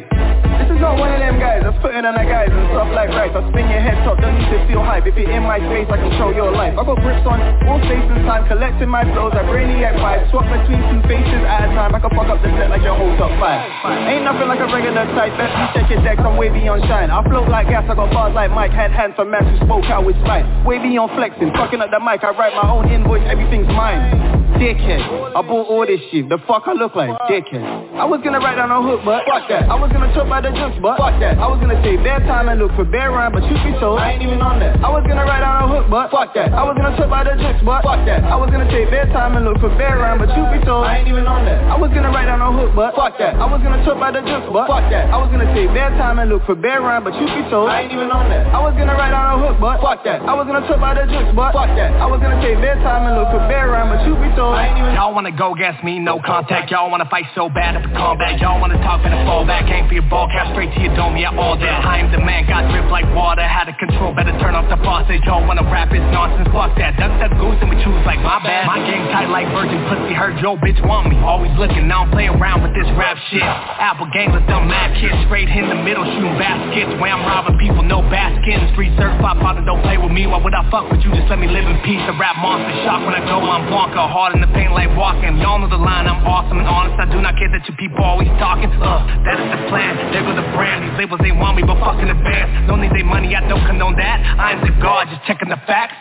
this 0.56 0.72
is 0.72 0.80
not 0.80 0.96
one 0.96 1.12
of 1.12 1.20
them 1.20 1.36
guys 1.36 1.60
that's 1.60 1.76
putting 1.84 2.00
on 2.00 2.16
the 2.16 2.24
guys 2.24 2.48
and 2.48 2.64
stuff 2.72 2.88
like 2.96 3.12
rice. 3.12 3.28
I 3.36 3.44
spin 3.52 3.68
your 3.68 3.84
head 3.84 4.00
top, 4.08 4.16
don't 4.24 4.40
need 4.40 4.48
to 4.48 4.64
feel 4.64 4.80
hype. 4.80 5.04
If 5.04 5.20
you're 5.20 5.28
in 5.28 5.44
my 5.44 5.60
space, 5.60 5.84
I 5.92 6.00
control 6.00 6.32
your 6.32 6.48
life. 6.48 6.72
I 6.72 6.80
got 6.80 6.96
grips 7.04 7.28
on 7.28 7.44
all 7.68 7.76
space 7.84 8.08
and 8.08 8.24
time, 8.24 8.48
collecting 8.48 8.88
my 8.88 9.04
flows. 9.12 9.36
I 9.36 9.44
brainiac 9.44 10.00
vibes, 10.00 10.32
swap 10.32 10.48
between 10.48 10.80
two 10.88 11.04
faces 11.04 11.44
at 11.44 11.68
a 11.68 11.76
time. 11.76 11.92
I 11.92 12.00
can 12.00 12.08
fuck 12.16 12.32
up 12.32 12.40
the 12.40 12.48
set 12.56 12.72
like 12.72 12.80
your 12.80 12.96
whole 12.96 13.12
top 13.20 13.36
five. 13.36 13.68
Ain't 14.08 14.24
nothing 14.24 14.48
like 14.48 14.64
a 14.64 14.68
regular 14.72 15.04
type. 15.12 15.36
Best 15.36 15.52
you 15.52 15.66
check 15.76 15.86
your 15.92 16.00
decks, 16.00 16.24
I'm 16.24 16.40
way 16.40 16.48
beyond 16.48 16.88
shine. 16.88 17.12
I 17.12 17.20
float 17.28 17.52
like 17.52 17.68
gas, 17.68 17.84
I 17.84 17.92
got 18.00 18.08
bars 18.16 18.32
like 18.32 18.48
Mike. 18.48 18.72
Had 18.72 18.96
hands 18.96 19.12
for 19.12 19.28
man 19.28 19.44
who 19.44 19.60
spoke 19.60 19.84
out 19.92 20.08
with 20.08 20.16
spite. 20.24 20.48
Way 20.64 20.80
beyond 20.80 21.12
flexing, 21.12 21.52
fucking 21.52 21.84
up 21.84 21.92
the 21.92 22.00
mic. 22.00 22.24
I 22.24 22.32
write 22.32 22.56
my 22.56 22.64
own 22.64 22.88
invoice, 22.88 23.28
everything's 23.28 23.68
mine. 23.68 24.40
Dickhead, 24.56 25.04
I 25.36 25.42
bought 25.44 25.68
all 25.68 25.86
this 25.86 26.00
shit. 26.10 26.26
The 26.32 26.40
fuck 26.48 26.64
I 26.66 26.72
look 26.72 26.96
like, 26.96 27.12
dickhead. 27.30 27.62
I 27.94 28.04
was 28.08 28.18
gonna 28.24 28.37
write 28.40 28.56
down 28.56 28.70
a 28.70 28.80
hook, 28.82 29.02
but 29.04 29.24
fuck 29.26 29.48
that. 29.48 29.68
I 29.68 29.74
was 29.74 29.90
gonna 29.92 30.12
talk 30.14 30.26
about 30.26 30.42
the 30.42 30.52
jokes, 30.54 30.78
but 30.80 30.98
fuck 30.98 31.18
that. 31.20 31.38
I 31.38 31.46
was 31.46 31.58
gonna 31.60 31.78
say 31.82 31.96
bare 31.98 32.20
time 32.26 32.48
and 32.48 32.58
look 32.58 32.72
for 32.74 32.84
bare 32.84 33.10
rhyme, 33.10 33.32
but 33.32 33.42
truth 33.46 33.62
be 33.64 33.72
told, 33.78 33.98
I 33.98 34.14
ain't 34.14 34.22
even 34.22 34.40
on 34.42 34.58
that. 34.60 34.78
I 34.82 34.88
was 34.90 35.04
gonna 35.06 35.24
write 35.26 35.42
down 35.42 35.62
a 35.62 35.66
hook, 35.68 35.86
but 35.90 36.10
fuck 36.10 36.34
that. 36.34 36.54
I 36.54 36.62
was 36.62 36.74
gonna 36.78 36.94
talk 36.96 37.06
about 37.06 37.26
the 37.26 37.34
jokes, 37.38 37.60
but 37.64 37.82
fuck 37.82 38.00
that. 38.06 38.24
I 38.24 38.36
was 38.36 38.50
gonna 38.50 38.68
say 38.70 38.84
bare 38.90 39.06
time 39.10 39.36
and 39.36 39.44
look 39.44 39.58
for 39.58 39.70
bare 39.74 39.98
rhyme, 39.98 40.18
but 40.18 40.30
truth 40.34 40.50
be 40.54 40.60
told, 40.64 40.86
I 40.86 41.02
ain't 41.02 41.08
even 41.08 41.26
on 41.26 41.44
that. 41.44 41.58
I 41.68 41.76
was 41.76 41.90
gonna 41.90 42.10
write 42.10 42.26
down 42.30 42.40
a 42.40 42.50
hook, 42.54 42.72
but 42.74 42.94
fuck 42.94 43.18
that. 43.18 43.34
I 43.38 43.46
was 43.46 43.60
gonna 43.62 43.82
talk 43.84 43.96
about 43.98 44.14
the 44.14 44.22
jokes, 44.22 44.48
but 44.52 44.66
fuck 44.68 44.86
that. 44.90 45.10
I 45.10 45.16
was 45.18 45.28
gonna 45.34 45.48
say 45.54 45.66
bare 45.70 45.90
time 45.98 46.18
and 46.18 46.30
look 46.30 46.44
for 46.46 46.54
bare 46.54 46.80
rhyme, 46.80 47.02
but 47.04 47.14
truth 47.18 47.32
be 47.34 47.42
told, 47.50 47.68
I 47.70 47.84
ain't 47.84 47.92
even 47.92 48.10
on 48.10 48.30
that. 48.30 48.46
I 48.54 48.60
was 48.62 48.74
gonna 48.78 48.94
write 48.94 49.12
down 49.12 49.26
a 49.34 49.36
hook, 49.42 49.56
but 49.58 49.82
fuck 49.82 50.04
that. 50.04 50.22
I 50.22 50.34
was 50.34 50.46
gonna 50.46 50.62
talk 50.66 50.78
about 50.78 50.96
the 50.96 51.06
jokes, 51.10 51.32
but 51.34 51.52
fuck 51.52 51.70
that. 51.74 51.90
I 51.98 52.06
was 52.06 52.20
gonna 52.22 52.38
say 52.42 52.54
bare 52.60 52.78
time 52.86 53.06
and 53.08 53.18
look 53.18 53.30
for 53.34 53.42
bare 53.50 53.70
rhyme, 53.74 53.90
but 53.90 54.00
truth 54.06 54.20
be 54.22 54.30
told, 54.38 54.54
I 54.54 54.70
ain't 54.70 54.78
even. 54.78 54.94
Y'all 54.94 55.14
wanna 55.14 55.34
go 55.34 55.54
against 55.54 55.82
me, 55.82 55.98
no 55.98 56.20
contact. 56.20 56.70
Y'all 56.70 56.90
wanna 56.90 57.08
fight 57.08 57.26
so 57.34 57.48
bad 57.48 57.76
at 57.76 57.82
the 57.82 57.92
combat. 57.96 58.27
Y'all 58.36 58.60
wanna 58.60 58.76
talk 58.84 59.00
and 59.08 59.16
fall 59.24 59.48
back. 59.48 59.64
Aim 59.72 59.88
for 59.88 59.96
your 59.96 60.04
ball 60.12 60.28
cap 60.28 60.52
straight 60.52 60.68
to 60.76 60.80
your 60.84 60.92
dome, 60.92 61.16
yeah, 61.16 61.32
all 61.32 61.56
that. 61.56 61.84
I 61.84 62.04
am 62.04 62.12
the 62.12 62.20
man, 62.20 62.44
got 62.44 62.68
drip 62.68 62.92
like 62.92 63.08
water. 63.16 63.40
Had 63.40 63.72
to 63.72 63.74
control, 63.80 64.12
better 64.12 64.36
turn 64.36 64.52
off 64.52 64.68
the 64.68 64.76
faucet. 64.84 65.24
Y'all 65.24 65.40
wanna 65.48 65.64
rap, 65.72 65.88
it's 65.88 66.04
nonsense, 66.12 66.48
fuck 66.52 66.76
that. 66.76 67.00
Duck, 67.00 67.08
duck, 67.16 67.32
goose, 67.40 67.56
and 67.64 67.72
we 67.72 67.80
choose 67.80 68.02
like 68.04 68.20
my 68.20 68.36
bad. 68.44 68.68
My 68.68 68.78
game 68.84 69.08
tight 69.08 69.32
like 69.32 69.48
virgin 69.56 69.80
pussy. 69.88 70.12
Heard 70.12 70.36
Joe, 70.44 70.60
bitch 70.60 70.76
want 70.84 71.08
me. 71.08 71.16
Always 71.24 71.52
looking, 71.56 71.88
now 71.88 72.04
I'm 72.04 72.12
playing 72.12 72.36
around 72.36 72.60
with 72.60 72.74
this 72.76 72.86
rap 73.00 73.16
shit. 73.32 73.40
Apple 73.40 74.10
gang 74.12 74.36
with 74.36 74.44
them 74.44 74.68
mad 74.68 74.92
kids. 75.00 75.16
Straight 75.24 75.48
in 75.48 75.72
the 75.72 75.80
middle, 75.80 76.04
shooting 76.04 76.36
baskets. 76.36 76.92
Where 77.00 77.14
I'm 77.14 77.24
robbing 77.24 77.56
people, 77.56 77.80
no 77.86 78.02
basket. 78.12 78.60
Street 78.76 78.92
certified, 78.98 79.40
father, 79.40 79.64
don't 79.64 79.80
play 79.80 79.96
with 79.96 80.12
me. 80.12 80.26
Why 80.26 80.42
would 80.42 80.54
I 80.54 80.68
fuck 80.68 80.90
with 80.90 81.00
you? 81.00 81.14
Just 81.16 81.30
let 81.32 81.38
me 81.38 81.48
live 81.48 81.64
in 81.64 81.78
peace. 81.86 82.02
The 82.04 82.14
rap 82.18 82.36
monster 82.42 82.74
shock 82.84 83.06
when 83.06 83.14
I 83.14 83.22
go, 83.24 83.40
I'm 83.40 83.70
Blanca. 83.70 84.04
Hard 84.04 84.34
in 84.34 84.40
the 84.42 84.50
paint 84.52 84.72
like 84.72 84.90
walking. 84.98 85.38
Y'all 85.38 85.58
know 85.58 85.70
the 85.70 85.80
line, 85.80 86.06
I'm 86.10 86.24
awesome 86.26 86.58
and 86.58 86.68
honest. 86.68 86.98
I 86.98 87.06
do 87.06 87.22
not 87.22 87.38
care 87.38 87.48
that 87.54 87.62
you 87.68 87.74
people 87.78 88.17
always 88.18 88.34
talking. 88.42 88.70
Uh, 88.82 89.06
that 89.22 89.38
is 89.38 89.46
the 89.46 89.62
plan. 89.70 89.94
There 90.10 90.26
go 90.26 90.34
the 90.34 90.42
brand. 90.50 90.82
These 90.82 90.98
labels 90.98 91.20
they 91.22 91.30
want 91.30 91.54
me, 91.54 91.62
but 91.62 91.78
fucking 91.78 92.10
the 92.10 92.18
band. 92.18 92.66
Don't 92.66 92.82
need 92.82 92.90
their 92.90 93.06
money, 93.06 93.34
I 93.36 93.46
don't 93.46 93.62
condone 93.62 93.94
that. 93.94 94.18
I 94.38 94.58
am 94.58 94.60
the 94.66 94.74
god, 94.82 95.06
just 95.06 95.22
checking 95.30 95.48
the 95.48 95.60
facts. 95.70 95.94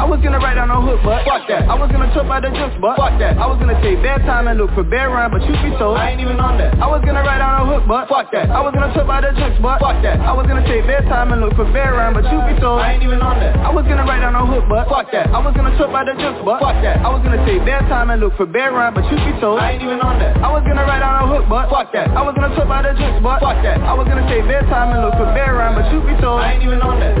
I 0.00 0.08
was 0.08 0.16
gonna 0.24 0.40
write 0.40 0.56
down 0.56 0.72
a 0.72 0.80
hook, 0.80 1.04
but 1.04 1.28
fuck 1.28 1.44
that. 1.52 1.68
I 1.68 1.76
was 1.76 1.92
gonna 1.92 2.08
talk 2.16 2.24
about 2.24 2.40
the 2.40 2.48
jokes, 2.56 2.72
but 2.80 2.96
fuck 2.96 3.20
that. 3.20 3.36
I 3.36 3.44
was 3.44 3.60
gonna 3.60 3.76
say 3.84 4.00
bare 4.00 4.16
time 4.24 4.48
and 4.48 4.56
look 4.56 4.72
for 4.72 4.80
bare 4.80 5.12
rhyme, 5.12 5.28
but 5.28 5.44
truth 5.44 5.60
be 5.60 5.76
told, 5.76 6.00
I 6.00 6.16
ain't 6.16 6.24
even 6.24 6.40
on 6.40 6.56
that. 6.56 6.72
I 6.80 6.88
was 6.88 7.04
gonna 7.04 7.20
write 7.20 7.44
down 7.44 7.60
a 7.60 7.68
hook, 7.68 7.84
but 7.84 8.08
fuck 8.08 8.32
that. 8.32 8.48
I 8.48 8.64
was 8.64 8.72
gonna 8.72 8.88
talk 8.96 9.04
about 9.04 9.28
the 9.28 9.36
jokes, 9.36 9.60
but 9.60 9.76
fuck 9.76 10.00
that. 10.00 10.16
I 10.24 10.32
was 10.32 10.48
gonna 10.48 10.64
say 10.64 10.80
bare 10.88 11.04
time 11.04 11.36
and 11.36 11.44
look 11.44 11.52
for 11.52 11.68
bare 11.68 11.92
rhyme, 11.92 12.16
but 12.16 12.24
truth 12.24 12.48
be 12.48 12.56
told, 12.64 12.80
I 12.80 12.96
ain't 12.96 13.04
even 13.04 13.20
on 13.20 13.44
that. 13.44 13.60
I 13.60 13.68
was 13.68 13.84
gonna 13.84 14.08
write 14.08 14.24
down 14.24 14.32
a 14.40 14.44
hook, 14.48 14.64
but 14.72 14.88
fuck 14.88 15.12
that. 15.12 15.28
I 15.36 15.40
was 15.44 15.52
gonna 15.52 15.76
talk 15.76 15.92
about 15.92 16.08
the 16.08 16.16
jokes, 16.16 16.40
but 16.48 16.64
fuck 16.64 16.80
that. 16.80 17.04
I 17.04 17.08
was 17.12 17.20
gonna 17.20 17.44
say 17.44 17.60
bare 17.60 17.84
time 17.92 18.08
and 18.08 18.24
look 18.24 18.32
for 18.40 18.48
bare 18.48 18.72
rhyme, 18.72 18.96
but 18.96 19.04
truth 19.04 19.20
be 19.28 19.36
told, 19.36 19.60
I 19.60 19.76
ain't 19.76 19.84
even 19.84 20.00
on 20.00 20.16
that. 20.16 20.40
I 20.40 20.48
was 20.48 20.64
gonna 20.64 20.88
write 20.88 21.04
down 21.04 21.20
a 21.20 21.26
hook, 21.28 21.44
but 21.50 21.66
fuck 21.66 21.90
that. 21.90 22.06
I 22.14 22.22
was 22.22 22.38
gonna 22.38 22.54
talk 22.54 22.70
about 22.70 22.86
the 22.86 22.94
jokes, 22.94 23.18
but 23.18 23.42
fuck 23.42 23.58
that. 23.66 23.82
I 23.82 23.90
was 23.90 24.06
gonna 24.06 24.22
say 24.30 24.38
bare 24.46 24.62
time 24.70 24.94
and 24.94 25.02
look 25.02 25.18
for 25.18 25.26
bare 25.34 25.58
rhyme, 25.58 25.74
but 25.74 25.90
truth 25.90 26.06
be 26.06 26.14
told, 26.22 26.38
I 26.38 26.54
ain't 26.54 26.62
even 26.62 26.78
on 26.78 27.02
that. 27.02 27.18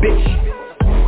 Bitch. 0.00 0.24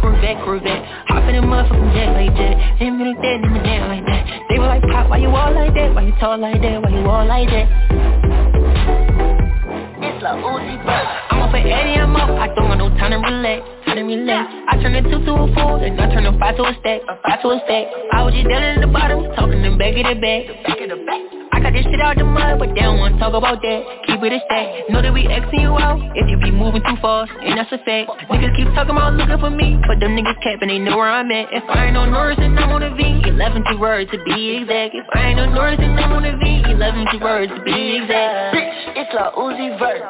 Groove 0.05 0.21
that, 0.23 0.37
that 0.37 0.81
Hop 1.09 1.25
in 1.29 1.35
a 1.37 1.43
motherfucking 1.43 1.93
jet 1.95 2.13
like 2.13 2.35
that 2.37 2.55
Hit 2.79 2.91
me 2.91 3.05
like 3.11 3.19
that, 3.19 3.41
hit 3.43 3.51
me 3.51 3.61
down 3.61 3.89
like 3.89 4.07
that 4.07 4.47
They 4.49 4.59
were 4.59 4.67
like, 4.67 4.83
Pop, 4.83 5.11
why 5.11 5.19
you 5.19 5.29
all 5.29 5.53
like 5.53 5.75
that? 5.75 5.95
Why 5.95 6.03
you 6.03 6.15
tall 6.21 6.39
like 6.39 6.61
that? 6.63 6.83
Why 6.83 6.91
you 6.91 7.05
all 7.09 7.27
like 7.27 7.49
that? 7.49 7.67
It's 10.03 10.23
La 10.23 10.37
Uzi, 10.37 10.83
bro 10.85 10.95
I'm 11.31 11.43
up 11.43 11.55
at 11.55 11.67
Eddie, 11.67 11.99
I'm 11.99 12.15
up 12.15 12.31
I 12.31 12.47
don't 12.55 12.69
got 12.69 12.79
no 12.79 12.89
time 12.91 13.11
to 13.11 13.19
relax 13.19 13.76
I 13.99 14.77
turn 14.83 14.95
a 14.95 15.03
two 15.03 15.25
to 15.25 15.33
a 15.33 15.55
four 15.55 15.81
Then 15.81 15.99
I 15.99 16.13
turn 16.13 16.27
a 16.27 16.39
five 16.39 16.57
to 16.57 16.65
a 16.65 16.77
stack 16.81 17.01
A 17.09 17.17
five 17.25 17.41
to 17.41 17.49
a 17.49 17.61
stack 17.65 17.87
I 18.13 18.23
was 18.23 18.35
just 18.35 18.49
down 18.49 18.63
at 18.63 18.81
the 18.81 18.89
bottom 18.89 19.25
Talking 19.33 19.63
them 19.63 19.79
back 19.79 19.97
of 19.97 20.05
the 20.05 20.21
back 20.21 20.45
Back 20.69 20.81
of 20.85 20.89
the 20.91 21.01
back 21.07 21.37
I 21.57 21.61
got 21.61 21.73
this 21.73 21.89
shit 21.89 21.97
out 22.05 22.21
the 22.21 22.25
mud, 22.29 22.59
but 22.61 22.69
they 22.77 22.85
don't 22.85 23.01
wanna 23.01 23.17
talk 23.17 23.33
about 23.33 23.65
that. 23.65 23.81
Keep 24.05 24.21
it 24.29 24.33
a 24.37 24.41
stack. 24.45 24.93
Know 24.93 25.01
that 25.01 25.09
we 25.09 25.25
Xing 25.25 25.65
you 25.65 25.73
out 25.73 25.97
if 26.13 26.29
you 26.29 26.37
be 26.37 26.51
moving 26.51 26.85
too 26.85 27.01
fast, 27.01 27.33
and 27.33 27.57
that's 27.57 27.73
a 27.73 27.81
fact. 27.81 28.13
Niggas 28.29 28.53
keep 28.61 28.69
talking 28.77 28.93
about 28.93 29.17
looking 29.17 29.41
for 29.41 29.49
me, 29.49 29.81
but 29.89 29.97
them 29.97 30.13
niggas 30.13 30.37
capping, 30.45 30.69
they 30.69 30.79
know 30.79 31.01
where 31.01 31.09
I'm 31.09 31.33
at. 31.33 31.49
If 31.57 31.65
I 31.65 31.89
ain't 31.89 31.95
no 31.95 32.05
Norris, 32.05 32.37
then 32.37 32.59
I'm 32.59 32.77
on 32.77 32.83
a 32.83 32.93
V. 32.93 33.25
11 33.25 33.65
two 33.73 33.81
words 33.81 34.11
to 34.13 34.21
be 34.29 34.61
exact. 34.61 35.01
If 35.01 35.09
I 35.17 35.33
ain't 35.33 35.41
no 35.41 35.49
Norris, 35.49 35.81
then 35.81 35.97
I'm 35.97 36.13
on 36.13 36.29
a 36.29 36.37
V. 36.37 36.77
11 36.77 37.07
two 37.13 37.25
words 37.25 37.49
to 37.49 37.63
be 37.65 38.05
exact. 38.05 38.53
Bitch, 38.53 39.01
it's 39.01 39.15
a 39.17 39.33
Uzi 39.33 39.81
vert. 39.81 40.05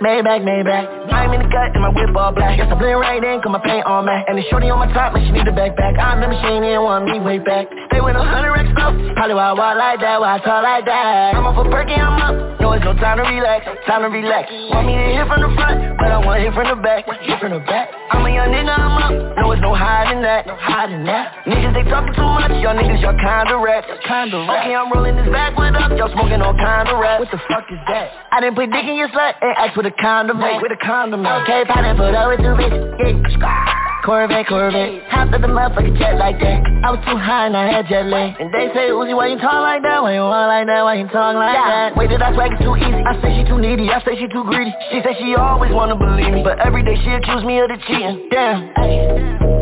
Maybach, 0.00 0.40
Maybach. 0.40 1.12
I'm 1.12 1.36
in 1.36 1.42
the 1.42 1.48
gut 1.52 1.76
and 1.76 1.82
my 1.84 1.92
whip 1.92 2.16
all 2.16 2.32
black. 2.32 2.56
Guess 2.56 2.72
I 2.72 2.80
blend 2.80 3.01
right 3.02 3.18
in, 3.22 3.42
cause 3.42 3.50
my 3.50 3.58
paint 3.58 3.84
on 3.84 4.06
matte. 4.06 4.30
And 4.30 4.38
the 4.38 4.44
shorty 4.48 4.70
on 4.70 4.78
my 4.78 4.86
top, 4.94 5.12
man, 5.12 5.26
she 5.26 5.32
need 5.34 5.46
a 5.46 5.52
backpack. 5.52 5.98
I 5.98 6.14
remember 6.14 6.38
she 6.38 6.46
ain't 6.46 6.64
even 6.64 6.82
want 6.86 7.04
me 7.04 7.18
way 7.18 7.38
back. 7.42 7.66
Stay 7.92 8.00
with 8.00 8.16
a 8.16 8.24
hundred 8.24 8.56
X 8.56 8.72
stuff. 8.72 8.96
Probably 9.20 9.36
why 9.36 9.52
I 9.52 9.54
walk 9.54 9.76
like 9.76 10.00
that, 10.00 10.16
why 10.16 10.34
I 10.34 10.38
talk 10.40 10.64
like 10.64 10.88
that. 10.88 11.36
I'm 11.36 11.44
up 11.44 11.54
for 11.60 11.68
perky, 11.68 11.92
I'm 11.92 12.16
up. 12.16 12.34
No, 12.56 12.72
it's 12.72 12.80
no 12.88 12.96
time 12.96 13.20
to 13.20 13.26
relax, 13.28 13.68
time 13.84 14.00
to 14.00 14.08
relax. 14.08 14.48
Want 14.72 14.88
me 14.88 14.96
to 14.96 15.04
hit 15.12 15.28
from 15.28 15.44
the 15.44 15.52
front, 15.52 16.00
but 16.00 16.08
I 16.08 16.16
want 16.24 16.40
hit 16.40 16.56
from 16.56 16.72
the 16.72 16.80
back. 16.80 17.04
Hit 17.04 17.36
from 17.36 17.52
the 17.52 17.60
back. 17.68 17.92
I'm 18.08 18.24
a 18.24 18.32
young 18.32 18.48
nigga, 18.48 18.72
I'm 18.72 18.96
up. 18.96 19.12
No, 19.36 19.52
it's 19.52 19.60
no 19.60 19.76
hiding 19.76 20.24
that, 20.24 20.48
no 20.48 20.56
hiding 20.56 21.04
that. 21.04 21.44
Niggas, 21.44 21.76
they 21.76 21.84
talking 21.92 22.16
too 22.16 22.24
much. 22.24 22.56
Y'all 22.64 22.72
niggas, 22.72 23.04
y'all 23.04 23.12
kinda 23.12 23.60
rap. 23.60 23.84
Kinda 24.08 24.40
rap. 24.48 24.64
Okay, 24.64 24.72
I'm 24.72 24.88
rolling 24.88 25.20
this 25.20 25.28
backwood 25.28 25.76
up. 25.76 25.92
Y'all 25.92 26.08
smoking 26.16 26.40
all 26.40 26.56
kind 26.56 26.88
of 26.88 26.96
rap. 26.96 27.20
What 27.20 27.28
the 27.28 27.44
fuck 27.44 27.68
is 27.68 27.82
that? 27.92 28.08
I 28.32 28.40
didn't 28.40 28.56
put 28.56 28.72
dick 28.72 28.88
in 28.88 28.96
your 28.96 29.12
slut 29.12 29.36
and 29.44 29.52
ask 29.60 29.76
for 29.76 29.84
the 29.84 29.92
condom, 30.00 30.40
mate. 30.40 30.64
With 30.64 30.72
a 30.72 30.80
condom. 30.80 31.28
Okay, 31.28 31.68
probably 31.68 31.92
put 32.00 32.16
up 32.16 32.32
with 32.32 32.40
two 32.40 32.56
bitches. 32.56 33.36
Yeah. 33.36 33.91
Corvette, 34.02 34.48
Corvette. 34.48 35.02
Hopped 35.06 35.32
up 35.32 35.40
the 35.40 35.46
motherfucking 35.46 35.94
jet 35.96 36.18
like 36.18 36.34
that. 36.42 36.58
I 36.82 36.90
was 36.90 36.98
too 37.06 37.14
high 37.14 37.46
and 37.46 37.56
I 37.56 37.70
had 37.70 37.86
jet 37.86 38.10
lag. 38.10 38.34
And 38.34 38.50
they 38.50 38.66
say, 38.74 38.90
Uzi, 38.90 39.14
why 39.14 39.30
you 39.30 39.38
talk 39.38 39.62
like 39.62 39.82
that? 39.86 40.02
Why 40.02 40.18
you 40.18 40.26
walk 40.26 40.50
like 40.50 40.66
that? 40.66 40.82
Why 40.82 40.98
you 40.98 41.06
talk 41.06 41.38
like 41.38 41.54
yeah. 41.54 41.94
that? 41.94 41.96
Wait, 41.96 42.10
did 42.10 42.18
I 42.18 42.34
swag 42.34 42.50
it 42.50 42.58
too 42.58 42.74
easy? 42.74 42.98
I 43.06 43.14
say 43.22 43.30
she 43.38 43.46
too 43.46 43.62
needy. 43.62 43.86
I 43.94 44.02
say 44.02 44.18
she 44.18 44.26
too 44.26 44.42
greedy. 44.42 44.74
She 44.90 44.98
say 45.06 45.14
she 45.22 45.38
always 45.38 45.70
wanna 45.70 45.94
believe 45.94 46.34
me. 46.34 46.42
But 46.42 46.58
every 46.58 46.82
day 46.82 46.98
she 46.98 47.14
accuse 47.14 47.46
me 47.46 47.62
of 47.62 47.70
the 47.70 47.78
cheating. 47.86 48.26
Damn. 48.34 48.74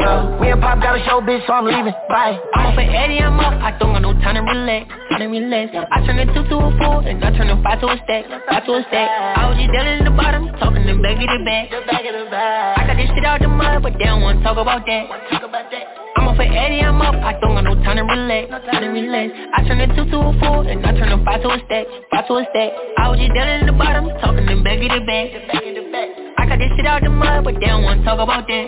Yo, 0.01 0.41
me 0.41 0.49
and 0.49 0.61
Pop 0.65 0.81
got 0.81 0.97
a 0.97 1.05
show, 1.05 1.21
bitch, 1.21 1.45
so 1.45 1.53
I'm 1.53 1.69
leaving. 1.69 1.93
Bye. 2.09 2.41
I'm 2.57 2.73
up 2.73 2.75
for 2.75 2.81
Eddie, 2.81 3.21
I'm 3.21 3.37
up. 3.37 3.53
I 3.61 3.77
don't 3.77 3.93
got 3.93 4.01
no 4.01 4.17
time 4.25 4.41
to 4.41 4.43
relax. 4.49 4.89
Time 5.13 5.21
to 5.21 5.29
relax. 5.29 5.77
I 5.77 6.01
turn 6.09 6.17
a 6.17 6.25
two 6.33 6.41
to 6.49 6.57
a 6.57 6.73
four, 6.81 7.05
and 7.05 7.21
I 7.21 7.29
turn 7.37 7.53
a 7.53 7.61
five 7.61 7.85
to 7.85 7.93
a 7.93 8.01
stack. 8.09 8.25
Five 8.49 8.65
to 8.65 8.81
a 8.81 8.83
stack. 8.89 9.09
I 9.37 9.53
was 9.53 9.61
just 9.61 9.69
down 9.77 9.85
in 9.85 10.09
the 10.09 10.17
bottom, 10.17 10.49
talking 10.57 10.89
the 10.89 10.97
back 11.05 11.21
of 11.21 11.29
the 11.29 11.45
back. 11.45 11.69
I 12.81 12.87
got 12.89 12.97
this 12.97 13.13
shit 13.13 13.29
out 13.29 13.45
the 13.45 13.49
mud, 13.49 13.83
but 13.83 13.93
they 14.01 14.09
don't 14.09 14.25
wanna 14.35 14.45
talk 14.45 14.59
about 14.59 14.87
that. 14.87 15.11
I'm 16.17 16.29
up 16.29 16.37
for 16.37 16.43
Eddie, 16.43 16.81
I'm 16.81 17.01
up. 17.03 17.15
I 17.15 17.33
don't 17.41 17.55
got 17.55 17.65
no 17.65 17.75
time 17.83 17.97
to 17.97 18.05
relax. 18.05 18.51
No 18.51 18.59
Time 18.71 18.83
to 18.83 18.89
relax. 18.89 19.33
I 19.55 19.67
turn 19.67 19.81
a 19.81 19.87
two 19.95 20.07
to 20.11 20.19
a 20.19 20.31
four, 20.39 20.63
and 20.67 20.85
I 20.87 20.93
turn 20.93 21.11
a 21.11 21.19
five 21.25 21.43
to 21.43 21.49
a 21.51 21.59
stack. 21.67 21.87
Five 22.11 22.27
to 22.29 22.35
a 22.39 22.45
stack. 22.51 22.71
I 22.99 23.09
was 23.11 23.19
just 23.19 23.35
down 23.35 23.49
in 23.49 23.67
the 23.67 23.73
bottom, 23.73 24.07
talking 24.23 24.47
the 24.47 24.63
back 24.63 24.79
of 24.79 24.91
the 24.95 25.03
back. 25.03 25.29
I 26.39 26.47
got 26.47 26.59
this 26.59 26.71
shit 26.77 26.87
out 26.87 27.03
the 27.03 27.11
mud, 27.11 27.45
but 27.45 27.55
they 27.59 27.67
don't 27.67 27.83
wanna 27.83 28.05
talk 28.05 28.21
about 28.21 28.47
that. 28.47 28.65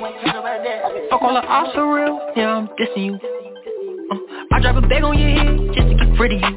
Fuck 1.10 1.22
all 1.22 1.34
the 1.34 1.46
ops 1.46 1.74
for 1.74 1.94
real, 1.94 2.18
yeah, 2.36 2.58
I'm 2.58 2.66
dissing 2.74 3.06
you. 3.06 3.14
Uh, 3.14 4.18
I 4.52 4.60
drop 4.60 4.76
a 4.76 4.86
bag 4.86 5.04
on 5.04 5.18
your 5.18 5.30
head 5.30 5.46
just 5.74 5.88
to 5.88 5.94
get 5.94 6.18
rid 6.18 6.32
of 6.32 6.40
you. 6.40 6.56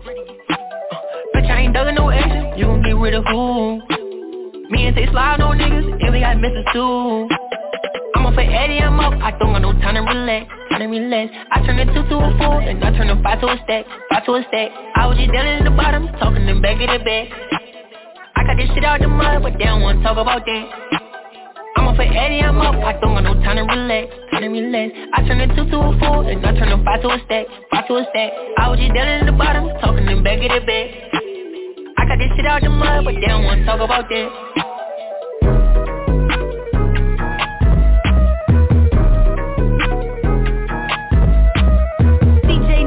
Uh, 0.49 0.58
bitch, 1.36 1.49
I 1.49 1.62
ain't 1.62 1.74
dug 1.74 1.93
no 1.93 2.10
action, 2.10 2.58
you 2.58 2.66
gon' 2.66 2.82
get 2.82 2.97
rid 2.97 3.14
of 3.14 3.24
who? 3.26 3.82
Me 4.70 4.88
and 4.88 4.95
Tay 4.95 5.08
slide 5.12 5.41
on 5.41 5.58
niggas, 5.58 6.01
and 6.01 6.14
we 6.14 6.20
got 6.22 6.39
misses 6.39 6.66
too. 6.74 7.30
I'm 8.26 8.34
up 8.34 8.42
for 8.42 8.42
Eddie, 8.42 8.82
I'm 8.82 8.98
up. 8.98 9.14
I 9.22 9.38
don't 9.38 9.54
got 9.54 9.62
no 9.62 9.70
time 9.86 9.94
to 9.94 10.02
relax, 10.02 10.50
time 10.74 10.82
to 10.82 10.90
relax. 10.90 11.30
I 11.54 11.62
turn 11.62 11.78
a 11.78 11.86
two 11.86 12.10
to 12.10 12.16
a 12.26 12.30
four, 12.42 12.58
and 12.58 12.82
I 12.82 12.90
turn 12.98 13.14
a 13.14 13.22
five 13.22 13.38
to 13.42 13.54
a 13.54 13.58
stack, 13.70 13.86
five 14.10 14.26
to 14.26 14.34
a 14.34 14.42
stack. 14.50 14.74
I 14.98 15.06
was 15.06 15.14
just 15.22 15.30
down 15.30 15.46
in 15.46 15.62
the 15.62 15.70
bottom, 15.70 16.10
talking 16.18 16.42
the 16.42 16.58
back 16.58 16.82
of 16.82 16.90
the 16.90 17.06
bag. 17.06 17.30
I 18.34 18.42
got 18.42 18.58
this 18.58 18.66
shit 18.74 18.82
out 18.82 18.98
the 18.98 19.14
mud, 19.14 19.46
but 19.46 19.54
they 19.62 19.70
don't 19.70 19.86
wanna 19.86 20.02
talk 20.02 20.18
about 20.18 20.42
that. 20.42 20.64
I'm 21.78 21.86
up 21.86 22.02
for 22.02 22.02
Eddie, 22.02 22.42
I'm 22.42 22.58
up. 22.58 22.74
I 22.82 22.98
don't 22.98 23.14
got 23.14 23.30
no 23.30 23.38
time 23.46 23.62
to 23.62 23.66
relax, 23.70 24.10
time 24.34 24.42
to 24.42 24.50
relax. 24.50 24.90
I 25.14 25.22
turn 25.22 25.46
a 25.46 25.48
two 25.54 25.70
to 25.70 25.78
a 25.86 25.94
four, 26.02 26.26
and 26.26 26.42
I 26.42 26.50
turn 26.58 26.74
a 26.74 26.82
five 26.82 27.06
to 27.06 27.14
a 27.14 27.22
stack, 27.30 27.46
five 27.70 27.86
to 27.86 28.02
a 28.02 28.10
stack. 28.10 28.34
I 28.58 28.74
was 28.74 28.82
just 28.82 28.90
down 28.98 29.06
in 29.06 29.30
the 29.30 29.38
bottom, 29.38 29.70
talking 29.86 30.02
the 30.02 30.18
back 30.26 30.42
of 30.42 30.50
the 30.50 30.66
bag. 30.66 30.88
I 31.94 32.10
got 32.10 32.18
this 32.18 32.34
shit 32.34 32.50
out 32.50 32.66
the 32.66 32.74
mud, 32.74 33.06
but 33.06 33.14
they 33.22 33.30
don't 33.30 33.46
wanna 33.46 33.70
talk 33.70 33.86
about 33.86 34.10
that. 34.10 34.64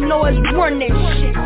Noise 0.09 0.41
run 0.57 0.79
that 0.79 0.89
shit. 0.89 1.37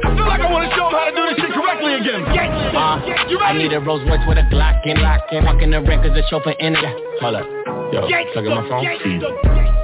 I 0.00 0.16
feel 0.16 0.26
like 0.26 0.40
I 0.40 0.50
wanna 0.50 0.70
show 0.74 0.88
him 0.88 0.96
how 0.96 1.04
to 1.04 1.12
do 1.12 1.22
this 1.28 1.36
shit 1.44 1.52
correctly 1.52 1.92
again. 1.94 2.24
Uh, 2.24 3.04
I 3.44 3.52
need 3.52 3.72
a 3.74 3.80
Rolls 3.80 4.02
Royce 4.08 4.24
with 4.26 4.38
a 4.38 4.48
Glock 4.48 4.80
in 4.86 4.96
it. 4.96 5.44
Walking 5.44 5.70
the 5.70 5.80
cause 5.84 6.14
the 6.14 6.22
chauffeur 6.30 6.52
in 6.58 6.74
it. 6.74 6.84
Hold 7.20 7.36
up. 7.36 7.44
Yo, 7.92 8.08
plug 8.32 8.46
in 8.46 8.54
my 8.54 8.64
phone. 8.68 8.86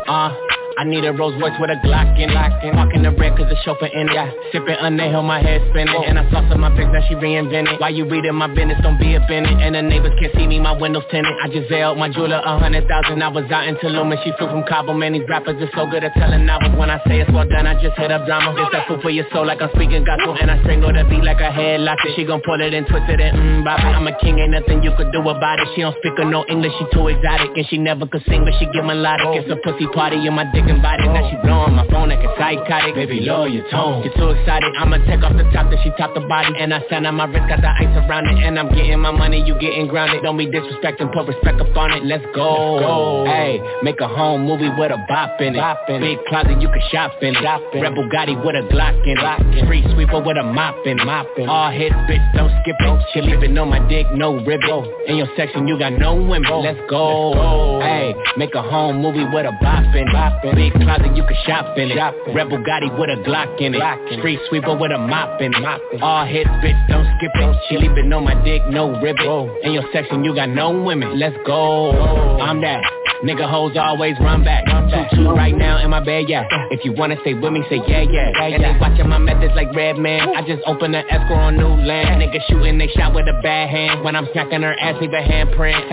Uh, 0.08 0.32
I 0.76 0.84
need 0.84 1.04
a 1.04 1.12
Rolls 1.12 1.34
Royce 1.40 1.54
with 1.60 1.70
a 1.70 1.78
Glock 1.86 2.18
in 2.18 2.30
it. 2.30 2.74
Walking 2.74 3.02
the 3.02 3.10
red 3.12 3.36
cause 3.36 3.46
the 3.46 3.56
chauffeur 3.64 3.86
in 3.86 4.08
it. 4.10 4.34
Sipping 4.50 4.74
underhill, 4.80 5.22
my 5.22 5.40
head 5.40 5.62
spinning. 5.70 5.94
And 6.06 6.18
I 6.18 6.28
saw 6.30 6.42
some 6.50 6.60
my 6.60 6.70
pics, 6.74 6.90
now 6.90 7.04
she 7.06 7.14
reinvented. 7.14 7.80
Why 7.80 7.90
you 7.90 8.08
reading 8.08 8.34
my 8.34 8.48
business, 8.48 8.78
don't 8.82 8.98
be 8.98 9.14
offended. 9.14 9.54
And 9.60 9.74
the 9.74 9.82
neighbors 9.82 10.12
can't 10.18 10.34
see 10.34 10.46
me, 10.46 10.58
my 10.58 10.72
windows 10.72 11.04
tinted. 11.10 11.32
I 11.42 11.48
just 11.48 11.70
zailed 11.70 11.98
my 11.98 12.08
jeweler 12.10 12.42
a 12.42 12.58
hundred 12.58 12.88
thousand. 12.88 13.22
I 13.22 13.28
was 13.28 13.46
out 13.50 13.68
in 13.68 13.76
Tulum 13.76 14.10
and 14.10 14.20
she 14.24 14.32
flew 14.38 14.48
from 14.48 14.64
Cabo. 14.66 14.94
Man, 14.94 15.12
these 15.14 15.28
rappers 15.28 15.60
are 15.62 15.70
so 15.76 15.86
good 15.86 16.02
at 16.02 16.12
telling 16.14 16.46
novels. 16.46 16.74
When 16.74 16.90
I 16.90 16.98
say 17.06 17.20
it's 17.22 17.30
well 17.30 17.46
done, 17.46 17.66
I 17.66 17.78
just 17.80 17.96
hit 17.96 18.10
up 18.10 18.26
drama. 18.26 18.56
It's 18.58 18.72
that 18.72 18.88
food 18.88 19.00
for 19.02 19.10
your 19.10 19.26
soul 19.32 19.46
like 19.46 19.62
I'm 19.62 19.70
speaking 19.78 20.02
gospel. 20.02 20.34
And 20.40 20.50
I 20.50 20.58
strangle 20.66 20.92
the 20.92 21.06
beat 21.06 21.22
like 21.22 21.38
a 21.38 21.54
headlock. 21.54 22.02
She 22.16 22.24
gon' 22.24 22.42
pull 22.42 22.58
it 22.60 22.74
and 22.74 22.86
twist 22.86 23.06
it 23.08 23.20
and 23.20 23.62
mm, 23.62 23.64
bop 23.64 23.78
it. 23.78 23.94
I'm 23.94 24.06
a 24.06 24.16
king, 24.18 24.38
ain't 24.42 24.50
nothing 24.50 24.82
you 24.82 24.90
could 24.96 25.12
do 25.12 25.22
about 25.22 25.60
it. 25.60 25.68
She 25.74 25.82
don't 25.82 25.94
speak 26.02 26.18
or 26.18 26.26
no 26.26 26.44
English, 26.48 26.72
she 26.78 26.86
too 26.90 27.06
exotic. 27.08 27.54
And 27.54 27.66
she 27.68 27.78
never 27.78 28.06
could 28.06 28.24
sing, 28.26 28.42
but 28.42 28.54
she 28.58 28.66
give 28.74 28.84
melodic. 28.84 29.30
It's 29.38 29.50
a 29.52 29.56
pussy 29.62 29.86
party 29.94 30.18
in 30.26 30.34
my 30.34 30.44
dick 30.50 30.63
and 30.68 30.82
body. 30.82 31.06
Now 31.08 31.28
she 31.30 31.36
blowing 31.42 31.74
my 31.74 31.86
phone 31.88 32.08
like 32.08 32.22
a 32.24 32.30
psychotic. 32.38 32.94
Baby, 32.94 33.20
lower 33.20 33.48
your 33.48 33.68
tone. 33.70 34.02
You're 34.04 34.14
too 34.14 34.30
excited. 34.30 34.70
I'ma 34.78 34.98
take 35.06 35.22
off 35.22 35.36
the 35.36 35.44
top, 35.52 35.70
then 35.70 35.78
she 35.82 35.90
top 35.96 36.14
the 36.14 36.20
body. 36.20 36.52
And 36.58 36.72
I 36.72 36.82
stand 36.86 37.06
on 37.06 37.14
my 37.14 37.26
wrist, 37.26 37.48
got 37.48 37.60
the 37.60 37.70
ice 37.70 37.92
around 38.04 38.26
it. 38.28 38.42
And 38.42 38.58
I'm 38.58 38.68
getting 38.68 39.00
my 39.00 39.10
money, 39.10 39.42
you 39.44 39.54
getting 39.58 39.86
grounded. 39.88 40.22
Don't 40.22 40.36
be 40.36 40.46
disrespecting, 40.46 41.12
put 41.12 41.26
respect 41.28 41.60
up 41.60 41.76
on 41.76 41.92
it. 41.92 42.04
Let's 42.04 42.24
go. 42.34 43.24
Hey, 43.26 43.60
make 43.82 44.00
a 44.00 44.08
home 44.08 44.44
movie 44.46 44.70
with 44.76 44.92
a 44.92 44.98
bop 45.08 45.40
in 45.40 45.54
it. 45.54 45.58
bop 45.58 45.88
in 45.88 46.00
Big 46.00 46.18
closet, 46.28 46.60
you 46.60 46.68
can 46.68 46.82
shop 46.90 47.12
in 47.22 47.34
it. 47.36 47.42
Red 47.42 47.94
Bugatti 47.94 48.36
with 48.44 48.56
a 48.56 48.64
Glock 48.72 48.96
in 49.06 49.16
it. 49.18 49.64
Street 49.64 49.84
sweeper 49.94 50.20
with 50.20 50.36
a 50.36 50.42
mop 50.42 50.76
in 50.86 50.98
it. 50.98 51.48
All 51.48 51.70
hits, 51.70 51.94
bitch, 52.08 52.24
don't 52.34 52.52
skip 52.62 52.76
it. 52.78 53.06
She 53.12 53.20
leaving 53.20 53.56
on 53.58 53.68
my 53.68 53.80
dick, 53.88 54.06
no 54.12 54.36
ribbon. 54.44 54.84
In 55.06 55.16
your 55.16 55.28
section, 55.36 55.66
you 55.68 55.78
got 55.78 55.92
no 55.92 56.14
women. 56.14 56.62
Let's 56.62 56.80
go. 56.88 57.80
Hey, 57.80 58.14
make 58.36 58.54
a 58.54 58.62
home 58.62 59.00
movie 59.00 59.24
with 59.24 59.46
a 59.46 59.52
bop 59.60 59.94
in 59.94 60.08
it. 60.08 60.53
Big 60.54 60.72
closet, 60.74 61.16
you 61.16 61.24
can 61.24 61.36
shop 61.46 61.76
in 61.76 61.90
it. 61.90 61.98
Red 62.34 62.48
Bugatti 62.48 62.98
with 62.98 63.10
a 63.10 63.18
Glock 63.26 63.60
in 63.60 63.74
it. 63.74 64.18
Street 64.18 64.38
sweeper 64.48 64.76
with 64.76 64.92
a 64.92 64.98
mop 64.98 65.40
in 65.40 65.52
it. 65.52 66.02
All 66.02 66.24
hits, 66.24 66.50
bitch, 66.62 66.78
don't 66.88 67.06
skip 67.18 67.32
it. 67.34 67.56
She 67.68 67.78
leaving 67.78 68.12
on 68.12 68.24
my 68.24 68.34
dick, 68.44 68.62
no 68.68 69.00
ribbon. 69.00 69.50
In 69.62 69.72
your 69.72 69.84
section, 69.92 70.24
you 70.24 70.34
got 70.34 70.48
no 70.48 70.70
women. 70.82 71.18
Let's 71.18 71.36
go. 71.46 71.92
I'm 72.40 72.60
that. 72.62 72.82
Nigga 73.24 73.48
hoes 73.48 73.72
always 73.76 74.14
run 74.20 74.44
back. 74.44 74.64
Two 74.66 75.16
two 75.16 75.30
right 75.30 75.56
now 75.56 75.82
in 75.82 75.88
my 75.88 76.04
bed, 76.04 76.26
yeah. 76.28 76.44
If 76.70 76.84
you 76.84 76.92
wanna 76.92 77.16
stay 77.22 77.32
with 77.32 77.52
me, 77.52 77.62
say 77.70 77.80
yeah, 77.88 78.02
yeah. 78.02 78.30
And 78.36 78.62
they 78.62 78.78
watching 78.78 79.08
my 79.08 79.18
methods 79.18 79.54
like 79.56 79.74
Redman. 79.74 80.36
I 80.36 80.42
just 80.46 80.62
opened 80.66 80.94
an 80.94 81.04
escrow 81.08 81.36
on 81.36 81.56
new 81.56 81.68
land. 81.68 82.20
Nigga 82.20 82.38
shooting, 82.48 82.76
they 82.76 82.88
shot 82.88 83.14
with 83.14 83.26
a 83.26 83.40
bad 83.42 83.70
hand. 83.70 84.04
When 84.04 84.14
I'm 84.14 84.28
smacking 84.32 84.60
her 84.60 84.74
ass, 84.78 85.00
leave 85.00 85.12
a 85.12 85.22
handprint. 85.22 85.90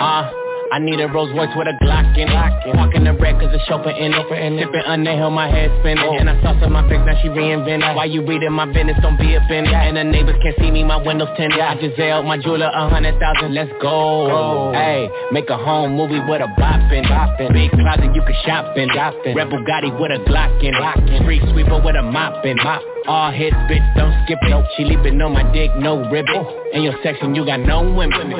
Uh, 0.00 0.30
I 0.72 0.78
need 0.78 1.00
a 1.00 1.08
Rolls 1.08 1.30
Royce 1.34 1.50
with 1.56 1.66
a 1.66 1.74
Glock 1.82 2.14
in 2.16 2.30
it. 2.30 2.76
Walking 2.78 3.02
the 3.02 3.12
red 3.12 3.40
cause 3.40 3.50
the 3.50 3.58
chauffeur 3.66 3.90
in 3.90 4.14
it. 4.14 4.22
Sipping 4.30 4.86
underhill, 4.86 5.30
my 5.30 5.50
head 5.50 5.70
spinning. 5.80 6.18
And 6.18 6.30
I 6.30 6.40
saw 6.42 6.54
some 6.60 6.72
my 6.72 6.86
pics, 6.86 7.02
now 7.04 7.18
she 7.20 7.28
reinvented. 7.28 7.96
Why 7.96 8.04
you 8.04 8.22
reading 8.24 8.52
my 8.52 8.66
business, 8.66 8.96
don't 9.02 9.18
be 9.18 9.34
offended. 9.34 9.74
And 9.74 9.96
the 9.96 10.04
neighbors 10.04 10.36
can't 10.42 10.54
see 10.60 10.70
me, 10.70 10.84
my 10.84 10.96
windows 11.02 11.28
tinted. 11.36 11.58
I 11.58 11.74
just 11.74 11.98
zailed 11.98 12.24
my 12.24 12.38
jeweler 12.38 12.70
a 12.72 12.88
hundred 12.88 13.18
thousand, 13.18 13.54
let's 13.54 13.72
go. 13.82 14.70
Hey, 14.72 15.10
make 15.32 15.50
a 15.50 15.56
home 15.58 15.96
movie 15.96 16.20
with 16.20 16.40
a 16.40 16.48
bop 16.54 16.86
in 16.92 17.02
it. 17.02 17.52
Big 17.52 17.70
closet, 17.72 18.14
you 18.14 18.22
can 18.22 18.36
shop 18.46 18.76
in. 18.76 18.88
Red 19.34 19.50
Bugatti 19.50 19.90
with 19.98 20.12
a 20.14 20.22
Glock 20.22 20.62
in 20.62 20.74
it. 20.74 21.22
Street 21.22 21.42
sweeper 21.50 21.82
with 21.82 21.96
a 21.96 22.02
mop 22.02 22.44
in 22.44 22.58
it. 22.58 22.99
All 23.06 23.32
hits, 23.32 23.56
bitch, 23.66 23.84
don't 23.96 24.12
skip 24.24 24.38
it. 24.42 24.52
She 24.76 24.84
leaving 24.84 25.20
on 25.22 25.32
my 25.32 25.42
dick, 25.52 25.70
no 25.76 26.08
ribbon. 26.10 26.46
In 26.72 26.82
your 26.82 26.94
section, 27.02 27.34
you 27.34 27.44
got 27.44 27.60
no 27.60 27.82
women. 27.82 28.30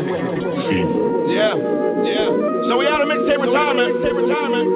Yeah, 1.31 1.57
yeah. 2.05 2.29
So 2.69 2.77
we 2.77 2.87
out 2.87 3.01
of 3.03 3.09
mixtape 3.09 3.41
retirement. 3.41 3.99
Mixtape 3.99 4.17
retirement. 4.21 4.69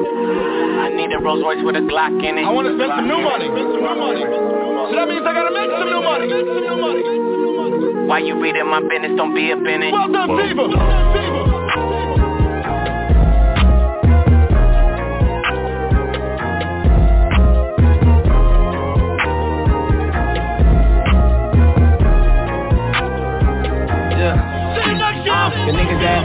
I 0.83 0.89
need 0.97 1.13
a 1.13 1.19
Rolls 1.21 1.43
Royce 1.45 1.63
with 1.63 1.77
a 1.77 1.85
Glock 1.85 2.17
in 2.25 2.39
it. 2.39 2.45
I 2.45 2.51
want 2.51 2.67
to 2.67 2.75
spend 2.75 2.93
some 2.97 3.07
new 3.07 3.21
money. 3.21 3.47
Spend 3.47 3.71
some 3.71 3.85
new 3.85 3.97
money. 3.97 4.25
So 4.25 4.93
that 4.97 5.07
means 5.09 5.25
I 5.27 5.33
gotta 5.33 5.53
make 5.53 5.71
some 5.71 5.91
new 5.91 6.03
money. 6.03 6.27
Make 6.33 6.49
some 6.49 6.65
new 6.65 6.79
money. 6.81 8.09
Why 8.09 8.19
you 8.21 8.41
reading 8.41 8.67
my 8.67 8.81
business? 8.81 9.13
Don't 9.17 9.35
be 9.35 9.53
up 9.53 9.61
in 9.61 9.83
it. 9.83 9.93
Well 9.93 10.11
done, 10.11 11.54
And 25.67 25.84
Fever. 26.05 26.25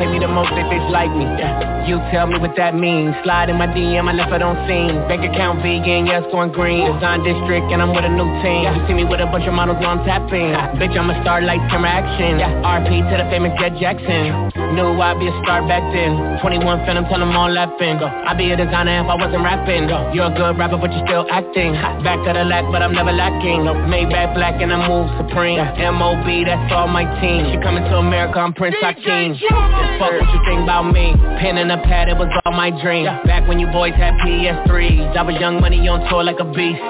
Fever. 1.09 1.79
you 1.89 1.97
tell 2.13 2.27
me 2.27 2.37
what 2.37 2.53
that 2.55 2.75
means. 2.75 3.15
Slide 3.23 3.49
in 3.49 3.57
my 3.57 3.65
DM, 3.65 4.05
I 4.05 4.13
left 4.13 4.29
it 4.29 4.45
on 4.45 4.53
scene. 4.69 4.93
Bank 5.09 5.25
account 5.25 5.65
vegan, 5.65 6.05
yes, 6.05 6.21
going 6.29 6.51
green. 6.53 6.85
Design 6.85 7.25
district, 7.25 7.65
and 7.73 7.81
I'm 7.81 7.95
with 7.95 8.05
a 8.05 8.13
new 8.13 8.29
team. 8.45 8.69
You 8.69 8.81
see 8.85 8.93
me 8.93 9.05
with 9.09 9.19
a 9.23 9.25
bunch 9.25 9.49
of 9.49 9.57
models 9.57 9.81
on 9.81 10.05
tapping. 10.05 10.53
Bitch, 10.77 10.93
I'm 10.93 11.09
a 11.09 11.17
star 11.25 11.41
like 11.41 11.57
camera 11.73 11.89
action. 11.89 12.37
RP 12.61 13.01
to 13.09 13.15
the 13.17 13.27
famous 13.33 13.55
Jet 13.57 13.73
Jackson. 13.81 14.53
Knew 14.77 14.93
I'd 15.01 15.17
be 15.17 15.27
a 15.31 15.35
star 15.41 15.65
back 15.65 15.81
then. 15.89 16.37
21 16.45 16.85
Phantom, 16.85 17.09
tell 17.09 17.19
them 17.19 17.33
all 17.33 17.49
laughing. 17.49 17.97
I'd 17.97 18.37
be 18.37 18.53
a 18.53 18.57
designer 18.59 19.01
if 19.01 19.09
I 19.09 19.15
wasn't 19.17 19.41
rapping. 19.41 19.89
You're 20.13 20.29
a 20.29 20.35
good 20.35 20.61
rapper, 20.61 20.77
but 20.77 20.93
you're 20.93 21.05
still 21.09 21.25
acting. 21.33 21.73
Back 22.05 22.21
to 22.27 22.37
the 22.37 22.45
lack, 22.45 22.69
but 22.69 22.85
I'm 22.85 22.93
never 22.93 23.11
lacking. 23.11 23.65
Maybach 23.89 24.37
black 24.37 24.61
and 24.61 24.69
I 24.69 24.77
move 24.85 25.09
supreme. 25.17 25.57
M.O.B. 25.57 26.45
that's 26.45 26.69
all 26.69 26.87
my 26.87 27.07
team. 27.17 27.49
She 27.49 27.57
coming 27.65 27.81
to 27.89 27.97
America, 27.97 28.37
I'm 28.39 28.53
Prince 28.53 28.77
Hakeem. 28.77 29.33
Fuck 29.99 30.11
what 30.11 30.29
you 30.33 30.41
think 30.45 30.63
about 30.63 30.91
me. 30.91 31.13
Pen 31.39 31.57
and 31.57 31.71
a 31.71 31.77
pad, 31.77 32.09
it 32.09 32.17
was 32.17 32.29
all 32.45 32.53
my 32.53 32.71
dream. 32.71 33.05
Back 33.25 33.47
when 33.47 33.59
you 33.59 33.67
boys 33.67 33.93
had 33.93 34.13
PS3s, 34.25 35.15
I 35.15 35.21
was 35.23 35.35
young 35.39 35.59
money 35.59 35.87
on 35.87 36.07
tour 36.09 36.23
like 36.23 36.39
a 36.39 36.45
beast. 36.45 36.81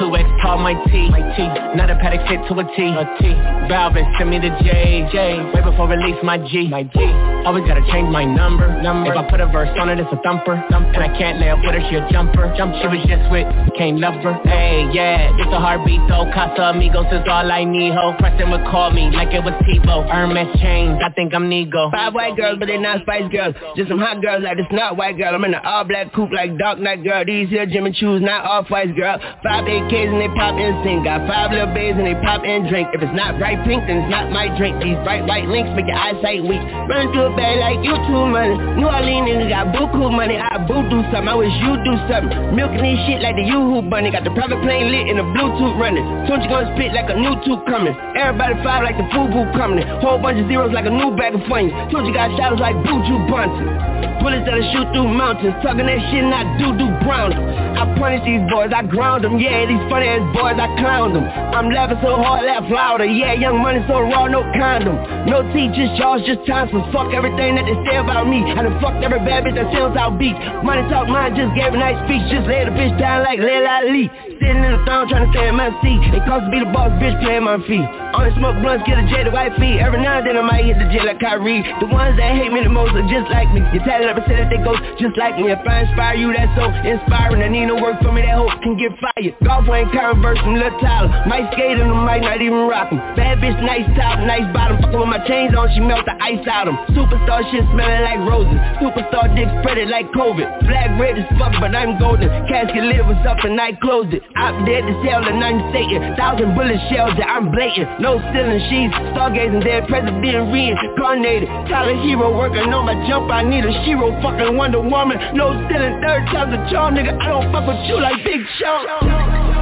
2X 0.00 0.42
call 0.42 0.58
my 0.58 0.74
T. 0.90 1.08
My 1.10 1.22
T. 1.36 1.46
Not 1.76 1.90
a 1.90 1.96
Patek 1.96 2.26
fit 2.28 2.40
to 2.48 2.58
a 2.60 2.64
T. 2.76 2.82
A 2.90 3.04
T. 3.18 3.24
Valvin, 3.70 4.04
send 4.18 4.30
me 4.30 4.38
the 4.38 4.50
J. 4.62 5.08
J. 5.12 5.40
Way 5.54 5.62
before 5.62 5.88
release 5.88 6.18
my 6.22 6.38
G. 6.38 6.68
My 6.68 6.82
G. 6.82 6.98
Always 7.44 7.64
gotta 7.68 7.84
change 7.92 8.08
my 8.08 8.24
number. 8.24 8.66
Number. 8.82 9.12
If 9.12 9.18
I 9.18 9.28
put 9.28 9.40
a 9.40 9.46
verse 9.46 9.68
on 9.78 9.88
it, 9.88 10.00
it's 10.00 10.08
a 10.12 10.20
thumper. 10.22 10.56
Thumper. 10.70 10.92
And 10.96 11.02
I 11.04 11.10
can't 11.18 11.38
lay 11.40 11.50
up 11.50 11.58
with 11.60 11.74
her, 11.76 11.82
she 11.90 11.96
a 11.96 12.08
jumper. 12.10 12.52
Jump. 12.56 12.74
She 12.80 12.88
was 12.88 13.04
just 13.06 13.30
with, 13.30 13.46
can't 13.76 14.00
love 14.00 14.14
her. 14.24 14.34
Hey, 14.48 14.88
yeah, 14.92 15.28
it's 15.36 15.52
a 15.52 15.60
heartbeat 15.60 16.00
though. 16.08 16.24
Casamigos 16.32 17.12
is 17.12 17.26
all 17.28 17.50
I 17.50 17.64
need, 17.64 17.92
ho. 17.92 18.14
Preston 18.18 18.50
would 18.50 18.64
call 18.72 18.90
me 18.90 19.10
like 19.12 19.32
it 19.34 19.44
was 19.44 19.52
Tebow. 19.68 20.08
Hermes 20.08 20.48
chains, 20.60 20.98
I 21.04 21.10
think 21.12 21.34
I'm 21.34 21.50
Nigo. 21.50 21.90
Five 21.92 22.14
white 22.14 22.36
girls, 22.36 22.58
but 22.58 22.66
they 22.66 22.78
not 22.78 23.02
Spice 23.02 23.30
Girls. 23.30 23.54
Just 23.76 23.88
some 23.88 23.98
hot 23.98 24.22
girls 24.22 24.42
like 24.42 24.56
this 24.56 24.66
not 24.72 24.96
white 24.96 25.18
girl. 25.18 25.34
I'm 25.34 25.44
in 25.44 25.54
an 25.54 25.60
all 25.64 25.84
black 25.84 26.12
coupe 26.14 26.32
like 26.32 26.56
Dark 26.58 26.78
Knight 26.78 27.04
girl. 27.04 27.24
These 27.24 27.48
here 27.50 27.66
Jimmy 27.66 27.92
Choos, 27.92 28.20
not 28.20 28.44
all 28.44 28.64
Spice 28.64 28.94
girl. 28.96 29.20
Five 29.42 29.68
AK 29.68 29.83
kids 29.90 30.12
and 30.12 30.20
they 30.20 30.30
pop 30.32 30.56
and 30.56 30.74
sing. 30.84 31.02
Got 31.04 31.26
five 31.26 31.52
little 31.52 31.72
babes 31.72 31.96
and 31.98 32.06
they 32.06 32.16
pop 32.20 32.44
and 32.44 32.68
drink. 32.68 32.88
If 32.92 33.02
it's 33.02 33.16
not 33.16 33.38
bright 33.38 33.60
pink, 33.64 33.84
then 33.86 34.04
it's 34.04 34.12
not 34.12 34.30
my 34.30 34.48
drink. 34.56 34.80
These 34.82 34.98
bright 35.04 35.24
white 35.24 35.48
links 35.48 35.70
make 35.76 35.88
your 35.88 35.96
eyesight 35.96 36.44
weak. 36.44 36.60
Run 36.88 37.12
through 37.12 37.30
a 37.30 37.34
bag 37.36 37.58
like 37.60 37.80
you 37.84 37.94
too 38.08 38.24
money. 38.28 38.56
New 38.76 38.88
Orleans 38.88 39.26
niggas 39.28 39.50
got 39.50 39.72
buku 39.74 40.10
money. 40.12 40.36
I 40.36 40.60
boo 40.64 40.84
do 40.88 41.00
something. 41.12 41.28
I 41.28 41.36
wish 41.36 41.54
you 41.60 41.72
do 41.84 41.94
something. 42.08 42.56
Milking 42.56 42.84
this 42.84 43.00
shit 43.08 43.20
like 43.20 43.36
the 43.36 43.46
Yoo-Hoo 43.46 43.86
bunny. 43.88 44.10
Got 44.10 44.24
the 44.24 44.34
private 44.34 44.60
plane 44.64 44.92
lit 44.92 45.08
and 45.08 45.18
the 45.20 45.26
Bluetooth 45.36 45.76
running. 45.76 46.04
Soon 46.28 46.40
you 46.40 46.48
gonna 46.48 46.72
spit 46.74 46.92
like 46.92 47.08
a 47.10 47.16
new 47.16 47.34
tube 47.44 47.64
coming. 47.66 47.94
Everybody 48.16 48.54
five 48.64 48.84
like 48.84 48.96
the 48.96 49.06
Fubu 49.12 49.48
coming. 49.56 49.84
Whole 50.00 50.18
bunch 50.18 50.40
of 50.40 50.48
zeros 50.48 50.72
like 50.72 50.86
a 50.86 50.94
new 50.94 51.14
bag 51.16 51.34
of 51.34 51.42
funnies. 51.48 51.72
Told 51.92 52.06
you 52.06 52.14
got 52.14 52.32
shadows 52.36 52.60
like 52.60 52.76
Buju 52.84 53.28
Banton. 53.28 53.94
Bullets 54.20 54.46
that'll 54.46 54.64
shoot 54.72 54.88
through 54.94 55.08
mountains. 55.12 55.52
Talking 55.60 55.84
that 55.84 56.00
shit, 56.08 56.24
not 56.24 56.46
do-do 56.56 56.88
brown. 57.04 57.36
I 57.76 57.84
punish 57.98 58.24
these 58.24 58.40
boys, 58.48 58.72
I 58.72 58.80
ground 58.86 59.24
them. 59.24 59.36
Yeah, 59.38 59.66
these 59.74 59.90
funny 59.90 60.06
ass 60.06 60.22
boys, 60.30 60.54
I 60.54 60.70
clown 60.78 61.12
them. 61.14 61.26
I'm 61.26 61.66
laughing 61.70 61.98
so 61.98 62.14
hard, 62.14 62.46
laugh 62.46 62.62
louder. 62.70 63.04
Yeah, 63.04 63.34
young 63.34 63.58
money 63.58 63.82
so 63.90 63.98
raw, 64.06 64.30
no 64.30 64.46
condom. 64.54 64.94
No 65.26 65.42
teachers, 65.50 65.90
jaws, 65.98 66.22
just 66.22 66.46
for 66.46 66.82
fuck 66.94 67.10
everything 67.10 67.58
that 67.58 67.66
they 67.66 67.74
say 67.82 67.98
about 67.98 68.30
me. 68.30 68.46
I 68.46 68.62
done 68.62 68.78
fucked 68.78 69.02
every 69.02 69.18
bad 69.26 69.42
bitch 69.42 69.58
that 69.58 69.74
sells 69.74 69.98
out 69.98 70.18
beats. 70.18 70.38
Money 70.62 70.86
talk, 70.86 71.10
mine 71.10 71.34
just 71.34 71.50
gave 71.58 71.74
a 71.74 71.78
nice 71.78 71.98
speech. 72.06 72.22
Just 72.30 72.46
lay 72.46 72.62
the 72.62 72.70
bitch 72.70 72.94
down 72.98 73.26
like 73.26 73.42
Lil 73.42 73.66
Ali. 73.66 74.06
Sitting 74.38 74.62
in 74.62 74.70
the 74.78 74.80
throne 74.86 75.10
trying 75.10 75.26
to 75.26 75.30
stay 75.34 75.50
in 75.50 75.56
my 75.58 75.74
seat. 75.82 75.98
It 76.14 76.22
costs 76.28 76.46
to 76.46 76.50
be 76.54 76.62
the 76.62 76.70
boss, 76.70 76.94
bitch 77.02 77.18
playing 77.18 77.42
my 77.42 77.58
feet. 77.66 77.86
Only 78.14 78.30
smoke 78.38 78.54
blunts, 78.62 78.86
get 78.86 79.00
a 79.00 79.04
J 79.10 79.26
to 79.26 79.32
white 79.34 79.58
feet. 79.58 79.82
Every 79.82 79.98
now 79.98 80.22
and 80.22 80.26
then 80.26 80.38
I 80.38 80.44
might 80.46 80.62
hit 80.62 80.78
the 80.78 80.86
J 80.86 81.02
like 81.02 81.18
Kyrie. 81.18 81.66
The 81.82 81.90
ones 81.90 82.14
that 82.14 82.30
hate 82.38 82.52
me 82.54 82.62
the 82.62 82.70
most 82.70 82.94
are 82.94 83.06
just 83.10 83.26
like 83.34 83.50
me. 83.50 83.58
You 83.74 83.82
tatted 83.82 84.06
up 84.06 84.22
and 84.22 84.26
said 84.30 84.38
that 84.46 84.50
they 84.54 84.60
go 84.62 84.78
just 85.02 85.18
like 85.18 85.34
me. 85.34 85.50
If 85.50 85.66
I 85.66 85.82
inspire 85.82 86.14
you, 86.14 86.30
that's 86.30 86.52
so 86.54 86.70
inspiring. 86.70 87.42
I 87.42 87.50
need 87.50 87.66
no 87.66 87.80
work 87.82 87.98
for 88.04 88.14
me, 88.14 88.22
that 88.22 88.38
hope 88.38 88.54
can 88.62 88.78
get 88.78 88.94
fired. 89.02 89.34
Golf 89.64 89.76
ain't 89.76 89.92
Converse 89.92 90.38
from 90.40 90.54
Lil 90.60 90.70
Tyler. 90.80 91.08
Might 91.26 91.48
skate 91.52 91.80
on 91.80 91.88
them, 91.88 92.04
might 92.04 92.20
not 92.20 92.40
even 92.40 92.68
rock 92.68 92.90
them. 92.90 93.00
Bad 93.16 93.40
bitch, 93.40 93.56
nice 93.64 93.88
top, 93.96 94.20
nice 94.20 94.44
bottom. 94.52 94.76
Fuckin' 94.76 95.00
with 95.00 95.08
my 95.08 95.20
chains 95.24 95.56
on, 95.56 95.72
she 95.72 95.80
melt 95.80 96.04
the 96.04 96.12
ice 96.20 96.44
out 96.48 96.68
them. 96.68 96.76
Superstar 96.92 97.40
shit 97.48 97.64
smelling 97.72 98.04
like 98.04 98.20
roses. 98.28 98.60
Superstar 98.80 99.32
dick 99.32 99.48
spread 99.64 99.80
it 99.80 99.88
like 99.88 100.12
COVID. 100.12 100.68
Black 100.68 100.90
red 101.00 101.16
as 101.16 101.28
fuck, 101.40 101.56
but 101.60 101.72
I'm 101.72 101.96
golden. 101.98 102.28
Casket 102.44 102.84
lid 102.84 103.08
was 103.08 103.20
up 103.24 103.40
and 103.44 103.56
I 103.56 103.72
closed 103.80 104.12
it. 104.12 104.20
I'm 104.36 104.68
dead 104.68 104.84
to 104.84 104.94
sell 105.00 105.24
and 105.24 105.40
I'm 105.40 105.72
Satan. 105.72 106.12
Thousand 106.16 106.52
bullet 106.52 106.80
shells 106.92 107.16
that 107.16 107.28
I'm 107.28 107.48
blatant. 107.48 107.88
No 108.04 108.20
ceiling 108.36 108.60
sheets, 108.68 108.92
stargazing 109.16 109.64
dead 109.64 109.88
president 109.88 110.52
reincarnated. 110.52 111.48
Tyler 111.72 111.96
Herro 112.04 112.36
working 112.36 112.68
on 112.68 112.84
my 112.84 112.96
jump. 113.08 113.32
I 113.32 113.40
need 113.40 113.64
a 113.64 113.72
Shiro 113.88 114.12
fucking 114.20 114.56
Wonder 114.56 114.84
Woman. 114.84 115.16
No 115.32 115.56
stealing 115.64 116.04
third 116.04 116.28
time's 116.28 116.52
a 116.52 116.60
charm, 116.68 117.00
nigga. 117.00 117.16
I 117.16 117.26
don't 117.32 117.48
fuck 117.48 117.64
with 117.64 117.80
you 117.88 117.96
like 117.96 118.20
Big 118.24 118.44
Sean 118.60 119.53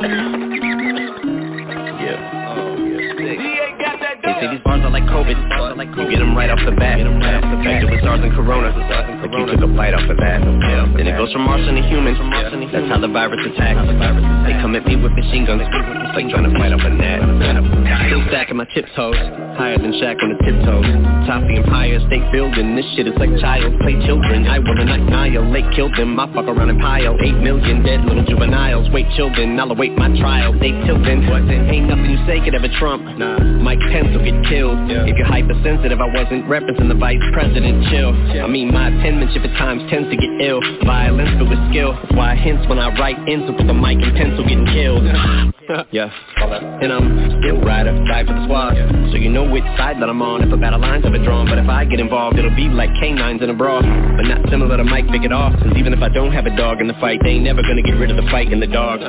confused. 0.00 0.77
They 4.22 4.34
say 4.40 4.46
these 4.50 4.64
bars 4.66 4.82
are 4.82 4.90
like 4.90 5.04
COVID. 5.06 5.36
You 5.36 6.10
get 6.10 6.18
them 6.18 6.36
right 6.36 6.50
off 6.50 6.58
the 6.64 6.72
bat. 6.72 6.98
Infected 7.00 7.90
with 7.90 8.02
SARS 8.02 8.20
and 8.22 8.32
Corona. 8.34 8.74
Like 8.74 9.30
you 9.30 9.46
took 9.46 9.62
a 9.62 9.70
bite 9.70 9.94
off 9.94 10.08
of 10.10 10.16
that. 10.18 10.42
Then 10.42 11.06
it 11.06 11.16
goes 11.16 11.32
from 11.32 11.42
Martian 11.42 11.74
to 11.74 11.82
human. 11.86 12.14
That's 12.18 12.88
how 12.90 12.98
the 12.98 13.08
virus 13.08 13.38
attacks. 13.46 13.78
They 14.46 14.54
come 14.58 14.74
at 14.74 14.86
me 14.86 14.96
with 14.96 15.12
machine 15.12 15.46
guns. 15.46 15.62
It's 15.62 16.16
like 16.16 16.28
trying 16.30 16.50
to 16.50 16.54
fight 16.58 16.72
off 16.74 16.82
a 16.82 16.90
net. 16.90 17.22
Still 18.08 18.22
stacking 18.28 18.56
my 18.56 18.66
chips 18.74 18.90
toes. 18.96 19.16
Higher 19.58 19.78
than 19.78 19.90
Shaq 19.98 20.22
on 20.22 20.30
the 20.34 20.38
tiptoes. 20.46 20.86
Toffee 21.26 21.58
Empire 21.58 21.98
State 22.06 22.30
Building. 22.30 22.76
This 22.78 22.86
shit 22.94 23.06
is 23.06 23.14
like 23.18 23.30
child 23.42 23.74
play 23.82 23.98
children. 24.06 24.46
I 24.46 24.58
will 24.58 24.78
annihilate, 24.78 25.66
kill 25.74 25.90
them. 25.90 26.18
I 26.18 26.26
fuck 26.30 26.46
around 26.46 26.70
and 26.70 26.80
pile. 26.80 27.18
Eight 27.18 27.38
million 27.38 27.82
dead 27.82 28.06
little 28.06 28.24
juveniles. 28.24 28.90
Wait 28.90 29.06
children. 29.16 29.58
I'll 29.58 29.70
await 29.70 29.98
my 29.98 30.10
trial. 30.18 30.54
They 30.58 30.70
tilting. 30.86 31.26
Ain't 31.26 31.86
nothing 31.86 32.10
you 32.10 32.22
say 32.26 32.38
could 32.42 32.54
ever 32.54 32.70
trump. 32.78 33.02
Nah. 33.18 33.38
Mike 33.38 33.82
Pence 33.90 34.07
will 34.12 34.24
get 34.24 34.38
killed 34.48 34.78
If 35.08 35.16
you're 35.16 35.26
hypersensitive, 35.26 36.00
I 36.00 36.08
wasn't 36.08 36.46
referencing 36.46 36.88
the 36.88 36.98
vice 36.98 37.22
president, 37.32 37.86
chill. 37.90 38.12
I 38.44 38.48
mean 38.48 38.72
my 38.72 38.90
penmanship 39.02 39.44
at 39.44 39.54
times 39.58 39.82
tends 39.90 40.10
to 40.10 40.16
get 40.16 40.30
ill. 40.40 40.60
Violence 40.84 41.30
but 41.38 41.48
with 41.50 41.60
skill, 41.70 41.92
that's 41.92 42.14
why 42.14 42.32
I 42.32 42.36
hints 42.36 42.68
when 42.68 42.78
I 42.78 42.94
write 42.98 43.18
ends 43.28 43.46
with 43.50 43.66
the 43.66 43.74
mic 43.74 43.98
and 44.00 44.14
pencil 44.16 44.44
getting 44.44 44.66
killed. 44.66 45.04
Yeah, 45.92 46.08
and 46.80 46.92
I'm 46.92 47.42
still 47.42 47.60
rider, 47.60 47.92
die 48.08 48.24
for 48.24 48.32
the 48.32 48.44
squad. 48.48 48.72
So 49.12 49.16
you 49.20 49.28
know 49.28 49.44
which 49.44 49.64
side 49.76 50.00
that 50.00 50.08
I'm 50.08 50.22
on. 50.22 50.40
If 50.42 50.52
a 50.52 50.56
battle 50.56 50.80
line's 50.80 51.04
ever 51.04 51.22
drawn 51.22 51.46
But 51.46 51.58
if 51.58 51.68
I 51.68 51.84
get 51.84 52.00
involved, 52.00 52.38
it'll 52.38 52.56
be 52.56 52.68
like 52.68 52.88
canines 53.00 53.42
in 53.42 53.50
a 53.50 53.54
brawl. 53.54 53.82
But 53.82 54.24
not 54.24 54.48
similar 54.48 54.78
to 54.78 54.84
Mike, 54.84 55.08
pick 55.12 55.24
it 55.24 55.32
off. 55.32 55.52
Cause 55.60 55.76
even 55.76 55.92
if 55.92 56.00
I 56.00 56.08
don't 56.08 56.32
have 56.32 56.46
a 56.46 56.56
dog 56.56 56.80
in 56.80 56.88
the 56.88 56.96
fight 57.00 57.20
They 57.22 57.36
ain't 57.36 57.44
never 57.44 57.60
gonna 57.62 57.82
get 57.82 58.00
rid 58.00 58.10
of 58.10 58.16
the 58.16 58.28
fight 58.30 58.50
in 58.50 58.60
the 58.60 58.66
dog 58.66 59.00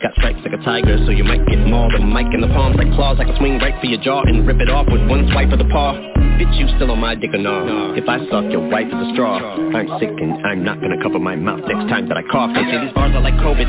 Got 0.00 0.16
stripes 0.16 0.40
like 0.40 0.56
a 0.56 0.62
tiger, 0.64 0.96
so 1.04 1.12
you 1.12 1.24
might 1.24 1.44
get 1.44 1.60
mauled. 1.60 1.92
The 1.92 2.00
mic 2.00 2.32
in 2.32 2.40
the 2.40 2.48
palms 2.56 2.80
like 2.80 2.88
claws, 2.96 3.20
I 3.20 3.28
can 3.28 3.36
swing 3.36 3.60
right 3.60 3.76
for 3.76 3.84
your 3.84 4.00
jaw 4.00 4.24
and 4.24 4.48
rip 4.48 4.56
it 4.56 4.72
off 4.72 4.88
with 4.88 5.04
one 5.04 5.28
swipe 5.28 5.52
of 5.52 5.60
the 5.60 5.68
paw. 5.68 5.92
Bitch, 6.40 6.56
you 6.56 6.64
still 6.80 6.88
on 6.88 7.04
my 7.04 7.12
dick 7.12 7.36
or 7.36 7.42
no? 7.44 7.92
If 7.92 8.08
I 8.08 8.16
suck, 8.32 8.48
your 8.48 8.64
wife 8.64 8.88
is 8.88 8.96
a 8.96 9.12
straw. 9.12 9.36
I'm 9.36 9.92
sick 10.00 10.08
and 10.08 10.40
I'm 10.40 10.64
not 10.64 10.80
gonna 10.80 10.96
cover 11.04 11.20
my 11.20 11.36
mouth 11.36 11.60
next 11.68 11.84
time 11.92 12.08
that 12.08 12.16
I 12.16 12.24
cough. 12.32 12.48
They 12.56 12.64
say 12.64 12.80
these 12.80 12.96
bars 12.96 13.12
are 13.12 13.20
like 13.20 13.36
COVID. 13.44 13.68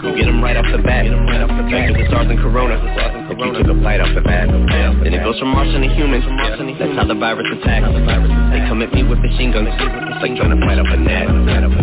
You 0.00 0.16
get 0.16 0.24
them 0.24 0.40
right 0.40 0.56
off 0.56 0.64
the 0.72 0.80
bat. 0.80 1.04
Infected 1.04 1.92
with 2.00 2.08
SARS 2.08 2.24
and 2.32 2.40
Corona. 2.40 2.80
Like 3.28 3.36
you 3.36 3.52
took 3.60 3.68
a 3.68 3.76
bite 3.76 4.00
off 4.00 4.16
the 4.16 4.24
bat. 4.24 4.48
Then 4.48 5.12
it 5.12 5.20
goes 5.20 5.36
from 5.36 5.52
Martian 5.52 5.84
to 5.84 5.92
human. 5.92 6.24
That's 6.24 6.96
how 6.96 7.04
the 7.04 7.20
virus 7.20 7.52
attacks. 7.52 7.84
They 7.92 8.64
come 8.64 8.80
at 8.80 8.96
me 8.96 9.04
with 9.04 9.20
machine 9.20 9.52
guns. 9.52 9.68
It's 9.68 10.24
like 10.24 10.32
trying 10.40 10.56
to 10.56 10.60
fight 10.64 10.80
off 10.80 10.88
a 10.88 10.96
net. 10.96 11.28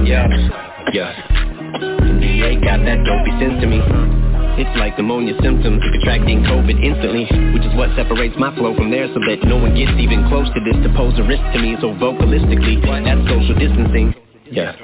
Yeah, 0.01 0.25
yeah. 0.97 1.52
Got 2.63 2.85
that 2.87 3.03
dopey 3.03 3.33
sense 3.43 3.59
to 3.59 3.67
me. 3.67 3.83
It's 4.55 4.69
like 4.77 4.95
pneumonia 4.95 5.33
symptoms 5.41 5.81
contracting 5.81 6.45
COVID 6.45 6.77
instantly 6.77 7.25
Which 7.57 7.65
is 7.65 7.73
what 7.73 7.89
separates 7.97 8.37
my 8.37 8.53
flow 8.53 8.77
from 8.77 8.93
theirs 8.93 9.09
So 9.11 9.19
that 9.25 9.41
no 9.49 9.57
one 9.57 9.73
gets 9.73 9.97
even 9.97 10.29
close 10.29 10.45
to 10.53 10.61
this 10.61 10.77
To 10.85 10.89
pose 10.93 11.17
a 11.17 11.25
risk 11.25 11.41
to 11.41 11.59
me. 11.59 11.73
So 11.81 11.89
vocalistically 11.97 12.77
That's 12.85 13.19
social 13.25 13.57
distancing. 13.57 14.13
Yeah. 14.47 14.77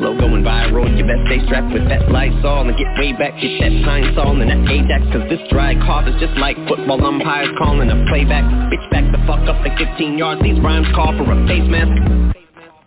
Flow 0.00 0.16
going 0.16 0.42
viral, 0.42 0.88
you 0.96 1.04
best 1.04 1.28
stay 1.28 1.44
strapped 1.44 1.70
with 1.70 1.86
that 1.92 2.08
Lysol 2.08 2.66
And 2.66 2.74
get 2.74 2.88
way 2.96 3.12
back, 3.12 3.36
get 3.36 3.52
that 3.60 3.74
Pine-Sol 3.84 4.40
and 4.40 4.48
that 4.48 4.64
Ajax 4.64 5.04
Cause 5.12 5.28
this 5.28 5.44
dry 5.52 5.76
cough 5.84 6.08
is 6.08 6.16
just 6.18 6.34
like 6.40 6.56
football 6.66 7.04
umpires 7.04 7.52
calling 7.60 7.92
a 7.92 7.98
playback. 8.08 8.42
Bitch 8.72 8.86
back 8.90 9.04
the 9.12 9.20
fuck 9.28 9.44
up 9.44 9.60
like 9.60 9.76
15 9.76 10.18
yards, 10.18 10.40
these 10.42 10.58
rhymes 10.58 10.88
call 10.96 11.12
for 11.14 11.28
a 11.28 11.38
face 11.46 11.68
mask 11.68 12.41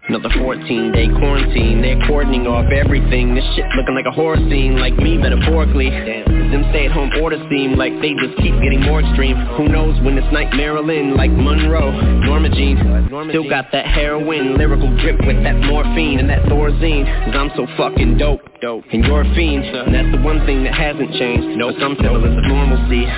Another 0.08 0.30
14 0.38 0.92
day 0.92 1.10
quarantine, 1.18 1.82
they're 1.82 1.98
cordoning 2.06 2.46
off 2.46 2.70
everything. 2.70 3.34
This 3.34 3.44
shit 3.56 3.66
looking 3.76 3.96
like 3.96 4.06
a 4.06 4.12
horror 4.12 4.38
scene, 4.38 4.78
like 4.78 4.94
me 4.98 5.18
metaphorically. 5.18 5.90
Damn, 5.90 6.52
them 6.54 6.62
stay 6.70 6.86
at 6.86 6.92
home 6.92 7.10
orders 7.18 7.42
seem 7.50 7.74
like 7.74 7.90
they 8.06 8.14
just 8.14 8.38
keep 8.38 8.54
getting 8.62 8.86
more 8.86 9.02
extreme. 9.02 9.34
Who 9.58 9.68
knows 9.68 9.98
when 10.06 10.16
it's 10.22 10.32
night 10.32 10.54
Marilyn, 10.54 11.18
like 11.18 11.32
Monroe, 11.32 11.90
Norma 12.22 12.50
Jean. 12.54 12.78
Still 13.34 13.50
got 13.50 13.72
that 13.72 13.88
heroin, 13.88 14.60
lyrical 14.60 14.94
drip 15.02 15.18
with 15.26 15.42
that 15.42 15.58
morphine 15.66 16.20
and 16.20 16.30
that 16.30 16.46
Thorazine. 16.46 17.10
Cause 17.26 17.34
I'm 17.34 17.50
so 17.58 17.66
fucking 17.76 18.20
dope, 18.20 18.46
dope, 18.62 18.86
and 18.94 19.04
you're 19.04 19.22
a 19.22 19.34
fiend. 19.34 19.66
And 19.66 19.90
that's 19.90 20.16
the 20.16 20.22
one 20.22 20.46
thing 20.46 20.64
that 20.66 20.76
hasn't 20.76 21.18
changed, 21.18 21.58
no, 21.58 21.74
some 21.82 21.98
semblance 21.98 22.38
of 22.38 22.46
normalcy. 22.46 23.10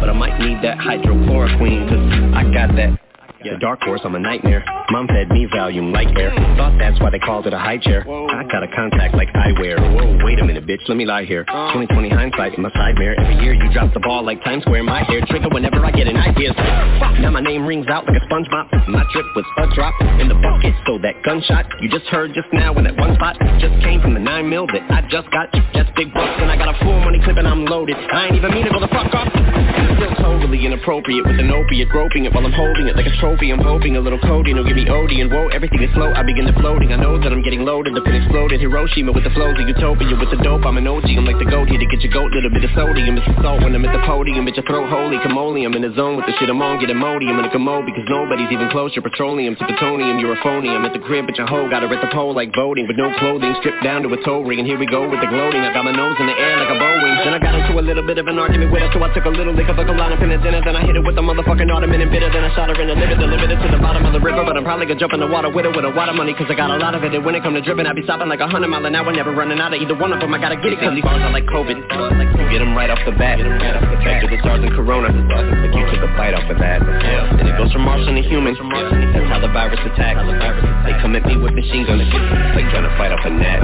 But 0.00 0.08
I 0.08 0.16
might 0.16 0.40
need 0.40 0.64
that 0.64 0.78
hydroxychloroquine, 0.78 1.92
cause 1.92 2.32
I 2.32 2.48
got 2.56 2.74
that 2.76 2.98
The 3.44 3.58
dark 3.58 3.82
horse, 3.82 4.00
I'm 4.04 4.14
a 4.14 4.18
nightmare. 4.18 4.64
Mom 4.90 5.06
fed 5.08 5.28
me 5.30 5.46
Valium 5.46 5.92
like 5.92 6.08
air. 6.16 6.30
Thought 6.56 6.78
that's 6.78 7.00
why 7.00 7.10
they 7.10 7.18
called 7.18 7.46
it 7.46 7.52
a 7.52 7.58
high 7.58 7.78
chair. 7.78 8.06
I 8.06 8.44
got 8.44 8.62
a 8.62 8.68
contact 8.68 9.14
like 9.14 9.28
eyewear. 9.34 9.78
Whoa, 9.80 10.24
wait 10.24 10.38
a 10.38 10.44
minute, 10.44 10.66
bitch, 10.66 10.86
let 10.88 10.96
me 10.96 11.06
lie 11.06 11.24
here. 11.24 11.44
Uh. 11.48 11.72
2020 11.74 12.08
hindsight 12.10 12.54
in 12.54 12.62
my 12.62 12.70
side 12.72 12.94
mirror. 12.96 13.18
Every 13.18 13.42
year 13.42 13.54
you 13.54 13.72
drop 13.72 13.92
the 13.94 14.00
ball 14.00 14.22
like 14.22 14.42
Times 14.44 14.62
Square. 14.62 14.84
My 14.84 15.02
hair 15.04 15.20
trigger 15.26 15.48
whenever 15.50 15.84
I 15.84 15.90
get 15.90 16.06
an 16.06 16.16
idea. 16.16 16.54
Fuck, 17.00 17.18
now 17.20 17.30
my 17.30 17.40
name 17.40 17.66
rings 17.66 17.86
out 17.88 18.06
like 18.06 18.20
a 18.20 18.24
sponge 18.26 18.46
mop. 18.50 18.70
My 18.88 19.04
trip 19.12 19.26
was 19.34 19.44
a 19.58 19.66
drop 19.74 19.94
in 20.20 20.28
the 20.28 20.38
bucket. 20.38 20.74
So 20.86 20.98
that 21.02 21.22
gunshot 21.24 21.66
you 21.80 21.88
just 21.88 22.06
heard 22.06 22.32
just 22.34 22.46
now 22.52 22.74
in 22.78 22.84
that 22.84 22.96
one 22.96 23.14
spot 23.16 23.36
just 23.58 23.74
came 23.82 24.00
from 24.00 24.14
the 24.14 24.20
nine 24.20 24.48
mil 24.48 24.66
that 24.68 24.82
I 24.90 25.02
just 25.08 25.30
got. 25.32 25.48
That's 25.74 25.90
big 25.96 26.12
bucks 26.14 26.38
and 26.38 26.50
I 26.50 26.56
got 26.56 26.74
a 26.74 26.78
full 26.84 27.00
money 27.00 27.18
clip 27.24 27.36
and 27.38 27.48
I'm 27.48 27.64
loaded. 27.64 27.96
I 27.96 28.26
ain't 28.26 28.36
even 28.36 28.52
mean 28.52 28.66
to 28.66 28.72
go 28.72 28.80
the 28.80 28.92
fuck 28.92 29.10
off. 29.14 29.28
Still 29.32 30.14
totally 30.20 30.66
inappropriate 30.66 31.26
with 31.26 31.38
an 31.38 31.50
opiate 31.50 31.88
groping 31.88 32.24
it 32.24 32.34
while 32.34 32.44
I'm 32.44 32.52
holding 32.52 32.86
it 32.86 32.96
like 32.96 33.06
a 33.06 33.14
trophy. 33.18 33.31
I'm 33.32 33.64
hoping 33.64 33.96
a 33.96 34.00
little 34.00 34.20
codeine 34.20 34.60
will 34.60 34.68
give 34.68 34.76
me 34.76 34.84
OD 34.84 35.16
and 35.16 35.32
whoa, 35.32 35.48
everything 35.48 35.80
is 35.80 35.88
slow. 35.96 36.12
I 36.12 36.20
begin 36.20 36.44
to 36.44 36.52
floating. 36.60 36.92
I 36.92 37.00
know 37.00 37.16
that 37.16 37.32
I'm 37.32 37.40
getting 37.40 37.64
loaded. 37.64 37.96
The 37.96 38.04
pin 38.04 38.20
exploded. 38.20 38.60
Hiroshima 38.60 39.08
with 39.08 39.24
the 39.24 39.32
flows 39.32 39.56
of 39.56 39.64
utopia 39.64 40.12
with 40.20 40.28
the 40.28 40.36
dope. 40.44 40.68
I'm 40.68 40.76
an 40.76 40.84
OG. 40.84 41.08
I'm 41.16 41.24
like 41.24 41.40
the 41.40 41.48
goat 41.48 41.72
here 41.72 41.80
to 41.80 41.88
get 41.88 42.04
your 42.04 42.12
goat. 42.12 42.28
Little 42.28 42.52
bit 42.52 42.68
of 42.68 42.70
sodium. 42.76 43.16
It's 43.16 43.24
the 43.24 43.34
salt 43.40 43.64
when 43.64 43.72
I'm 43.72 43.88
at 43.88 43.96
the 43.96 44.04
podium. 44.04 44.44
Bitch, 44.44 44.60
your 44.60 44.68
throat 44.68 44.84
holy 44.92 45.16
camole. 45.24 45.56
I'm 45.56 45.72
in 45.72 45.80
the 45.80 45.96
zone 45.96 46.20
with 46.20 46.28
the 46.28 46.36
shit 46.36 46.52
I'm 46.52 46.60
on. 46.60 46.76
Get 46.76 46.92
a 46.92 46.94
modi. 46.94 47.24
In 47.32 47.40
a 47.40 47.48
commode 47.48 47.88
because 47.88 48.04
nobody's 48.04 48.52
even 48.52 48.68
close. 48.68 48.92
You're 48.92 49.02
petroleum 49.02 49.56
to 49.56 49.64
plutonium. 49.64 50.20
You're 50.20 50.36
a 50.36 50.42
phony. 50.44 50.68
I'm 50.68 50.84
at 50.84 50.92
the 50.92 51.00
crib, 51.00 51.24
but 51.24 51.40
your 51.40 51.48
hoe 51.48 51.72
got 51.72 51.80
her 51.80 51.88
at 51.88 52.04
the 52.04 52.12
pole 52.12 52.36
like 52.36 52.52
voting 52.52 52.84
with 52.84 53.00
no 53.00 53.08
clothing. 53.16 53.56
Stripped 53.64 53.80
down 53.80 54.04
to 54.04 54.12
a 54.12 54.20
toe 54.28 54.44
ring. 54.44 54.60
And 54.60 54.68
here 54.68 54.76
we 54.76 54.84
go 54.84 55.08
with 55.08 55.24
the 55.24 55.30
gloating. 55.32 55.64
I 55.64 55.72
got 55.72 55.88
my 55.88 55.96
nose 55.96 56.20
in 56.20 56.28
the 56.28 56.36
air 56.36 56.60
like 56.60 56.68
a 56.68 56.76
Boeing. 56.76 57.16
Then 57.24 57.32
I 57.32 57.40
got 57.40 57.56
into 57.56 57.80
a 57.80 57.84
little 57.84 58.04
bit 58.04 58.18
of 58.18 58.28
an 58.28 58.38
argument 58.38 58.70
with 58.70 58.84
her, 58.84 58.90
so 58.92 59.00
I 59.00 59.08
took 59.14 59.24
a 59.24 59.32
little 59.32 59.54
lick 59.54 59.72
of 59.72 59.78
a 59.78 59.84
Klonopin 59.88 60.28
and 60.28 60.42
dinner. 60.42 60.60
Then 60.60 60.76
I 60.76 60.84
hit 60.84 60.96
it 60.96 61.04
with 61.04 61.16
a 61.16 61.24
motherfucking 61.24 61.70
ottoman 61.70 62.00
and 62.00 62.10
bitter. 62.10 62.28
Then 62.28 62.44
I 62.44 62.50
shot 62.54 62.68
her 62.68 62.76
in 62.76 62.88
the 62.88 62.94
liver, 62.94 63.16
delivered 63.22 63.54
it 63.54 63.62
to 63.62 63.68
the 63.70 63.78
bottom 63.78 64.02
of 64.02 64.10
the 64.10 64.18
river. 64.18 64.42
But 64.42 64.58
I'm 64.58 64.66
probably 64.66 64.90
gonna 64.90 64.98
jump 64.98 65.14
in 65.14 65.22
the 65.22 65.30
water 65.30 65.46
with 65.46 65.62
it 65.62 65.70
with 65.70 65.86
a 65.86 65.94
water 65.94 66.12
money, 66.12 66.34
cause 66.34 66.50
I 66.50 66.58
got 66.58 66.74
a 66.74 66.78
lot 66.82 66.98
of 66.98 67.06
it. 67.06 67.14
And 67.14 67.22
when 67.22 67.38
it 67.38 67.46
come 67.46 67.54
to 67.54 67.62
dripping, 67.62 67.86
I 67.86 67.94
be 67.94 68.02
stopping 68.02 68.26
like 68.26 68.42
a 68.42 68.50
hundred 68.50 68.68
mile 68.68 68.82
an 68.84 68.98
hour, 68.98 69.12
never 69.14 69.30
running 69.30 69.62
out 69.62 69.70
of 69.72 69.78
either 69.78 69.94
one 69.94 70.10
of 70.10 70.18
them. 70.18 70.34
I 70.34 70.38
gotta 70.42 70.58
get 70.58 70.74
it, 70.74 70.82
cause 70.82 70.90
these 70.90 71.06
bars 71.06 71.22
are 71.22 71.30
like 71.30 71.46
COVID. 71.46 71.78
Get 72.50 72.58
them 72.58 72.74
right 72.74 72.90
off 72.90 72.98
the 73.06 73.14
bat. 73.14 73.38
Back 73.38 74.20
to 74.22 74.28
the 74.28 74.38
stars 74.42 74.60
and 74.66 74.74
corona. 74.74 75.14
Like 75.14 75.70
you 75.70 75.86
took 75.94 76.02
a 76.02 76.10
bite 76.18 76.34
off 76.34 76.50
of 76.50 76.58
that. 76.58 76.82
And 76.82 77.46
it 77.46 77.54
goes 77.56 77.70
from 77.72 77.86
Martian 77.86 78.18
to 78.18 78.22
human. 78.26 78.58
That's 78.58 79.30
how 79.30 79.38
the 79.38 79.48
virus 79.54 79.80
attacks. 79.86 80.18
They 80.84 80.92
come 81.00 81.14
at 81.14 81.24
me 81.24 81.38
with 81.38 81.54
machine 81.54 81.86
guns. 81.86 82.02
Like 82.02 82.66
trying 82.74 82.84
to 82.90 82.94
fight 82.98 83.12
off 83.14 83.24
a 83.24 83.30
gnat. 83.30 83.62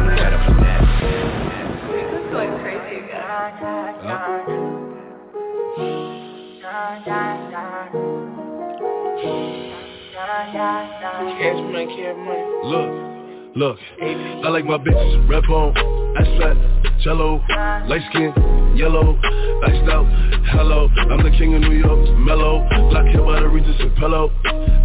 Look, 12.63 13.57
look, 13.57 13.79
I 14.01 14.49
like 14.51 14.65
my 14.67 14.79
bitches. 14.79 15.29
Rap 15.29 15.43
on, 15.51 15.77
ass 16.17 16.31
fat, 16.39 17.03
cello, 17.03 17.43
light 17.89 18.03
skin, 18.11 18.31
yellow, 18.77 19.19
iced 19.67 19.91
out, 19.91 20.07
hello, 20.55 20.89
I'm 21.11 21.25
the 21.25 21.35
king 21.37 21.55
of 21.55 21.63
New 21.63 21.75
York, 21.75 22.19
mellow, 22.19 22.65
black 22.91 23.07
hair 23.07 23.25
by 23.25 23.41
the 23.41 23.49
Regis 23.49 23.75
and 23.81 23.97
pillow, 23.97 24.31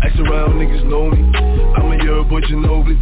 ask 0.02 0.18
around, 0.18 0.58
niggas 0.58 0.90
know 0.90 1.12
me, 1.12 1.22
I'm 1.78 1.92
a 1.92 2.04
year 2.04 2.24
boy 2.24 2.42
Ginobili, 2.42 2.98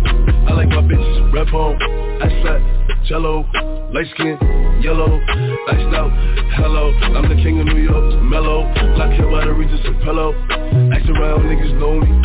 I 0.50 0.54
like 0.54 0.68
my 0.68 0.84
bitches. 0.84 1.32
Rap 1.32 1.54
on, 1.54 1.80
ass 2.22 2.36
fat, 2.44 3.08
cello, 3.08 3.48
light 3.94 4.08
skin, 4.12 4.38
yellow, 4.84 5.22
iced 5.70 5.96
out, 5.96 6.12
hello, 6.60 6.92
I'm 7.16 7.30
the 7.30 7.42
king 7.42 7.62
of 7.62 7.68
New 7.68 7.80
York, 7.80 8.22
mellow, 8.24 8.68
black 8.96 9.12
hair 9.16 9.32
by 9.32 9.46
the 9.46 9.54
Regis 9.54 9.80
and 9.86 10.02
pillow, 10.02 10.34
ask 10.92 11.08
around, 11.08 11.48
niggas 11.48 11.80
know 11.80 12.02
me, 12.02 12.21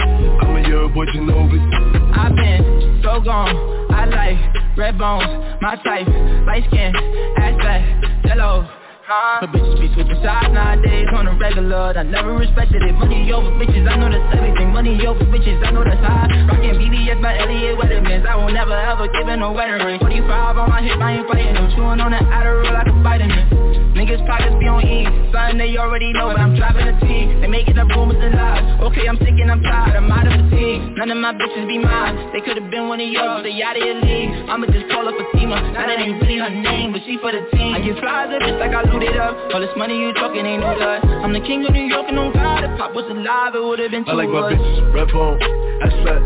A 0.97 0.99
year 0.99 1.05
boy 1.05 1.12
Ginobili. 1.12 2.16
I've 2.16 2.34
been 2.34 3.01
so 3.03 3.20
gone, 3.20 3.92
I 3.92 4.07
like 4.07 4.78
red 4.78 4.99
bones, 4.99 5.59
my 5.61 5.76
type, 5.84 6.09
light 6.47 6.64
skin, 6.68 6.94
ass 7.36 7.57
fat, 7.59 8.76
yellow. 9.07 9.38
But 9.40 9.50
bitches 9.50 9.80
be 9.80 9.86
switching 9.94 10.20
sides 10.22 10.52
nowadays 10.52 11.07
on 11.14 11.26
a 11.26 11.34
regular. 11.38 11.94
I 11.96 12.02
never 12.02 12.34
respected 12.34 12.82
it, 12.82 12.92
money 12.94 13.30
over 13.32 13.50
bitches, 13.59 13.86
I 13.88 13.96
know 13.96 14.11
that's 14.11 14.36
everything. 14.36 14.72
Money 14.72 14.98
over 15.07 15.24
bitches, 15.24 15.59
I 15.66 15.70
know 15.70 15.84
that's 15.84 16.00
high. 16.02 16.28
Rockin' 16.48 16.76
BBS 16.76 17.22
by 17.22 17.38
Elliot 17.38 17.78
Weathermans. 17.78 18.26
I 18.26 18.36
will 18.36 18.52
never 18.52 18.74
ever 18.74 19.09
give 19.09 19.28
in 19.28 19.40
no 19.40 19.52
wedding 19.52 19.84
ring 19.84 20.00
45 20.00 20.59
on 20.59 20.70
my 20.70 20.82
hip, 20.82 20.98
I 20.98 21.18
ain't 21.18 21.28
fighting 21.28 21.54
them. 21.54 21.70
Chewing 21.74 22.00
on 22.00 22.11
that 22.12 22.22
Adderall 22.22 22.72
like 22.72 22.86
a 22.86 22.96
vitamin 23.02 23.66
Niggas 23.96 24.26
pockets 24.28 24.52
be 24.61 24.68
on 24.68 24.84
E. 24.84 25.09
Something 25.32 25.57
they 25.57 25.72
already 25.80 26.12
know, 26.12 26.28
but 26.28 26.36
I'm 26.36 26.54
driving 26.54 26.84
a 26.84 26.92
T. 27.00 27.40
They 27.40 27.48
making 27.48 27.78
up 27.80 27.88
rumors 27.88 28.20
and 28.20 28.36
lies. 28.36 28.61
Okay, 28.92 29.09
I'm 29.09 29.16
sick 29.16 29.40
and 29.40 29.50
I'm 29.50 29.62
tired, 29.64 29.96
I'm 29.96 30.12
out 30.12 30.28
of 30.28 30.36
fatigue 30.36 31.00
None 31.00 31.11
of 31.11 31.16
my 31.16 31.32
bitches 31.32 31.64
be 31.64 31.80
mine. 31.80 32.28
They 32.36 32.44
could've 32.44 32.68
been 32.68 32.92
one 32.92 33.00
of 33.00 33.09
yours, 33.09 33.40
they 33.40 33.57
out 33.64 33.72
of 33.72 33.80
your 33.80 33.96
league 34.04 34.36
I'ma 34.52 34.68
just 34.68 34.92
call 34.92 35.09
her 35.09 35.16
Fatima. 35.16 35.57
Now 35.72 35.88
that 35.88 35.96
ain't 35.96 36.20
really 36.20 36.38
her 36.38 36.52
name, 36.52 36.92
but 36.92 37.02
she 37.09 37.16
for 37.24 37.32
the 37.32 37.40
team. 37.57 37.72
I 37.72 37.80
get 37.80 37.96
flies 37.96 38.28
up 38.36 38.44
just 38.44 38.61
like 38.61 38.76
I 38.76 38.84
loot 38.99 39.11
it 39.11 39.16
up. 39.16 39.36
All 39.53 39.61
this 39.61 39.70
money 39.76 39.97
you 39.99 40.12
talking 40.14 40.44
ain't 40.44 40.61
no 40.61 40.72
lie. 40.72 41.01
I'm 41.20 41.32
the 41.32 41.40
king 41.40 41.64
of 41.66 41.72
New 41.72 41.84
York 41.84 42.07
and 42.09 42.18
on 42.18 42.32
God 42.32 42.64
If 42.64 42.78
Pop 42.78 42.94
was 42.94 43.05
alive, 43.11 43.55
it 43.55 43.62
would've 43.62 43.90
been 43.90 44.05
too 44.05 44.11
I 44.11 44.14
like 44.14 44.28
my 44.28 44.49
much. 44.49 44.57
bitches 44.57 44.94
rap 44.94 45.12
on, 45.14 45.36
ass 45.84 45.92
fat, 46.05 46.22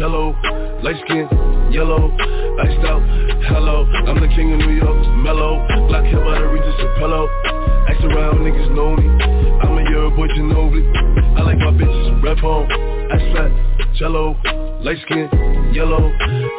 cello, 0.00 0.32
light 0.80 0.96
skin, 1.04 1.28
yellow, 1.68 2.08
iced 2.60 2.84
out, 2.88 3.02
hello, 3.52 3.84
I'm 4.08 4.20
the 4.20 4.28
king 4.32 4.52
of 4.52 4.58
New 4.64 4.76
York, 4.80 4.96
mellow, 5.20 5.60
black 5.88 6.04
hair 6.08 6.24
by 6.24 6.40
the 6.40 6.48
Regis 6.48 6.74
and 6.78 6.92
pillow, 6.96 7.28
ask 7.88 8.00
around, 8.04 8.40
niggas 8.40 8.72
know 8.72 8.96
me, 8.96 9.04
a 9.04 9.43
boy 10.14 10.28
Ginobili, 10.28 10.86
I 11.36 11.42
like 11.42 11.58
my 11.58 11.72
bitches 11.74 12.22
rap 12.22 12.42
on, 12.44 12.70
ass 13.10 13.22
fat, 13.34 13.50
cello, 13.96 14.36
light 14.80 14.98
skin, 15.02 15.28
yellow, 15.74 16.12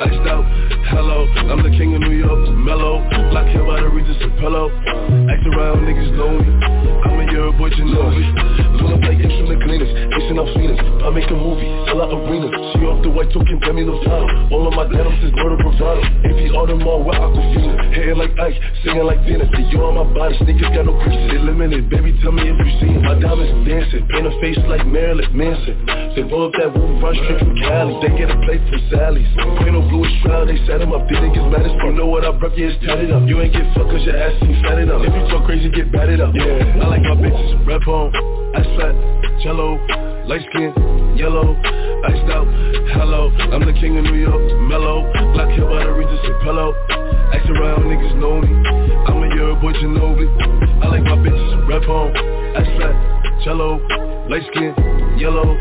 iced 0.03 0.27
out, 0.27 0.43
hello, 0.91 1.25
I'm 1.49 1.63
the 1.63 1.71
king 1.71 1.95
of 1.95 2.01
New 2.01 2.11
York, 2.11 2.49
mellow, 2.57 2.99
black 3.31 3.47
hair 3.47 3.63
by 3.65 3.79
the 3.79 3.87
Regis 3.87 4.17
and 4.19 4.37
pillow, 4.39 4.69
ask 5.31 5.45
around, 5.55 5.87
niggas 5.87 6.11
know 6.17 6.31
me, 6.35 6.65
I'm 7.05 7.14
a 7.25 7.31
year 7.31 7.51
boy 7.57 7.69
Ginobili, 7.69 8.81
wanna 8.81 8.99
play 9.01 9.17
instrument 9.17 9.61
cleaners, 9.63 9.89
chasing 10.13 10.37
off 10.37 10.49
sweetness, 10.53 10.79
I 11.01 11.09
make 11.09 11.29
a 11.29 11.37
movie, 11.37 11.65
sell 11.89 12.01
out 12.01 12.13
arenas, 12.13 12.53
she 12.73 12.85
off 12.85 13.01
the 13.01 13.09
white 13.09 13.31
token, 13.33 13.59
tell 13.61 13.73
me 13.73 13.85
no 13.85 13.97
time, 14.03 14.51
all 14.53 14.67
of 14.67 14.73
my 14.73 14.85
denims 14.85 15.21
is 15.25 15.33
murder 15.33 15.57
bravado, 15.57 16.01
AP 16.01 16.53
Audemars 16.53 17.01
with 17.05 17.17
Aquafina, 17.17 17.73
hair 17.93 18.15
like 18.15 18.33
Ike, 18.37 18.57
singing 18.83 19.05
like 19.05 19.21
Venus, 19.25 19.49
the 19.51 19.61
you 19.71 19.81
on 19.81 19.97
my 19.97 20.05
body, 20.13 20.37
sneakers 20.45 20.69
got 20.75 20.85
no 20.85 20.93
creases, 21.01 21.41
limited, 21.41 21.89
baby 21.89 22.13
tell 22.21 22.31
me 22.31 22.45
if 22.45 22.57
you 22.57 22.71
seen. 22.81 23.01
My 23.01 23.17
diamonds 23.17 23.53
dancing, 23.65 24.05
paint 24.09 24.27
a 24.27 24.33
face 24.41 24.59
like 24.69 24.85
Marilyn 24.85 25.29
Manson, 25.33 25.77
they 26.13 26.23
blow 26.23 26.49
up 26.49 26.53
that 26.59 26.73
roof, 26.73 27.01
run 27.01 27.15
straight 27.25 27.39
from 27.41 27.55
Cali, 27.61 27.93
they 28.05 28.11
get 28.17 28.29
a 28.29 28.37
plate 28.45 28.61
from 28.69 28.81
Sally's, 28.91 29.29
Queen 29.61 29.73
of 29.73 29.85
Blue 29.89 30.05
Shroud, 30.21 30.49
they 30.49 30.57
set 30.69 30.81
him 30.81 30.93
up, 30.93 31.07
they 31.09 31.17
niggas 31.17 31.47
mad 31.49 31.65
as 31.65 31.73
fuck, 31.81 31.93
know 31.95 32.05
what 32.05 32.25
I 32.25 32.31
broke, 32.33 32.57
yeah, 32.57 32.69
it's 32.69 32.77
tatted 32.85 33.09
up, 33.09 33.25
you 33.25 33.41
ain't 33.41 33.53
get 33.53 33.65
fucked 33.73 33.89
cause 33.89 34.03
your 34.05 34.17
ass 34.17 34.33
ain't 34.41 34.61
fatted 34.65 34.89
up, 34.89 35.01
if 35.01 35.13
you 35.13 35.23
talk 35.29 35.45
crazy, 35.45 35.69
get 35.69 35.91
batted 35.91 36.21
up, 36.21 36.33
yeah, 36.33 36.81
I 36.81 36.85
like 36.89 37.05
my 37.15 37.29
bitches, 37.29 37.67
rap 37.67 37.87
on, 37.87 38.11
ass 38.55 38.65
fat, 38.77 38.95
cello, 39.41 39.79
light 40.27 40.41
skin, 40.49 40.73
yellow, 41.15 41.55
iced 42.03 42.29
out, 42.31 42.47
hello, 42.93 43.31
I'm 43.51 43.65
the 43.65 43.73
king 43.73 43.97
of 43.97 44.03
New 44.05 44.19
York, 44.19 44.41
mellow, 44.67 45.03
black 45.33 45.49
hair 45.49 45.65
by 45.65 45.83
the 45.83 45.91
Regis 45.91 46.19
and 46.23 46.41
pillow, 46.43 46.73
ask 47.33 47.47
around, 47.49 47.83
niggas 47.83 48.15
know 48.19 48.41
me, 48.41 48.51
I'm 49.07 49.23
a 49.23 49.35
year 49.35 49.55
boy 49.55 49.73
Ginobili, 49.73 50.27
I 50.83 50.87
like 50.87 51.03
my 51.03 51.17
bitches, 51.17 51.67
rap 51.67 51.87
on, 51.87 52.15
ass 52.55 52.67
fat, 52.79 52.95
cello, 53.43 53.79
light 54.27 54.43
skin, 54.51 54.73
yellow, 55.17 55.55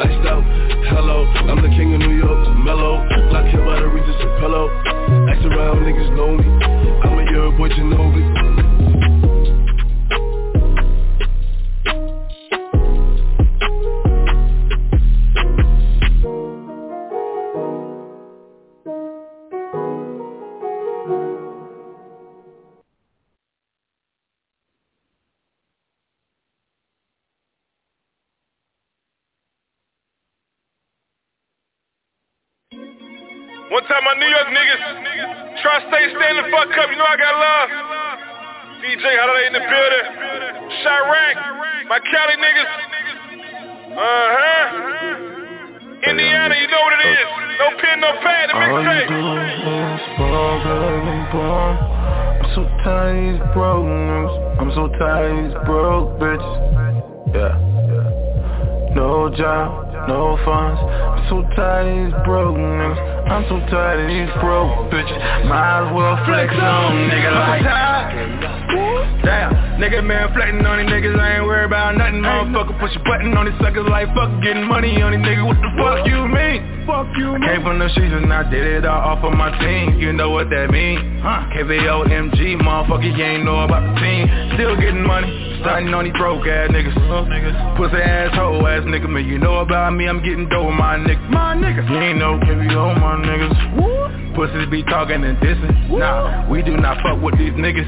iced 0.00 0.26
out, 0.28 0.44
hello, 0.94 1.26
I'm 1.50 1.62
the 1.62 1.70
king 1.74 1.94
of 1.94 2.00
New 2.00 2.16
York, 2.18 2.56
mellow, 2.64 3.02
black 3.30 3.46
hair 3.46 3.64
by 3.64 3.80
the 3.80 3.88
Regis 3.88 4.16
and 4.20 4.40
pillow, 4.40 4.68
ask 5.26 5.42
around, 5.46 5.82
niggas 5.82 6.14
know 6.16 6.36
me, 6.36 6.46
I'm 7.02 7.18
a 7.18 7.30
year 7.30 7.50
boy 7.56 7.68
Ginobili. 7.70 8.39
One 33.70 33.86
time 33.86 34.02
my 34.02 34.14
New 34.18 34.26
York 34.26 34.50
niggas, 34.50 34.82
Tri-State 35.62 36.10
stand 36.18 36.42
the 36.42 36.50
fuck 36.50 36.74
up, 36.74 36.90
you 36.90 36.98
know 36.98 37.06
I 37.06 37.14
got 37.14 37.38
love. 37.38 37.70
DJ 38.82 39.14
Holiday 39.14 39.46
in 39.46 39.54
the 39.54 39.62
building. 39.62 40.06
Chiraq, 40.82 41.38
my 41.86 42.02
Cali 42.02 42.34
niggas. 42.34 42.66
Uh-huh. 43.94 44.90
Indiana, 46.02 46.54
you 46.58 46.66
know 46.66 46.82
what 46.82 46.98
it 46.98 47.14
is. 47.14 47.22
No 47.62 47.70
pen, 47.78 48.00
no 48.00 48.10
pad, 48.18 48.50
the 48.50 48.54
mixtape. 48.58 49.06
I'm 52.42 52.50
so 52.56 52.66
tired 52.82 53.14
of 53.14 53.38
these 53.38 53.54
broke. 53.54 53.86
I'm 54.58 54.70
so 54.74 54.88
tired 54.98 55.30
of 55.30 55.46
these 55.46 55.54
broke 55.64 56.18
bitches. 56.18 56.58
Yeah. 57.38 57.54
No 58.96 59.30
job, 59.30 59.89
no 60.08 60.38
funds. 60.44 60.80
I'm 60.80 61.28
so 61.28 61.42
tired 61.56 61.86
of 61.86 61.92
these 61.92 62.16
broke 62.24 62.56
niggas. 62.56 62.98
I'm 63.30 63.44
so 63.48 63.60
tired 63.70 64.00
of 64.00 64.08
these 64.08 64.32
broke 64.40 64.90
bitches. 64.90 65.20
Might 65.46 65.86
as 65.86 65.88
well 65.94 66.16
flex 66.24 66.52
on 66.54 67.10
nigga 67.10 67.30
like. 67.34 67.62
Damn, 69.20 69.52
nigga 69.76 70.02
man 70.02 70.32
flexing 70.32 70.64
on 70.64 70.80
these 70.80 70.88
niggas, 70.88 71.18
I 71.18 71.36
ain't 71.36 71.44
worried 71.44 71.66
about 71.66 71.96
nothing. 71.96 72.22
Motherfucker 72.22 72.80
push 72.80 72.96
a 72.96 73.02
button 73.04 73.36
on 73.36 73.44
these 73.46 73.58
suckers 73.60 73.86
like 73.88 74.08
fuck 74.14 74.30
getting 74.42 74.64
money 74.64 75.02
on 75.02 75.12
these 75.12 75.20
niggas. 75.20 75.44
What 75.44 75.60
the 75.60 75.70
fuck 75.76 76.06
you 76.08 76.24
mean? 76.24 76.86
Fuck 76.86 77.12
you 77.18 77.36
mean? 77.36 77.44
Came 77.44 77.62
from 77.62 77.78
the 77.78 77.88
streets 77.90 78.14
and 78.16 78.32
I 78.32 78.48
did 78.48 78.64
it 78.64 78.86
all 78.86 79.14
off 79.14 79.24
of 79.24 79.36
my 79.36 79.52
team. 79.60 80.00
You 80.00 80.12
know 80.12 80.30
what 80.30 80.48
that 80.50 80.70
mean? 80.70 81.20
Huh? 81.20 81.52
KVO 81.52 82.08
MG, 82.08 82.56
motherfucker, 82.56 83.04
you 83.04 83.24
ain't 83.24 83.44
know 83.44 83.60
about 83.60 83.84
the 83.84 84.00
team. 84.00 84.24
Still 84.56 84.76
getting 84.80 85.04
money. 85.06 85.49
Starting 85.60 85.92
on 85.92 86.04
these 86.04 86.14
broke 86.14 86.46
ass 86.46 86.70
niggas. 86.70 86.94
Pussy 87.76 87.96
ass 87.96 88.34
hoe 88.34 88.64
ass 88.66 88.84
nigga. 88.84 89.08
Man, 89.08 89.26
you 89.26 89.38
know 89.38 89.56
about 89.58 89.92
me, 89.92 90.08
I'm 90.08 90.22
getting 90.22 90.48
dope, 90.48 90.72
my 90.72 90.96
nigga. 90.96 91.28
My 91.30 91.54
nigga. 91.54 91.88
You 91.88 91.98
ain't 91.98 92.18
no 92.18 92.38
KVO, 92.40 92.98
my 93.00 93.20
niggas. 93.20 94.34
Pussies 94.34 94.70
be 94.70 94.82
talking 94.84 95.22
and 95.22 95.36
dissing. 95.38 95.90
Nah, 95.90 96.48
we 96.48 96.62
do 96.62 96.76
not 96.76 96.96
fuck 97.02 97.20
with 97.20 97.36
these 97.36 97.52
niggas. 97.52 97.84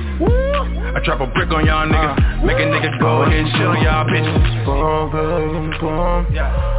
I 0.94 1.00
drop 1.04 1.20
a 1.20 1.26
brick 1.32 1.50
on 1.50 1.64
y'all 1.64 1.88
niggas. 1.88 2.42
Uh, 2.42 2.44
Make 2.44 2.58
a 2.58 2.68
nigga 2.68 3.00
go 3.00 3.22
ahead 3.22 3.38
and 3.40 3.48
shit 3.52 3.66
on 3.66 3.82
y'all 3.82 4.04
bitches. 4.04 4.36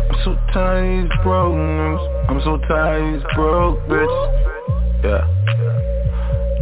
I'm 0.09 0.17
so 0.23 0.35
tired 0.53 0.85
of 0.85 1.09
these 1.09 1.17
broke 1.23 1.53
niggas. 1.53 2.29
I'm 2.29 2.41
so 2.43 2.57
tired 2.67 3.01
of 3.01 3.13
these 3.13 3.25
broke 3.33 3.79
bitches. 3.89 4.53
Yeah. 5.03 5.62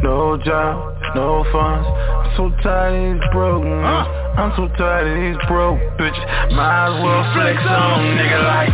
No 0.02 0.34
job, 0.42 0.98
no 1.14 1.46
funds. 1.54 1.86
I'm 1.86 2.34
so 2.34 2.50
tired 2.66 2.98
of 2.98 3.22
these 3.22 3.28
broke 3.30 3.62
niggas. 3.62 4.22
I'm 4.34 4.52
so 4.58 4.66
tired 4.74 5.06
of 5.06 5.14
these 5.14 5.38
broke 5.46 5.78
bitches. 6.02 6.26
Might 6.58 6.90
as 6.90 6.96
well 7.06 7.22
flex 7.38 7.62
on 7.62 8.18
nigga 8.18 8.40
like. 8.42 8.74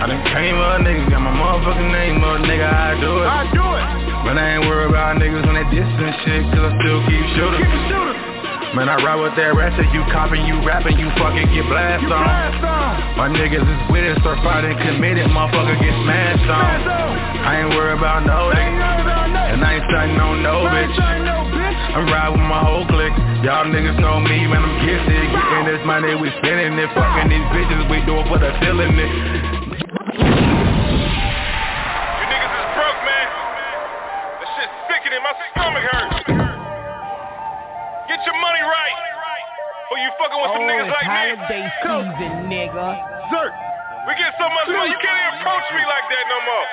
I 0.00 0.08
done 0.10 0.24
came 0.34 0.58
up, 0.58 0.82
nigga, 0.82 1.06
got 1.06 1.22
my 1.22 1.30
motherfucking 1.30 1.92
name 1.92 2.24
up, 2.24 2.42
nigga, 2.42 2.66
I 2.66 2.98
do 2.98 3.12
it. 3.22 3.28
I 3.30 3.42
do 3.54 3.62
it. 3.62 3.86
But 4.26 4.42
I 4.42 4.58
ain't 4.58 4.66
worried 4.66 4.90
about 4.90 5.22
niggas 5.22 5.44
when 5.46 5.54
they 5.54 5.66
diss 5.70 5.86
and 5.86 6.16
shit, 6.26 6.42
cause 6.50 6.66
I 6.66 6.70
still 6.82 7.00
keep 7.06 7.24
shooting. 7.38 7.62
Keep 7.62 7.84
shooting. 7.86 8.30
Man, 8.74 8.86
I 8.86 9.02
ride 9.02 9.18
with 9.22 9.34
that 9.34 9.54
ratchet, 9.54 9.86
you 9.94 10.02
copping, 10.14 10.46
you 10.46 10.58
rapping, 10.66 10.98
you 10.98 11.10
fucking 11.18 11.46
get 11.54 11.66
blast 11.70 12.06
on. 12.06 12.26
My 13.18 13.30
niggas 13.30 13.66
is 13.66 13.80
with 13.90 14.02
it, 14.02 14.18
start 14.22 14.42
fighting, 14.42 14.74
committed, 14.78 15.30
motherfucker 15.30 15.78
get 15.78 15.94
smashed 16.02 16.46
on. 16.50 16.74
I 17.46 17.66
ain't 17.66 17.70
worried 17.74 17.98
about 17.98 18.26
no 18.26 18.50
nigga, 18.50 19.39
and 19.60 19.68
I 19.68 19.76
ain't 19.76 19.84
starting 19.92 20.16
on 20.16 20.40
no 20.40 20.64
bitch. 20.72 20.96
I'm 20.96 22.08
riding 22.08 22.40
with 22.40 22.48
my 22.48 22.64
whole 22.64 22.88
clique. 22.88 23.12
Y'all 23.44 23.68
niggas 23.68 24.00
know 24.00 24.16
me 24.16 24.48
when 24.48 24.56
I'm 24.56 24.76
gifted. 24.80 25.20
Getting 25.20 25.68
this 25.68 25.84
money, 25.84 26.16
we 26.16 26.32
spending 26.40 26.80
it. 26.80 26.88
Fucking 26.96 27.28
these 27.28 27.44
bitches, 27.52 27.84
we 27.92 28.00
do 28.08 28.24
it 28.24 28.26
for 28.32 28.40
the 28.40 28.56
feeling 28.64 28.96
it. 28.96 29.12
You 32.16 32.24
niggas 32.24 32.54
is 32.56 32.68
broke, 32.72 33.00
man. 33.04 33.28
That 34.40 34.48
shit's 34.56 34.72
sickening. 34.88 35.20
My 35.20 35.36
stomach 35.52 35.84
hurts. 35.92 36.24
Get 38.08 38.20
your 38.24 38.38
money 38.40 38.64
right. 38.64 38.96
Or 39.92 40.00
you 40.00 40.08
fucking 40.16 40.40
with 40.40 40.56
some 40.56 40.64
oh, 40.64 40.70
niggas 40.72 40.88
like 40.88 41.04
me. 41.04 41.36
holiday 41.36 41.64
season, 41.84 42.32
nigga. 42.48 42.96
Zert. 43.28 43.52
We 44.08 44.16
get 44.16 44.32
so 44.40 44.48
much 44.48 44.72
money, 44.72 44.88
you 44.88 44.96
can't 45.04 45.20
even 45.20 45.36
approach 45.44 45.68
me 45.76 45.84
like 45.84 46.06
that 46.08 46.24
no 46.32 46.38
more. 46.48 46.64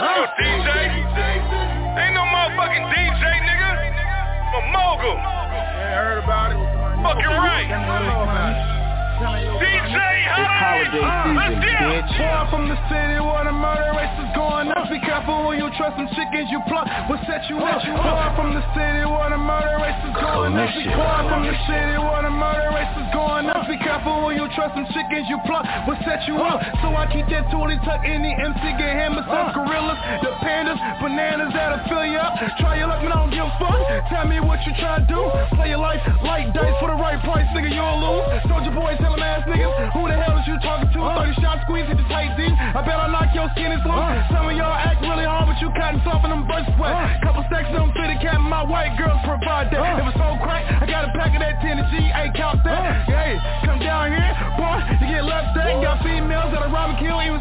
No 0.00 0.24
DJ. 0.40 1.69
Ain't 1.98 2.14
no 2.14 2.22
motherfucking 2.22 2.86
DJ, 2.94 3.22
nigga. 3.42 3.70
I'm 3.74 4.54
a 4.54 4.62
mogul. 4.70 5.16
Yeah, 5.16 5.90
I 5.90 6.04
heard 6.06 6.22
about 6.22 6.52
it. 6.52 6.58
Fucking 7.02 7.34
right. 7.34 8.79
DJ, 9.20 10.00
holiday 10.32 10.96
season, 10.96 11.60
bitch. 11.60 12.08
Far 12.16 12.48
from 12.48 12.72
the 12.72 12.78
city 12.88 13.20
where 13.20 13.44
the 13.44 13.52
murder 13.52 13.92
rates 13.92 14.16
is 14.16 14.32
going 14.32 14.72
up. 14.72 14.88
Be 14.88 14.96
careful 15.04 15.44
when 15.44 15.60
you 15.60 15.68
trust 15.76 16.00
some 16.00 16.08
chickens 16.16 16.48
you 16.48 16.56
pluck. 16.64 16.88
What 17.04 17.20
set 17.28 17.44
you 17.52 17.60
up? 17.60 17.84
Far 17.84 18.32
from 18.32 18.56
the 18.56 18.64
city 18.72 19.04
where 19.04 19.28
the 19.28 19.36
murder 19.36 19.76
rates 19.76 20.00
is 20.08 20.16
going 20.16 20.56
up. 20.56 20.72
Far 20.96 21.28
from 21.28 21.44
the 21.44 21.52
city 21.68 22.00
where 22.00 22.24
the 22.24 22.32
murder 22.32 22.72
rates 22.72 22.96
is 22.96 23.12
going 23.12 23.44
up. 23.52 23.68
Be 23.68 23.76
careful 23.84 24.24
when 24.24 24.40
you 24.40 24.48
trust 24.56 24.72
some 24.72 24.88
chickens 24.88 25.28
you 25.28 25.36
pluck. 25.44 25.68
What 25.84 26.00
set 26.08 26.24
you 26.24 26.40
up? 26.40 26.64
So 26.80 26.88
I 26.96 27.04
keep 27.12 27.28
that 27.28 27.52
toolie 27.52 27.76
tucked 27.84 28.08
in 28.08 28.24
the 28.24 28.32
MC, 28.32 28.62
get 28.80 28.88
hammer 29.04 29.20
some 29.28 29.52
gorillas, 29.52 30.00
the 30.24 30.32
pandas, 30.40 30.80
bananas 30.96 31.52
that'll 31.52 31.84
fill 31.92 32.08
you 32.08 32.16
up. 32.16 32.40
Try 32.56 32.80
your 32.80 32.88
luck, 32.88 33.04
man, 33.04 33.12
I 33.12 33.20
don't 33.20 33.36
give 33.36 33.44
a 33.44 33.52
fuck. 33.60 33.84
Tell 34.08 34.24
me 34.24 34.40
what 34.40 34.64
you 34.64 34.72
try 34.80 34.96
to 34.96 35.04
do. 35.04 35.20
Play 35.60 35.76
your 35.76 35.84
life 35.84 36.00
like 36.24 36.56
dice 36.56 36.72
for 36.80 36.88
the 36.88 36.96
right 36.96 37.20
price, 37.20 37.44
nigga, 37.52 37.68
you'll 37.68 38.00
lose. 38.00 38.24
Soldier 38.48 38.72
boy, 38.72 38.96
them 39.10 39.22
ass 39.22 39.42
niggas, 39.46 39.92
who 39.92 40.06
the 40.06 40.16
hell 40.16 40.38
is 40.38 40.46
you 40.46 40.56
talking 40.62 40.90
to? 40.90 40.98
30 41.02 41.42
shots 41.42 41.62
squeeze, 41.66 41.86
hit 41.86 41.98
the 41.98 42.06
tight 42.06 42.34
D. 42.38 42.46
I 42.50 42.80
bet 42.86 42.96
I 42.98 43.10
knock 43.10 43.34
your 43.34 43.50
skin 43.54 43.74
is 43.74 43.82
loose. 43.82 44.24
Some 44.30 44.46
of 44.46 44.54
y'all 44.54 44.72
act 44.72 45.02
really 45.02 45.26
hard, 45.26 45.50
but 45.50 45.58
you 45.58 45.68
cotton 45.74 46.00
soft 46.06 46.24
and 46.26 46.32
them 46.32 46.44
bursts 46.46 46.70
sweat. 46.78 46.94
Couple 47.22 47.42
stacks 47.50 47.70
of 47.74 47.82
them 47.82 47.90
fitted 47.94 48.22
cap, 48.22 48.38
my 48.40 48.62
white 48.62 48.94
girls 48.94 49.18
provide 49.26 49.70
that. 49.74 49.82
If 49.98 50.14
it's 50.14 50.18
so 50.18 50.38
crack, 50.42 50.62
I 50.66 50.86
got 50.86 51.08
a 51.08 51.10
pack 51.12 51.34
of 51.34 51.40
that 51.42 51.58
10 51.60 51.82
G, 51.90 51.94
hey, 52.14 52.30
count 52.38 52.62
that. 52.62 53.06
Hey, 53.10 53.36
come 53.66 53.82
down 53.82 54.14
here, 54.14 54.32
boy, 54.54 54.78
you 55.02 55.06
get 55.10 55.24
left 55.26 55.56
stack. 55.56 55.74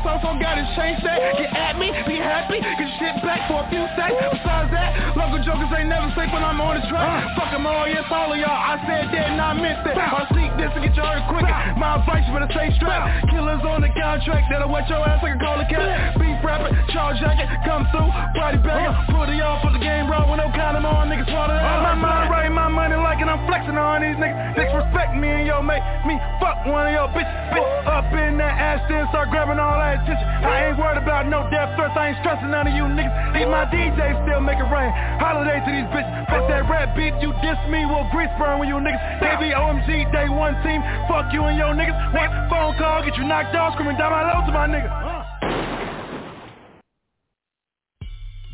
Kill, 0.02 0.20
so, 0.20 0.34
so 0.34 0.40
got 0.40 0.58
his 0.58 0.68
chain 0.76 0.96
stack. 1.00 1.20
Get 1.38 1.52
at 1.56 1.76
me, 1.80 1.92
be 2.08 2.18
happy, 2.18 2.60
get 2.60 2.90
shit 3.00 3.16
back 3.24 3.48
for 3.48 3.64
a 3.64 3.68
few 3.70 3.84
stacks. 3.96 4.16
Besides 4.16 4.72
that, 4.72 5.16
local 5.16 5.44
jokers 5.44 5.72
ain't 5.76 5.90
never 5.90 6.08
safe 6.16 6.32
when 6.32 6.44
I'm 6.44 6.60
on 6.60 6.80
the 6.80 6.84
track. 6.88 7.28
Fuck 7.36 7.52
them 7.52 7.68
all, 7.68 7.88
yes, 7.88 8.08
all 8.12 8.32
of 8.32 8.40
y'all. 8.40 8.50
I 8.50 8.80
said 8.88 9.12
that 9.12 9.26
and 9.36 9.42
I 9.42 9.54
meant 9.54 9.84
that. 9.86 9.98
I'll 9.98 10.28
sneak 10.32 10.52
this 10.56 10.72
and 10.76 10.84
get 10.84 10.96
you 10.96 11.04
hurt 11.04 11.24
quicker. 11.28 11.52
My 11.76 12.00
advice, 12.00 12.24
you 12.28 12.34
better 12.34 12.52
stay 12.52 12.72
strapped. 12.80 13.30
Killers 13.32 13.64
on 13.68 13.82
the 13.84 13.92
contract 13.92 14.48
that'll 14.52 14.72
wet 14.72 14.88
your 14.88 15.04
ass 15.04 15.20
like 15.24 15.36
a 15.36 15.42
cola 15.42 15.66
cat. 15.68 16.16
Beef 16.20 16.40
rapper, 16.44 16.72
charge 16.94 17.20
jacket, 17.20 17.48
come 17.68 17.88
through, 17.92 18.10
body 18.36 18.60
bagger. 18.64 18.96
Put 19.12 19.30
it 19.30 19.42
off 19.44 19.64
for 19.64 19.72
the 19.72 19.82
game, 19.82 20.08
bro, 20.08 20.30
with 20.30 20.40
no 20.40 20.50
condom 20.56 20.86
on. 20.86 21.10
Niggas 21.10 21.28
swallow 21.28 21.56
that. 21.56 21.84
My 21.84 21.96
mind 21.96 22.32
right, 22.32 22.52
my 22.52 22.68
money 22.68 22.96
like 22.96 23.20
it, 23.20 23.28
I'm 23.28 23.42
flexing 23.48 23.78
on 23.78 24.02
these 24.02 24.18
niggas. 24.18 24.56
Disrespect 24.56 25.16
me 25.16 25.28
and 25.28 25.46
yo, 25.48 25.62
make 25.62 25.84
me 26.06 26.16
fuck 26.40 26.66
one 26.66 26.88
of 26.88 26.94
your 26.94 27.08
bitches. 27.12 27.38
Bitch, 27.50 27.70
up 27.90 28.06
in 28.14 28.38
that 28.38 28.56
ass, 28.60 28.82
then 28.90 29.08
start 29.10 29.30
grabbing 29.30 29.58
all 29.58 29.78
that 29.80 29.89
attention. 29.98 30.28
I 30.46 30.70
ain't 30.70 30.78
worried 30.78 31.02
about 31.02 31.26
no 31.26 31.48
death 31.50 31.74
threats, 31.74 31.96
I 31.98 32.14
ain't 32.14 32.20
stressing 32.22 32.52
none 32.52 32.68
of 32.68 32.74
you 32.74 32.86
niggas. 32.86 33.14
These 33.34 33.50
my 33.50 33.66
DJs 33.70 34.26
still 34.28 34.42
make 34.42 34.60
it 34.60 34.70
rain. 34.70 34.92
Holiday 35.18 35.58
to 35.64 35.70
these 35.72 35.90
bitches. 35.90 36.12
Fuck 36.30 36.46
that 36.52 36.70
rap 36.70 36.94
beat, 36.94 37.16
you 37.24 37.34
diss 37.42 37.60
me, 37.72 37.86
will 37.90 38.06
grease 38.12 38.32
burn 38.38 38.60
with 38.60 38.70
you 38.70 38.78
niggas. 38.78 39.02
KBOMG, 39.24 40.12
day 40.12 40.30
one 40.30 40.54
team. 40.62 40.82
Fuck 41.10 41.34
you 41.34 41.44
and 41.50 41.58
your 41.58 41.74
niggas. 41.74 41.98
One 42.14 42.30
phone 42.50 42.78
call, 42.78 43.02
get 43.02 43.18
you 43.18 43.26
knocked 43.26 43.56
off, 43.56 43.74
screaming 43.74 43.98
down 43.98 44.12
my 44.12 44.24
low 44.28 44.46
to 44.46 44.52
my 44.52 44.68
nigga. 44.68 44.92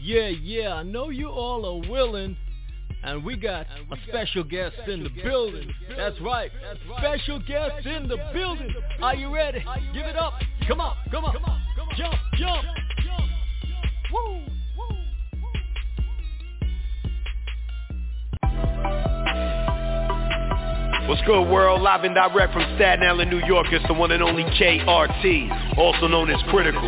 Yeah, 0.05 0.29
yeah, 0.29 0.73
I 0.75 0.83
know 0.83 1.09
you 1.09 1.29
all 1.29 1.65
are 1.65 1.89
willing. 1.89 2.37
And 3.05 3.23
we 3.23 3.37
got 3.37 3.67
a 3.91 3.95
special 4.07 4.43
guest 4.43 4.75
in 4.87 5.03
the 5.03 5.09
building. 5.23 5.71
That's 5.95 6.19
right. 6.21 6.49
Special 6.97 7.37
guest 7.37 7.85
in 7.85 8.07
the 8.07 8.17
building. 8.33 8.73
Are 8.99 9.13
you 9.13 9.31
ready? 9.33 9.63
Give 9.93 10.07
it 10.07 10.15
up. 10.15 10.33
Come 10.67 10.81
on, 10.81 10.97
come 11.11 11.23
on. 11.23 11.33
Come 11.33 11.45
on. 11.45 11.61
Come 11.77 11.87
on. 11.87 11.95
Jump, 11.97 12.15
jump. 12.39 12.65
Woo. 14.11 14.41
What's 21.07 21.21
good, 21.27 21.47
world? 21.47 21.83
Live 21.83 22.03
and 22.05 22.15
direct 22.15 22.53
from 22.53 22.63
Staten 22.75 23.05
Island, 23.05 23.29
New 23.29 23.45
York. 23.45 23.67
It's 23.69 23.85
the 23.87 23.93
one 23.93 24.09
and 24.09 24.23
only 24.23 24.43
KRT, 24.43 25.77
also 25.77 26.07
known 26.07 26.31
as 26.31 26.41
Critical. 26.49 26.81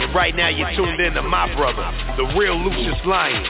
And 0.00 0.14
right 0.14 0.34
now, 0.34 0.48
you're 0.48 0.70
tuned 0.76 1.00
in 1.00 1.14
to 1.14 1.22
my 1.22 1.52
brother, 1.54 1.84
the 2.16 2.38
real 2.38 2.56
Lucious 2.56 3.00
Lyon, 3.06 3.44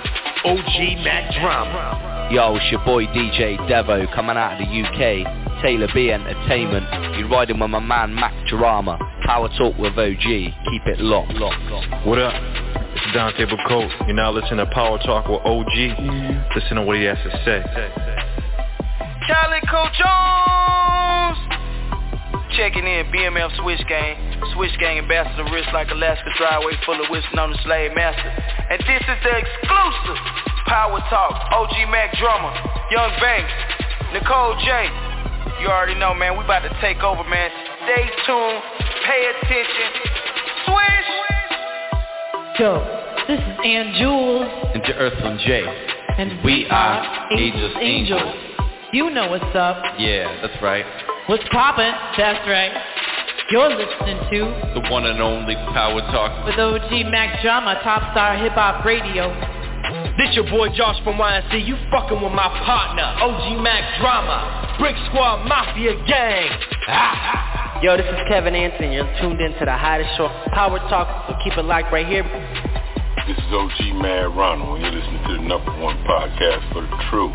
OG 0.45 1.05
Mack 1.05 1.35
Drama. 1.41 2.29
Yo, 2.33 2.57
it's 2.57 2.71
your 2.71 2.85
boy 2.85 3.07
DJ 3.07 3.57
Devo 3.69 4.13
coming 4.15 4.37
out 4.37 4.61
of 4.61 4.67
the 4.67 4.83
UK. 4.83 5.47
Taylor 5.63 5.89
B 5.95 6.11
Entertainment. 6.11 6.87
You're 7.19 7.29
riding 7.29 7.59
with 7.59 7.71
my 7.71 7.81
man 7.81 8.15
Mack 8.15 8.35
Drama. 8.47 8.99
Power 9.25 9.49
Talk 9.57 9.77
with 9.79 9.99
OG. 9.99 10.23
Keep 10.23 10.87
it 10.87 11.01
locked. 11.01 11.33
locked, 11.33 11.63
locked. 11.71 12.07
What 12.07 12.19
up? 12.19 12.35
It's 12.95 13.15
Dante 13.15 13.47
Bacote. 13.47 14.07
You're 14.07 14.17
now 14.17 14.31
listening 14.33 14.59
to 14.59 14.67
Power 14.67 14.99
Talk 14.99 15.29
with 15.29 15.41
OG. 15.45 16.55
Listen 16.55 16.77
to 16.77 16.83
what 16.83 16.97
he 16.97 17.05
has 17.05 17.19
to 17.25 17.31
say. 17.45 17.63
Calico 19.27 19.89
Jones! 19.99 21.66
Checking 22.55 22.87
in, 22.87 23.11
BMF 23.11 23.57
Switch 23.59 23.83
Gang. 23.89 24.15
Switch 24.55 24.71
Gang 24.79 24.99
ambassador 24.99 25.45
wrist 25.51 25.69
like 25.75 25.91
Alaska 25.91 26.31
driveway 26.39 26.73
full 26.87 26.95
of 26.95 27.11
wisdom 27.11 27.39
on 27.39 27.51
the 27.51 27.59
slave 27.65 27.93
master. 27.95 28.31
And 28.71 28.79
this 28.87 29.03
is 29.03 29.19
the 29.27 29.35
exclusive 29.35 30.21
Power 30.67 31.01
Talk, 31.11 31.35
OG 31.53 31.91
Mack 31.91 32.17
Drama, 32.19 32.55
Young 32.91 33.11
Banks, 33.21 33.53
Nicole 34.13 34.55
J. 34.65 34.89
You 35.61 35.69
already 35.69 35.99
know, 35.99 36.15
man, 36.15 36.37
we 36.39 36.45
about 36.45 36.63
to 36.63 36.73
take 36.81 37.03
over, 37.03 37.25
man. 37.25 37.51
Stay 37.85 38.07
tuned, 38.27 38.63
pay 39.05 39.33
attention. 39.35 39.89
Switch! 40.67 41.11
Yo, 42.59 42.83
this 43.29 43.39
is 43.39 43.57
Ann 43.65 43.95
Jules. 43.99 44.47
And 44.75 44.83
to 44.85 44.93
Earthland 44.95 45.41
J. 45.41 45.65
And 46.19 46.45
we 46.45 46.67
are 46.71 47.29
Angels 47.33 47.75
Angels. 47.81 48.56
You 48.93 49.11
know 49.11 49.29
what's 49.31 49.55
up. 49.57 49.83
Yeah, 49.99 50.31
that's 50.43 50.63
right. 50.63 50.85
What's 51.27 51.43
poppin'? 51.51 51.93
That's 52.17 52.47
right. 52.47 52.71
You're 53.51 53.71
listening 53.71 54.19
to 54.31 54.39
the 54.79 54.83
one 54.91 55.07
and 55.07 55.21
only 55.21 55.55
Power 55.75 56.01
Talk 56.15 56.47
with 56.47 56.59
OG 56.59 56.91
Mack 57.11 57.43
Drama, 57.43 57.81
Top 57.83 58.13
Star 58.13 58.37
Hip 58.39 58.53
Hop 58.53 58.85
Radio. 58.85 59.27
This 60.19 60.35
your 60.35 60.49
boy 60.49 60.69
Josh 60.71 61.03
from 61.03 61.19
YNC. 61.19 61.67
You 61.67 61.77
fucking 61.91 62.23
with 62.23 62.33
my 62.33 62.47
partner, 62.63 63.07
OG 63.27 63.59
Mack 63.63 64.01
Drama, 64.01 64.77
Brick 64.79 64.97
Squad 65.11 65.47
Mafia 65.47 65.95
Gang. 66.07 66.51
Ah. 66.87 67.81
Yo, 67.83 67.97
this 67.97 68.07
is 68.07 68.19
Kevin 68.29 68.55
Anthony. 68.55 68.95
You're 68.95 69.11
tuned 69.21 69.41
in 69.41 69.53
to 69.59 69.65
the 69.67 69.77
hottest 69.77 70.17
show, 70.17 70.29
Power 70.55 70.79
Talk. 70.89 71.29
So 71.29 71.37
keep 71.45 71.59
it 71.59 71.65
locked 71.65 71.93
right 71.93 72.07
here. 72.07 72.23
This 73.27 73.37
is 73.37 73.51
OG 73.51 73.99
Mad 74.01 74.31
Ronald. 74.35 74.81
You're 74.81 74.93
listening 74.93 75.23
to 75.27 75.33
the 75.35 75.43
number 75.43 75.75
one 75.83 75.99
podcast 76.07 76.73
for 76.73 76.83
the 76.83 76.97
truth. 77.11 77.35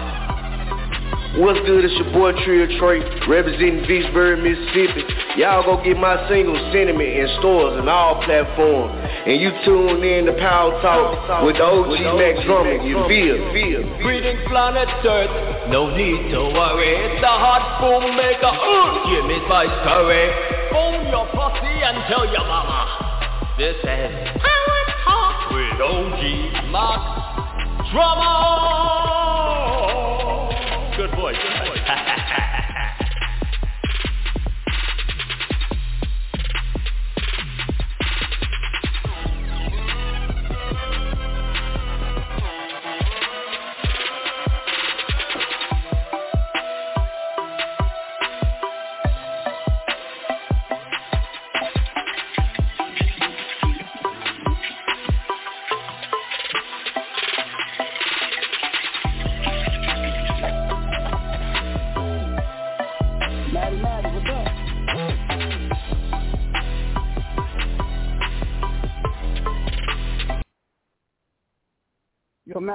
What's 1.39 1.63
good? 1.63 1.87
It's 1.87 1.95
your 1.95 2.11
boy 2.11 2.35
Trio 2.43 2.67
Trey, 2.75 2.99
representing 3.23 3.87
Vicksburg, 3.87 4.43
Mississippi. 4.43 4.99
Y'all 5.39 5.63
go 5.63 5.79
get 5.79 5.95
my 5.95 6.27
single 6.27 6.59
Sentiment 6.75 7.07
in 7.07 7.23
stores 7.39 7.79
and 7.79 7.87
all 7.87 8.19
platforms. 8.27 8.91
And 8.99 9.39
you 9.39 9.47
tune 9.63 10.03
in 10.03 10.27
to 10.27 10.35
Power 10.35 10.75
Talk 10.83 11.47
with 11.47 11.55
the 11.55 11.63
OG 11.63 12.19
Max 12.19 12.43
Drummond. 12.43 12.83
You 12.83 13.07
feel? 13.07 13.39
Feel? 13.55 13.79
Greetings, 14.03 14.43
planet 14.51 14.91
Earth. 15.07 15.71
No 15.71 15.95
need 15.95 16.35
to 16.35 16.51
worry. 16.51 16.99
It's 16.99 17.23
the 17.23 17.31
hot 17.31 17.79
boom 17.79 18.11
maker. 18.11 18.51
Uh, 18.51 19.07
give 19.07 19.23
me 19.23 19.39
spice 19.47 19.71
curry. 19.87 20.35
Phone 20.75 21.07
your 21.15 21.31
pussy 21.31 21.75
and 21.79 21.95
tell 22.11 22.27
your 22.27 22.43
mama. 22.43 23.55
This 23.55 23.79
is 23.79 24.11
Power 24.35 24.79
Talk 25.07 25.47
with 25.55 25.79
OG 25.79 26.75
Max 26.75 26.99
Drama. 27.95 29.20
Good 31.31 31.55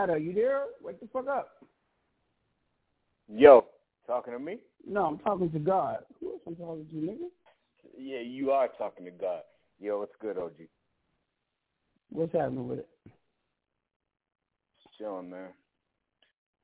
voice. 0.07 0.19
Good 0.19 0.19
voice. 0.19 0.19
matter? 0.19 0.19
Are 0.19 0.19
you 0.19 0.35
there? 0.35 0.63
Wake 0.83 1.01
the 1.01 1.09
fuck 1.13 1.29
up. 1.29 1.49
Yo, 3.29 3.67
talking 4.07 4.33
to 4.33 4.39
me? 4.39 4.59
No, 4.87 5.07
I'm 5.07 5.19
talking 5.19 5.51
to 5.51 5.59
God. 5.59 5.99
Who 6.21 6.33
else 6.33 6.41
I'm 6.47 6.57
talking 6.57 6.87
to, 6.91 6.97
nigga? 6.97 7.29
Yeah, 7.99 8.21
you 8.21 8.51
are 8.51 8.69
talking 8.79 9.05
to 9.05 9.11
God. 9.11 9.43
Yo, 9.81 9.99
what's 9.99 10.13
good, 10.21 10.39
OG? 10.39 10.53
What's 12.11 12.33
happening 12.33 12.69
with 12.69 12.79
it? 12.81 12.89
Chilling, 14.99 15.31
man. 15.31 15.49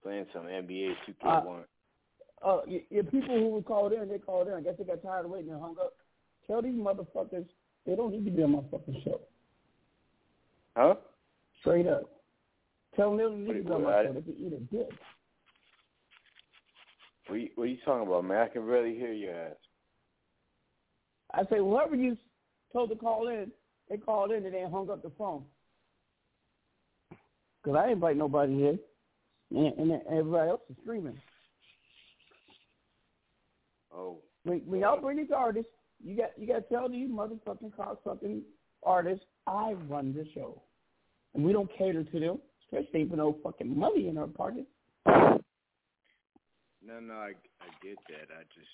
Playing 0.03 0.27
some 0.33 0.45
NBA 0.45 0.93
2K1. 1.25 1.65
Uh, 2.43 2.47
uh, 2.47 2.61
your 2.91 3.05
people 3.05 3.39
who 3.39 3.49
were 3.49 3.63
called 3.63 3.93
in, 3.93 4.09
they 4.09 4.19
called 4.19 4.49
in. 4.49 4.55
I 4.55 4.61
guess 4.61 4.75
they 4.79 4.85
got 4.85 5.03
tired 5.03 5.25
of 5.27 5.31
waiting 5.31 5.51
and 5.51 5.61
hung 5.61 5.77
up. 5.81 5.95
Tell 6.47 6.63
these 6.63 6.75
motherfuckers 6.75 7.47
they 7.87 7.95
don't 7.95 8.13
need 8.13 8.25
to 8.25 8.31
be 8.31 8.43
on 8.43 8.53
my 8.53 8.63
fucking 8.71 9.03
show. 9.05 9.21
Huh? 10.77 10.95
Straight 11.61 11.87
up. 11.87 12.22
Tell 12.97 13.15
need 13.15 13.47
to 13.47 13.63
be 13.65 13.71
on 13.71 13.85
my 13.85 14.05
show. 14.05 14.13
They 14.13 14.33
eat 14.33 14.53
a 14.53 14.61
dick. 14.75 14.89
What 17.27 17.37
are, 17.37 17.39
you, 17.39 17.49
what 17.55 17.65
are 17.65 17.67
you 17.69 17.79
talking 17.85 18.07
about, 18.07 18.25
man? 18.25 18.39
I 18.39 18.49
can 18.49 18.67
barely 18.67 18.95
hear 18.95 19.13
your 19.13 19.35
ass. 19.35 19.57
I 21.33 21.43
say, 21.45 21.59
whoever 21.59 21.97
you 21.97 22.17
told 22.73 22.91
to 22.91 22.97
call 22.97 23.29
in, 23.29 23.51
they 23.89 23.97
called 23.97 24.33
in 24.33 24.45
and 24.45 24.55
they 24.55 24.63
hung 24.71 24.91
up 24.91 25.03
the 25.03 25.13
phone. 25.17 25.45
Because 27.63 27.79
I 27.83 27.93
invite 27.93 28.17
nobody 28.17 28.55
here. 28.55 28.79
And, 29.55 29.79
and 29.79 30.03
everybody 30.11 30.51
else 30.51 30.61
is 30.69 30.77
streaming. 30.83 31.21
Oh. 33.95 34.19
When, 34.45 34.59
when 34.67 34.81
y'all 34.81 35.01
bring 35.01 35.19
these 35.19 35.31
artists, 35.35 35.71
you 36.05 36.17
got 36.17 36.31
you 36.37 36.47
got 36.47 36.69
to 36.69 36.75
tell 36.75 36.89
these 36.89 37.09
motherfucking 37.09 37.73
cocksucking 37.79 38.41
artists, 38.83 39.25
I 39.47 39.75
run 39.89 40.13
the 40.13 40.27
show, 40.35 40.61
and 41.35 41.45
we 41.45 41.53
don't 41.53 41.71
cater 41.77 42.03
to 42.03 42.21
them, 42.21 42.39
especially 42.73 43.09
for 43.09 43.17
no 43.17 43.37
fucking 43.43 43.79
money 43.79 44.09
in 44.09 44.19
our 44.19 44.27
pocket. 44.27 44.67
No, 45.07 45.35
no, 47.01 47.15
I 47.15 47.33
I 47.61 47.69
get 47.83 47.97
that. 48.09 48.35
I 48.35 48.43
just 48.55 48.69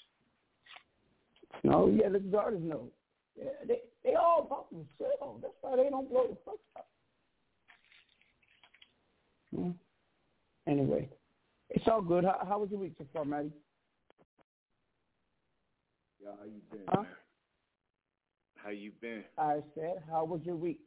no, 1.65 1.89
yeah, 1.89 2.09
the 2.09 2.39
artists 2.39 2.65
know. 2.65 2.89
Yeah, 3.37 3.51
they 3.67 3.81
they 4.05 4.15
all 4.15 4.45
pop 4.45 4.71
themselves. 4.71 5.43
That's 5.43 5.55
why 5.61 5.77
they 5.77 5.91
don't 5.91 6.09
blow 6.09 6.29
the 6.29 6.37
fuck 6.45 6.55
up. 6.77 6.89
Hmm. 9.55 9.71
Anyway, 10.67 11.09
it's 11.71 11.87
all 11.89 12.03
good. 12.03 12.25
How, 12.25 12.45
how 12.47 12.59
was 12.59 12.71
your 12.71 12.81
week 12.81 12.95
so 12.99 13.07
far, 13.13 13.25
Maddie? 13.25 13.53
Yeah, 16.23 16.31
how 16.39 16.45
you 16.45 16.61
been, 16.71 16.81
huh? 16.89 17.05
How 18.57 18.71
you 18.71 18.93
been? 19.01 19.25
I 19.39 19.61
said, 19.75 20.03
how 20.11 20.25
was 20.25 20.41
your 20.45 20.57
week? 20.57 20.81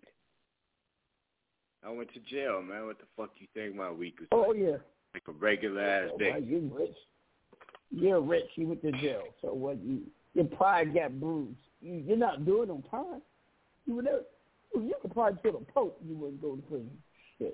I 1.86 1.90
went 1.90 2.14
to 2.14 2.20
jail, 2.20 2.62
man. 2.62 2.86
What 2.86 3.00
the 3.00 3.06
fuck 3.18 3.32
you 3.40 3.48
think 3.54 3.76
my 3.76 3.92
week 3.92 4.20
was? 4.20 4.28
Oh 4.32 4.50
like? 4.50 4.60
yeah. 4.60 4.78
Like 5.14 5.24
a 5.28 5.32
regular 5.32 5.82
ass 5.82 6.10
oh, 6.14 6.18
day. 6.18 6.36
You 6.44 6.72
rich. 6.74 6.96
You're 7.90 8.22
rich. 8.22 8.46
You 8.56 8.68
went 8.68 8.82
to 8.84 8.92
jail. 8.94 9.24
So 9.42 9.54
what? 9.54 9.78
You 9.84 10.02
your 10.34 10.46
pride 10.46 10.94
got 10.94 11.20
bruised. 11.20 11.58
You, 11.82 12.04
you're 12.06 12.18
not 12.18 12.46
doing 12.46 12.70
on 12.70 12.84
time. 12.84 13.22
You 13.86 13.96
would 13.96 14.06
never. 14.06 14.22
You 14.74 14.94
could 15.02 15.14
probably 15.14 15.40
kill 15.42 15.60
the 15.60 15.66
Pope. 15.74 16.00
You 16.08 16.16
wouldn't 16.16 16.42
go 16.42 16.56
to 16.56 16.62
prison. 16.62 16.92
Shit. 17.38 17.54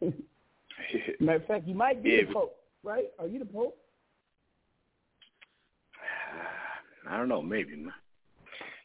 Matter 1.20 1.36
of 1.36 1.46
fact, 1.46 1.66
you 1.66 1.74
might 1.74 2.02
be 2.02 2.10
yeah, 2.10 2.24
the 2.26 2.32
Pope, 2.32 2.56
right? 2.82 3.06
Are 3.18 3.26
you 3.26 3.38
the 3.38 3.44
Pope? 3.44 3.76
I 7.08 7.16
don't 7.16 7.28
know, 7.28 7.42
maybe, 7.42 7.76
man. 7.76 7.92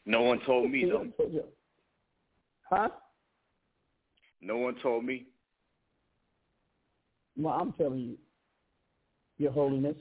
No 0.04 0.22
one 0.22 0.40
told 0.44 0.70
me 0.70 0.84
though. 0.84 1.06
Huh? 2.70 2.88
No 4.42 4.56
one 4.56 4.74
told 4.82 5.04
me. 5.04 5.26
Well, 7.36 7.54
I'm 7.54 7.72
telling 7.72 8.00
you, 8.00 8.18
Your 9.38 9.52
Holiness. 9.52 9.96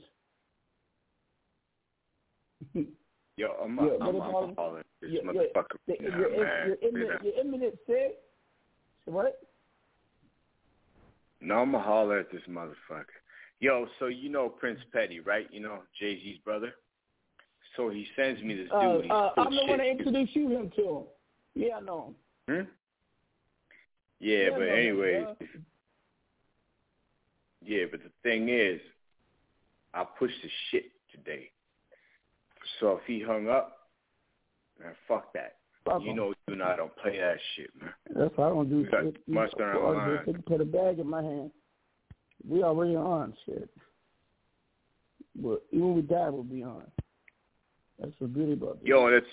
Yo, 3.37 3.47
I'm 3.63 3.75
Your- 3.77 3.95
a, 3.95 3.99
I'm, 3.99 4.15
I'm 4.21 4.75
a. 4.75 4.81
This 5.01 5.11
Your- 5.11 5.23
your- 5.23 5.33
motherfucker. 5.33 5.77
your, 5.87 6.11
man. 6.11 6.67
your, 6.67 6.77
imminent, 6.89 7.23
your 7.23 7.33
imminent 7.39 7.75
sick. 7.87 8.19
What? 9.05 9.39
No, 11.39 11.55
I'm 11.55 11.73
a 11.73 11.79
holler 11.81 12.19
at 12.19 12.31
this 12.31 12.41
motherfucker. 12.49 13.05
Yo, 13.59 13.87
so 13.99 14.07
you 14.07 14.29
know 14.29 14.49
Prince 14.49 14.79
Petty, 14.91 15.19
right? 15.19 15.47
You 15.51 15.61
know 15.61 15.79
Jay 15.99 16.15
Z's 16.15 16.37
brother. 16.43 16.73
So 17.77 17.89
he 17.89 18.05
sends 18.15 18.41
me 18.41 18.55
this 18.55 18.69
dude. 18.69 19.09
Uh, 19.09 19.13
uh, 19.13 19.33
I'm 19.37 19.51
the 19.51 19.59
shit. 19.59 19.69
one 19.69 19.77
that 19.77 19.87
introduced 19.87 20.35
you 20.35 20.49
him 20.49 20.71
to 20.75 20.81
him. 20.81 21.03
Yeah, 21.55 21.77
I 21.77 21.79
know 21.81 22.13
him. 22.47 22.55
Hmm? 22.55 22.69
Yeah, 24.21 24.49
but 24.51 24.61
anyways, 24.61 25.25
yeah, 27.65 27.85
but 27.89 28.01
the 28.03 28.11
thing 28.21 28.49
is, 28.49 28.79
I 29.95 30.03
pushed 30.03 30.35
the 30.43 30.49
shit 30.69 30.91
today. 31.11 31.49
So 32.79 32.97
if 32.97 33.01
he 33.07 33.19
hung 33.19 33.49
up, 33.49 33.87
man, 34.79 34.93
fuck 35.07 35.33
that. 35.33 35.55
Fuck 35.83 36.03
you 36.03 36.13
know, 36.13 36.35
you 36.47 36.53
and 36.53 36.61
I 36.61 36.75
don't 36.75 36.95
play 36.97 37.17
that 37.17 37.37
shit, 37.55 37.71
man. 37.81 37.89
That's 38.15 38.31
why 38.37 38.45
I 38.45 38.49
don't 38.49 38.69
do 38.69 38.85
shit. 38.91 39.17
much 39.27 39.51
on 39.55 39.63
our 39.63 39.95
I 39.95 40.05
do 40.05 40.13
is 40.13 40.27
line. 40.27 40.43
put 40.45 40.61
a 40.61 40.65
bag 40.65 40.99
in 40.99 41.09
my 41.09 41.23
hand. 41.23 41.49
We 42.47 42.61
already 42.61 42.95
on 42.95 43.33
shit. 43.47 43.69
But 45.35 45.63
even 45.71 45.95
we 45.95 46.01
die, 46.03 46.29
we'll 46.29 46.43
be 46.43 46.61
on. 46.61 46.83
That's 47.99 48.11
the 48.21 48.27
beauty 48.27 48.53
about 48.53 48.81
this. 48.81 48.87
Yo, 48.87 49.09
that's 49.09 49.25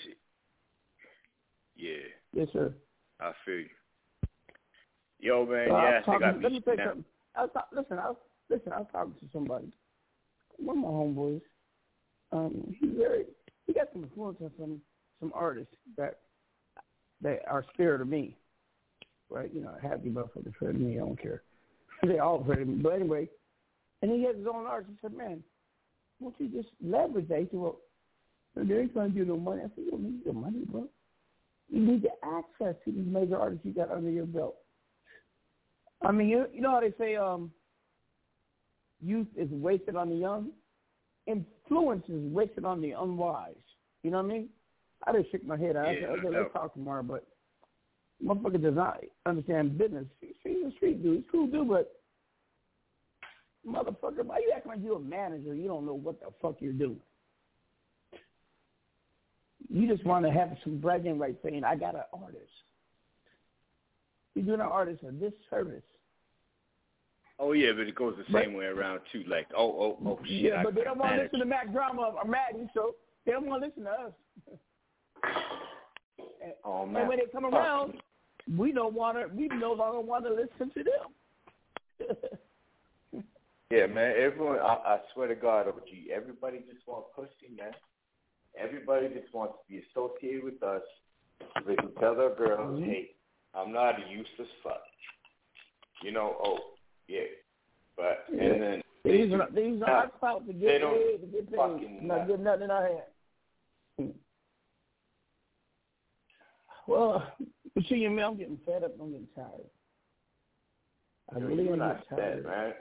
yeah, 1.75 1.91
Yes, 2.33 2.47
sir. 2.51 2.73
I 3.19 3.31
feel 3.45 3.59
you. 3.59 3.65
Yo, 5.19 5.45
man, 5.45 5.67
So 5.69 5.81
yes, 5.81 6.03
they 6.07 6.19
got 6.19 6.41
let 6.41 6.51
me 6.51 6.61
tell 6.61 6.75
you 6.75 6.83
something. 6.83 7.05
I 7.35 7.41
was 7.41 7.49
talk, 7.53 7.67
listen, 7.73 7.99
I 7.99 8.07
was, 8.07 8.17
listen, 8.49 8.71
I 8.73 8.79
was 8.79 8.87
talking 8.91 9.13
to 9.13 9.25
somebody. 9.33 9.71
One 10.57 10.77
of 10.77 10.83
my 10.83 10.89
homeboys. 10.89 11.41
Um, 12.31 12.75
he 12.79 12.87
very 12.87 13.25
he 13.65 13.73
got 13.73 13.87
some 13.91 14.03
influence 14.03 14.37
on 14.41 14.51
some 14.57 14.81
some 15.19 15.31
artists 15.35 15.73
that 15.97 16.19
that 17.21 17.41
are 17.47 17.65
scared 17.73 18.01
of 18.01 18.07
me. 18.07 18.35
Right, 19.29 19.53
you 19.53 19.61
know, 19.61 19.75
you 20.03 20.11
motherfuckers 20.11 20.55
afraid 20.55 20.75
of 20.75 20.81
me, 20.81 20.95
I 20.95 20.99
don't 20.99 21.21
care. 21.21 21.43
they 22.03 22.17
all 22.17 22.41
afraid 22.41 22.61
of 22.61 22.67
me. 22.67 22.75
But 22.75 22.93
anyway, 22.93 23.29
and 24.01 24.11
he 24.11 24.23
has 24.23 24.35
his 24.35 24.47
own 24.47 24.65
artist. 24.65 24.91
He 24.91 24.97
said, 25.01 25.15
Man, 25.15 25.43
won't 26.19 26.35
you 26.39 26.47
just 26.47 26.69
leverage 26.83 27.27
that? 27.27 27.39
He 27.39 27.45
said, 27.45 27.59
Well, 27.59 27.77
they 28.55 28.75
ain't 28.75 28.93
trying 28.93 29.09
to 29.09 29.17
give 29.17 29.27
you 29.27 29.33
no 29.33 29.39
money. 29.39 29.61
I 29.61 29.65
said, 29.75 29.83
You 29.85 29.91
don't 29.91 30.03
need 30.03 30.25
your 30.25 30.33
money, 30.33 30.61
bro. 30.65 30.87
You 31.69 31.79
need 31.79 32.01
the 32.03 32.09
access 32.23 32.75
to 32.85 32.91
these 32.91 33.05
major 33.05 33.37
artists 33.37 33.65
you 33.65 33.73
got 33.73 33.91
under 33.91 34.09
your 34.09 34.25
belt. 34.25 34.55
I 36.01 36.11
mean, 36.11 36.29
you, 36.29 36.45
you 36.53 36.61
know 36.61 36.71
how 36.71 36.79
they 36.79 36.93
say 36.97 37.15
um, 37.15 37.51
youth 39.01 39.27
is 39.37 39.49
wasted 39.51 39.95
on 39.95 40.09
the 40.09 40.15
young? 40.15 40.49
Influence 41.27 42.03
is 42.07 42.23
wasted 42.31 42.65
on 42.65 42.81
the 42.81 42.91
unwise. 42.91 43.55
You 44.03 44.11
know 44.11 44.17
what 44.17 44.25
I 44.25 44.29
mean? 44.29 44.49
I 45.05 45.13
just 45.13 45.31
shook 45.31 45.45
my 45.45 45.57
head. 45.57 45.75
I 45.75 45.91
Yeah, 45.91 45.99
said, 46.01 46.09
okay, 46.09 46.29
no 46.29 46.39
let's 46.41 46.53
talk 46.53 46.73
tomorrow, 46.73 47.03
but 47.03 47.27
motherfucker 48.23 48.61
does 48.61 48.75
not 48.75 49.01
understand 49.25 49.77
business. 49.77 50.05
He's 50.21 50.65
a 50.67 50.71
street 50.75 51.03
dude. 51.03 51.17
He's 51.17 51.25
cool 51.31 51.47
dude, 51.47 51.69
but 51.69 51.99
motherfucker, 53.67 54.25
why 54.25 54.39
you 54.39 54.51
acting 54.55 54.71
like 54.71 54.81
you're 54.83 54.97
a 54.97 54.99
manager? 54.99 55.53
You 55.53 55.67
don't 55.67 55.85
know 55.85 55.93
what 55.93 56.19
the 56.19 56.27
fuck 56.41 56.55
you're 56.59 56.73
doing. 56.73 56.99
You 59.71 59.87
just 59.87 60.05
want 60.05 60.25
to 60.25 60.31
have 60.31 60.57
some 60.63 60.79
bragging 60.79 61.19
rights 61.19 61.37
saying, 61.43 61.63
I 61.63 61.75
got 61.75 61.95
an 61.95 62.03
artist. 62.13 62.49
You're 64.45 64.57
doing 64.57 64.65
an 64.65 64.71
artist 64.71 65.03
a 65.03 65.11
disservice. 65.11 65.83
Oh 67.39 67.51
yeah, 67.53 67.71
but 67.75 67.87
it 67.87 67.95
goes 67.95 68.15
the 68.17 68.25
But- 68.31 68.43
same 68.43 68.53
way 68.53 68.65
around 68.65 69.01
too. 69.11 69.23
Like, 69.27 69.47
oh, 69.55 69.69
oh, 69.69 69.97
oh, 70.05 70.19
shit. 70.25 70.31
yeah, 70.53 70.59
I 70.61 70.63
but 70.63 70.75
they 70.75 70.83
don't 70.83 70.97
want 70.97 71.15
to 71.15 71.23
listen 71.23 71.39
to 71.39 71.45
Mack 71.45 71.71
Drama 71.71 72.13
or 72.21 72.25
Maddie, 72.25 72.69
so 72.73 72.95
they 73.25 73.31
don't 73.31 73.45
want 73.47 73.63
to 73.63 73.67
listen 73.67 73.83
to 73.83 73.91
us. 73.91 74.13
and, 76.43 76.53
Oh 76.65 76.83
and 76.83 76.93
when 77.07 77.17
they 77.19 77.25
come 77.31 77.43
Fuck. 77.43 77.53
around, 77.53 77.93
we 78.57 78.71
don't 78.71 78.93
want 78.93 79.17
to. 79.17 79.27
We 79.35 79.47
no 79.49 79.73
longer 79.73 79.99
want 79.99 80.25
to 80.25 80.31
listen 80.33 80.71
to 80.73 80.83
them. 80.83 82.15
Yeah, 83.71 83.85
man. 83.85 84.15
Everyone, 84.17 84.57
I, 84.57 84.77
I 84.83 84.99
swear 85.13 85.27
to 85.27 85.35
God, 85.35 85.67
OG, 85.67 85.83
everybody 86.11 86.57
just 86.73 86.87
wants 86.87 87.09
pussy, 87.15 87.53
man. 87.55 87.71
Everybody 88.57 89.09
just 89.09 89.31
wants 89.31 89.53
to 89.61 89.71
be 89.71 89.83
associated 89.91 90.43
with 90.43 90.63
us. 90.63 90.81
So 91.39 91.45
they 91.67 91.75
can 91.75 91.93
tell 91.99 92.15
their 92.15 92.33
girls, 92.33 92.79
Mhm. 92.79 92.85
hey, 92.85 93.11
I'm 93.55 93.71
not 93.73 93.95
a 93.99 94.09
useless 94.09 94.47
fuck. 94.63 94.81
You 96.03 96.11
know, 96.11 96.35
oh, 96.43 96.57
yeah. 97.07 97.21
But, 97.97 98.25
Yeah. 98.33 98.43
and 98.43 98.61
then, 98.61 98.81
These 99.03 99.33
are, 99.33 99.47
these 99.51 99.81
are 99.81 100.05
nah, 100.05 100.07
clout 100.19 100.45
to 100.47 100.53
they 100.53 100.59
get 100.59 100.79
don't 100.79 100.93
paid, 100.95 101.21
to 101.21 101.27
get 101.27 101.49
paid, 101.51 101.57
fucking 101.57 102.07
not 102.07 102.17
not. 102.19 102.27
get 102.27 102.39
nothing 102.39 102.63
in 102.63 102.71
our 102.71 102.83
hand. 103.97 104.13
Well, 106.87 107.23
you 107.75 107.83
see, 107.87 108.07
man, 108.07 108.25
I'm 108.25 108.37
getting 108.37 108.59
fed 108.65 108.83
up. 108.83 108.91
I'm 108.99 109.11
getting 109.11 109.27
tired. 109.35 109.69
I 111.35 111.39
really 111.39 111.69
am 111.69 111.77
not 111.79 112.01
getting 112.09 112.17
tired 112.17 112.43
sad, 112.43 112.51
man. 112.51 112.73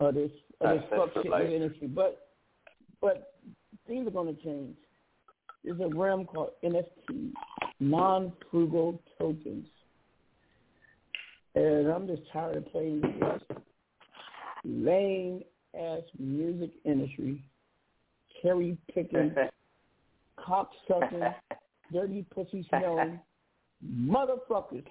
of 0.00 0.14
this 0.14 0.30
of 0.60 0.78
this 0.80 0.88
fuck 0.90 1.14
shit 1.14 1.30
life. 1.30 1.44
in 1.44 1.50
the 1.50 1.56
industry. 1.56 1.86
But 1.88 2.28
but 3.00 3.32
things 3.86 4.06
are 4.06 4.10
going 4.10 4.34
to 4.36 4.42
change. 4.42 4.76
There's 5.64 5.80
a 5.80 5.88
realm 5.94 6.24
called 6.26 6.50
NFT, 6.62 7.32
non-frugal 7.80 9.02
tokens, 9.18 9.66
and 11.54 11.88
I'm 11.88 12.06
just 12.06 12.22
tired 12.32 12.56
of 12.56 12.70
playing 12.70 13.00
this 13.00 13.56
lame 14.64 15.42
ass 15.78 16.02
music 16.18 16.70
industry, 16.84 17.42
cherry 18.42 18.76
picking, 18.94 19.34
cock 20.44 20.70
sucking, 20.86 21.24
dirty 21.92 22.24
pussy 22.34 22.66
smelling 22.68 23.20
motherfuckers. 23.84 24.84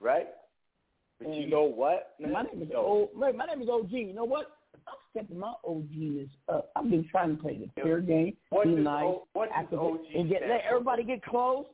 Right? 0.00 0.28
But 1.18 1.34
you 1.34 1.48
know 1.48 1.62
what? 1.64 2.14
My 2.18 2.42
name 2.42 2.62
is 2.62 2.68
Yo, 2.70 2.78
O. 2.78 3.10
Wait, 3.14 3.36
my 3.36 3.46
name 3.46 3.62
is 3.62 3.68
OG. 3.68 3.92
You 3.92 4.12
know 4.14 4.24
what? 4.24 4.58
I'm 4.88 4.94
stepping 5.12 5.38
my 5.38 5.52
OGness 5.64 6.28
up. 6.48 6.70
I've 6.74 6.90
been 6.90 7.06
trying 7.08 7.36
to 7.36 7.42
play 7.42 7.58
the 7.58 7.82
fair 7.82 8.00
game, 8.00 8.36
what 8.50 8.64
be 8.64 8.74
nice, 8.74 9.04
O- 9.04 9.28
what 9.32 9.48
activate, 9.54 9.78
OG 9.78 10.00
and 10.16 10.28
get 10.28 10.42
let 10.48 10.62
everybody 10.68 11.04
get 11.04 11.24
close. 11.24 11.66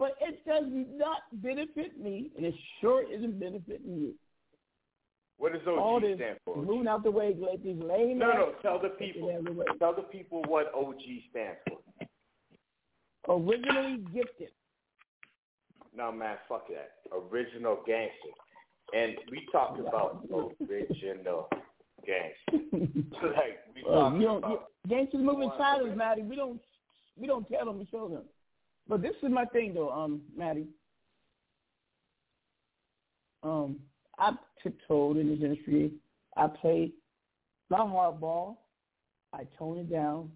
But 0.00 0.14
it 0.18 0.42
does 0.46 0.64
not 0.96 1.18
benefit 1.30 2.00
me, 2.00 2.30
and 2.34 2.46
it 2.46 2.54
sure 2.80 3.04
isn't 3.12 3.38
benefiting 3.38 3.98
you. 3.98 4.14
What 5.36 5.52
does 5.52 5.60
OG 5.66 5.78
All 5.78 6.00
this 6.00 6.16
stand 6.16 6.38
for? 6.42 6.56
moving 6.56 6.88
out 6.88 7.04
the 7.04 7.10
way, 7.10 7.36
let 7.38 7.62
these 7.62 7.76
lame. 7.82 8.18
No, 8.18 8.32
no, 8.32 8.52
tell 8.62 8.80
the 8.80 8.88
people. 8.88 9.30
Tell 9.78 9.94
the 9.94 10.02
people 10.02 10.42
what 10.48 10.72
OG 10.74 11.02
stands 11.30 11.58
for. 11.68 11.78
Originally 13.28 13.98
gifted. 14.14 14.48
No, 15.94 16.10
man, 16.10 16.38
fuck 16.48 16.66
that. 16.68 16.92
Original 17.30 17.80
gangster. 17.86 18.14
And 18.94 19.16
we 19.30 19.46
talk 19.52 19.78
about 19.78 20.26
original 20.66 21.50
gangster. 22.06 22.64
like, 23.36 23.58
we 23.74 23.82
you 23.82 24.26
don't, 24.26 24.38
about... 24.38 24.64
gangsters 24.88 25.20
move 25.20 25.42
in 25.42 25.50
silence, 25.58 25.92
Maddie. 25.94 26.22
We 26.22 26.36
don't 26.36 26.58
we 27.18 27.26
don't 27.26 27.46
tell 27.50 27.66
them, 27.66 27.78
we 27.78 27.86
show 27.90 28.08
them. 28.08 28.22
But 28.90 29.02
this 29.02 29.14
is 29.22 29.30
my 29.30 29.44
thing, 29.44 29.72
though, 29.72 29.90
um, 29.90 30.20
Maddie. 30.36 30.66
Um, 33.44 33.76
I 34.18 34.32
tiptoed 34.60 35.16
in 35.16 35.28
this 35.28 35.38
industry. 35.40 35.92
I 36.36 36.48
played 36.48 36.92
not 37.70 37.86
hardball. 37.86 38.56
I 39.32 39.44
toned 39.56 39.78
it 39.78 39.92
down. 39.92 40.32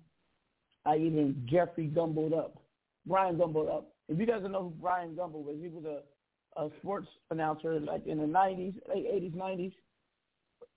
I 0.87 0.97
even 0.99 1.45
Jeffrey 1.51 1.87
gumbled 1.89 2.33
up. 2.33 2.63
Brian 3.05 3.37
gumbled 3.37 3.69
up. 3.69 3.93
If 4.09 4.21
you 4.21 4.25
guys 4.27 4.43
don't 4.43 4.53
know 4.53 4.63
who 4.63 4.83
Bryant 4.83 5.17
Gumbel 5.17 5.43
was, 5.43 5.57
he 5.61 5.69
was 5.69 5.85
a, 5.85 6.63
a 6.63 6.71
sports 6.79 7.09
announcer 7.33 7.81
like 7.81 8.07
in 8.07 8.19
the 8.19 8.25
90s, 8.25 8.75
late 8.89 9.07
80s, 9.13 9.35
90s. 9.35 9.73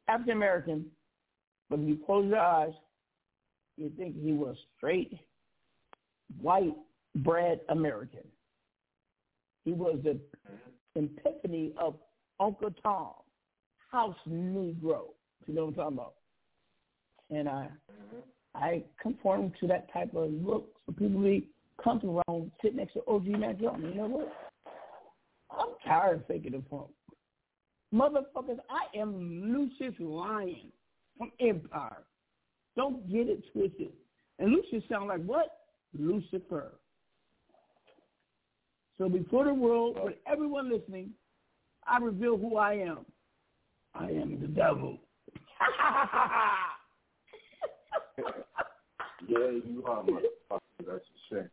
African 0.08 0.34
American, 0.34 0.86
but 1.70 1.80
if 1.80 1.88
you 1.88 2.00
close 2.06 2.26
your 2.26 2.40
eyes, 2.40 2.72
you 3.76 3.92
think 3.98 4.16
he 4.20 4.32
was 4.32 4.56
straight, 4.78 5.14
white, 6.42 6.74
bred 7.18 7.60
American. 7.70 8.24
He 9.66 9.74
was 9.74 10.00
the 10.04 10.20
epiphany 10.96 11.74
of 11.78 11.96
Uncle 12.40 12.72
Tom, 12.82 13.14
house 13.92 14.16
Negro. 14.30 15.02
You 15.46 15.54
know 15.54 15.66
what 15.66 15.68
I'm 15.68 15.74
talking 15.74 15.98
about? 15.98 16.14
And 17.30 17.50
I, 17.50 17.70
I 18.56 18.84
conform 19.02 19.52
to 19.60 19.68
that 19.68 19.92
type 19.92 20.14
of 20.16 20.32
look. 20.32 20.70
So 20.86 20.94
people 20.94 21.22
be 21.22 21.50
comfortable 21.84 22.24
around, 22.28 22.52
sit 22.62 22.76
next 22.76 22.94
to 22.94 23.02
OG 23.08 23.28
Mack 23.28 23.60
Drama. 23.60 23.88
You 23.88 23.96
know 23.96 24.08
what? 24.08 24.34
I'm 25.52 25.70
tired 25.86 26.22
of 26.22 26.28
faking 26.28 26.54
the 26.54 26.64
funk. 26.70 26.88
Motherfuckers, 27.94 28.60
I 28.70 28.98
am 28.98 29.54
Lucious 29.54 29.96
Lyon 30.00 30.72
from 31.18 31.32
Empire. 31.40 32.04
Don't 32.76 33.10
get 33.10 33.28
it 33.28 33.44
twisted. 33.52 33.92
And 34.40 34.52
Lucius 34.52 34.84
sound 34.90 35.08
like 35.08 35.24
what? 35.24 35.48
Lucifer. 35.98 36.74
So 38.98 39.10
before 39.10 39.46
the 39.46 39.54
world, 39.54 39.98
oh. 40.00 40.06
with 40.06 40.16
everyone 40.26 40.72
listening, 40.72 41.12
I 41.86 42.00
reveal 42.00 42.38
who 42.38 42.58
I 42.58 42.74
am. 42.74 43.06
I 43.94 44.06
am 44.06 44.40
the 44.42 44.48
devil. 44.48 44.98
Yeah, 49.28 49.50
you 49.66 49.84
are, 49.86 50.04
motherfucker. 50.04 50.60
That's 50.86 51.04
a 51.04 51.36
shame. 51.36 51.50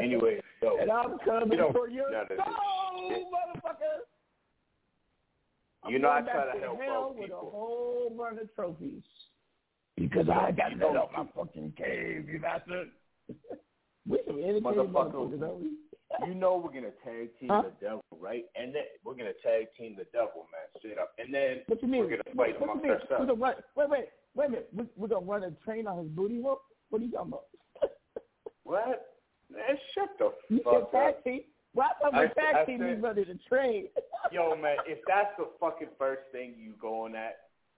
Anyway, 0.00 0.40
so... 0.60 0.78
and 0.80 0.90
I'm 0.90 1.18
coming 1.24 1.52
you 1.52 1.58
know, 1.58 1.72
for 1.72 1.88
your 1.88 2.10
soul, 2.10 3.30
motherfucker. 3.32 4.00
I'm 5.84 5.92
You 5.92 5.98
know, 5.98 6.10
I 6.10 6.20
try 6.22 6.46
back 6.46 6.54
to 6.54 6.60
help 6.60 6.80
hell 6.80 7.14
with 7.16 7.30
a 7.30 7.34
whole 7.34 8.14
bunch 8.16 8.40
of 8.40 8.54
trophies. 8.54 9.02
Because 9.96 10.28
I 10.28 10.52
got 10.52 10.72
You 10.72 10.78
let 10.78 10.96
out 10.96 11.10
my 11.16 11.26
fucking 11.34 11.74
cave, 11.76 12.28
you 12.28 12.40
bastard. 12.40 12.88
we 14.06 14.18
some 14.26 14.36
entertaining 14.38 14.62
Motherfucker. 14.62 15.12
motherfuckers, 15.12 15.40
don't 15.40 15.60
we? 15.62 15.70
You 16.26 16.34
know 16.34 16.56
we're 16.56 16.72
gonna 16.72 16.94
tag 17.04 17.30
team 17.38 17.48
Huh? 17.50 17.62
the 17.62 17.72
devil, 17.84 18.02
right? 18.18 18.44
And 18.56 18.74
then 18.74 18.84
we're 19.04 19.14
gonna 19.14 19.32
tag 19.42 19.66
team 19.76 19.96
the 19.98 20.04
devil, 20.12 20.46
man, 20.52 20.62
straight 20.78 20.98
up. 20.98 21.12
And 21.18 21.32
then 21.34 21.62
What 21.66 21.82
you 21.82 21.88
mean? 21.88 22.02
we're 22.02 22.10
gonna 22.10 22.22
fight 22.36 22.36
what 22.36 22.48
you 22.60 22.64
amongst 22.64 22.82
mean? 22.84 22.92
We're 22.92 23.00
ourselves. 23.00 23.26
gonna 23.28 23.34
run, 23.34 23.54
wait, 23.76 23.88
wait, 23.90 24.04
wait 24.34 24.46
a 24.46 24.48
minute. 24.50 24.68
We, 24.72 24.84
we're 24.96 25.08
gonna 25.08 25.26
run 25.26 25.44
a 25.44 25.50
train 25.64 25.86
on 25.86 25.98
his 25.98 26.08
booty 26.08 26.40
hole? 26.42 26.60
What 26.90 27.02
are 27.02 27.04
you 27.04 27.10
talking 27.12 27.32
about? 27.32 27.44
What? 28.64 29.06
Man, 29.52 29.60
shut 29.94 30.08
the 30.18 30.32
You 30.48 30.60
fuck 30.64 30.72
said 30.74 30.82
up. 30.82 30.92
tag 30.92 31.24
team? 31.24 31.40
Well, 31.74 31.86
I 31.88 32.02
thought 32.02 32.14
I 32.14 32.20
we 32.22 32.28
tag 32.34 32.66
team 32.66 32.78
said- 32.80 32.86
means 32.88 33.02
running 33.02 33.26
a 33.30 33.48
train. 33.48 33.86
Yo, 34.32 34.56
man, 34.56 34.76
if 34.86 34.98
that's 35.06 35.30
the 35.38 35.46
fucking 35.60 35.88
first 35.98 36.22
thing 36.32 36.54
you 36.58 36.72
going 36.80 37.14
at 37.14 37.36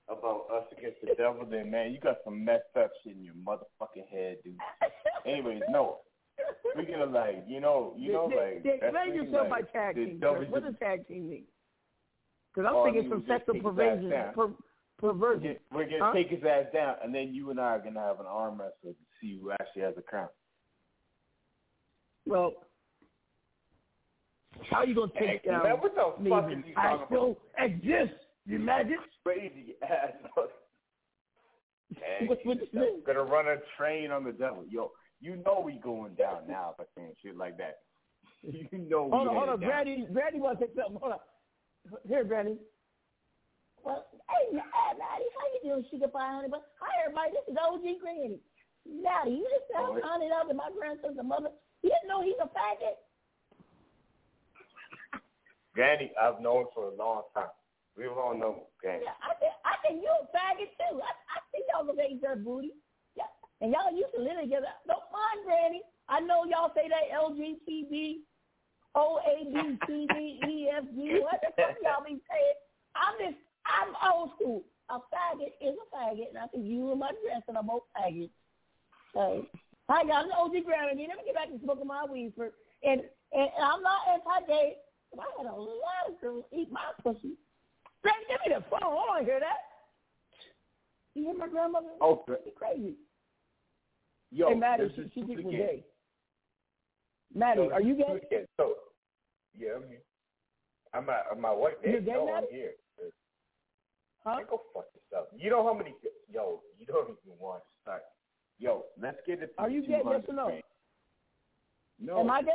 about 0.08 0.46
us 0.50 0.64
against 0.76 0.96
the 1.02 1.14
devil, 1.14 1.44
then 1.44 1.70
man, 1.70 1.92
you 1.92 2.00
got 2.00 2.16
some 2.24 2.42
messed 2.42 2.74
up 2.78 2.90
shit 3.04 3.16
in 3.16 3.22
your 3.24 3.34
motherfucking 3.34 4.08
head, 4.10 4.38
dude. 4.42 4.56
Anyways, 5.26 5.60
no. 5.68 5.98
Speaking 6.74 6.96
of 7.00 7.10
like, 7.10 7.44
you 7.46 7.60
know, 7.60 7.94
you 7.96 8.12
know, 8.12 8.26
like 8.26 8.62
then 8.62 8.78
explain 8.82 9.14
yourself 9.14 9.48
like, 9.50 9.72
by 9.72 9.78
tag 9.78 9.94
team. 9.96 10.20
What 10.20 10.64
does 10.64 10.74
tag 10.80 11.06
team 11.08 11.28
mean? 11.28 11.44
Because 12.54 12.68
I'm 12.68 12.76
Oh, 12.76 12.84
thinking 12.84 13.08
some 13.10 13.24
sexual 13.28 13.54
take 13.54 13.62
his 13.62 13.70
ass 13.70 13.76
perversion, 13.76 14.32
per, 14.34 14.50
perversion. 14.98 15.56
We're 15.72 15.84
gonna 15.84 16.04
Huh? 16.04 16.12
take 16.12 16.28
his 16.28 16.42
ass 16.44 16.66
down, 16.72 16.96
and 17.02 17.14
then 17.14 17.34
you 17.34 17.50
and 17.50 17.60
I 17.60 17.76
are 17.76 17.78
gonna 17.78 18.00
have 18.00 18.20
an 18.20 18.26
arm 18.26 18.60
wrestle 18.60 18.92
to 18.94 18.96
see 19.20 19.38
who 19.38 19.50
actually 19.52 19.82
has 19.82 19.94
a 19.96 20.02
crown. 20.02 20.28
Well, 22.26 22.52
how 24.70 24.78
are 24.78 24.86
you 24.86 24.94
gonna 24.94 25.12
take 25.18 25.42
Hey, 25.42 25.50
down 25.50 25.62
man, 25.62 25.76
what 25.80 25.94
the 25.94 26.22
me? 26.22 26.30
fuck 26.30 26.50
is 26.50 26.58
you 26.66 26.74
I 26.76 27.04
still 27.06 27.38
exist. 27.58 28.14
You 28.46 28.56
imagine? 28.56 28.98
Crazy 29.24 29.74
ass. 29.82 30.12
Hey, 31.96 32.26
What- 32.26 32.44
what 32.44 32.58
you 32.72 32.96
I'm 32.96 33.02
gonna 33.02 33.24
run 33.24 33.48
a 33.48 33.56
train 33.78 34.10
on 34.10 34.22
the 34.22 34.32
devil. 34.32 34.62
Yo, 34.68 34.92
you 35.20 35.36
know 35.44 35.60
we 35.64 35.74
going 35.82 36.14
down 36.14 36.46
now 36.48 36.74
by 36.78 36.84
saying 36.96 37.12
shit 37.22 37.36
like 37.36 37.56
that. 37.58 37.78
You 38.42 38.68
know 38.78 39.04
we 39.04 39.16
Hold 39.16 39.28
on, 39.28 39.34
hold 39.34 39.48
on, 39.48 39.60
down. 39.60 39.68
Granny. 39.70 40.06
Granny 40.12 40.38
wants 40.40 40.60
to 40.62 40.66
say 40.68 40.72
something. 40.78 40.98
Hold 41.00 41.12
on. 41.18 41.22
Here, 42.06 42.22
Granny. 42.24 42.56
Well, 43.82 44.06
hey, 44.30 44.54
Ma- 44.54 44.62
hey, 44.62 44.92
Maddie, 44.98 45.30
how 45.34 45.46
you 45.54 45.60
doing, 45.64 45.84
Sugar 45.90 46.08
Pie 46.08 46.32
Honey? 46.34 46.48
But 46.50 46.62
hi, 46.78 46.90
everybody. 47.02 47.30
This 47.34 47.46
is 47.50 47.56
OG 47.58 47.98
Granny. 48.02 48.38
Maddie, 48.86 49.42
you 49.42 49.46
just 49.50 49.66
Oh, 49.74 49.94
sound 49.96 50.02
honey 50.04 50.30
up, 50.30 50.48
and 50.50 50.58
my 50.58 50.70
grandson's 50.76 51.18
a 51.18 51.22
mother. 51.22 51.50
You 51.82 51.90
didn't 51.90 52.08
know 52.10 52.22
he's 52.22 52.38
a 52.42 52.46
faggot. 52.52 52.98
Granny, 55.74 56.12
I've 56.20 56.40
known 56.40 56.66
for 56.74 56.90
a 56.90 56.94
long 56.94 57.22
time. 57.34 57.50
We've 57.96 58.10
all 58.12 58.36
known 58.38 58.62
Granny. 58.80 59.02
Yeah, 59.04 59.18
I 59.22 59.34
think 59.38 59.52
I 59.66 59.74
think 59.82 60.02
you 60.02 60.10
a 60.10 60.26
faggot 60.30 60.70
too. 60.78 60.98
I 61.02 61.10
I 61.34 61.38
think 61.50 61.66
y'all 61.70 61.86
look 61.86 61.98
at 61.98 62.10
each 62.10 62.22
other 62.22 62.38
booty. 62.40 62.72
And 63.60 63.72
y'all 63.72 63.90
used 63.90 64.14
to 64.14 64.22
live 64.22 64.38
together. 64.40 64.70
Don't 64.86 65.02
mind 65.10 65.44
Granny. 65.44 65.82
I 66.08 66.20
know 66.20 66.44
y'all 66.44 66.72
say 66.74 66.88
that 66.88 67.10
LGBT, 67.10 68.22
O 68.94 69.18
A 69.18 69.44
B 69.44 69.78
C 69.86 70.06
D 70.14 70.40
E 70.46 70.70
F 70.74 70.84
G. 70.94 71.20
What 71.20 71.40
the 71.42 71.50
fuck 71.56 71.76
y'all 71.82 72.04
be 72.04 72.22
saying? 72.30 72.58
I'm 72.94 73.14
just 73.18 73.38
I'm 73.66 73.92
old 74.12 74.30
school. 74.36 74.64
A 74.90 74.98
faggot 75.12 75.52
is 75.60 75.76
a 75.76 75.86
faggot, 75.94 76.30
and 76.30 76.38
I 76.38 76.46
think 76.46 76.64
you 76.64 76.90
and 76.90 77.00
my 77.00 77.10
grandson 77.22 77.56
are 77.56 77.62
both 77.62 77.82
faggots. 77.92 78.30
So, 79.12 79.44
hi 79.88 80.02
y'all, 80.02 80.24
it's 80.24 80.32
OG 80.34 80.64
Granny. 80.64 81.06
Let 81.08 81.18
me 81.18 81.24
get 81.26 81.34
back 81.34 81.50
to 81.50 81.58
smoking 81.62 81.86
my 81.86 82.06
weed 82.10 82.32
for 82.36 82.52
and 82.82 83.02
and, 83.32 83.48
and 83.52 83.64
I'm 83.64 83.82
not 83.82 84.00
anti-gay. 84.14 84.76
I 85.18 85.24
had 85.36 85.46
a 85.46 85.56
lot 85.56 86.08
of 86.08 86.20
girls 86.20 86.44
eat 86.52 86.70
my 86.70 86.80
pussy. 87.02 87.36
Granny, 88.02 88.24
give 88.28 88.40
me 88.46 88.54
the 88.54 88.64
phone. 88.70 88.80
I 88.82 88.86
want 88.86 89.20
to 89.20 89.24
hear 89.24 89.40
that. 89.40 89.68
You 91.14 91.24
hear 91.24 91.34
my 91.34 91.48
grandmother? 91.48 91.88
Okay. 92.00 92.34
She's 92.44 92.54
crazy. 92.56 92.94
Yo, 94.30 94.48
hey, 94.48 94.54
Maddie, 94.54 94.84
this 94.84 94.92
she, 94.96 95.20
she 95.20 95.26
thinks 95.26 95.42
we're 95.44 95.52
gay. 95.52 95.84
Maddie, 97.34 97.60
So, 97.68 97.72
are 97.72 97.80
you 97.80 97.94
gay? 97.94 98.20
again, 98.26 98.46
So, 98.56 98.74
yeah, 99.56 99.70
I'm 99.76 99.88
here. 99.88 100.02
I'm 100.94 101.08
at, 101.08 101.24
I'm 101.32 101.44
at 101.44 101.56
what 101.56 101.82
day? 101.82 101.92
You 101.92 102.00
gay, 102.00 102.12
no, 102.12 102.26
Maddie? 102.26 102.46
I'm 102.48 102.54
here. 102.54 102.72
Huh? 104.24 104.36
Man, 104.36 104.44
go 104.50 104.62
fuck 104.74 104.86
yourself. 104.94 105.28
You 105.36 105.50
know 105.50 105.64
how 105.64 105.74
many? 105.74 105.94
Yo, 106.32 106.60
you 106.78 106.86
don't 106.86 107.04
even 107.04 107.38
want 107.38 107.62
to 107.62 107.68
start. 107.82 108.02
Yo, 108.58 108.84
let's 109.00 109.18
get 109.26 109.42
it. 109.42 109.54
Are 109.56 109.70
you 109.70 109.82
gay? 109.82 110.02
Yes 110.04 110.22
or 110.28 110.34
no? 110.34 110.58
No. 112.00 112.20
Am 112.20 112.30
I 112.30 112.42
gay? 112.42 112.50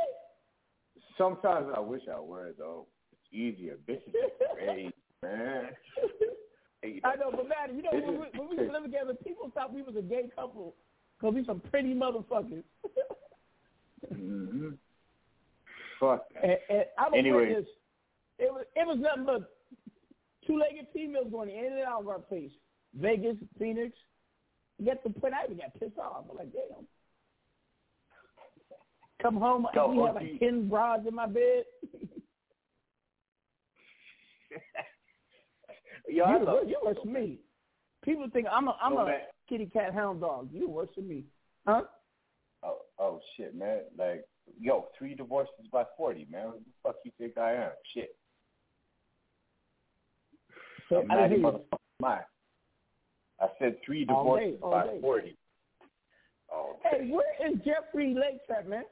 Sometimes 1.16 1.66
I 1.74 1.80
wish 1.80 2.02
I 2.12 2.20
were 2.20 2.54
though. 2.58 2.86
It's 3.12 3.34
easier. 3.34 3.78
Bitches 3.88 4.12
are 4.14 4.56
crazy, 4.64 4.92
man. 5.22 5.70
I 7.02 7.16
know, 7.16 7.30
but 7.30 7.48
Maddie, 7.48 7.76
you 7.76 7.82
know, 7.82 7.90
when 7.92 8.20
we, 8.20 8.38
when 8.38 8.48
we 8.50 8.56
living 8.70 8.92
together, 8.92 9.14
people 9.14 9.50
thought 9.54 9.72
we 9.72 9.80
was 9.82 9.96
a 9.96 10.02
gay 10.02 10.28
couple 10.36 10.74
because 11.18 11.34
we 11.34 11.44
some 11.44 11.60
pretty 11.70 11.94
motherfuckers. 11.94 12.64
hmm 14.12 14.70
Fuck. 16.00 16.24
and, 16.42 16.56
and 16.68 16.84
I 16.98 17.04
don't 17.04 17.18
Anyway. 17.18 17.54
this. 17.54 17.66
It 18.38 18.52
was 18.52 18.64
it 18.74 18.86
was 18.86 18.98
nothing 19.00 19.24
but 19.26 19.50
two-legged 20.46 20.88
females 20.92 21.28
going 21.30 21.50
in 21.50 21.64
and 21.72 21.82
out 21.82 22.02
of 22.02 22.08
our 22.08 22.18
place. 22.18 22.50
Vegas, 22.94 23.36
Phoenix. 23.58 23.96
Get 24.84 25.02
the 25.04 25.10
point. 25.10 25.34
I 25.34 25.44
even 25.44 25.58
got 25.58 25.72
pissed 25.78 25.98
off. 25.98 26.24
I'm 26.30 26.36
like, 26.36 26.52
damn. 26.52 26.86
Come 29.22 29.36
home, 29.36 29.66
Yo, 29.74 29.88
we 29.88 30.02
have 30.02 30.16
like 30.16 30.38
ten 30.40 30.68
broads 30.68 31.06
in 31.06 31.14
my 31.14 31.26
bed. 31.26 31.64
Yo, 36.08 36.24
I 36.24 36.38
you, 36.38 36.44
love 36.44 36.68
you 36.68 36.76
worse 36.84 36.98
me. 37.06 37.38
People 38.04 38.26
think 38.32 38.46
I'm 38.52 38.68
a 38.68 38.76
I'm 38.82 38.92
a 38.98 39.06
man. 39.06 39.20
Kitty 39.48 39.66
cat 39.66 39.92
hound 39.94 40.20
dog. 40.20 40.48
You 40.52 40.68
worse 40.68 40.88
than 40.96 41.08
me, 41.08 41.24
huh? 41.66 41.82
Oh, 42.62 42.78
oh 42.98 43.20
shit, 43.36 43.54
man. 43.54 43.80
Like, 43.98 44.24
yo, 44.60 44.88
three 44.98 45.14
divorces 45.14 45.52
by 45.72 45.84
forty, 45.96 46.26
man. 46.30 46.46
What 46.46 46.56
the 46.64 46.70
fuck 46.82 46.96
you 47.04 47.10
think 47.18 47.36
I 47.38 47.52
am? 47.54 47.70
Shit. 47.92 48.16
So, 50.88 51.00
I'm 51.00 51.10
I 51.10 51.14
not 51.14 51.28
didn't 51.28 51.30
hear 51.42 51.50
you. 51.52 51.58
motherfucking 51.58 52.00
mine. 52.00 52.18
I 53.40 53.46
said 53.58 53.76
three 53.84 54.06
All 54.08 54.22
divorces 54.24 54.52
day, 54.52 54.58
all 54.62 54.70
by 54.70 54.86
day. 54.86 54.98
forty. 55.00 55.36
Oh, 56.52 56.76
Hey, 56.84 57.08
where 57.10 57.50
is 57.50 57.58
Jeffrey 57.64 58.14
Lakes 58.14 58.44
at, 58.50 58.68
man? 58.68 58.84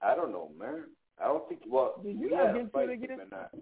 I 0.00 0.14
don't 0.16 0.32
know, 0.32 0.50
man. 0.58 0.84
I 1.22 1.26
don't 1.26 1.46
think. 1.48 1.60
Well, 1.68 2.00
Did 2.02 2.16
you 2.18 2.22
we 2.22 2.30
guys 2.30 2.46
had 2.48 2.56
a 2.56 2.58
get 2.58 2.60
into 2.62 2.78
it 2.80 2.90
again? 2.92 3.18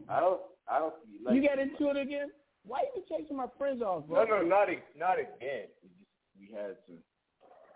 I. 0.09 0.21
Don't. 0.21 0.41
I 0.69 0.79
don't 0.79 0.95
see. 1.05 1.19
Like, 1.25 1.35
you 1.35 1.43
get 1.43 1.59
into 1.59 1.91
it 1.91 1.97
again? 1.97 2.29
Why 2.67 2.83
you 2.95 3.03
chasing 3.09 3.37
my 3.37 3.47
friends 3.59 3.83
off, 3.83 4.07
bro? 4.07 4.25
No, 4.25 4.37
no, 4.39 4.43
not 4.43 4.69
not 4.97 5.19
again. 5.19 5.67
We 5.83 5.89
just 5.89 6.11
we 6.39 6.55
had 6.55 6.77
some. 6.87 6.99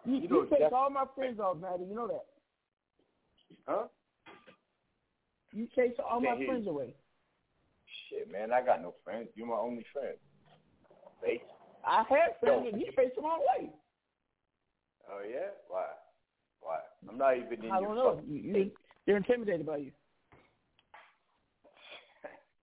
You, 0.05 0.21
you 0.21 0.29
know, 0.29 0.47
Jeff- 0.59 0.73
all 0.73 0.91
my 0.91 1.05
friends 1.15 1.41
off, 1.41 1.57
Maddie. 1.59 1.85
You 1.89 1.95
know 1.95 2.07
that. 2.09 2.25
Huh? 3.67 3.87
You 5.53 5.69
chase 5.75 5.95
all 5.99 6.21
my 6.21 6.37
friends 6.45 6.67
away. 6.67 6.95
Shit, 8.09 8.31
man. 8.31 8.53
I 8.53 8.63
got 8.65 8.83
no 8.83 8.95
friends. 9.05 9.29
You're 9.35 9.47
my 9.47 9.55
only 9.55 9.85
friend. 9.93 10.17
Face. 11.23 11.41
I 11.87 12.05
had 12.09 12.39
friends, 12.41 12.69
and 12.73 12.81
you 12.81 12.87
chase 12.97 13.15
them 13.15 13.25
all 13.25 13.39
away. 13.39 13.71
Oh 15.11 15.21
yeah. 15.29 15.53
Why? 15.69 15.85
Why? 16.61 16.79
I'm 17.09 17.19
not 17.19 17.37
even 17.37 17.65
in 17.65 17.71
I 17.71 17.81
your 17.81 17.93
I 17.93 17.95
don't 17.95 17.97
know. 17.97 18.23
You, 18.27 18.41
you, 18.41 18.71
they're 19.07 19.17
intimidated 19.17 19.67
by 19.67 19.77
you. 19.79 19.93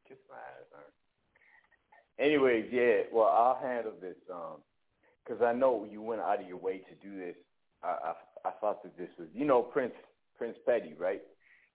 Kiss 0.07 0.17
my 0.29 0.35
ass, 0.35 0.65
man. 0.73 0.81
Anyways, 2.21 2.65
yeah. 2.71 3.01
Well, 3.11 3.27
I'll 3.27 3.59
handle 3.61 3.93
this. 3.99 4.15
Um, 4.31 4.57
because 5.25 5.41
I 5.41 5.53
know 5.53 5.87
you 5.89 6.01
went 6.01 6.21
out 6.21 6.41
of 6.41 6.47
your 6.47 6.57
way 6.57 6.79
to 6.79 7.07
do 7.07 7.17
this. 7.17 7.35
I, 7.83 7.87
I 7.87 8.13
I 8.49 8.51
thought 8.59 8.81
that 8.83 8.97
this 8.97 9.09
was, 9.19 9.27
you 9.33 9.45
know, 9.45 9.61
Prince 9.61 9.93
Prince 10.37 10.57
Petty, 10.65 10.93
right? 10.97 11.21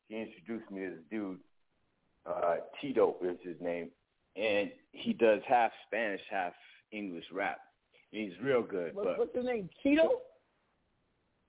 He 0.08 0.16
introduced 0.16 0.70
me 0.70 0.82
to 0.82 0.90
this 0.90 0.98
dude. 1.10 1.38
Uh, 2.26 2.56
Tito 2.80 3.16
is 3.22 3.38
his 3.42 3.56
name, 3.60 3.90
and 4.36 4.70
he 4.92 5.12
does 5.12 5.40
half 5.46 5.70
Spanish, 5.86 6.20
half 6.30 6.52
English 6.90 7.24
rap. 7.32 7.58
And 8.12 8.22
he's 8.22 8.40
real 8.42 8.62
good. 8.62 8.94
What, 8.94 9.04
but 9.04 9.18
what's 9.18 9.36
his 9.36 9.44
name? 9.44 9.68
Tito. 9.82 10.10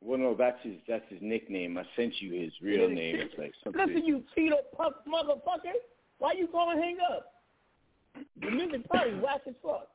well, 0.02 0.19
no, 0.19 0.36
that's 0.36 0.60
his 0.64 0.76
that's 0.88 1.06
his 1.10 1.19
nickname. 1.22 1.78
I 1.78 1.84
sent 1.95 2.14
you 2.19 2.40
his 2.40 2.53
real 2.61 2.90
name. 2.90 3.15
It's 3.18 3.34
like 3.38 3.53
something. 3.64 3.86
Listen, 3.86 4.06
you 4.06 4.24
Tito 4.36 4.57
punk 4.76 4.95
motherfucker. 5.07 5.74
Why 6.19 6.34
you 6.34 6.48
calling 6.48 6.80
hang 6.80 6.98
up? 7.11 7.32
The 8.41 8.52
music 8.52 8.88
party 8.89 9.14
whack 9.15 9.41
as 9.48 9.56
fuck. 9.61 9.88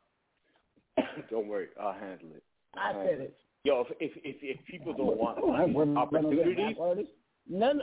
Don't 1.30 1.48
worry, 1.48 1.68
I'll 1.80 1.92
handle 1.92 2.28
it. 2.34 2.42
I 2.76 2.88
I'll 2.90 2.94
said 3.00 3.08
handle 3.08 3.26
it. 3.26 3.36
Yo, 3.64 3.80
if 3.82 3.96
if 4.00 4.12
if, 4.24 4.36
if 4.42 4.66
people 4.66 4.92
don't 4.92 5.16
want 5.16 5.38
Oh, 5.40 5.52
I 5.52 5.64
wouldn't- 5.64 5.96
opportunities, 5.96 6.76
artists. 6.80 7.12
None, 7.48 7.82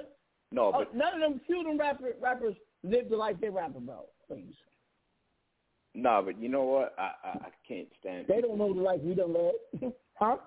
no, 0.51 0.67
oh, 0.67 0.71
but 0.71 0.95
none 0.95 1.13
of 1.15 1.19
them 1.21 1.41
few 1.47 1.59
of 1.61 1.65
them 1.67 1.77
rapper, 1.77 2.13
rappers 2.21 2.55
live 2.83 3.09
the 3.09 3.15
life 3.15 3.37
they 3.41 3.49
rap 3.49 3.75
about. 3.77 4.07
Please, 4.27 4.55
no, 5.95 6.21
but 6.23 6.39
you 6.41 6.49
know 6.49 6.63
what? 6.63 6.95
I 6.97 7.11
I, 7.23 7.29
I 7.29 7.49
can't 7.67 7.87
stand. 7.99 8.25
they 8.27 8.41
don't 8.41 8.57
know 8.57 8.73
the 8.73 8.81
life 8.81 8.99
we 9.03 9.15
don't 9.15 9.33
live, 9.33 9.93
huh? 10.15 10.37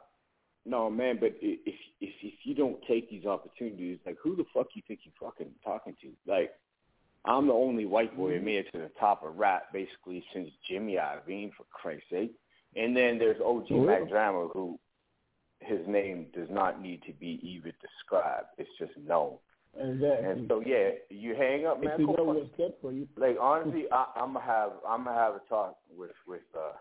No, 0.64 0.88
man, 0.90 1.16
but 1.18 1.30
i- 1.42 1.58
if 1.66 1.74
if 2.00 2.14
if 2.22 2.34
you 2.44 2.54
don't 2.54 2.78
take 2.86 3.10
these 3.10 3.24
opportunities, 3.26 3.98
like 4.06 4.16
who 4.22 4.36
the 4.36 4.44
fuck 4.54 4.68
you 4.74 4.82
think 4.86 5.00
you 5.04 5.12
fucking 5.20 5.50
talking 5.64 5.96
to? 6.02 6.10
Like, 6.30 6.52
I'm 7.24 7.46
the 7.46 7.52
only 7.52 7.86
white 7.86 8.16
boy 8.16 8.32
that 8.32 8.44
made 8.44 8.56
it 8.56 8.72
to 8.72 8.78
the 8.78 8.90
top 8.98 9.24
of 9.24 9.36
rap 9.36 9.72
basically 9.72 10.24
since 10.34 10.50
Jimmy 10.68 10.94
Iovine, 10.94 11.52
for 11.56 11.64
Christ's 11.72 12.04
sake. 12.10 12.32
And 12.74 12.96
then 12.96 13.18
there's 13.18 13.40
OG 13.44 13.66
Oh, 13.70 13.84
Mac? 13.84 14.08
Drama, 14.08 14.48
who 14.52 14.78
his 15.60 15.80
name 15.86 16.26
does 16.34 16.48
not 16.50 16.80
need 16.80 17.02
to 17.06 17.12
be 17.12 17.38
even 17.42 17.72
described. 17.80 18.48
It's 18.58 18.70
just 18.78 18.92
known. 19.06 19.36
Exactly. 19.78 20.28
And 20.28 20.48
so 20.48 20.62
yeah, 20.64 20.90
you 21.08 21.34
hang 21.34 21.66
up, 21.66 21.82
man. 21.82 21.92
if 21.94 22.00
you 22.00 22.06
know 22.06 22.24
what's 22.24 22.48
good 22.56 22.72
for 22.82 22.92
you. 22.92 23.08
like 23.16 23.36
honestly, 23.40 23.84
I, 23.92 24.06
I'm 24.16 24.34
gonna 24.34 24.44
have 24.44 24.70
I'm 24.86 25.04
gonna 25.04 25.16
have 25.16 25.34
a 25.34 25.40
talk 25.48 25.76
with 25.96 26.10
with 26.26 26.42
uh 26.56 26.72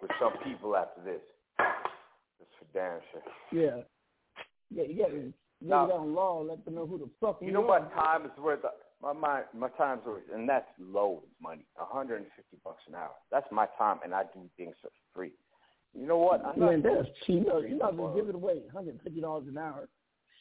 with 0.00 0.10
some 0.20 0.32
people 0.42 0.74
after 0.76 1.02
this. 1.02 1.20
That's 1.58 2.50
for 2.58 2.66
damn 2.72 3.00
sure. 3.12 3.22
Yeah. 3.52 3.82
Yeah, 4.70 4.84
you 4.84 4.98
got 4.98 5.08
to 5.08 5.32
lay 5.62 5.90
down 5.90 6.14
law 6.14 6.42
let 6.42 6.62
them 6.64 6.74
know 6.74 6.86
who 6.86 6.98
the 6.98 7.08
fuck 7.20 7.38
You 7.40 7.48
You 7.48 7.52
know 7.54 7.62
what 7.62 7.92
time 7.94 8.24
is 8.26 8.30
worth 8.38 8.64
my 9.02 9.12
my 9.12 9.42
my 9.54 9.68
time's 9.70 10.04
worth, 10.04 10.22
and 10.34 10.48
that's 10.48 10.66
low 10.78 11.22
money, 11.40 11.64
150 11.76 12.26
bucks 12.64 12.82
an 12.88 12.94
hour. 12.94 13.10
That's 13.30 13.46
my 13.52 13.66
time, 13.78 13.98
and 14.04 14.12
I 14.14 14.24
do 14.34 14.40
things 14.56 14.74
for 14.82 14.90
free. 15.14 15.32
You 15.94 16.06
know 16.06 16.18
what? 16.18 16.44
I'm 16.44 16.58
not 16.58 16.70
Man, 16.70 16.82
that's 16.82 17.08
cheap. 17.26 17.46
You 17.46 17.78
not 17.78 18.14
give 18.14 18.28
it 18.28 18.34
away. 18.34 18.62
Hundred 18.72 18.98
fifty 19.02 19.20
dollars 19.20 19.44
an 19.48 19.56
hour. 19.58 19.88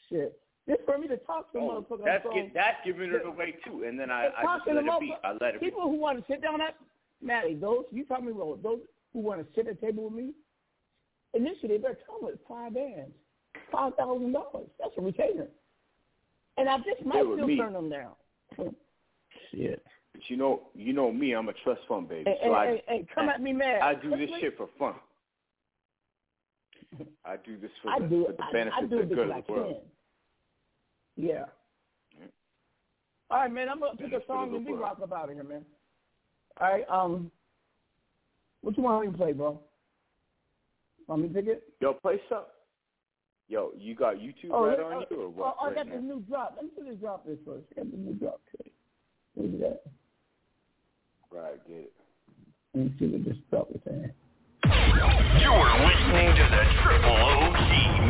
Shit. 0.10 0.40
This 0.66 0.78
for 0.86 0.98
me 0.98 1.08
to 1.08 1.18
talk 1.18 1.52
to 1.54 1.60
a 1.60 1.62
Oh, 1.62 1.86
motherfucker. 1.90 2.04
that's 2.04 2.26
get, 2.34 2.54
that's 2.54 2.78
giving 2.86 3.10
it 3.14 3.26
away 3.26 3.56
too. 3.64 3.84
And 3.88 3.98
then 3.98 4.12
I, 4.12 4.28
I 4.38 4.58
just 4.58 4.68
let 4.68 4.84
it 4.84 5.00
be. 5.00 5.16
I 5.24 5.32
let 5.40 5.56
it 5.56 5.62
be. 5.62 5.68
People 5.68 5.84
who 5.84 5.96
want 5.98 6.20
to 6.20 6.26
sit 6.32 6.42
down 6.42 6.60
at 6.60 6.76
Maddie, 7.22 7.56
those 7.56 7.86
you 7.92 8.04
tell 8.06 8.22
me 8.22 8.32
wrong. 8.34 8.60
Those 8.62 8.80
who 9.14 9.20
want 9.20 9.40
to 9.40 9.48
sit 9.56 9.68
at 9.68 9.80
the 9.80 9.86
table 9.88 10.06
with 10.06 10.14
me, 10.14 10.32
initially 11.34 11.70
they 11.70 11.78
better 11.78 11.98
come 12.06 12.20
with 12.22 12.36
five 12.48 12.74
bands, 12.74 13.12
five 13.72 13.94
thousand 13.96 14.34
dollars. 14.34 14.68
That's 14.80 14.92
a 14.98 15.02
retainer, 15.02 15.48
and 16.58 16.68
I 16.68 16.78
just 16.80 17.06
might 17.06 17.22
still 17.24 17.48
me. 17.48 17.58
turn 17.58 17.74
them 17.74 17.90
down. 17.90 18.12
Shit. 19.52 19.84
But 20.14 20.22
you 20.30 20.38
know, 20.38 20.64
you 20.74 20.94
know 20.94 21.12
me. 21.12 21.34
I'm 21.34 21.50
a 21.50 21.54
trust 21.64 21.82
fund 21.88 22.10
baby. 22.10 22.30
Hey, 22.30 22.38
so 22.44 22.50
hey, 22.50 22.56
I, 22.56 22.66
hey, 22.66 22.84
hey, 22.88 23.06
come 23.14 23.30
at 23.30 23.42
me 23.42 23.54
mad. 23.54 23.82
I 23.82 23.96
do 23.96 24.10
this 24.12 24.30
shit 24.40 24.58
for 24.58 24.68
fun. 24.80 24.96
I 27.26 27.36
do 27.38 27.58
this 27.60 27.72
for 27.84 27.90
I 27.92 28.00
the, 28.00 28.08
do 28.08 28.26
for 28.26 28.32
the 28.32 28.44
benefit 28.52 28.74
I 28.78 28.86
do 28.86 29.00
of 29.00 29.10
the 29.10 29.16
good 29.16 29.30
of 29.30 29.46
the 29.46 29.54
world. 29.54 29.76
can. 31.16 31.26
Yeah. 31.26 31.46
All 33.30 33.40
right, 33.40 33.52
man. 33.52 33.68
I'm 33.70 33.80
gonna 33.80 33.98
pick 33.98 34.14
a 34.14 34.26
song 34.26 34.52
the 34.52 34.58
and 34.58 34.66
we 34.66 34.72
world. 34.72 34.84
rock 34.84 35.00
up 35.04 35.12
out 35.12 35.30
of 35.30 35.36
here, 35.36 35.44
man. 35.44 35.66
All 36.60 36.72
right. 36.72 36.86
Um, 36.90 37.32
what 38.62 38.78
you 38.78 38.84
want 38.84 39.06
me 39.06 39.12
to 39.12 39.18
play, 39.18 39.34
bro? 39.34 39.60
Want 41.08 41.22
me 41.22 41.28
to 41.28 41.34
pick 41.34 41.48
it? 41.48 41.64
Yo, 41.82 41.94
play 41.94 42.20
some. 42.30 42.44
Yo, 43.50 43.72
you 43.78 43.96
got 43.96 44.16
YouTube 44.16 44.52
Oh, 44.52 44.68
right 44.68 44.78
yeah, 44.78 44.86
on 44.86 44.94
oh, 44.94 45.06
you 45.10 45.22
or 45.24 45.30
what? 45.30 45.56
oh, 45.60 45.64
I 45.64 45.68
right 45.68 45.76
got 45.76 45.88
now? 45.88 45.94
this 45.96 46.04
new 46.04 46.20
drop. 46.28 46.54
Let 46.58 46.66
me 46.66 46.72
see 46.76 46.84
this 46.90 47.00
drop 47.00 47.26
this 47.26 47.38
first. 47.46 47.64
I 47.72 47.76
got 47.80 47.92
the 47.92 47.98
new 47.98 48.14
drop. 48.16 48.42
Okay. 48.54 48.72
Let 49.36 49.46
me 49.46 49.52
do 49.52 49.58
that. 49.64 49.82
Right, 51.32 51.68
get 51.68 51.78
it. 51.78 51.94
Let 52.76 52.84
me 52.86 52.94
see 53.00 53.08
what 53.08 53.24
this 53.24 53.38
drop 53.50 53.70
is 53.72 53.80
saying. 53.88 54.12
You're 55.40 55.72
listening 55.80 56.36
to 56.36 56.46
the 56.52 56.64
Triple 56.84 57.16
OG 57.16 57.60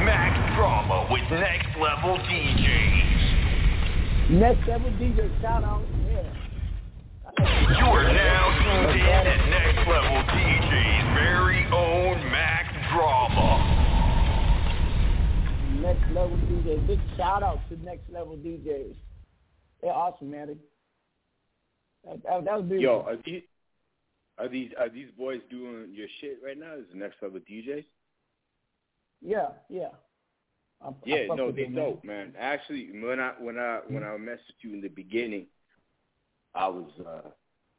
Max 0.09 0.33
Drama 0.57 1.05
with 1.11 1.21
Next 1.29 1.69
Level 1.77 2.17
DJs. 2.17 3.13
Next 4.41 4.67
level 4.67 4.89
DJ 4.97 5.29
shout 5.41 5.63
out. 5.63 5.83
Yeah. 6.09 6.33
You 7.77 7.85
are 7.85 8.09
now 8.11 8.43
tuned 8.57 8.99
in 8.99 9.23
to 9.23 9.37
Next 9.53 9.85
Level 9.87 10.17
DJs' 10.33 11.13
very 11.13 11.61
own 11.71 12.17
Max 12.31 12.73
Drama. 12.91 13.66
Next 15.87 16.11
level 16.11 16.35
DJ. 16.37 16.85
Big 16.85 16.99
shout 17.15 17.43
out 17.43 17.59
to 17.69 17.81
next 17.81 18.09
level 18.09 18.35
DJs. 18.35 18.93
They're 19.81 19.93
awesome, 19.93 20.31
man. 20.31 20.57
That, 22.05 22.23
that, 22.23 22.43
that 22.43 22.57
was 22.57 22.65
beautiful. 22.65 22.81
Yo, 22.81 23.05
are 23.07 23.17
these 23.25 23.41
are 24.37 24.49
these 24.49 24.71
are 24.77 24.89
these 24.89 25.07
boys 25.17 25.39
doing 25.49 25.87
your 25.93 26.07
shit 26.19 26.39
right 26.43 26.59
now? 26.59 26.73
Is 26.73 26.83
the 26.91 26.99
next 26.99 27.15
level 27.21 27.39
DJs? 27.39 27.85
yeah, 29.21 29.47
yeah. 29.69 29.87
I, 30.81 30.89
I 30.89 30.91
Yeah, 31.05 31.27
fuck 31.29 31.37
no, 31.37 31.51
they 31.53 31.63
them, 31.63 31.75
man. 31.75 31.83
dope, 31.85 32.03
man. 32.03 32.33
Actually, 32.37 32.89
when 33.01 33.21
I 33.21 33.31
when 33.39 33.57
I 33.57 33.79
when 33.87 34.03
I 34.03 34.07
messaged 34.17 34.59
you 34.63 34.73
in 34.73 34.81
the 34.81 34.89
beginning, 34.89 35.45
I 36.53 36.67
was 36.67 36.91
uh 37.07 37.29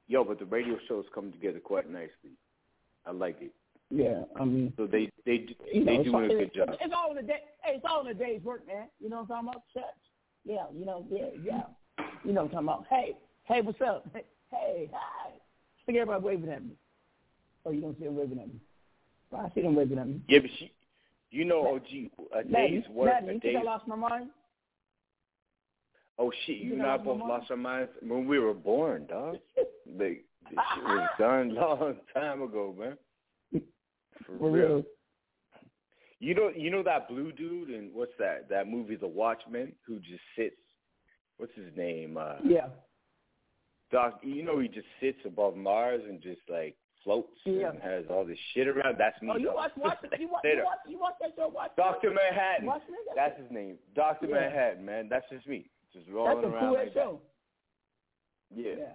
yo, 0.06 0.24
but 0.24 0.38
the 0.38 0.46
radio 0.46 0.78
show 0.88 0.98
is 1.00 1.06
coming 1.14 1.32
together 1.32 1.60
quite 1.60 1.90
nicely. 1.90 2.38
I 3.04 3.10
like 3.10 3.42
it. 3.42 3.52
Yeah, 3.90 4.22
I 4.38 4.44
mean, 4.44 4.72
So 4.76 4.86
they 4.86 5.10
they 5.24 5.38
know, 5.38 5.54
they 5.84 5.92
it's 5.96 6.04
doing 6.04 6.24
a 6.24 6.28
good 6.28 6.54
job. 6.54 6.68
It's 6.80 6.94
all 6.94 7.10
in 7.10 7.16
the 7.16 7.22
day. 7.22 7.40
Hey, 7.62 7.76
it's 7.76 7.84
all 7.88 8.02
in 8.02 8.08
the 8.08 8.14
day's 8.24 8.42
work, 8.42 8.66
man. 8.66 8.88
You 9.00 9.08
know 9.08 9.22
what 9.22 9.34
I'm 9.36 9.44
talking 9.44 9.48
about? 9.48 9.62
Church. 9.72 9.84
Yeah, 10.44 10.66
you 10.74 10.84
know, 10.84 11.06
yeah, 11.10 11.26
yeah. 11.42 12.04
You 12.24 12.32
know 12.32 12.42
what 12.42 12.54
I'm 12.58 12.66
talking 12.66 12.68
about? 12.68 12.84
Hey, 12.90 13.16
hey, 13.44 13.60
what's 13.62 13.80
up? 13.80 14.06
Hey, 14.12 14.24
hey, 14.50 14.90
hi. 14.92 15.30
Look 15.86 15.96
everybody 15.96 16.22
waving 16.22 16.50
at 16.50 16.62
me. 16.62 16.72
Oh, 17.64 17.70
you 17.70 17.80
don't 17.80 17.98
see 17.98 18.04
them 18.04 18.16
waving 18.16 18.38
at 18.38 18.48
me? 18.48 18.60
Well, 19.30 19.50
I 19.50 19.54
see 19.54 19.62
them 19.62 19.74
waving 19.74 19.98
at 19.98 20.06
me. 20.06 20.20
Yeah, 20.28 20.40
but 20.40 20.50
she, 20.58 20.70
you 21.30 21.46
know, 21.46 21.74
OG, 21.74 21.82
a 22.32 22.48
Maddie, 22.48 22.80
day's 22.80 22.88
work, 22.90 23.10
Maddie, 23.12 23.28
a 23.28 23.32
you 23.34 23.40
think 23.40 23.58
I 23.58 23.62
lost 23.62 23.88
my 23.88 23.96
mind? 23.96 24.28
Oh 26.18 26.30
shit, 26.44 26.58
you 26.58 26.70
you 26.70 26.72
and 26.74 26.82
I 26.82 26.86
I 26.86 26.96
lost 26.96 27.06
my 27.06 27.12
both 27.12 27.28
lost 27.28 27.50
our 27.50 27.56
minds 27.56 27.90
when 28.02 28.26
we 28.26 28.38
were 28.38 28.54
born, 28.54 29.06
dog. 29.08 29.38
Like 29.90 30.22
this 30.50 30.58
shit 30.74 30.84
was 30.84 31.08
done 31.18 31.50
a 31.52 31.54
long 31.54 31.96
time 32.14 32.42
ago, 32.42 32.74
man. 32.78 32.98
For, 34.26 34.38
For 34.38 34.50
real. 34.50 34.66
real. 34.68 34.82
You 36.20 36.34
know, 36.34 36.50
you 36.54 36.70
know 36.70 36.82
that 36.82 37.08
blue 37.08 37.30
dude 37.32 37.68
and 37.70 37.94
what's 37.94 38.12
that? 38.18 38.48
That 38.48 38.66
movie, 38.68 38.96
The 38.96 39.06
Watchmen, 39.06 39.72
who 39.86 40.00
just 40.00 40.22
sits. 40.36 40.56
What's 41.36 41.54
his 41.54 41.70
name? 41.76 42.16
Uh, 42.16 42.36
Yeah. 42.44 42.68
Doc. 43.92 44.20
You 44.22 44.42
know, 44.42 44.58
he 44.58 44.68
just 44.68 44.88
sits 45.00 45.18
above 45.24 45.56
Mars 45.56 46.02
and 46.08 46.20
just 46.20 46.40
like 46.48 46.76
floats 47.04 47.38
Yeah. 47.44 47.70
and 47.70 47.80
has 47.80 48.04
all 48.10 48.24
this 48.24 48.38
shit 48.52 48.66
around. 48.66 48.98
That's 48.98 49.20
me. 49.22 49.30
Oh, 49.32 49.36
you 49.36 49.46
dog. 49.46 49.54
watch, 49.54 49.72
watch, 49.76 49.98
you 50.18 50.28
watch, 50.28 50.42
you 50.44 50.62
watch, 50.64 50.78
you 50.88 50.98
watch 50.98 51.14
that 51.20 51.30
show? 51.36 51.52
Doctor 51.76 52.10
Manhattan. 52.10 52.66
Watchmen? 52.66 52.96
That's 53.14 53.38
his 53.40 53.50
name. 53.52 53.78
Doctor 53.94 54.26
Yeah. 54.26 54.34
Manhattan, 54.40 54.84
man. 54.84 55.08
That's 55.08 55.24
just 55.30 55.46
me. 55.46 55.70
Just 55.92 56.06
That's 56.06 56.14
rolling 56.14 56.44
a 56.44 56.48
around 56.48 56.60
cool 56.66 56.74
like 56.74 56.86
that. 56.86 56.94
show. 56.94 57.20
Yeah. 58.54 58.72
Yeah. 58.78 58.92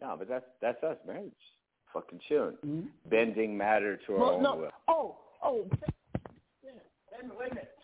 No, 0.00 0.16
but 0.18 0.28
that's 0.28 0.44
that's 0.60 0.82
us, 0.84 0.98
man. 1.06 1.30
Just 1.40 1.55
fucking 1.92 2.20
chilling, 2.28 2.56
Mhm. 2.64 2.90
bending 3.06 3.56
matter 3.56 3.96
to 4.06 4.12
our 4.14 4.18
Well, 4.20 4.30
own 4.36 4.42
no. 4.42 4.56
will. 4.56 4.72
Oh, 4.88 5.18
oh. 5.42 5.62
Wait 6.62 6.72
a 7.20 7.24
minute. 7.24 7.38
Wait 7.38 7.50
a 7.50 7.54
minute. 7.54 7.78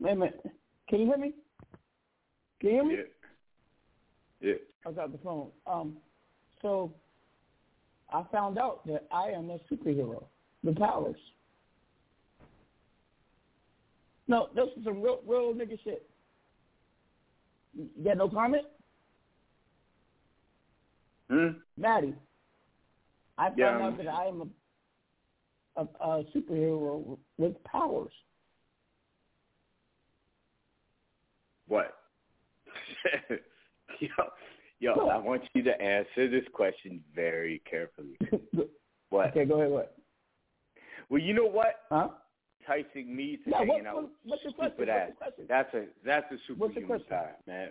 Wait 0.00 0.12
a 0.12 0.16
minute. 0.16 0.50
Can 0.88 1.00
you 1.00 1.06
hear 1.06 1.18
me? 1.18 1.34
Can 2.60 2.68
you 2.70 2.74
hear 2.76 2.84
me? 2.84 2.94
Yeah. 4.40 4.48
Yeah. 4.50 4.54
I 4.86 4.92
got 4.92 5.12
the 5.12 5.18
phone. 5.18 5.50
Um, 5.66 6.00
so 6.62 6.92
I 8.10 8.22
found 8.32 8.58
out 8.58 8.86
that 8.86 9.06
I 9.10 9.30
am 9.30 9.50
a 9.50 9.58
superhero. 9.70 10.24
The 10.64 10.72
powers. 10.72 11.20
No, 14.28 14.48
this 14.54 14.68
is 14.76 14.84
some 14.84 15.00
real, 15.02 15.20
real 15.26 15.54
nigga 15.54 15.78
shit. 15.82 16.08
You 17.74 17.88
got 18.04 18.16
no 18.16 18.28
comment, 18.28 18.66
Hmm. 21.30 21.48
Maddie? 21.76 22.14
I 23.36 23.48
found 23.48 23.58
Yeah, 23.58 23.68
out 23.76 23.82
um, 23.92 23.96
that 23.98 24.08
I 24.08 24.24
am 24.26 24.50
a, 25.76 25.80
a, 25.82 25.84
a 26.20 26.24
superhero 26.34 27.18
with 27.36 27.62
powers. 27.64 28.12
What? 31.68 31.94
yo, 34.00 34.08
yo, 34.80 34.92
I 35.08 35.18
want 35.18 35.42
you 35.54 35.62
to 35.62 35.80
answer 35.80 36.28
this 36.30 36.44
question 36.52 37.02
very 37.14 37.62
carefully. 37.70 38.18
What? 39.10 39.28
Okay, 39.30 39.46
go 39.46 39.54
ahead. 39.60 39.70
What? 39.70 39.96
Well, 41.08 41.22
you 41.22 41.32
know 41.32 41.46
what? 41.46 41.76
Huh? 41.88 42.08
Enticing 42.60 43.16
me 43.16 43.38
to 43.42 43.50
Yeah, 43.50 43.58
hanging 43.60 43.84
what- 43.84 43.86
out 43.86 43.94
what- 43.94 44.10
with 44.44 44.54
what's 44.56 44.74
stupid 44.74 44.88
ass. 44.90 45.10
question? 45.16 45.46
That's 45.48 45.72
a 45.72 45.86
that's 46.04 46.30
a 46.30 46.36
superhuman 46.46 47.00
power, 47.08 47.34
man. 47.46 47.70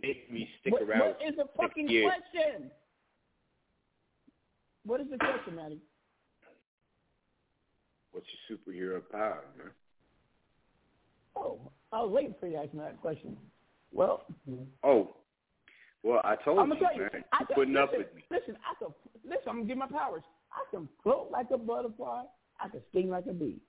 Make 0.00 0.30
me 0.32 0.48
stick 0.60 0.72
What, 0.72 0.82
around. 0.82 1.00
what 1.00 1.20
is 1.28 1.36
the 1.36 1.46
fucking 1.56 1.88
years. 1.88 2.10
question? 2.32 2.70
What 4.84 5.00
is 5.00 5.06
the 5.10 5.18
question, 5.18 5.56
Maddie? 5.56 5.80
What's 8.12 8.26
your 8.48 8.58
superhero 8.58 9.02
power, 9.10 9.44
man? 9.56 9.70
Oh, 11.36 11.58
I 11.92 12.02
was 12.02 12.10
waiting 12.12 12.34
for 12.38 12.46
you 12.46 12.54
to 12.54 12.62
ask 12.64 12.72
me 12.74 12.80
that 12.80 13.00
question. 13.00 13.36
Well, 13.92 14.24
Oh, 14.82 15.16
well, 16.02 16.20
I 16.24 16.36
told 16.36 16.58
I'm 16.58 16.68
you, 16.72 16.78
tell 16.78 16.94
you, 16.94 17.02
man. 17.02 17.24
I 17.32 17.38
You're 17.40 17.46
can, 17.46 17.54
putting 17.54 17.74
listen, 17.74 17.82
up 17.88 17.96
with 17.96 18.14
me. 18.14 18.22
Listen, 18.30 18.56
I 18.68 18.74
can 18.78 18.88
listen. 19.24 19.48
I'm 19.48 19.56
gonna 19.58 19.68
give 19.68 19.78
my 19.78 19.86
powers. 19.86 20.22
I 20.52 20.64
can 20.74 20.88
float 21.02 21.28
like 21.30 21.46
a 21.52 21.58
butterfly. 21.58 22.24
I 22.60 22.68
can 22.68 22.80
sting 22.90 23.08
like 23.08 23.26
a 23.26 23.32
bee. 23.32 23.60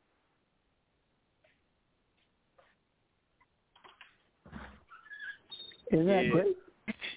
Isn't 5.93 6.07
that 6.07 6.25
Yeah. 6.25 6.31
great? 6.31 6.57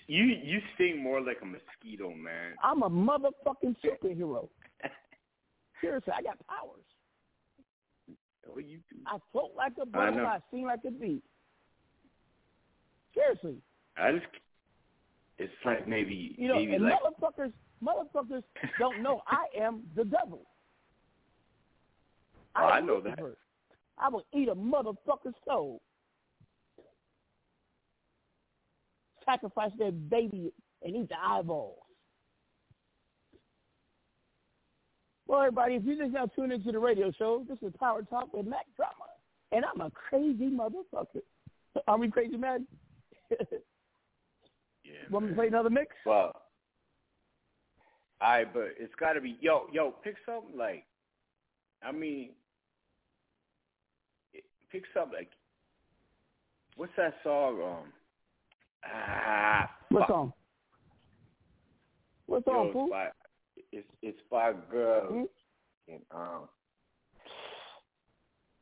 You 0.07 0.25
you 0.25 0.61
sting 0.75 1.03
more 1.03 1.21
like 1.21 1.41
a 1.43 1.45
mosquito, 1.47 2.11
man. 2.11 2.57
I'm 2.63 2.83
a 2.83 2.91
motherfucking 2.91 3.77
superhero. 3.83 4.49
Seriously, 5.81 6.13
I 6.17 6.23
got 6.23 6.39
powers. 6.47 6.85
What 8.45 8.65
you 8.65 8.79
do? 8.89 8.97
I 9.07 9.19
float 9.33 9.53
like 9.57 9.73
a 9.81 9.87
butterfly. 9.87 10.23
know. 10.23 10.29
I 10.29 10.41
sting 10.49 10.67
like 10.67 10.85
a 10.87 10.91
bee. 10.91 11.21
Seriously, 13.13 13.57
I 13.97 14.13
just 14.13 14.27
it's 15.39 15.53
like 15.65 15.89
maybe 15.89 16.37
you 16.39 16.49
know, 16.49 16.57
maybe 16.57 16.75
and 16.75 16.85
like 16.85 17.01
motherfuckers, 17.03 17.53
motherfuckers 17.83 18.45
don't 18.79 19.03
know 19.03 19.23
I 19.27 19.47
am 19.59 19.83
the 19.97 20.05
devil. 20.05 20.43
Oh, 22.55 22.67
I 22.67 22.81
know 22.81 23.01
that. 23.01 23.19
I 23.99 24.09
will 24.09 24.25
eat 24.33 24.49
a 24.49 24.55
motherfucker's 24.55 25.35
soul. 25.45 25.81
Sacrifice 29.27 29.73
their 29.79 29.93
baby 29.93 30.53
and 30.83 30.97
eat 30.97 31.09
the 31.09 31.17
eyeballs. 31.21 31.79
Well, 35.27 35.41
everybody, 35.41 35.75
if 35.75 35.85
you 35.85 35.99
just 35.99 36.13
now 36.13 36.27
tune 36.27 36.53
into 36.53 36.71
the 36.71 36.79
radio 36.79 37.11
show, 37.11 37.45
this 37.49 37.59
is 37.61 37.73
Power 37.81 38.03
Talk 38.03 38.33
with 38.33 38.47
Mack 38.47 38.67
Drama. 38.77 38.93
And 39.53 39.65
I'm 39.65 39.81
a 39.81 39.91
crazy 39.91 40.49
motherfucker. 40.49 41.23
Are 41.89 41.99
we 41.99 42.11
crazy, 42.11 42.37
man? 42.37 42.67
yeah. 43.41 44.93
Want 45.11 45.25
me 45.27 45.31
to 45.31 45.37
play 45.37 45.49
another 45.49 45.71
mix? 45.71 45.95
Well, 46.05 46.33
I 48.21 48.45
but 48.45 48.75
it's 48.79 48.95
got 48.99 49.13
to 49.13 49.21
be 49.21 49.37
yo 49.41 49.67
yo 49.73 49.91
pick 50.03 50.17
something 50.25 50.57
like, 50.57 50.85
I 51.83 51.93
mean, 51.93 52.31
pick 54.71 54.85
something 54.95 55.19
like 55.19 55.31
what's 56.77 56.93
that 56.97 57.15
song? 57.23 57.61
Um, 57.63 57.93
ah, 58.95 59.71
What 59.91 60.01
fuck. 60.01 60.09
song? 60.09 60.33
What 62.27 62.43
Yo, 62.47 62.73
fool? 62.73 62.89
by 62.91 63.09
it's 63.73 63.87
it's 64.03 64.21
by 64.31 64.51
a 64.51 64.55
girl. 64.71 65.07
Hmm? 65.07 65.23
And, 65.89 66.01
um, 66.11 66.41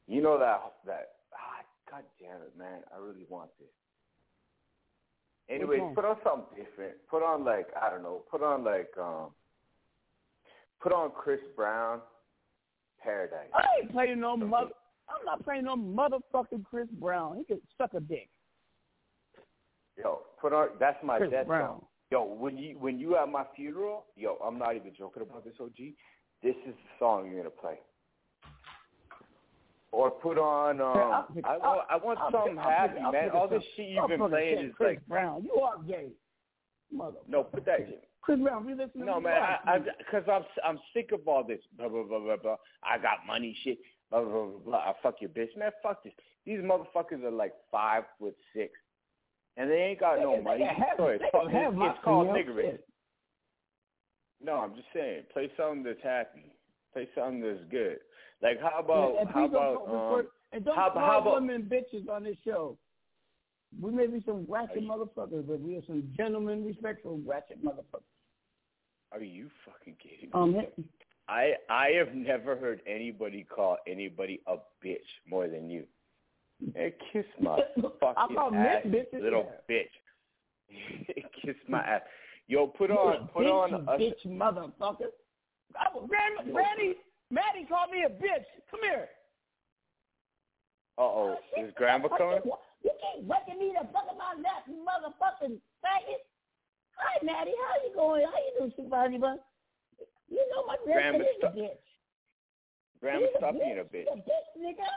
you 0.06 0.22
know 0.22 0.38
that 0.38 0.60
that 0.86 1.08
ah, 1.32 1.64
God 1.90 2.04
damn 2.20 2.42
it, 2.42 2.52
man! 2.58 2.80
I 2.94 2.98
really 2.98 3.26
want 3.28 3.50
this. 3.58 3.68
Anyways, 5.48 5.80
put 5.94 6.04
on 6.04 6.16
something 6.24 6.56
different. 6.56 6.94
Put 7.10 7.22
on 7.22 7.44
like 7.44 7.68
I 7.80 7.90
don't 7.90 8.02
know. 8.02 8.22
Put 8.30 8.42
on 8.42 8.64
like 8.64 8.90
um. 9.00 9.30
Put 10.80 10.92
on 10.92 11.12
Chris 11.16 11.40
Brown, 11.56 12.00
Paradise. 13.02 13.48
I 13.54 13.64
ain't 13.80 13.92
playing 13.92 14.20
no 14.20 14.36
mother. 14.36 14.70
I'm 15.08 15.24
not 15.24 15.42
playing 15.42 15.64
no 15.64 15.76
motherfucking 15.76 16.64
Chris 16.64 16.88
Brown. 17.00 17.38
He 17.38 17.44
can 17.44 17.60
suck 17.78 17.94
a 17.94 18.00
dick. 18.00 18.28
Yo, 19.98 20.20
put 20.40 20.52
on. 20.52 20.68
That's 20.80 20.96
my 21.04 21.18
Chris 21.18 21.30
death 21.30 21.46
Brown. 21.46 21.68
song. 21.68 21.84
Yo, 22.10 22.24
when 22.24 22.56
you 22.58 22.76
when 22.78 22.98
you 22.98 23.16
at 23.16 23.28
my 23.28 23.44
funeral, 23.56 24.06
yo, 24.16 24.36
I'm 24.44 24.58
not 24.58 24.76
even 24.76 24.92
joking 24.96 25.22
about 25.22 25.44
this, 25.44 25.54
OG. 25.60 25.76
This 26.42 26.54
is 26.66 26.74
the 26.74 26.98
song 26.98 27.26
you're 27.30 27.38
gonna 27.38 27.50
play. 27.50 27.78
Or 29.92 30.10
put 30.10 30.38
on. 30.38 30.80
Um, 30.80 30.86
I'll 30.96 31.22
pick- 31.34 31.46
I 31.46 31.56
want. 31.56 31.80
I 31.90 31.96
want 31.96 32.18
I'll 32.18 32.30
something 32.32 32.58
I'll 32.58 32.70
happy, 32.70 32.98
I'll 32.98 33.12
man. 33.12 33.30
All 33.30 33.48
this 33.48 33.62
shit 33.76 33.88
you've 33.90 34.00
I'll 34.00 34.08
been 34.08 34.28
playing 34.28 34.66
is 34.66 34.74
Chris 34.76 34.88
like. 34.88 35.06
Brown. 35.06 35.44
You 35.44 35.54
are 35.62 35.78
gay, 35.82 36.08
mother. 36.92 37.18
No, 37.28 37.44
put 37.44 37.64
that. 37.66 37.78
Chris 38.20 38.40
Brown, 38.40 38.68
you 38.68 38.74
listening? 38.74 39.06
No, 39.06 39.16
to 39.16 39.20
man, 39.20 39.40
what? 39.40 39.60
I, 39.66 39.76
I, 39.76 39.78
cause 40.10 40.22
I'm, 40.32 40.42
I'm 40.64 40.78
sick 40.94 41.12
of 41.12 41.26
all 41.28 41.44
this. 41.44 41.60
Blah 41.78 41.88
blah 41.88 42.02
blah 42.04 42.18
blah 42.18 42.36
blah. 42.36 42.56
I 42.82 42.98
got 42.98 43.18
money, 43.26 43.56
shit. 43.62 43.78
Blah 44.10 44.22
blah 44.24 44.46
blah. 44.46 44.58
blah. 44.64 44.78
I 44.78 44.92
fuck 45.02 45.16
your 45.20 45.30
bitch, 45.30 45.56
man. 45.56 45.70
Fuck 45.82 46.02
this. 46.02 46.12
These 46.44 46.60
motherfuckers 46.60 47.22
are 47.22 47.30
like 47.30 47.52
five 47.70 48.04
foot 48.18 48.34
six, 48.54 48.72
and 49.56 49.70
they 49.70 49.76
ain't 49.76 50.00
got 50.00 50.18
no 50.18 50.40
money. 50.40 50.68
So 50.96 51.06
it's, 51.06 51.24
called- 51.30 51.50
it's, 51.52 51.76
it's 51.76 52.04
called 52.04 52.28
niggerish. 52.28 52.78
No, 54.42 54.56
I'm 54.56 54.74
just 54.74 54.88
saying, 54.92 55.22
play 55.32 55.50
something 55.56 55.82
that's 55.82 56.02
happy. 56.02 56.52
Play 56.92 57.08
something 57.14 57.40
that's 57.40 57.64
good. 57.70 57.98
Like 58.42 58.60
how 58.60 58.80
about 58.80 59.16
and 59.18 59.28
how 59.30 59.46
about 59.46 59.86
refer- 59.86 60.20
um, 60.20 60.26
and 60.52 60.64
don't 60.64 60.76
how, 60.76 60.90
call 60.90 61.00
how 61.00 61.20
about 61.20 61.34
women 61.34 61.62
bitches 61.62 62.08
on 62.08 62.24
this 62.24 62.36
show. 62.44 62.76
We 63.80 63.90
may 63.90 64.06
be 64.06 64.22
some 64.24 64.46
ratchet 64.48 64.84
motherfuckers, 64.84 65.48
but 65.48 65.60
we 65.60 65.76
are 65.76 65.82
some 65.86 66.04
gentlemen, 66.16 66.64
respectful 66.64 67.20
ratchet 67.26 67.64
motherfuckers. 67.64 68.02
are 69.12 69.20
you 69.20 69.48
fucking 69.64 69.96
kidding 70.02 70.26
me? 70.26 70.30
Um, 70.34 70.66
I 71.28 71.54
I 71.70 71.90
have 71.96 72.14
never 72.14 72.54
heard 72.54 72.82
anybody 72.86 73.44
call 73.44 73.78
anybody 73.86 74.40
a 74.46 74.56
bitch 74.84 74.98
more 75.28 75.48
than 75.48 75.70
you. 75.70 75.84
Hey, 76.74 76.94
kiss 77.12 77.24
my 77.40 77.58
fucking 78.00 78.56
ass, 78.56 78.82
bitches, 78.86 79.22
little 79.22 79.50
bitch. 79.70 79.92
kiss 81.42 81.56
my 81.68 81.80
ass. 81.80 82.02
Yo, 82.46 82.66
put 82.66 82.90
on, 82.90 83.28
put 83.28 83.44
bitch, 83.44 83.52
on 83.52 83.74
a, 83.74 83.98
bitch 83.98 84.26
motherfucker. 84.26 85.10
I, 85.76 85.86
Granny, 86.06 86.52
Granny, 86.52 86.94
Maddie 87.30 87.66
called 87.68 87.90
me 87.90 88.04
a 88.04 88.10
bitch. 88.10 88.46
Come 88.70 88.80
here. 88.82 89.08
Uh 90.96 91.02
oh, 91.02 91.36
is 91.58 91.72
grandma 91.76 92.08
coming? 92.16 92.40
You 92.84 92.90
keep 93.00 93.24
waking 93.26 93.58
me 93.58 93.72
to 93.74 93.86
fuck 93.92 94.06
lap, 94.14 94.64
you 94.68 94.84
motherfucking 94.84 95.58
faggot. 95.82 96.22
Hi, 96.96 97.18
Maddie. 97.24 97.54
How 97.58 97.74
you 97.82 97.94
going? 97.94 98.22
How 98.22 98.38
you 98.38 98.52
doing, 98.58 98.72
Supervisor 98.76 99.18
Bun? 99.18 99.38
You 100.28 100.42
know 100.50 100.66
my 100.66 100.76
Grandma, 100.84 101.18
grandson 101.18 101.20
is 101.20 101.42
a 101.42 101.58
bitch. 101.58 101.84
Grandma, 103.00 103.26
stop 103.36 103.54
being 103.54 103.78
a 103.78 103.84
bitch. 103.84 104.06
You 104.06 104.14
a 104.14 104.22
bitch, 104.22 104.48
nigga. 104.58 104.88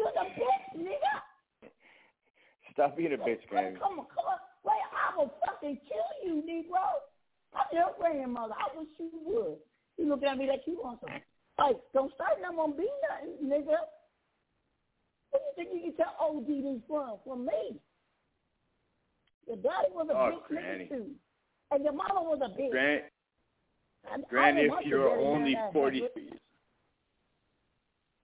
You 0.00 0.08
a 0.16 0.24
bitch, 0.24 0.80
nigga. 0.80 1.68
Stop 2.72 2.96
being 2.96 3.12
a 3.12 3.18
bitch, 3.18 3.44
Granny. 3.50 3.76
Come 3.76 4.00
on, 4.00 4.06
come 4.16 4.24
on. 4.32 4.38
Wait, 4.64 4.80
I 4.96 5.14
will 5.16 5.30
fucking 5.44 5.76
kill 5.86 6.10
you, 6.24 6.40
Negro. 6.40 6.80
I'm 7.52 7.66
your 7.70 7.92
grandmother. 8.00 8.54
I 8.56 8.78
wish 8.78 8.88
you 8.98 9.10
would. 9.26 9.56
You 9.98 10.08
look 10.08 10.22
at 10.22 10.38
me 10.38 10.46
like 10.48 10.62
you 10.66 10.80
want 10.82 11.00
something. 11.00 11.20
Like, 11.58 11.76
don't 11.92 12.14
start 12.14 12.40
nothing 12.40 12.58
on 12.58 12.76
be 12.78 12.88
nothing, 13.10 13.44
nigga. 13.46 13.76
What 15.30 15.42
do 15.56 15.62
you 15.62 15.68
think 15.68 15.68
you 15.74 15.92
can 15.92 15.96
tell 16.00 16.16
OD 16.18 16.46
this 16.48 16.80
from? 16.88 17.18
From 17.26 17.44
me. 17.44 17.76
Your 19.46 19.56
daddy 19.56 19.92
was 19.92 20.08
a 20.08 20.14
Oh, 20.16 20.40
bitch 20.40 20.48
Granny. 20.48 20.84
nigga 20.84 20.88
too. 20.88 21.10
And 21.72 21.84
your 21.84 21.92
mama 21.92 22.22
was 22.22 22.40
a 22.40 22.48
bitch. 22.58 22.70
Gran- 22.70 23.04
I- 24.10 24.14
I 24.14 24.18
Granny, 24.30 24.68
don't 24.68 24.80
if 24.80 24.86
you're 24.86 25.10
only 25.18 25.52
mad 25.52 25.64
at 25.66 25.72
forty, 25.74 26.00
her. 26.00 26.08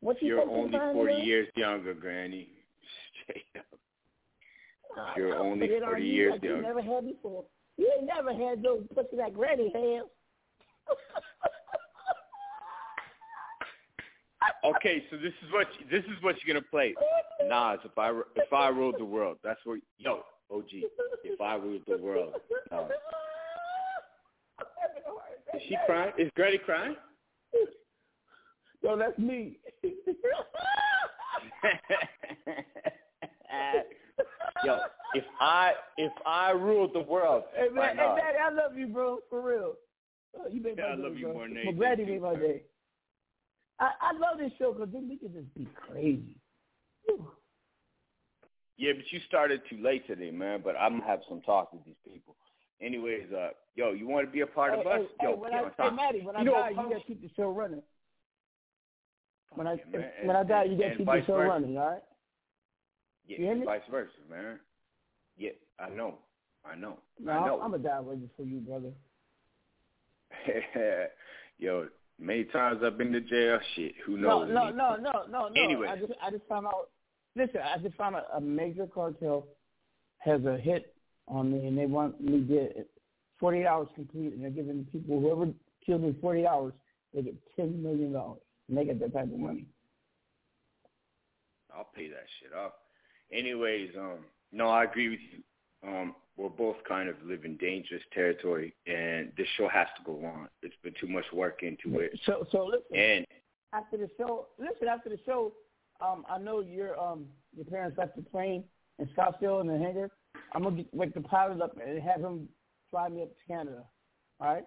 What 0.00 0.20
you 0.22 0.28
you're 0.28 0.42
only 0.42 0.78
forty 0.92 1.14
years 1.14 1.48
younger, 1.56 1.94
Granny. 1.94 2.48
Straight 3.22 3.44
up. 3.58 3.64
Nah, 4.96 5.14
You're 5.16 5.36
only 5.36 5.66
put 5.66 5.76
it 5.76 5.82
on 5.82 5.88
40 5.90 6.02
you 6.04 6.12
years 6.12 6.32
like 6.32 6.42
you 6.42 6.50
younger. 6.50 6.68
never 6.68 6.82
had 6.82 7.06
before. 7.06 7.44
You 7.76 7.92
ain't 7.98 8.06
never 8.06 8.32
had 8.32 8.62
no 8.62 8.78
pussy 8.94 9.16
like 9.16 9.34
Granny 9.34 9.70
has. 9.74 10.04
Okay, 14.64 15.04
so 15.10 15.16
this 15.16 15.32
is 15.44 15.52
what 15.52 15.66
this 15.90 16.04
is 16.04 16.22
what 16.22 16.36
you're 16.42 16.54
gonna 16.54 16.64
play. 16.70 16.94
Nas, 17.46 17.78
if 17.84 17.96
I 17.96 18.10
if 18.34 18.52
I 18.52 18.68
ruled 18.68 18.96
the 18.98 19.04
world, 19.04 19.38
that's 19.44 19.60
what 19.64 19.78
yo 19.98 20.22
OG. 20.52 20.64
If 21.24 21.40
I 21.40 21.54
ruled 21.54 21.82
the 21.86 21.98
world, 21.98 22.34
Nas. 22.72 22.82
Is 25.54 25.62
she 25.68 25.76
crying? 25.86 26.12
Is 26.18 26.30
Granny 26.34 26.58
crying? 26.58 26.96
No, 28.82 28.96
that's 28.96 29.18
me. 29.18 29.58
yo, 34.64 34.78
if 35.14 35.24
I 35.40 35.72
if 35.96 36.12
I 36.26 36.50
ruled 36.50 36.92
the 36.94 37.00
world, 37.00 37.44
Hey 37.54 37.68
man, 37.72 37.96
hey 37.96 38.06
Nas. 38.06 38.18
Daddy, 38.18 38.38
I 38.38 38.50
love 38.50 38.76
you, 38.76 38.86
bro, 38.88 39.18
for 39.30 39.40
real. 39.40 39.74
Uh, 40.38 40.48
you 40.50 40.62
made 40.62 40.76
Yeah, 40.78 40.84
my 40.88 40.92
I 40.92 40.96
day, 40.96 41.02
love 41.02 41.16
you 41.16 41.24
bro. 41.26 41.32
more 41.34 41.44
than 41.44 41.54
My 41.54 41.60
anything, 41.60 41.78
Granny 41.78 42.04
too, 42.04 42.10
made 42.12 42.22
my 42.22 42.34
sir. 42.34 42.40
day. 42.40 42.62
I, 43.78 43.90
I 44.00 44.12
love 44.12 44.38
this 44.38 44.52
show 44.58 44.72
because 44.72 44.88
then 44.92 45.08
we 45.08 45.16
can 45.16 45.32
just 45.32 45.54
be 45.54 45.68
crazy. 45.88 46.36
Yeah, 48.78 48.92
but 48.94 49.04
you 49.10 49.20
started 49.26 49.62
too 49.70 49.78
late 49.82 50.06
today, 50.06 50.30
man. 50.30 50.60
But 50.62 50.76
I'm 50.76 50.98
gonna 50.98 51.06
have 51.10 51.20
some 51.28 51.40
talk 51.42 51.72
with 51.72 51.84
these 51.84 51.94
people. 52.06 52.36
Anyways, 52.80 53.32
uh, 53.32 53.48
yo, 53.74 53.92
you 53.92 54.06
want 54.06 54.26
to 54.26 54.30
be 54.32 54.40
a 54.42 54.46
part 54.46 54.74
hey, 54.74 54.80
of 54.80 54.86
us? 54.86 55.00
hey, 55.18 55.26
yo, 55.26 55.30
hey, 55.32 55.36
when 55.38 55.50
get 55.50 55.64
I, 55.78 55.88
hey. 55.88 55.96
Maddie, 55.96 56.20
when 56.20 56.34
You 56.34 56.40
I 56.40 56.44
know, 56.44 56.52
die, 56.52 56.70
you 56.70 56.76
gotta 56.76 57.04
keep 57.06 57.22
the 57.22 57.30
show 57.36 57.48
running. 57.50 57.82
When 59.56 59.66
I 59.66 59.72
yeah, 59.72 60.00
if, 60.00 60.26
when 60.26 60.36
I 60.36 60.44
die, 60.44 60.64
you 60.64 60.76
gotta 60.76 60.90
and 60.90 60.98
keep 60.98 61.06
vice 61.06 61.22
the 61.22 61.26
show 61.26 61.36
versa. 61.36 61.48
running, 61.48 61.78
all 61.78 61.86
right? 61.90 62.02
Yeah, 63.26 63.38
You 63.38 63.44
hear 63.46 63.54
me? 63.56 63.64
vice 63.66 63.82
versa, 63.90 64.10
man. 64.30 64.58
Yeah, 65.36 65.50
I 65.78 65.88
know, 65.90 66.14
I 66.64 66.76
know, 66.76 66.98
No, 67.18 67.32
I 67.32 67.46
know. 67.46 67.60
I'm 67.60 67.70
gonna 67.72 67.82
die 67.82 68.00
waiting 68.00 68.30
for 68.36 68.42
you, 68.42 68.60
brother. 68.60 68.92
yo, 71.58 71.88
many 72.18 72.44
times 72.44 72.82
I've 72.84 72.98
been 72.98 73.12
to 73.12 73.20
jail. 73.20 73.58
Shit, 73.74 73.94
who 74.04 74.16
knows? 74.18 74.48
no, 74.52 74.66
me? 74.66 74.72
no, 74.76 74.96
no, 74.96 75.24
no, 75.30 75.48
no. 75.48 75.62
Anyway. 75.62 75.88
I 75.88 75.96
just 75.96 76.12
I 76.22 76.30
just 76.30 76.46
found 76.48 76.66
out. 76.66 76.90
Listen, 77.34 77.60
I 77.62 77.78
just 77.78 77.96
found 77.96 78.16
out 78.16 78.24
a 78.34 78.40
major 78.40 78.86
cartel 78.86 79.46
has 80.18 80.44
a 80.44 80.56
hit 80.56 80.94
on 81.28 81.52
me, 81.52 81.66
and 81.66 81.76
they 81.76 81.86
want 81.86 82.20
me 82.20 82.32
to 82.32 82.44
get 82.44 82.88
48 83.38 83.66
hours 83.66 83.88
complete, 83.94 84.32
and 84.32 84.42
they're 84.42 84.50
giving 84.50 84.86
people 84.90 85.20
whoever 85.20 85.52
kills 85.84 86.02
in 86.02 86.16
48 86.20 86.46
hours, 86.46 86.72
they 87.14 87.22
get 87.22 87.34
10 87.56 87.82
million 87.82 88.12
dollars, 88.12 88.40
and 88.68 88.76
they 88.76 88.84
get 88.84 89.00
that 89.00 89.12
type 89.12 89.24
of 89.32 89.38
money. 89.38 89.66
I'll 91.74 91.88
pay 91.94 92.08
that 92.08 92.24
shit 92.40 92.52
off. 92.56 92.72
Anyways, 93.32 93.90
um, 93.98 94.18
no, 94.52 94.68
I 94.68 94.84
agree 94.84 95.08
with 95.10 95.20
you. 95.32 95.88
Um, 95.88 96.14
we're 96.36 96.48
both 96.48 96.76
kind 96.88 97.08
of 97.08 97.16
live 97.24 97.44
in 97.44 97.56
dangerous 97.56 98.02
territory, 98.12 98.74
and 98.86 99.32
this 99.36 99.46
show 99.56 99.68
has 99.68 99.86
to 99.96 100.04
go 100.04 100.24
on. 100.24 100.48
It's 100.62 100.74
been 100.82 100.94
too 101.00 101.06
much 101.06 101.24
work 101.32 101.62
into 101.62 101.98
it, 102.00 102.18
So, 102.24 102.46
so 102.50 102.64
listen. 102.66 102.96
and 102.96 103.26
after 103.72 103.96
the 103.96 104.08
show, 104.18 104.46
listen. 104.58 104.88
After 104.88 105.08
the 105.10 105.18
show, 105.26 105.52
um, 106.00 106.24
I 106.30 106.38
know 106.38 106.60
your 106.60 106.98
um 107.00 107.26
your 107.54 107.64
parents 107.64 107.98
left 107.98 108.16
the 108.16 108.22
plane 108.22 108.64
in 108.98 109.06
Scottsdale 109.08 109.60
in 109.60 109.66
the 109.66 109.78
hangar. 109.78 110.10
I'm 110.54 110.62
gonna 110.62 110.76
get, 110.76 110.94
wake 110.94 111.14
the 111.14 111.20
pilot 111.22 111.60
up 111.62 111.76
and 111.84 112.02
have 112.02 112.20
him 112.20 112.48
fly 112.90 113.08
me 113.08 113.22
up 113.22 113.28
to 113.30 113.44
Canada. 113.52 113.82
All 114.40 114.54
right. 114.54 114.64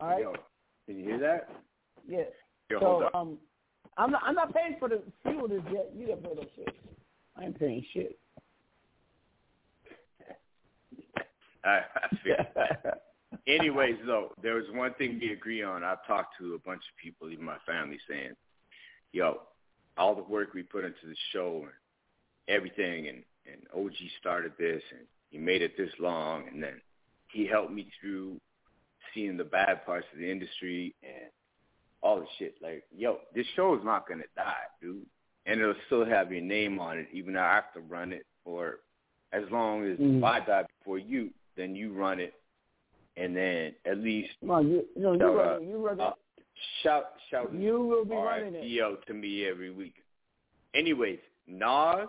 All 0.00 0.08
right. 0.08 0.20
yo, 0.20 0.34
can 0.86 0.98
you 0.98 1.04
hear 1.04 1.18
that? 1.18 1.48
Yes. 2.06 2.28
Yo, 2.70 2.80
so 2.80 3.10
um, 3.18 3.38
I'm 3.96 4.10
not 4.10 4.22
I'm 4.24 4.34
not 4.34 4.54
paying 4.54 4.76
for 4.78 4.88
the 4.88 5.02
fuel 5.22 5.48
this 5.48 5.62
jet. 5.72 5.90
You 5.96 6.08
gotta 6.08 6.20
pay 6.20 6.34
that 6.34 6.48
shit. 6.56 6.76
I 7.36 7.44
ain't 7.44 7.58
paying 7.58 7.84
shit. 7.92 8.18
I, 11.64 11.80
I 11.94 12.08
feel. 12.22 12.36
Anyways, 13.46 13.96
though, 14.06 14.32
there 14.42 14.54
was 14.54 14.64
one 14.72 14.92
thing 14.94 15.18
we 15.20 15.32
agree 15.32 15.62
on. 15.62 15.84
I've 15.84 16.04
talked 16.06 16.34
to 16.38 16.54
a 16.54 16.58
bunch 16.58 16.82
of 16.82 17.02
people, 17.02 17.30
even 17.30 17.44
my 17.44 17.58
family, 17.66 17.98
saying, 18.08 18.32
"Yo, 19.12 19.40
all 19.96 20.14
the 20.14 20.22
work 20.22 20.52
we 20.54 20.62
put 20.62 20.84
into 20.84 21.06
the 21.06 21.16
show 21.32 21.62
and 21.62 21.72
everything, 22.48 23.08
and 23.08 23.22
and 23.50 23.62
OG 23.74 23.94
started 24.20 24.52
this, 24.58 24.82
and 24.90 25.06
he 25.30 25.38
made 25.38 25.62
it 25.62 25.76
this 25.76 25.90
long, 25.98 26.48
and 26.48 26.62
then 26.62 26.80
he 27.32 27.46
helped 27.46 27.72
me 27.72 27.88
through 28.00 28.38
seeing 29.16 29.36
the 29.38 29.44
bad 29.44 29.84
parts 29.86 30.06
of 30.12 30.18
the 30.20 30.30
industry 30.30 30.94
and 31.02 31.30
all 32.02 32.20
the 32.20 32.26
shit. 32.38 32.54
Like, 32.62 32.84
yo, 32.94 33.18
this 33.34 33.46
show 33.56 33.74
is 33.74 33.80
not 33.82 34.06
gonna 34.06 34.24
die, 34.36 34.52
dude, 34.80 35.06
and 35.46 35.58
it'll 35.60 35.74
still 35.86 36.04
have 36.04 36.30
your 36.30 36.42
name 36.42 36.78
on 36.78 36.98
it, 36.98 37.08
even 37.12 37.32
though 37.34 37.40
I 37.40 37.54
have 37.54 37.72
to 37.72 37.80
run 37.80 38.12
it, 38.12 38.26
or 38.44 38.80
as 39.32 39.44
long 39.50 39.84
as 39.90 39.98
Mhm. 39.98 40.22
I 40.22 40.40
die 40.40 40.66
before 40.78 40.98
you, 40.98 41.32
then 41.56 41.74
you 41.74 41.92
run 41.94 42.20
it, 42.20 42.34
and 43.16 43.34
then 43.34 43.74
at 43.86 43.98
least 43.98 44.34
on, 44.46 44.68
you, 44.70 44.86
know, 44.96 45.14
you 45.14 45.18
shout 45.18 45.34
run 45.36 45.48
out- 45.48 45.62
it. 45.62 45.68
You 45.68 45.78
run 45.86 46.00
it. 46.00 46.02
uh, 46.02 46.12
shout 46.82 47.18
shout 47.30 47.52
You 47.54 47.80
will 47.80 48.04
be 48.04 48.14
running 48.14 48.54
it. 48.54 49.06
To 49.06 49.14
me 49.14 49.46
every 49.46 49.70
week. 49.70 50.02
Anyways, 50.74 51.20
Nas, 51.46 52.08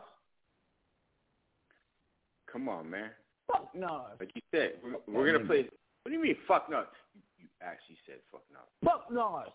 come 2.47 2.67
on, 2.69 2.89
man. 2.89 3.11
Fuck 3.47 3.73
no. 3.73 4.07
Like 4.19 4.35
you 4.35 4.41
said, 4.51 4.79
we're, 4.83 4.97
we're 5.07 5.31
gonna 5.31 5.45
play. 5.45 5.69
What 6.07 6.11
do 6.11 6.19
you 6.19 6.23
mean, 6.23 6.37
fuck 6.47 6.69
Nas? 6.69 6.85
You, 7.13 7.21
you 7.37 7.47
actually 7.61 7.97
said 8.05 8.15
fuck 8.31 8.43
Nas. 8.49 8.61
Fuck 8.81 9.11
Nas. 9.11 9.51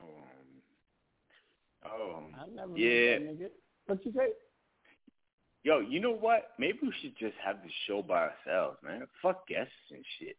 Um, 0.00 1.92
oh. 1.92 2.22
I 2.40 2.46
never 2.56 2.74
yeah. 2.74 3.18
that 3.18 3.38
nigga. 3.38 3.48
What 3.84 4.06
you 4.06 4.12
say? 4.16 4.28
Yo, 5.62 5.80
you 5.80 6.00
know 6.00 6.14
what? 6.14 6.52
Maybe 6.58 6.78
we 6.80 6.94
should 7.02 7.18
just 7.18 7.34
have 7.44 7.56
the 7.62 7.68
show 7.86 8.00
by 8.00 8.30
ourselves, 8.30 8.78
man. 8.82 9.02
Fuck 9.20 9.46
guests 9.46 9.74
and 9.90 10.02
shit. 10.18 10.38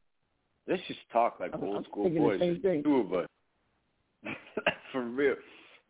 Let's 0.67 0.81
just 0.87 1.01
talk 1.11 1.39
like 1.39 1.53
I'm- 1.53 1.63
old 1.63 1.75
I'm 1.75 1.83
school 1.83 2.09
boys. 2.09 2.39
same 2.39 2.53
just 2.53 2.63
thing. 2.63 2.81
Two 2.81 3.01
of 3.01 3.13
us. 3.13 3.27
For 4.91 5.03
real. 5.03 5.35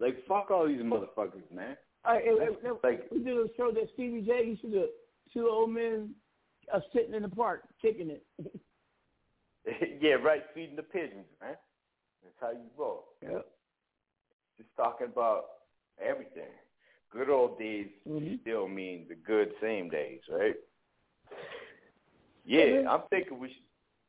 Like 0.01 0.17
fuck 0.27 0.51
all 0.51 0.67
these 0.67 0.81
motherfuckers, 0.81 1.49
man. 1.49 1.77
That's 2.03 2.23
it, 2.25 2.59
it, 2.61 2.79
like- 2.83 3.09
we 3.09 3.19
did 3.19 3.37
a 3.37 3.47
show 3.55 3.71
that 3.71 3.87
Stevie 3.93 4.23
J 4.23 4.47
used 4.47 4.63
to 4.63 4.69
do. 4.69 4.87
Two 5.31 5.47
old 5.47 5.69
men 5.69 6.13
uh, 6.73 6.79
sitting 6.93 7.13
in 7.13 7.21
the 7.23 7.29
park 7.29 7.63
kicking 7.81 8.09
it. 8.09 8.25
yeah, 10.01 10.13
right. 10.13 10.43
Feeding 10.53 10.75
the 10.75 10.83
pigeons, 10.83 11.25
man. 11.41 11.55
That's 12.23 12.35
how 12.39 12.51
you 12.51 12.67
roll. 12.77 13.05
Yep. 13.21 13.45
Just 14.57 14.69
talking 14.77 15.07
about 15.07 15.45
everything. 16.03 16.51
Good 17.11 17.29
old 17.29 17.57
days 17.59 17.87
Mm-hmm. 18.07 18.35
still 18.41 18.67
mean 18.67 19.05
the 19.07 19.15
good 19.15 19.51
same 19.61 19.89
days, 19.89 20.19
right? 20.31 20.55
Yeah, 22.45 22.83
I'm 22.89 23.01
thinking 23.09 23.39
we 23.39 23.47
should 23.49 23.57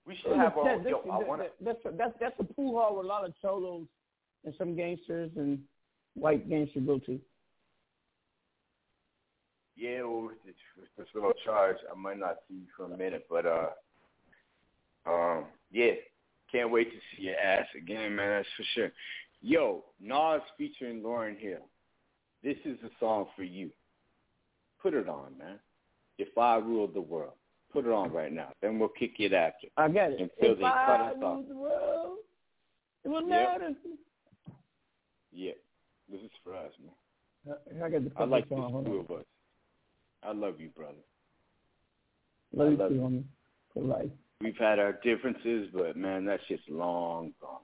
we 0.06 0.16
should 0.22 0.36
have 0.36 0.56
our 0.58 0.78
That- 0.82 0.88
yo. 0.90 1.00
I 1.10 1.18
want 1.18 1.42
to. 1.42 1.48
that- 1.64 1.78
that's, 1.82 1.96
that's, 1.96 2.14
that's 2.20 2.34
a 2.40 2.44
pool 2.44 2.78
hall 2.78 2.94
where 2.96 3.04
a 3.04 3.06
lot 3.06 3.24
of 3.24 3.32
cholos 3.40 3.86
and 4.44 4.54
some 4.58 4.74
gangsters 4.76 5.30
and 5.36 5.60
white 6.14 6.48
gangsters 6.48 6.82
go 6.84 6.98
to. 7.00 7.18
Yeah, 9.76 10.02
well, 10.02 10.22
with 10.26 10.42
this, 10.44 10.54
with 10.78 10.88
this 10.96 11.06
little 11.14 11.32
charge, 11.44 11.76
I 11.90 11.98
might 11.98 12.18
not 12.18 12.36
see 12.48 12.54
you 12.54 12.66
for 12.76 12.84
a 12.84 12.96
minute, 12.96 13.26
but 13.28 13.44
uh, 13.46 13.68
um, 15.06 15.44
yeah, 15.72 15.92
can't 16.50 16.70
wait 16.70 16.90
to 16.92 16.96
see 17.16 17.24
your 17.24 17.36
ass 17.36 17.66
again, 17.76 18.14
man. 18.14 18.28
That's 18.30 18.48
for 18.56 18.64
sure. 18.74 18.92
Yo, 19.42 19.84
Nas 20.00 20.40
featuring 20.56 21.02
Lauryn 21.02 21.38
Hill. 21.38 21.66
This 22.42 22.56
is 22.64 22.78
a 22.84 22.90
song 23.00 23.26
for 23.34 23.42
you. 23.42 23.70
Put 24.80 24.94
it 24.94 25.08
on, 25.08 25.36
man. 25.38 25.58
If 26.18 26.36
I 26.38 26.56
ruled 26.56 26.94
the 26.94 27.00
world, 27.00 27.32
put 27.72 27.84
it 27.84 27.90
on 27.90 28.12
right 28.12 28.32
now. 28.32 28.52
Then 28.62 28.78
we'll 28.78 28.90
kick 28.90 29.14
it 29.18 29.32
after. 29.32 29.66
I 29.76 29.88
got 29.88 30.12
it. 30.12 30.20
Until 30.20 30.52
if 30.52 30.58
they 30.58 30.64
I 30.64 30.84
cut 30.86 31.00
us 31.00 31.14
rule 31.20 31.24
off. 31.24 31.48
the 31.48 31.56
world, 31.56 32.18
it 33.04 33.08
will 33.08 33.22
Yep. 33.22 33.28
matter. 33.28 33.74
Yeah, 35.32 35.52
this 36.08 36.20
is 36.20 36.30
for 36.44 36.54
us, 36.54 36.70
man. 36.78 37.82
I 37.84 37.88
got 37.90 38.04
the 38.04 38.12
I 38.16 38.24
like 38.24 38.48
song. 38.48 38.60
this 38.62 38.70
Hold 38.70 38.86
two 38.86 38.92
on. 38.92 39.00
of 39.00 39.10
us. 39.20 39.24
I 40.26 40.32
love 40.32 40.60
you, 40.60 40.70
brother. 40.70 40.94
Love 42.54 42.68
I 42.68 42.70
you 42.70 42.76
love 42.76 42.88
too, 42.90 42.94
you. 42.96 43.00
homie. 43.00 43.24
For 43.72 43.82
life. 43.82 44.10
We've 44.40 44.56
had 44.56 44.78
our 44.78 44.92
differences, 45.02 45.68
but 45.72 45.96
man, 45.96 46.24
that 46.26 46.40
shit's 46.48 46.62
long 46.68 47.32
gone. 47.40 47.60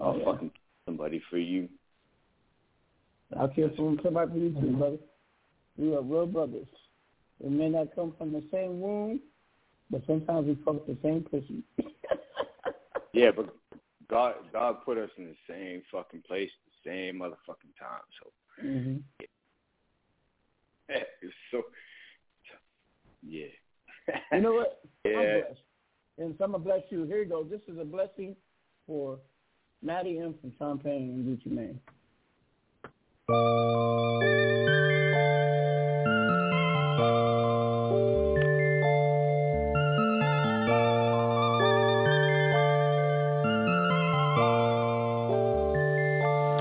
I'll 0.00 0.12
Oh, 0.12 0.18
yeah. 0.18 0.24
fucking 0.24 0.50
kill 0.50 0.92
somebody 0.92 1.22
for 1.30 1.38
you. 1.38 1.68
I'll 3.38 3.48
kill 3.48 3.70
someone 3.76 3.98
somebody 4.02 4.30
for 4.30 4.38
you 4.38 4.50
too, 4.60 4.76
brother. 4.76 4.96
We 5.76 5.94
are 5.94 6.02
real 6.02 6.26
brothers. 6.26 6.68
We 7.40 7.50
may 7.50 7.68
not 7.68 7.94
come 7.94 8.14
from 8.16 8.32
the 8.32 8.42
same 8.52 8.80
womb, 8.80 9.20
but 9.90 10.02
sometimes 10.06 10.46
we 10.46 10.54
fuck 10.64 10.86
the 10.86 10.96
same 11.02 11.22
pussy. 11.22 11.62
Yeah, 13.12 13.30
but 13.34 13.56
God, 14.10 14.34
God 14.52 14.84
put 14.84 14.98
us 14.98 15.08
in 15.16 15.24
the 15.24 15.36
same 15.48 15.80
fucking 15.90 16.22
place, 16.28 16.50
the 16.84 16.90
same 16.90 17.20
motherfucking 17.20 17.72
time. 17.80 18.02
So 18.22 18.30
hmm 18.60 18.96
it's 19.20 19.32
so, 21.50 21.62
yeah. 23.26 23.46
You 24.32 24.40
know 24.40 24.52
what? 24.52 24.80
I'm 25.06 25.12
Yeah. 25.12 25.40
blessed. 25.40 25.60
And 26.18 26.34
so 26.38 26.44
I'm 26.44 26.52
going 26.52 26.62
to 26.62 26.68
bless 26.68 26.82
you. 26.90 27.04
Here 27.04 27.18
you 27.22 27.28
go. 27.28 27.44
This 27.44 27.60
is 27.68 27.78
a 27.78 27.84
blessing 27.84 28.36
for 28.86 29.18
Maddie 29.82 30.18
M 30.18 30.34
from 30.40 30.52
Champagne 30.58 31.10
and 31.10 31.26
Gucci 31.26 31.50
Mane. 31.50 31.80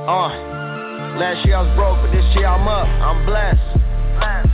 Uh, 0.07 0.29
last 1.17 1.43
year 1.45 1.57
I 1.57 1.61
was 1.65 1.73
broke, 1.75 1.97
but 2.01 2.11
this 2.13 2.25
year 2.35 2.45
I'm 2.45 2.67
up. 2.67 2.85
I'm 2.85 3.25
blessed. 3.25 3.64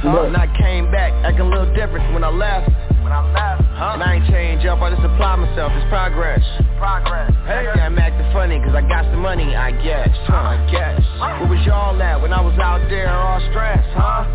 Huh? 0.02 0.26
And 0.26 0.36
I 0.36 0.49
came 0.57 0.90
back 0.90 1.14
acting 1.22 1.45
a 1.45 1.49
little 1.49 1.69
different 1.78 2.10
when 2.14 2.23
I 2.23 2.34
left. 2.34 2.73
When 3.06 3.14
I 3.14 3.22
left, 3.38 3.61
huh? 3.78 3.94
And 3.94 4.02
I 4.02 4.18
ain't 4.18 4.26
changed 4.34 4.65
up, 4.65 4.82
I 4.82 4.90
just 4.90 5.06
apply 5.06 5.38
myself. 5.38 5.72
It's 5.78 5.86
progress. 5.94 6.41
Progress. 6.82 7.30
Hey, 7.45 7.69
yeah, 7.69 7.86
I'm 7.86 7.98
acting 8.02 8.26
funny 8.34 8.57
cause 8.65 8.73
I 8.73 8.82
got 8.82 9.06
some 9.14 9.22
money, 9.22 9.56
I 9.56 9.69
guess. 9.69 10.10
Huh? 10.26 10.57
I 10.57 10.57
guess. 10.73 10.98
Where 11.22 11.53
was 11.53 11.61
y'all 11.69 11.94
at 12.02 12.18
when 12.18 12.34
I 12.34 12.41
was 12.41 12.57
out 12.57 12.82
there 12.90 13.14
all 13.14 13.38
stressed, 13.53 13.94
huh? 13.94 14.26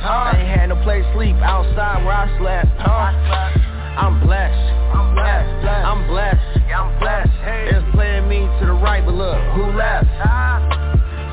Huh? 0.00 0.32
I 0.32 0.40
ain't 0.40 0.48
had 0.56 0.66
no 0.72 0.80
place 0.88 1.04
to 1.04 1.12
sleep 1.12 1.36
outside 1.44 2.00
where 2.00 2.16
I 2.16 2.26
slept, 2.40 2.72
huh? 2.80 3.12
I'm 4.00 4.24
blessed. 4.24 4.72
I'm 4.96 5.12
blessed. 5.12 5.68
I'm 5.68 6.00
blessed. 6.08 6.64
Yeah, 6.64 6.80
I'm 6.80 6.96
blessed. 6.96 7.32
It's 7.76 7.84
playing 7.92 8.24
me 8.24 8.48
to 8.60 8.72
the 8.72 8.76
right, 8.80 9.04
but 9.04 9.12
look, 9.12 9.36
who 9.52 9.68
left? 9.76 10.08
Ah. 10.24 10.64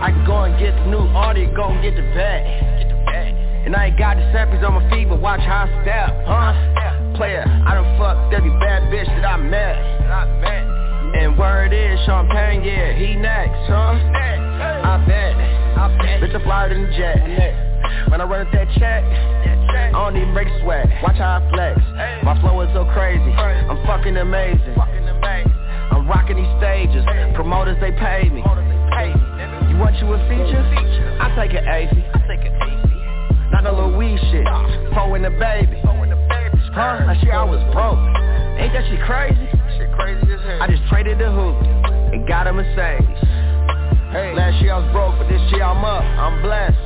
I 0.03 0.11
can 0.11 0.25
go 0.27 0.43
and 0.43 0.59
get 0.59 0.75
the 0.75 0.91
new 0.91 1.07
Audi, 1.15 1.47
go 1.55 1.71
and 1.71 1.81
get 1.81 1.95
the 1.95 2.03
vet. 2.11 2.66
And 3.67 3.75
I 3.75 3.91
ain't 3.91 3.99
got 3.99 4.15
the 4.15 4.23
seppies 4.31 4.63
on 4.63 4.79
my 4.79 4.89
feet, 4.89 5.11
but 5.11 5.19
watch 5.19 5.43
how 5.43 5.67
I 5.67 5.83
step, 5.83 6.15
huh? 6.23 6.55
Player, 7.19 7.43
I 7.43 7.75
done 7.75 7.99
fucked 7.99 8.31
every 8.31 8.47
bad 8.63 8.87
bitch 8.87 9.11
that 9.19 9.27
I 9.27 9.35
met. 9.35 9.75
And 11.19 11.37
word 11.37 11.75
is, 11.75 11.99
Champagne, 12.07 12.63
yeah, 12.63 12.95
he 12.95 13.19
next, 13.19 13.59
huh? 13.67 13.91
I 13.91 15.03
bet. 15.03 15.35
I 15.35 15.91
bet. 15.99 16.23
Bitch, 16.23 16.31
I'm 16.31 16.47
flyer 16.47 16.71
than 16.71 16.87
the 16.87 16.95
jet. 16.95 17.19
When 18.07 18.21
I 18.21 18.23
run 18.23 18.47
up 18.47 18.53
that 18.55 18.71
check, 18.79 19.03
I 19.03 19.91
don't 19.91 20.15
even 20.15 20.31
break 20.31 20.47
a 20.47 20.59
sweat. 20.63 20.87
Watch 21.03 21.19
how 21.19 21.43
I 21.43 21.51
flex. 21.51 21.75
My 22.23 22.39
flow 22.39 22.61
is 22.61 22.71
so 22.71 22.87
crazy. 22.95 23.35
I'm 23.35 23.83
fucking 23.83 24.15
amazing. 24.15 24.79
I'm 24.79 26.07
rocking 26.07 26.39
these 26.39 26.55
stages. 26.63 27.03
Promoters, 27.35 27.75
they 27.83 27.91
pay 27.91 28.31
me. 28.31 28.39
You 29.67 29.75
want 29.75 29.99
you 29.99 30.07
a 30.07 30.19
feature? 30.31 30.63
I 31.19 31.35
take 31.35 31.51
an 31.51 31.67
AC. 31.67 32.66
Not 33.97 34.05
no 34.05 34.05
little 34.05 34.05
weed 34.05 34.19
shit. 34.31 34.93
Four 34.93 35.15
in 35.15 35.23
the 35.23 35.29
baby. 35.29 35.81
Huh? 36.73 37.01
Last 37.09 37.23
year 37.23 37.33
I 37.33 37.43
was 37.43 37.61
broke. 37.73 37.97
Ain't 38.61 38.73
that 38.73 38.85
shit 38.85 39.01
crazy? 39.01 39.33
Shit 39.77 39.91
crazy 39.97 40.21
as 40.33 40.41
hell. 40.41 40.61
I 40.61 40.67
just 40.67 40.85
traded 40.89 41.17
the 41.17 41.31
hoop 41.31 41.57
and 42.13 42.27
got 42.27 42.45
a 42.45 42.53
Mercedes. 42.53 43.17
Hey, 44.13 44.33
last 44.37 44.61
year 44.61 44.73
I 44.73 44.85
was 44.85 44.91
broke, 44.93 45.17
but 45.17 45.27
this 45.27 45.41
year 45.51 45.63
I'm 45.63 45.83
up. 45.83 46.05
I'm 46.05 46.41
blessed. 46.41 46.77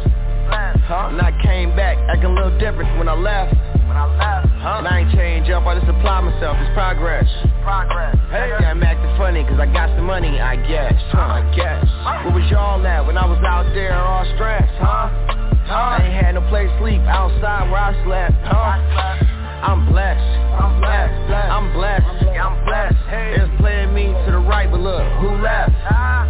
Huh? 0.88 1.12
And 1.12 1.22
I 1.22 1.32
came 1.44 1.76
back 1.76 1.98
acting 2.08 2.32
a 2.32 2.34
little 2.34 2.58
different 2.60 2.98
when 2.98 3.08
I 3.08 3.16
left. 3.16 3.56
When 3.88 3.96
I 4.00 4.08
left, 4.16 4.48
huh? 4.64 4.80
And 4.80 4.88
I 4.88 5.00
ain't 5.04 5.12
changed 5.12 5.52
up, 5.52 5.68
I 5.68 5.76
just 5.76 5.88
apply 5.88 6.22
myself. 6.22 6.56
It's 6.60 6.74
progress. 6.74 7.28
Progress. 7.64 8.16
Hey, 8.32 8.48
yeah, 8.48 8.72
I'm 8.72 8.84
acting 8.84 9.12
funny 9.18 9.44
cause 9.44 9.60
I 9.60 9.68
got 9.72 9.92
some 9.96 10.08
money, 10.08 10.40
I 10.40 10.56
guess. 10.56 10.96
Huh? 11.12 11.40
I 11.40 11.56
guess. 11.56 11.84
Where 12.24 12.36
was 12.36 12.48
y'all 12.52 12.86
at 12.88 13.06
when 13.06 13.18
I 13.18 13.26
was 13.26 13.40
out 13.44 13.68
there 13.76 13.96
all 13.96 14.24
stressed, 14.36 14.76
huh? 14.80 15.41
I 15.72 16.04
ain't 16.04 16.14
had 16.20 16.36
no 16.36 16.44
place 16.52 16.68
to 16.68 16.78
sleep 16.84 17.00
outside 17.08 17.72
where 17.72 17.80
I 17.80 17.96
slept, 18.04 18.36
huh? 18.44 18.76
I'm 19.64 19.88
blessed. 19.88 20.20
I'm 20.20 20.84
blessed. 20.84 21.32
I'm 21.32 21.72
blessed. 21.72 22.28
I'm 22.36 22.56
blessed. 22.66 23.00
It's 23.40 23.52
playing 23.56 23.94
me 23.94 24.12
to 24.28 24.36
the 24.36 24.44
right, 24.44 24.70
but 24.70 24.82
look, 24.82 25.08
who 25.24 25.32
left? 25.40 25.72
Ah. 25.88 26.28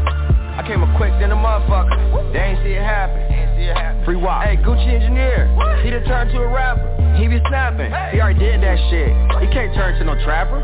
I 0.62 0.68
came 0.68 0.84
up 0.84 0.94
quick 0.96 1.10
than 1.18 1.32
a 1.32 1.36
motherfucker. 1.36 2.34
They 2.34 2.40
ain't 2.40 2.62
see 2.62 2.78
it 2.78 2.86
happen. 2.86 4.06
Free 4.06 4.16
walk. 4.16 4.46
Hey, 4.46 4.58
Gucci 4.58 4.94
engineer. 4.94 5.50
He 5.82 5.90
done 5.90 6.06
turned 6.06 6.30
to 6.32 6.38
a 6.38 6.48
rapper. 6.48 6.86
He 7.18 7.28
be 7.28 7.42
snapping. 7.50 7.90
He 8.14 8.22
already 8.22 8.38
did 8.38 8.62
that 8.62 8.78
shit. 8.94 9.10
He 9.42 9.48
can't 9.50 9.74
turn 9.74 9.98
to 9.98 10.06
no 10.06 10.14
trapper. 10.24 10.62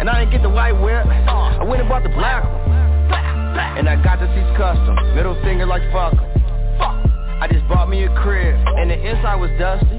And 0.00 0.10
I 0.10 0.20
didn't 0.20 0.32
get 0.32 0.42
the 0.42 0.50
white 0.50 0.74
whip. 0.74 1.06
I 1.06 1.62
went 1.62 1.80
and 1.80 1.88
bought 1.88 2.02
the 2.02 2.10
black 2.10 2.42
one. 2.42 3.78
And 3.78 3.88
I 3.88 3.94
got 4.02 4.18
the 4.18 4.26
seats 4.34 4.58
custom. 4.58 4.96
Middle 5.14 5.38
finger 5.42 5.66
like 5.66 5.82
fuck 5.92 6.14
'em. 6.14 7.09
I 7.40 7.48
just 7.48 7.66
bought 7.68 7.88
me 7.88 8.04
a 8.04 8.14
crib. 8.20 8.54
And 8.76 8.90
the 8.90 9.00
inside 9.00 9.36
was 9.36 9.50
dusty. 9.58 9.96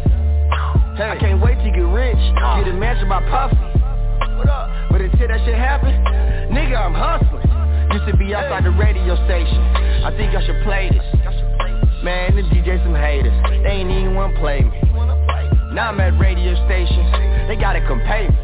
Hey, 0.93 1.09
I 1.09 1.17
can't 1.19 1.41
wait 1.41 1.57
to 1.57 1.69
get 1.73 1.89
rich. 1.89 2.21
Get 2.37 2.69
a 2.69 2.73
mansion 2.77 3.09
by 3.09 3.21
Puffy. 3.25 3.57
But 4.91 5.01
until 5.01 5.27
that 5.27 5.41
shit 5.45 5.57
happen? 5.57 5.89
Nigga, 6.53 6.77
I'm 6.77 6.93
hustling. 6.93 7.41
Used 7.97 8.05
to 8.05 8.15
be 8.17 8.35
outside 8.35 8.63
the 8.63 8.71
radio 8.71 9.15
station. 9.25 9.57
I 10.05 10.13
think 10.15 10.35
I 10.37 10.45
should 10.45 10.61
play 10.63 10.89
this. 10.93 11.05
Man, 12.03 12.35
the 12.35 12.43
DJ 12.43 12.77
some 12.83 12.93
haters. 12.93 13.33
They 13.63 13.81
ain't 13.81 13.89
even 13.89 14.15
wanna 14.15 14.37
play 14.39 14.61
me. 14.61 14.77
Now 15.73 15.89
I'm 15.89 15.99
at 15.99 16.19
radio 16.19 16.53
stations. 16.65 17.09
They 17.47 17.55
gotta 17.55 17.81
come 17.87 18.01
pay 18.05 18.27
me. 18.27 18.37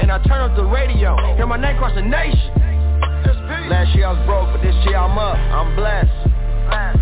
And 0.00 0.10
I 0.12 0.22
turn 0.24 0.40
up 0.40 0.56
the 0.56 0.64
radio, 0.64 1.16
hear 1.36 1.46
my 1.46 1.56
name 1.56 1.76
across 1.76 1.94
the 1.94 2.02
nation. 2.02 2.52
Last 3.68 3.94
year 3.94 4.06
I 4.06 4.12
was 4.12 4.26
broke, 4.26 4.52
but 4.52 4.62
this 4.62 4.76
year 4.84 4.96
I'm 4.96 5.18
up. 5.18 5.36
I'm 5.36 5.74
blessed. 5.74 6.25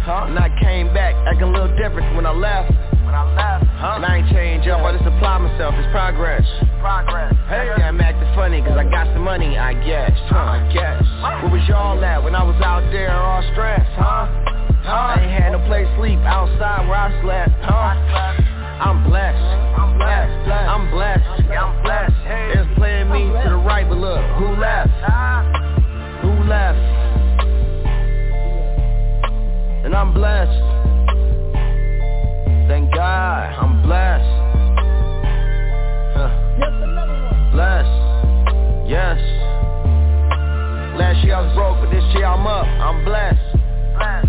Huh? 0.04 0.28
And 0.28 0.36
I 0.36 0.52
came 0.60 0.92
back 0.92 1.16
acting 1.24 1.48
a 1.48 1.50
little 1.50 1.72
different 1.80 2.12
when 2.12 2.28
I 2.28 2.32
left. 2.36 2.68
When 3.08 3.16
I 3.16 3.24
left, 3.24 3.64
huh? 3.80 3.96
And 3.96 4.04
I 4.04 4.20
ain't 4.20 4.28
change 4.28 4.68
up, 4.68 4.84
I 4.84 4.92
just 4.92 5.08
apply 5.08 5.40
myself, 5.40 5.72
it's 5.80 5.88
progress. 5.96 6.44
Progress. 6.84 7.32
Hey, 7.48 7.72
yeah, 7.72 7.88
I'm 7.88 7.96
acting 7.96 8.28
funny 8.36 8.60
cause 8.60 8.76
I 8.76 8.84
got 8.84 9.08
some 9.16 9.24
money, 9.24 9.56
I 9.56 9.72
guess. 9.72 10.12
Huh? 10.28 10.60
I 10.60 10.68
guess. 10.68 11.00
Where 11.40 11.56
was 11.56 11.64
y'all 11.64 11.96
at 12.04 12.20
when 12.20 12.36
I 12.36 12.44
was 12.44 12.60
out 12.60 12.84
there 12.92 13.16
all 13.16 13.40
stressed, 13.56 13.88
huh? 13.96 14.28
Huh? 14.84 15.16
I 15.16 15.24
ain't 15.24 15.32
had 15.40 15.56
no 15.56 15.64
place 15.64 15.88
to 15.88 15.96
sleep 15.96 16.20
outside 16.28 16.84
where 16.84 17.00
I 17.00 17.08
slept, 17.24 17.56
huh? 17.64 17.96
I'm 18.84 19.08
blessed. 19.08 19.40
I'm 19.40 19.96
blessed. 19.96 20.52
I'm 20.52 20.84
blessed. 20.92 21.48
I'm 21.48 21.72
blessed. 21.80 22.12
It's 22.60 22.68
playing 22.76 23.08
me 23.08 23.32
to 23.40 23.56
the 23.56 23.56
right, 23.56 23.88
but 23.88 23.96
look, 23.96 24.20
who 24.36 24.52
left? 24.60 24.92
Ah. 25.08 25.48
Who 26.20 26.44
left? 26.44 26.93
And 29.94 30.00
I'm 30.00 30.12
blessed. 30.12 30.58
Thank 32.66 32.92
God, 32.92 33.54
I'm 33.62 33.80
blessed. 33.80 34.26
Huh. 36.18 36.30
Blessed. 37.52 38.90
Yes. 38.90 39.22
Last 40.98 41.22
year 41.22 41.36
I 41.36 41.46
was 41.46 41.54
broke, 41.54 41.78
but 41.78 41.94
this 41.94 42.02
year 42.14 42.26
I'm 42.26 42.44
up. 42.44 42.66
I'm 42.66 43.04
blessed. 43.04 43.38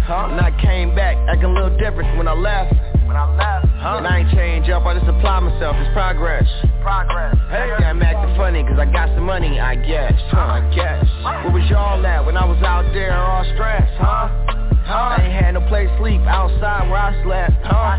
Huh? 0.06 0.30
And 0.30 0.40
I 0.40 0.54
came 0.62 0.94
back 0.94 1.18
acting 1.28 1.46
a 1.46 1.54
little 1.54 1.76
different 1.80 2.16
when 2.16 2.28
I 2.28 2.34
left. 2.34 2.76
When 3.08 3.18
I 3.18 3.26
left, 3.34 3.66
huh? 3.82 3.98
And 3.98 4.06
I 4.06 4.20
ain't 4.20 4.30
change 4.38 4.70
up, 4.70 4.86
I 4.86 4.94
just 4.94 5.10
apply 5.10 5.40
myself, 5.40 5.76
it's 5.80 5.90
progress. 5.94 6.46
Progress. 6.84 7.36
Hey, 7.50 7.74
yeah, 7.80 7.90
I'm 7.90 8.04
acting 8.04 8.38
funny 8.38 8.62
cause 8.64 8.78
I 8.78 8.86
got 8.86 9.10
some 9.18 9.26
money, 9.26 9.60
I 9.60 9.74
guess. 9.76 10.14
Huh, 10.30 10.62
I 10.62 10.74
guess. 10.76 11.06
Where 11.24 11.54
was 11.58 11.66
y'all 11.72 12.06
at 12.06 12.24
when 12.24 12.38
I 12.38 12.46
was 12.46 12.62
out 12.62 12.86
there 12.94 13.18
all 13.18 13.44
stressed, 13.56 13.98
huh? 13.98 14.65
Huh? 14.86 15.18
I 15.18 15.24
ain't 15.24 15.34
had 15.34 15.52
no 15.56 15.62
place 15.68 15.90
to 15.90 15.98
sleep 15.98 16.22
outside 16.22 16.88
where 16.90 17.00
I 17.00 17.24
slept, 17.24 17.54
huh? 17.66 17.98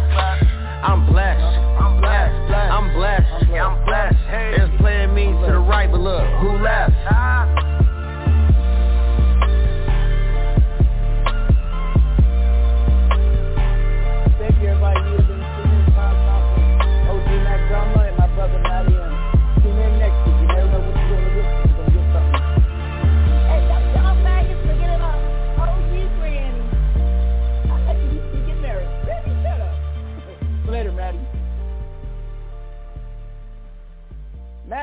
I'm 0.87 1.05
blessed. 1.11 1.43
I'm 1.43 2.01
blessed. 2.01 2.53
I'm 2.55 2.95
blessed. 2.95 3.51
I'm 3.51 3.85
blessed. 3.85 4.17
It's 4.31 4.81
playing 4.81 5.13
me 5.13 5.27
to 5.27 5.51
the 5.51 5.59
right, 5.59 5.91
but 5.91 6.01
look, 6.01 6.23
who 6.39 6.63
left? 6.63 6.93
Ah. 7.11 7.66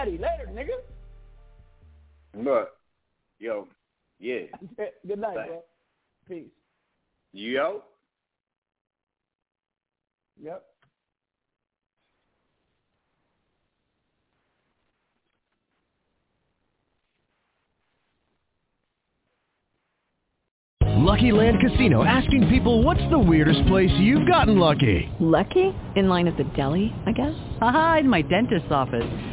Maddie, 0.03 0.17
later, 0.17 0.49
nigga. 0.51 2.43
Look, 2.43 2.69
yo, 3.39 3.67
yeah. 4.19 4.39
Good 5.07 5.19
night, 5.19 5.35
Bye. 5.35 5.45
bro. 5.47 5.63
Peace. 6.27 6.43
Yo. 7.31 7.83
Yep. 10.41 10.63
Lucky 20.81 21.31
Land 21.31 21.59
Casino 21.61 22.03
asking 22.03 22.49
people 22.49 22.83
what's 22.83 22.99
the 23.09 23.19
weirdest 23.19 23.65
place 23.67 23.91
you've 23.99 24.27
gotten 24.27 24.57
lucky? 24.57 25.09
Lucky? 25.19 25.73
In 25.95 26.09
line 26.09 26.27
at 26.27 26.35
the 26.35 26.43
deli, 26.55 26.93
I 27.05 27.13
guess? 27.13 27.35
Aha, 27.61 27.97
in 28.01 28.09
my 28.09 28.21
dentist's 28.21 28.71
office. 28.71 29.32